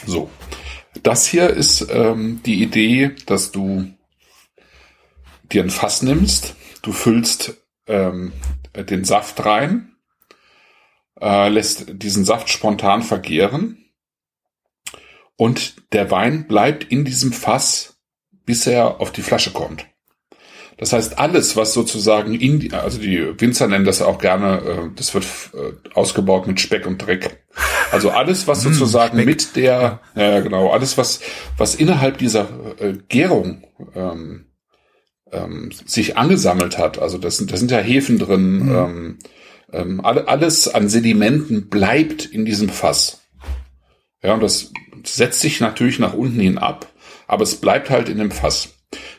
So. 0.05 0.29
Das 1.03 1.27
hier 1.27 1.49
ist 1.49 1.87
ähm, 1.91 2.41
die 2.45 2.61
Idee, 2.61 3.11
dass 3.25 3.51
du 3.51 3.87
dir 5.51 5.63
ein 5.63 5.69
Fass 5.69 6.01
nimmst, 6.01 6.55
du 6.81 6.91
füllst 6.91 7.55
ähm, 7.87 8.33
den 8.75 9.03
Saft 9.03 9.43
rein, 9.45 9.95
äh, 11.19 11.49
lässt 11.49 12.01
diesen 12.01 12.25
Saft 12.25 12.49
spontan 12.49 13.01
vergehren 13.01 13.85
und 15.35 15.93
der 15.93 16.11
Wein 16.11 16.47
bleibt 16.47 16.83
in 16.85 17.05
diesem 17.05 17.31
Fass, 17.31 17.97
bis 18.45 18.67
er 18.67 19.01
auf 19.01 19.11
die 19.11 19.21
Flasche 19.21 19.51
kommt. 19.51 19.85
Das 20.77 20.93
heißt, 20.93 21.17
alles, 21.17 21.55
was 21.55 21.73
sozusagen 21.73 22.35
in 22.35 22.59
die, 22.59 22.71
also 22.71 22.99
die 22.99 23.39
Winzer 23.39 23.67
nennen 23.67 23.85
das 23.85 23.99
ja 23.99 24.05
auch 24.05 24.19
gerne, 24.19 24.59
äh, 24.59 24.95
das 24.95 25.13
wird 25.13 25.25
äh, 25.53 25.73
ausgebaut 25.95 26.45
mit 26.45 26.59
Speck 26.59 26.85
und 26.85 26.99
Dreck. 26.99 27.43
Also 27.91 28.11
alles, 28.11 28.47
was 28.47 28.63
hm, 28.63 28.73
sozusagen 28.73 29.25
mit 29.25 29.55
der, 29.55 30.01
ja 30.15 30.39
genau, 30.41 30.69
alles, 30.69 30.97
was, 30.97 31.21
was 31.57 31.73
innerhalb 31.73 32.19
dieser 32.19 32.47
äh, 32.79 32.93
Gärung 33.07 33.63
ähm, 33.95 34.46
ähm, 35.31 35.71
sich 35.85 36.17
angesammelt 36.17 36.77
hat, 36.77 36.99
also 36.99 37.17
das 37.17 37.37
sind, 37.37 37.51
das 37.51 37.59
sind 37.59 37.71
ja 37.71 37.79
Hefen 37.79 38.19
drin, 38.19 38.65
mhm. 38.65 38.75
ähm, 38.75 39.17
ähm, 39.73 40.01
alles 40.03 40.67
an 40.67 40.87
Sedimenten 40.87 41.69
bleibt 41.69 42.25
in 42.25 42.45
diesem 42.45 42.69
Fass. 42.69 43.21
Ja, 44.23 44.33
und 44.33 44.41
das 44.41 44.71
setzt 45.03 45.41
sich 45.41 45.59
natürlich 45.59 45.99
nach 45.99 46.13
unten 46.13 46.39
hin 46.39 46.57
ab, 46.57 46.87
aber 47.27 47.43
es 47.43 47.55
bleibt 47.55 47.89
halt 47.89 48.09
in 48.09 48.17
dem 48.17 48.31
Fass. 48.31 48.73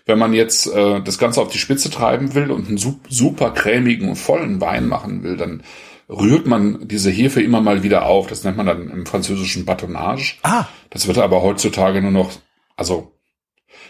Wenn 0.07 0.19
man 0.19 0.33
jetzt 0.33 0.67
äh, 0.67 1.03
das 1.03 1.19
Ganze 1.19 1.43
auf 1.43 1.51
die 1.51 1.59
Spitze 1.59 1.91
treiben 1.91 2.35
will 2.35 2.51
und 2.51 2.69
einen 2.69 2.79
super 2.79 3.51
cremigen 3.51 4.09
und 4.09 4.17
vollen 4.17 4.61
Wein 4.61 4.89
machen 4.89 5.23
will, 5.23 5.37
dann 5.37 5.63
rührt 6.09 6.47
man 6.47 6.89
diese 6.89 7.11
Hefe 7.11 7.43
immer 7.43 7.61
mal 7.61 7.83
wieder 7.83 8.07
auf. 8.07 8.27
Das 8.27 8.45
nennt 8.45 8.57
man 8.57 8.67
dann 8.67 8.89
im 8.89 9.05
französischen 9.05 9.67
Batonnage. 9.67 10.37
Ah. 10.43 10.67
Das 10.89 11.07
wird 11.07 11.19
aber 11.19 11.43
heutzutage 11.43 12.01
nur 12.01 12.11
noch, 12.11 12.33
also 12.77 13.13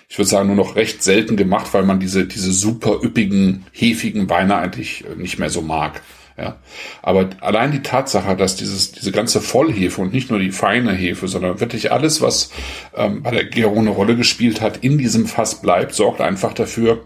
ich 0.08 0.18
würde 0.18 0.28
sagen, 0.30 0.46
nur 0.46 0.56
noch 0.56 0.74
recht 0.74 1.02
selten 1.02 1.36
gemacht, 1.36 1.74
weil 1.74 1.84
man 1.84 2.00
diese, 2.00 2.26
diese 2.26 2.52
super 2.52 3.00
üppigen, 3.02 3.66
hefigen 3.72 4.30
Weine 4.30 4.56
eigentlich 4.56 5.04
nicht 5.16 5.38
mehr 5.38 5.50
so 5.50 5.60
mag. 5.60 6.02
Ja. 6.38 6.56
Aber 7.02 7.28
allein 7.40 7.72
die 7.72 7.82
Tatsache, 7.82 8.36
dass 8.36 8.56
dieses, 8.56 8.92
diese 8.92 9.12
ganze 9.12 9.40
Vollhefe 9.40 10.00
und 10.00 10.12
nicht 10.12 10.30
nur 10.30 10.38
die 10.38 10.52
feine 10.52 10.92
Hefe, 10.92 11.26
sondern 11.28 11.60
wirklich 11.60 11.92
alles, 11.92 12.22
was 12.22 12.50
ähm, 12.94 13.22
bei 13.22 13.32
der 13.32 13.44
Gärung 13.44 13.80
eine 13.80 13.90
Rolle 13.90 14.16
gespielt 14.16 14.60
hat, 14.60 14.78
in 14.78 14.98
diesem 14.98 15.26
Fass 15.26 15.60
bleibt, 15.60 15.94
sorgt 15.94 16.20
einfach 16.20 16.52
dafür, 16.54 17.04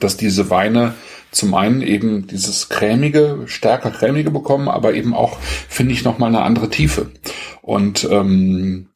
dass 0.00 0.16
diese 0.16 0.50
Weine 0.50 0.94
zum 1.30 1.54
einen 1.54 1.80
eben 1.80 2.26
dieses 2.26 2.68
cremige, 2.68 3.44
stärker 3.46 3.92
cremige 3.92 4.32
bekommen, 4.32 4.68
aber 4.68 4.94
eben 4.94 5.14
auch, 5.14 5.38
finde 5.40 5.94
ich, 5.94 6.04
nochmal 6.04 6.28
eine 6.28 6.42
andere 6.42 6.70
Tiefe. 6.70 7.12
Und 7.62 8.06
ähm, 8.10 8.89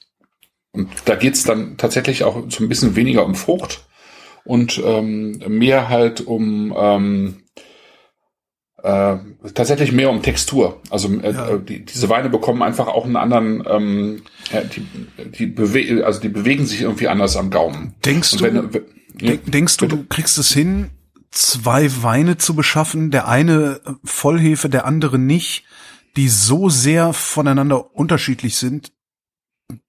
Und 0.75 0.91
da 1.05 1.15
geht's 1.15 1.45
dann 1.45 1.77
tatsächlich 1.77 2.25
auch 2.25 2.43
so 2.49 2.65
ein 2.65 2.69
bisschen 2.69 2.97
weniger 2.97 3.25
um 3.25 3.37
Frucht 3.37 3.87
und 4.45 4.83
ähm, 4.85 5.41
mehr 5.47 5.89
halt 5.89 6.21
um 6.21 6.75
ähm, 6.77 7.45
äh, 8.83 9.17
tatsächlich 9.55 9.93
mehr 9.93 10.11
um 10.11 10.21
Textur. 10.21 10.83
Also 10.91 11.09
äh, 11.21 11.33
ja. 11.33 11.57
die, 11.59 11.85
diese 11.85 12.09
Weine 12.09 12.29
bekommen 12.29 12.61
einfach 12.63 12.89
auch 12.89 13.05
einen 13.05 13.15
anderen, 13.15 13.63
ähm, 13.71 14.23
die, 14.75 14.87
die 15.31 15.47
bewe 15.47 16.05
also 16.05 16.21
die 16.21 16.29
bewegen 16.29 16.67
sich 16.67 16.83
irgendwie 16.83 17.07
anders 17.07 17.37
am 17.37 17.51
Gaumen. 17.51 17.95
Denkst 18.05 18.43
wenn, 18.43 18.55
du, 18.55 18.81
ja, 19.21 19.37
denkst 19.37 19.77
du, 19.77 19.87
du 19.87 20.05
kriegst 20.09 20.39
es 20.39 20.53
hin, 20.53 20.91
zwei 21.31 22.03
Weine 22.03 22.37
zu 22.37 22.57
beschaffen, 22.57 23.13
der 23.13 23.29
eine 23.29 23.81
Vollhefe, 24.03 24.69
der 24.69 24.87
andere 24.87 25.21
nicht, 25.21 25.65
die 26.17 26.29
so 26.29 26.69
sehr 26.69 27.13
voneinander 27.13 27.95
unterschiedlich 27.95 28.57
sind, 28.57 28.93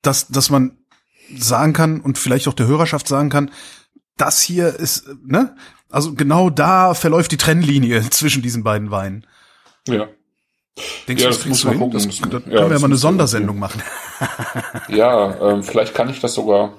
dass, 0.01 0.28
dass 0.28 0.49
man 0.49 0.78
sagen 1.36 1.73
kann 1.73 2.01
und 2.01 2.17
vielleicht 2.17 2.47
auch 2.47 2.53
der 2.53 2.67
Hörerschaft 2.67 3.07
sagen 3.07 3.30
kann, 3.30 3.51
das 4.17 4.41
hier 4.41 4.67
ist, 4.67 5.09
ne? 5.26 5.55
Also 5.89 6.13
genau 6.13 6.49
da 6.49 6.93
verläuft 6.93 7.32
die 7.32 7.38
Trennlinie 7.38 8.01
zwischen 8.09 8.41
diesen 8.41 8.63
beiden 8.63 8.91
Weinen. 8.91 9.26
Ja. 9.88 10.07
Denkst 11.07 11.23
ja, 11.23 11.30
du, 11.30 11.36
das, 11.36 11.38
das 11.39 11.47
muss 11.47 11.63
man 11.63 11.80
gucken. 11.80 11.93
Das, 11.93 12.19
da 12.19 12.28
können 12.28 12.51
ja, 12.51 12.69
wir 12.69 12.80
mal 12.80 12.86
eine 12.86 12.97
Sondersendung 12.97 13.57
machen. 13.59 13.82
ja, 14.89 15.51
ähm, 15.51 15.63
vielleicht 15.63 15.93
kann 15.93 16.09
ich 16.09 16.19
das 16.19 16.34
sogar. 16.34 16.73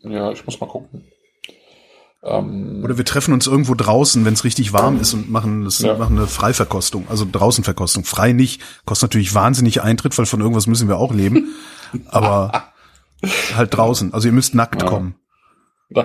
Ja, 0.00 0.32
ich 0.32 0.44
muss 0.44 0.60
mal 0.60 0.66
gucken. 0.66 1.04
Ähm, 2.24 2.82
Oder 2.82 2.98
wir 2.98 3.04
treffen 3.04 3.32
uns 3.32 3.46
irgendwo 3.46 3.74
draußen, 3.74 4.24
wenn 4.24 4.34
es 4.34 4.42
richtig 4.42 4.72
warm 4.72 5.00
ist 5.00 5.14
und 5.14 5.30
machen, 5.30 5.64
das, 5.64 5.78
ja. 5.78 5.96
machen 5.96 6.18
eine 6.18 6.26
Freiverkostung, 6.26 7.06
also 7.08 7.24
Draußenverkostung. 7.30 8.04
Frei 8.04 8.32
nicht, 8.32 8.60
kostet 8.84 9.10
natürlich 9.10 9.34
wahnsinnig 9.34 9.82
Eintritt, 9.82 10.18
weil 10.18 10.26
von 10.26 10.40
irgendwas 10.40 10.66
müssen 10.66 10.88
wir 10.88 10.96
auch 10.96 11.12
leben. 11.14 11.54
Aber 12.06 12.72
halt 13.54 13.76
draußen. 13.76 14.14
Also 14.14 14.28
ihr 14.28 14.32
müsst 14.32 14.54
nackt 14.54 14.82
ja. 14.82 14.88
kommen. 14.88 15.14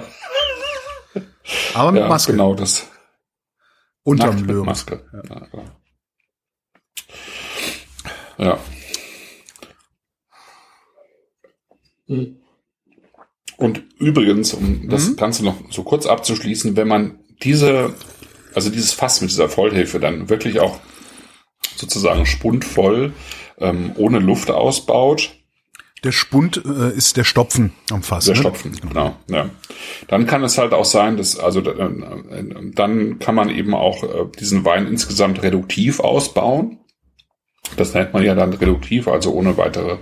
Aber 1.73 1.91
mit 1.91 2.01
ja, 2.01 2.07
Maske. 2.07 2.31
Genau 2.31 2.55
das. 2.55 2.87
Unterm 4.03 4.35
Nackt 4.35 4.47
mit 4.47 4.65
Maske. 4.65 5.05
Ja. 8.37 8.57
ja. 12.05 12.19
Und 13.57 13.83
übrigens, 13.99 14.53
um 14.53 14.89
das 14.89 15.09
mhm. 15.09 15.15
Ganze 15.15 15.45
noch 15.45 15.55
so 15.69 15.83
kurz 15.83 16.05
abzuschließen, 16.05 16.75
wenn 16.75 16.87
man 16.87 17.19
diese, 17.43 17.93
also 18.53 18.69
dieses 18.69 18.93
Fass 18.93 19.21
mit 19.21 19.29
dieser 19.29 19.49
Vollhilfe 19.49 19.99
dann 19.99 20.29
wirklich 20.29 20.59
auch 20.59 20.79
sozusagen 21.75 22.25
spundvoll 22.25 23.13
ähm, 23.57 23.93
ohne 23.95 24.19
Luft 24.19 24.51
ausbaut, 24.51 25.31
der 26.03 26.11
Spund 26.11 26.61
äh, 26.65 26.95
ist 26.95 27.17
der 27.17 27.23
Stopfen 27.23 27.71
am 27.91 28.03
Fass. 28.03 28.25
Der 28.25 28.35
ne? 28.35 28.41
Stopfen, 28.41 28.71
genau. 28.81 29.15
Ja. 29.29 29.49
Dann 30.07 30.25
kann 30.25 30.43
es 30.43 30.57
halt 30.57 30.73
auch 30.73 30.85
sein, 30.85 31.17
dass 31.17 31.39
also 31.39 31.61
äh, 31.61 31.89
dann 32.73 33.19
kann 33.19 33.35
man 33.35 33.49
eben 33.49 33.73
auch 33.73 34.03
äh, 34.03 34.25
diesen 34.39 34.65
Wein 34.65 34.87
insgesamt 34.87 35.41
reduktiv 35.43 35.99
ausbauen. 35.99 36.79
Das 37.77 37.93
nennt 37.93 38.13
man 38.13 38.23
ja 38.23 38.35
dann 38.35 38.53
reduktiv, 38.53 39.07
also 39.07 39.33
ohne 39.33 39.57
weitere 39.57 39.97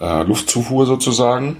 äh, 0.00 0.22
Luftzufuhr 0.24 0.86
sozusagen. 0.86 1.56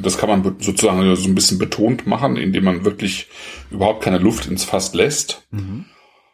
Das 0.00 0.18
kann 0.18 0.28
man 0.28 0.56
sozusagen 0.58 1.16
so 1.16 1.28
ein 1.28 1.34
bisschen 1.34 1.58
betont 1.58 2.06
machen, 2.06 2.36
indem 2.36 2.64
man 2.64 2.84
wirklich 2.84 3.28
überhaupt 3.70 4.02
keine 4.02 4.18
Luft 4.18 4.46
ins 4.46 4.64
Fass 4.64 4.94
lässt. 4.94 5.46
Mhm. 5.50 5.86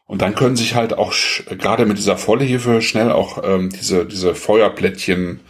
Und 0.06 0.20
dann 0.20 0.34
können 0.34 0.56
sich 0.56 0.74
halt 0.74 0.92
auch 0.98 1.14
gerade 1.58 1.86
mit 1.86 1.96
dieser 1.96 2.18
Vollhefe 2.18 2.82
schnell 2.82 3.10
auch 3.10 3.42
ähm, 3.44 3.70
diese, 3.70 4.04
diese 4.04 4.34
Feuerplättchen 4.34 5.40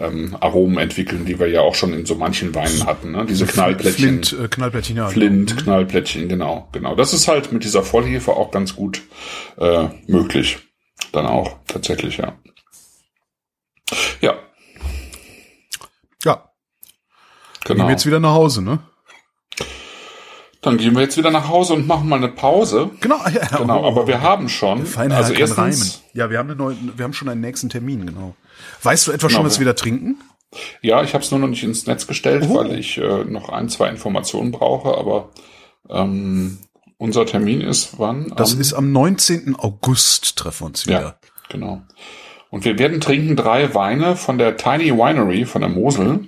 ähm, 0.00 0.36
Aromen 0.40 0.78
entwickeln, 0.78 1.24
die 1.26 1.38
wir 1.38 1.48
ja 1.48 1.60
auch 1.60 1.74
schon 1.74 1.92
in 1.92 2.06
so 2.06 2.14
manchen 2.14 2.54
Weinen 2.54 2.86
hatten. 2.86 3.12
Ne? 3.12 3.26
Diese 3.26 3.46
Knallplättchen. 3.46 4.24
Flint, 4.24 4.44
äh, 4.44 4.48
Knallplättchen, 4.48 4.96
ja. 4.96 5.08
Flint, 5.08 5.54
mhm. 5.54 5.58
Knallplättchen, 5.58 6.28
genau, 6.28 6.68
genau. 6.72 6.94
Das 6.94 7.12
ist 7.12 7.28
halt 7.28 7.52
mit 7.52 7.64
dieser 7.64 7.82
Vollhefe 7.82 8.32
auch 8.32 8.50
ganz 8.50 8.74
gut 8.74 9.02
äh, 9.58 9.88
möglich. 10.06 10.58
Dann 11.12 11.26
auch, 11.26 11.56
tatsächlich, 11.66 12.16
ja. 12.16 12.38
Ja. 14.20 14.34
Ja. 16.24 16.50
Genau. 17.64 17.76
Gehen 17.76 17.86
wir 17.86 17.92
jetzt 17.92 18.06
wieder 18.06 18.20
nach 18.20 18.32
Hause, 18.32 18.62
ne? 18.62 18.80
Dann 20.62 20.76
gehen 20.76 20.94
wir 20.94 21.00
jetzt 21.00 21.16
wieder 21.16 21.30
nach 21.30 21.48
Hause 21.48 21.72
und 21.72 21.86
machen 21.86 22.08
mal 22.08 22.16
eine 22.16 22.28
Pause. 22.28 22.90
Genau, 23.00 23.16
ja, 23.32 23.46
genau. 23.56 23.86
Aber 23.86 24.06
wir 24.06 24.20
haben 24.20 24.48
schon. 24.48 24.84
Feine 24.84 25.16
also 25.16 25.32
erstens, 25.32 25.58
reimen. 25.58 25.92
Ja, 26.12 26.30
wir 26.30 26.38
haben, 26.38 26.50
eine 26.50 26.56
neue, 26.56 26.76
wir 26.96 27.04
haben 27.04 27.14
schon 27.14 27.30
einen 27.30 27.40
nächsten 27.40 27.70
Termin, 27.70 28.04
genau. 28.04 28.34
Weißt 28.82 29.06
du 29.06 29.12
etwa 29.12 29.28
genau. 29.28 29.38
schon, 29.38 29.46
was 29.46 29.58
wir 29.58 29.66
da 29.66 29.72
trinken? 29.72 30.20
Ja, 30.82 31.02
ich 31.02 31.14
habe 31.14 31.24
es 31.24 31.30
nur 31.30 31.40
noch 31.40 31.48
nicht 31.48 31.62
ins 31.62 31.86
Netz 31.86 32.06
gestellt, 32.06 32.44
oh. 32.48 32.56
weil 32.56 32.78
ich 32.78 32.98
äh, 32.98 33.24
noch 33.24 33.48
ein, 33.48 33.68
zwei 33.68 33.88
Informationen 33.88 34.50
brauche, 34.50 34.98
aber 34.98 35.30
ähm, 35.88 36.58
unser 36.98 37.24
Termin 37.24 37.62
ist 37.62 37.98
wann? 37.98 38.32
Das 38.36 38.52
am, 38.54 38.60
ist 38.60 38.74
am 38.74 38.92
19. 38.92 39.56
August, 39.56 40.36
treffen 40.36 40.60
wir 40.60 40.66
uns 40.66 40.86
wieder. 40.86 41.00
Ja, 41.00 41.14
genau. 41.48 41.82
Und 42.50 42.64
wir 42.64 42.78
werden 42.78 43.00
trinken 43.00 43.36
drei 43.36 43.74
Weine 43.74 44.16
von 44.16 44.36
der 44.36 44.56
Tiny 44.56 44.92
Winery 44.92 45.46
von 45.46 45.62
der 45.62 45.70
Mosel. 45.70 46.26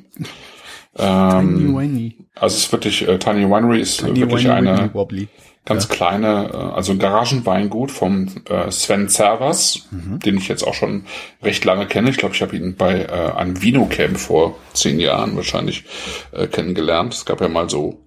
Ähm, 0.99 1.59
Tiny 1.59 1.69
Winery. 1.69 2.17
Also 2.35 2.57
es 2.57 2.65
ist 2.65 2.73
wirklich, 2.73 3.09
äh, 3.09 3.19
Tiny 3.19 3.49
Winery 3.49 3.81
ist 3.81 4.01
Tiny 4.01 4.21
wirklich 4.21 4.45
Winery 4.45 4.69
eine 4.69 4.95
Wobbly. 4.95 5.29
ganz 5.65 5.89
ja. 5.89 5.95
kleine, 5.95 6.51
äh, 6.53 6.57
also 6.57 6.93
ein 6.93 6.99
Garagenweingut 6.99 7.91
vom 7.91 8.29
äh, 8.49 8.71
Sven 8.71 9.09
Zervas, 9.09 9.89
mhm. 9.91 10.19
den 10.19 10.37
ich 10.37 10.49
jetzt 10.49 10.65
auch 10.65 10.75
schon 10.75 11.05
recht 11.43 11.65
lange 11.65 11.87
kenne. 11.87 12.11
Ich 12.11 12.19
glaube, 12.19 12.35
ich 12.35 12.43
habe 12.43 12.57
ihn 12.57 12.77
bei 12.77 13.05
äh, 13.05 13.33
einem 13.37 13.63
Vino-Camp 13.63 14.19
vor 14.19 14.57
zehn 14.75 15.01
Jahren 15.01 15.37
wahrscheinlich 15.37 15.85
äh, 16.33 16.47
kennengelernt. 16.47 17.15
Es 17.15 17.25
gab 17.25 17.41
ja 17.41 17.49
mal 17.49 17.71
so 17.71 17.99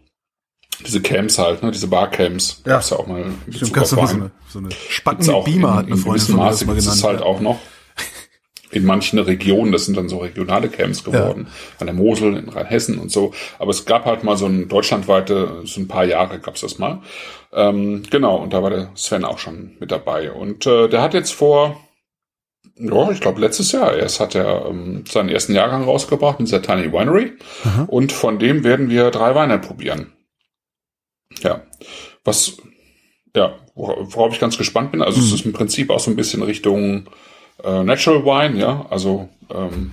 diese 0.86 1.02
Camps 1.02 1.40
halt, 1.40 1.64
ne, 1.64 1.72
diese 1.72 1.88
Barcamps. 1.88 2.62
Ja. 2.66 2.74
Gab's 2.74 2.90
ja 2.90 2.98
auch 2.98 3.08
mal. 3.08 3.26
Stimmt, 3.50 3.74
gab's 3.74 3.90
so 3.92 4.00
eine, 4.00 4.32
so 4.50 4.60
eine 4.60 4.70
Spacken 4.90 5.26
mit 5.26 5.46
Beamer 5.46 5.76
hat 5.76 5.86
eine 5.88 5.98
Freundin 5.98 6.28
von 6.28 6.36
Maße 6.38 6.66
mal 6.66 6.76
genannt. 6.76 7.04
halt 7.04 7.20
ja. 7.22 7.26
auch 7.26 7.40
noch 7.40 7.60
in 8.72 8.86
manchen 8.86 9.20
Regionen, 9.20 9.72
das 9.72 9.86
sind 9.86 9.95
dann 9.95 10.09
so 10.09 10.18
regionale 10.18 10.70
Camps 10.70 11.03
geworden, 11.03 11.47
ja. 11.47 11.80
an 11.80 11.88
der 11.88 11.95
Mosel, 11.95 12.36
in 12.36 12.49
Rheinhessen 12.49 12.99
und 12.99 13.11
so. 13.11 13.34
Aber 13.59 13.72
es 13.72 13.86
gab 13.86 14.05
halt 14.05 14.24
mal 14.24 14.38
so 14.38 14.45
ein 14.47 14.68
deutschlandweite, 14.68 15.61
so 15.66 15.80
ein 15.80 15.88
paar 15.88 16.05
Jahre 16.05 16.39
gab's 16.39 16.61
das 16.61 16.80
mal. 16.80 17.01
Ähm, 17.53 18.03
genau, 18.09 18.38
und 18.38 18.53
da 18.53 18.63
war 18.63 18.70
der 18.70 18.89
Sven 18.95 19.24
auch 19.24 19.38
schon 19.38 19.78
mit 19.80 19.91
dabei. 19.91 20.32
Und 20.32 20.66
äh, 20.66 20.89
der 20.89 21.01
hat 21.01 21.13
jetzt 21.13 21.34
vor, 21.34 21.80
ja, 22.78 23.11
ich 23.11 23.22
glaube 23.22 23.39
letztes 23.39 23.72
Jahr 23.72 23.95
erst 23.95 24.20
hat 24.20 24.36
er 24.36 24.66
ähm, 24.66 25.05
seinen 25.07 25.30
ersten 25.30 25.53
Jahrgang 25.53 25.84
rausgebracht 25.84 26.39
in 26.39 26.45
dieser 26.45 26.61
Tiny 26.61 26.91
Winery. 26.91 27.34
Aha. 27.63 27.84
Und 27.88 28.11
von 28.11 28.39
dem 28.39 28.63
werden 28.63 28.89
wir 28.89 29.11
drei 29.11 29.36
Weine 29.36 29.59
probieren. 29.59 30.11
Ja, 31.41 31.61
was, 32.24 32.57
ja, 33.36 33.55
worauf 33.76 34.34
ich 34.34 34.39
ganz 34.39 34.57
gespannt 34.57 34.91
bin. 34.91 35.01
Also 35.01 35.20
mhm. 35.20 35.28
es 35.28 35.34
ist 35.34 35.45
im 35.45 35.53
Prinzip 35.53 35.89
auch 35.89 36.00
so 36.00 36.12
ein 36.12 36.16
bisschen 36.16 36.43
Richtung 36.43 37.09
äh, 37.64 37.84
Natural 37.84 38.24
Wine, 38.24 38.60
ja, 38.60 38.86
also 38.90 39.30
ähm, 39.54 39.92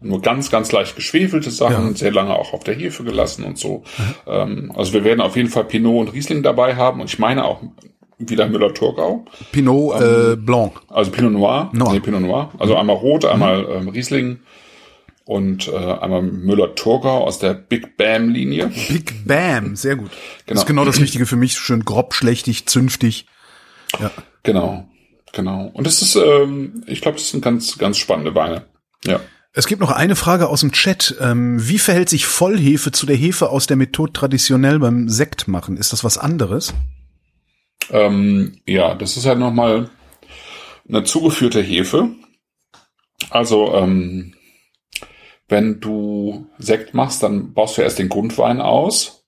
nur 0.00 0.20
ganz, 0.20 0.50
ganz 0.50 0.72
leicht 0.72 0.94
geschwefelte 0.96 1.50
Sachen, 1.50 1.88
ja. 1.88 1.94
sehr 1.94 2.12
lange 2.12 2.34
auch 2.34 2.52
auf 2.52 2.64
der 2.64 2.74
Hefe 2.74 3.04
gelassen 3.04 3.44
und 3.44 3.58
so. 3.58 3.82
Mhm. 3.98 4.14
Ähm, 4.26 4.72
also 4.76 4.92
wir 4.92 5.04
werden 5.04 5.20
auf 5.20 5.36
jeden 5.36 5.48
Fall 5.48 5.64
Pinot 5.64 6.08
und 6.08 6.12
Riesling 6.12 6.42
dabei 6.42 6.76
haben 6.76 7.00
und 7.00 7.06
ich 7.10 7.18
meine 7.18 7.44
auch 7.44 7.62
wieder 8.18 8.48
Müller-Thurgau. 8.48 9.24
Pinot 9.52 10.00
ähm, 10.00 10.32
äh, 10.32 10.36
Blanc. 10.36 10.72
Also 10.88 11.10
Pinot 11.10 11.32
Noir. 11.32 11.70
Noir. 11.72 11.92
Nee, 11.92 12.00
Pinot 12.00 12.22
Noir. 12.22 12.50
Also 12.58 12.76
einmal 12.76 12.96
Rot, 12.96 13.24
mhm. 13.24 13.30
einmal 13.30 13.66
ähm, 13.70 13.88
Riesling 13.88 14.40
und 15.24 15.68
äh, 15.68 15.76
einmal 15.76 16.22
Müller-Thurgau 16.22 17.24
aus 17.24 17.38
der 17.38 17.54
Big 17.54 17.96
Bam-Linie. 17.96 18.70
Big 18.88 19.26
Bam, 19.26 19.76
sehr 19.76 19.96
gut. 19.96 20.10
Genau. 20.10 20.18
Das 20.46 20.58
ist 20.60 20.66
genau 20.66 20.84
das 20.84 21.00
Richtige 21.00 21.26
für 21.26 21.36
mich. 21.36 21.54
Schön 21.54 21.84
grob, 21.84 22.14
schlechtig, 22.14 22.66
zünftig. 22.66 23.26
Ja. 24.00 24.10
Genau. 24.44 24.88
Genau. 25.36 25.70
Und 25.74 25.86
es 25.86 26.00
ist, 26.00 26.16
ähm, 26.16 26.82
ich 26.86 27.02
glaube, 27.02 27.18
das 27.18 27.28
sind 27.28 27.44
ganz, 27.44 27.76
ganz 27.76 27.98
spannende 27.98 28.34
Weine. 28.34 28.64
Ja. 29.04 29.20
Es 29.52 29.66
gibt 29.66 29.82
noch 29.82 29.90
eine 29.90 30.16
Frage 30.16 30.48
aus 30.48 30.60
dem 30.60 30.72
Chat. 30.72 31.14
Ähm, 31.20 31.58
wie 31.68 31.78
verhält 31.78 32.08
sich 32.08 32.24
Vollhefe 32.24 32.90
zu 32.90 33.04
der 33.04 33.16
Hefe 33.16 33.50
aus 33.50 33.66
der 33.66 33.76
Methode 33.76 34.14
traditionell 34.14 34.78
beim 34.78 35.10
Sekt 35.10 35.46
machen? 35.46 35.76
Ist 35.76 35.92
das 35.92 36.04
was 36.04 36.16
anderes? 36.16 36.72
Ähm, 37.90 38.60
ja, 38.66 38.94
das 38.94 39.18
ist 39.18 39.26
halt 39.26 39.38
nochmal 39.38 39.90
eine 40.88 41.04
zugeführte 41.04 41.60
Hefe. 41.60 42.08
Also, 43.28 43.74
ähm, 43.74 44.34
wenn 45.48 45.80
du 45.80 46.46
Sekt 46.56 46.94
machst, 46.94 47.22
dann 47.22 47.52
baust 47.52 47.76
du 47.76 47.82
erst 47.82 47.98
den 47.98 48.08
Grundwein 48.08 48.62
aus 48.62 49.26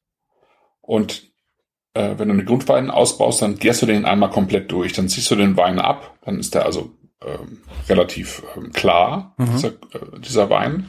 und 0.81 1.28
äh, 1.99 2.19
wenn 2.19 2.29
du 2.29 2.35
den 2.37 2.47
Grundwein 2.47 2.91
ausbaust, 2.91 3.43
dann 3.43 3.59
gärst 3.59 3.83
du 3.83 3.87
den 3.87 4.05
einmal 4.05 4.31
komplett 4.31 4.71
durch. 4.71 4.93
Dann 4.93 5.09
ziehst 5.09 5.31
du 5.31 5.35
den 5.35 5.57
Wein 5.57 5.81
ab, 5.81 6.17
dann 6.25 6.39
ist 6.39 6.55
der 6.55 6.65
also 6.65 6.91
ähm, 7.25 7.59
relativ 7.89 8.43
ähm, 8.57 8.73
klar, 8.73 9.35
mhm. 9.37 9.47
dieser, 9.53 9.69
äh, 9.69 10.21
dieser, 10.25 10.51
Wein. 10.51 10.89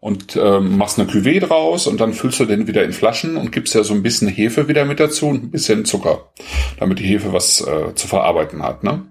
Und 0.00 0.36
ähm, 0.36 0.78
machst 0.78 1.00
eine 1.00 1.10
Cuvée 1.10 1.40
draus 1.40 1.88
und 1.88 2.00
dann 2.00 2.12
füllst 2.12 2.38
du 2.38 2.44
den 2.44 2.68
wieder 2.68 2.84
in 2.84 2.92
Flaschen 2.92 3.36
und 3.36 3.50
gibst 3.50 3.74
ja 3.74 3.82
so 3.82 3.92
ein 3.92 4.04
bisschen 4.04 4.28
Hefe 4.28 4.68
wieder 4.68 4.84
mit 4.84 5.00
dazu 5.00 5.26
und 5.26 5.42
ein 5.42 5.50
bisschen 5.50 5.84
Zucker, 5.84 6.30
damit 6.78 7.00
die 7.00 7.06
Hefe 7.06 7.32
was 7.32 7.60
äh, 7.60 7.94
zu 7.94 8.06
verarbeiten 8.06 8.62
hat. 8.62 8.84
Ne? 8.84 9.06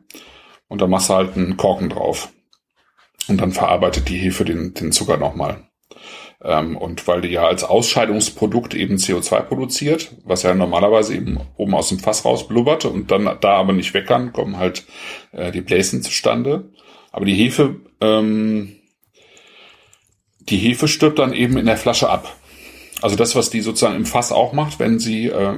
Und 0.70 0.80
dann 0.80 0.90
machst 0.90 1.10
du 1.10 1.16
halt 1.16 1.36
einen 1.36 1.58
Korken 1.58 1.90
drauf. 1.90 2.30
Und 3.28 3.42
dann 3.42 3.52
verarbeitet 3.52 4.08
die 4.08 4.18
Hefe 4.18 4.46
den, 4.46 4.74
den 4.74 4.92
Zucker 4.92 5.18
nochmal. 5.18 5.68
Ähm, 6.44 6.78
und 6.78 7.08
weil 7.08 7.22
die 7.22 7.30
ja 7.30 7.48
als 7.48 7.64
Ausscheidungsprodukt 7.64 8.74
eben 8.74 8.96
CO2 8.96 9.42
produziert, 9.42 10.12
was 10.26 10.44
ja 10.44 10.54
normalerweise 10.54 11.16
eben 11.16 11.40
oben 11.58 11.74
aus 11.74 11.90
dem 11.90 12.00
Fass 12.00 12.26
raus 12.26 12.48
blubbert 12.48 12.86
und 12.86 13.12
dann 13.12 13.30
da 13.42 13.54
aber 13.56 13.74
nicht 13.74 13.94
weg 13.94 14.08
kann, 14.08 14.34
kommen 14.34 14.58
halt 14.58 14.86
äh, 15.32 15.52
die 15.52 15.62
Bläschen 15.62 16.02
zustande. 16.02 16.70
Aber 17.12 17.26
die 17.26 17.34
Hefe, 17.34 17.78
ähm, 18.02 18.76
die 20.40 20.58
Hefe 20.58 20.88
stirbt 20.88 21.20
dann 21.20 21.34
eben 21.34 21.58
in 21.58 21.66
der 21.66 21.78
Flasche 21.78 22.10
ab. 22.10 22.36
Also 23.02 23.16
das, 23.16 23.36
was 23.36 23.50
die 23.50 23.62
sozusagen 23.62 23.96
im 23.96 24.06
Fass 24.06 24.32
auch 24.32 24.54
macht, 24.54 24.80
wenn 24.80 25.00
sie, 25.00 25.28
äh, 25.28 25.54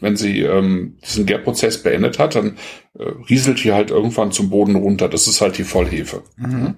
wenn 0.00 0.16
sie 0.16 0.40
ähm, 0.40 0.98
diesen 1.02 1.26
Gärprozess 1.26 1.82
beendet 1.82 2.18
hat, 2.18 2.34
dann 2.34 2.56
äh, 2.98 3.04
rieselt 3.28 3.64
die 3.64 3.72
halt 3.72 3.90
irgendwann 3.90 4.32
zum 4.32 4.50
Boden 4.50 4.76
runter. 4.76 5.08
Das 5.08 5.26
ist 5.26 5.40
halt 5.40 5.58
die 5.58 5.64
Vollhefe. 5.64 6.22
Mhm. 6.36 6.76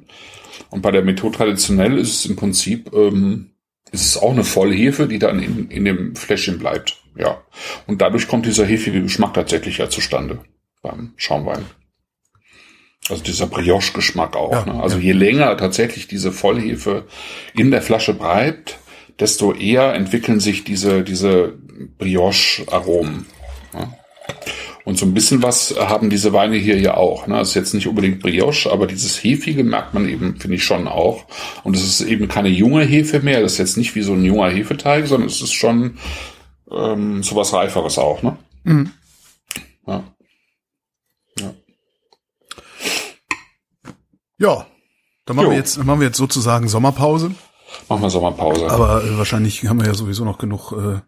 Und 0.70 0.82
bei 0.82 0.90
der 0.90 1.02
Methode 1.02 1.36
traditionell 1.36 1.98
ist 1.98 2.14
es 2.14 2.26
im 2.26 2.36
Prinzip, 2.36 2.92
ähm, 2.92 3.50
ist 3.92 4.06
es 4.06 4.16
auch 4.16 4.32
eine 4.32 4.44
Vollhefe, 4.44 5.06
die 5.06 5.18
dann 5.18 5.40
in, 5.42 5.70
in 5.70 5.84
dem 5.84 6.16
Fläschchen 6.16 6.58
bleibt. 6.58 6.96
Ja. 7.16 7.42
Und 7.86 8.02
dadurch 8.02 8.28
kommt 8.28 8.46
dieser 8.46 8.66
hefige 8.66 9.02
Geschmack 9.02 9.34
tatsächlich 9.34 9.78
ja 9.78 9.88
zustande 9.88 10.40
beim 10.82 11.12
Schaumwein. 11.16 11.64
Also 13.08 13.22
dieser 13.22 13.46
Brioche-Geschmack 13.46 14.36
auch. 14.36 14.52
Ja, 14.52 14.64
ne? 14.66 14.82
Also 14.82 14.96
ja. 14.98 15.04
je 15.04 15.12
länger 15.12 15.56
tatsächlich 15.56 16.08
diese 16.08 16.32
Vollhefe 16.32 17.06
in 17.54 17.70
der 17.70 17.82
Flasche 17.82 18.14
bleibt, 18.14 18.78
desto 19.18 19.52
eher 19.52 19.94
entwickeln 19.94 20.40
sich 20.40 20.64
diese, 20.64 21.02
diese 21.02 21.54
Brioche-Aromen. 21.98 23.26
Ja? 23.72 23.92
Und 24.86 24.96
so 24.96 25.04
ein 25.04 25.14
bisschen 25.14 25.42
was 25.42 25.74
haben 25.76 26.10
diese 26.10 26.32
Weine 26.32 26.54
hier 26.54 26.78
ja 26.78 26.96
auch. 26.96 27.26
Ne? 27.26 27.34
Das 27.38 27.48
ist 27.48 27.54
jetzt 27.56 27.74
nicht 27.74 27.88
unbedingt 27.88 28.20
Brioche, 28.20 28.70
aber 28.70 28.86
dieses 28.86 29.22
Hefige 29.22 29.64
merkt 29.64 29.94
man 29.94 30.08
eben, 30.08 30.36
finde 30.36 30.54
ich 30.54 30.64
schon 30.64 30.86
auch. 30.86 31.24
Und 31.64 31.74
es 31.74 31.82
ist 31.82 32.02
eben 32.02 32.28
keine 32.28 32.50
junge 32.50 32.84
Hefe 32.84 33.18
mehr. 33.18 33.40
Das 33.40 33.54
ist 33.54 33.58
jetzt 33.58 33.76
nicht 33.76 33.96
wie 33.96 34.02
so 34.02 34.12
ein 34.12 34.24
junger 34.24 34.48
Hefeteig, 34.48 35.08
sondern 35.08 35.28
es 35.28 35.42
ist 35.42 35.54
schon 35.54 35.98
ähm, 36.70 37.24
so 37.24 37.34
was 37.34 37.52
Reiferes 37.52 37.98
auch. 37.98 38.22
Ne? 38.22 38.36
Mhm. 38.62 38.92
Ja. 39.88 40.04
Ja. 41.40 41.54
Ja, 44.38 44.66
dann 45.24 45.34
machen, 45.34 45.50
wir 45.50 45.56
jetzt, 45.56 45.82
machen 45.82 45.98
wir 45.98 46.06
jetzt 46.06 46.16
sozusagen 46.16 46.68
Sommerpause. 46.68 47.32
Machen 47.88 48.02
wir 48.02 48.10
Sommerpause. 48.10 48.70
Aber 48.70 49.02
äh, 49.02 49.18
wahrscheinlich 49.18 49.66
haben 49.66 49.80
wir 49.80 49.88
ja 49.88 49.94
sowieso 49.94 50.24
noch 50.24 50.38
genug 50.38 50.70
äh, 50.70 51.00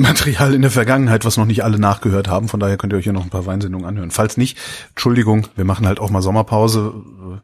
Material 0.00 0.54
in 0.54 0.62
der 0.62 0.70
Vergangenheit, 0.70 1.24
was 1.24 1.36
noch 1.36 1.46
nicht 1.46 1.64
alle 1.64 1.78
nachgehört 1.78 2.28
haben. 2.28 2.48
Von 2.48 2.60
daher 2.60 2.76
könnt 2.76 2.92
ihr 2.92 2.96
euch 2.96 3.06
ja 3.06 3.12
noch 3.12 3.24
ein 3.24 3.30
paar 3.30 3.46
Weinsendungen 3.46 3.86
anhören. 3.86 4.10
Falls 4.10 4.36
nicht, 4.36 4.58
Entschuldigung, 4.90 5.46
wir 5.56 5.64
machen 5.64 5.86
halt 5.86 6.00
auch 6.00 6.10
mal 6.10 6.22
Sommerpause. 6.22 7.42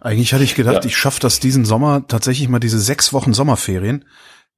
Eigentlich 0.00 0.32
hatte 0.32 0.44
ich 0.44 0.54
gedacht, 0.54 0.84
ja. 0.84 0.84
ich 0.84 0.96
schaffe 0.96 1.20
das 1.20 1.40
diesen 1.40 1.64
Sommer 1.64 2.06
tatsächlich 2.06 2.48
mal 2.48 2.60
diese 2.60 2.78
sechs 2.78 3.12
Wochen 3.12 3.34
Sommerferien 3.34 4.04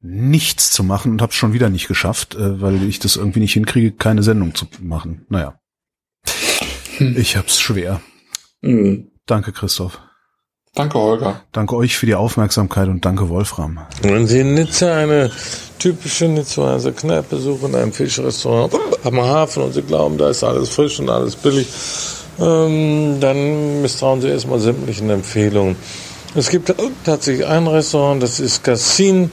nichts 0.01 0.71
zu 0.71 0.85
machen 0.85 1.13
und 1.13 1.23
habe 1.23 1.31
es 1.31 1.37
schon 1.37 1.53
wieder 1.53 1.71
nicht 1.71 1.89
geschafft, 1.89 2.35
äh, 2.35 2.61
weil 2.61 2.83
ich 2.85 2.99
das 2.99 3.17
irgendwie 3.17 3.41
nicht 3.41 3.55
hinkriege, 3.55 3.93
keine 3.93 4.23
Sendung 4.23 4.55
zu 4.55 4.67
machen. 4.81 5.27
Naja, 5.29 5.59
hm. 6.99 7.17
ich 7.17 7.37
hab's 7.37 7.59
schwer. 7.59 8.01
Mhm. 8.61 9.11
Danke, 9.27 9.53
Christoph. 9.53 10.01
Danke, 10.79 10.97
Holger. 10.97 11.41
Danke 11.51 11.75
euch 11.75 11.97
für 11.97 12.07
die 12.07 12.15
Aufmerksamkeit 12.15 12.87
und 12.87 13.05
danke, 13.05 13.29
Wolfram. 13.29 13.81
Wenn 14.03 14.29
Sie 14.29 14.39
in 14.39 14.55
Nizza 14.55 14.95
eine 14.95 15.29
typische 15.81 16.27
Nizzaer 16.29 16.79
Kneipe 16.93 17.37
suchen, 17.37 17.75
ein 17.75 17.93
Fischrestaurant 17.93 18.73
am 19.03 19.21
Hafen 19.21 19.65
und 19.65 19.73
Sie 19.73 19.83
glauben, 19.83 20.17
da 20.19 20.31
ist 20.31 20.45
alles 20.45 20.69
frisch 20.69 21.01
und 21.01 21.11
alles 21.11 21.35
billig, 21.35 21.67
ähm, 22.39 23.19
dann 23.19 23.83
misstrauen 23.83 24.21
Sie 24.21 24.29
erstmal 24.29 24.61
sämtlichen 24.61 25.11
Empfehlungen. 25.11 25.75
Es 26.37 26.49
gibt 26.49 26.73
tatsächlich 27.05 27.45
ein 27.45 27.67
Restaurant, 27.67 28.23
das 28.23 28.39
ist 28.39 28.63
Cassin 28.63 29.33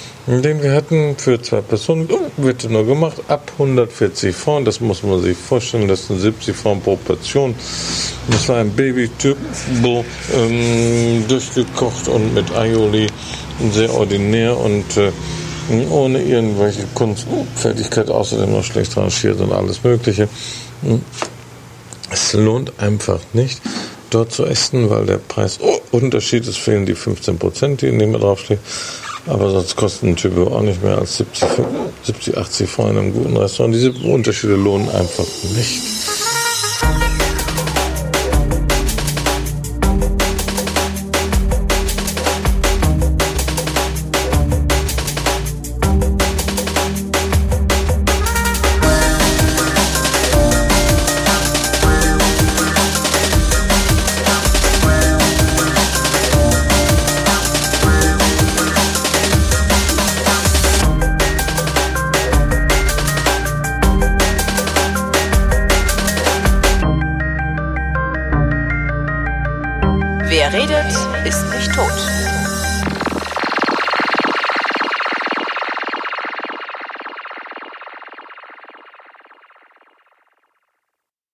den 0.27 0.61
wir 0.61 0.73
hatten 0.73 1.15
für 1.17 1.41
zwei 1.41 1.61
Personen, 1.61 2.07
oh, 2.11 2.29
wird 2.37 2.69
nur 2.69 2.85
gemacht, 2.85 3.17
ab 3.27 3.51
140 3.53 4.35
Frauen, 4.35 4.65
das 4.65 4.79
muss 4.79 5.01
man 5.01 5.21
sich 5.21 5.35
vorstellen, 5.35 5.87
das 5.87 6.07
sind 6.07 6.19
70 6.19 6.55
Frauen 6.55 6.79
pro 6.79 6.95
Portion. 6.95 7.55
Das 8.29 8.47
war 8.49 8.57
ein 8.57 8.71
Baby-Typ, 8.71 9.37
ähm, 9.83 11.25
durchgekocht 11.27 12.07
und 12.07 12.33
mit 12.35 12.51
Aioli, 12.51 13.07
sehr 13.71 13.91
ordinär 13.93 14.57
und 14.57 14.97
äh, 14.97 15.11
ohne 15.89 16.21
irgendwelche 16.21 16.85
Kunstfertigkeit, 16.93 18.09
außerdem 18.09 18.51
noch 18.51 18.63
schlecht 18.63 18.95
rangiert 18.97 19.39
und 19.39 19.51
alles 19.51 19.83
Mögliche. 19.83 20.27
Es 22.11 22.33
lohnt 22.33 22.73
einfach 22.79 23.19
nicht, 23.33 23.61
dort 24.09 24.31
zu 24.31 24.45
essen, 24.45 24.89
weil 24.89 25.05
der 25.05 25.17
Preisunterschied 25.17 26.47
ist, 26.47 26.57
fehlen 26.57 26.85
die 26.85 26.95
15 26.95 27.39
Prozent, 27.39 27.81
die 27.81 27.87
in 27.87 27.99
dem 27.99 28.13
draufstehen. 28.13 28.59
Aber 29.27 29.49
sonst 29.51 29.75
kosten 29.75 30.09
ein 30.09 30.15
Typo 30.15 30.47
auch 30.47 30.61
nicht 30.61 30.83
mehr 30.83 30.97
als 30.97 31.17
70, 31.17 31.47
70 32.03 32.37
80 32.37 32.69
Freunde 32.69 32.91
in 32.91 32.97
einem 32.99 33.13
guten 33.13 33.37
Restaurant. 33.37 33.75
Diese 33.75 33.91
Unterschiede 33.91 34.55
lohnen 34.55 34.89
einfach 34.89 35.25
nicht. 35.55 35.81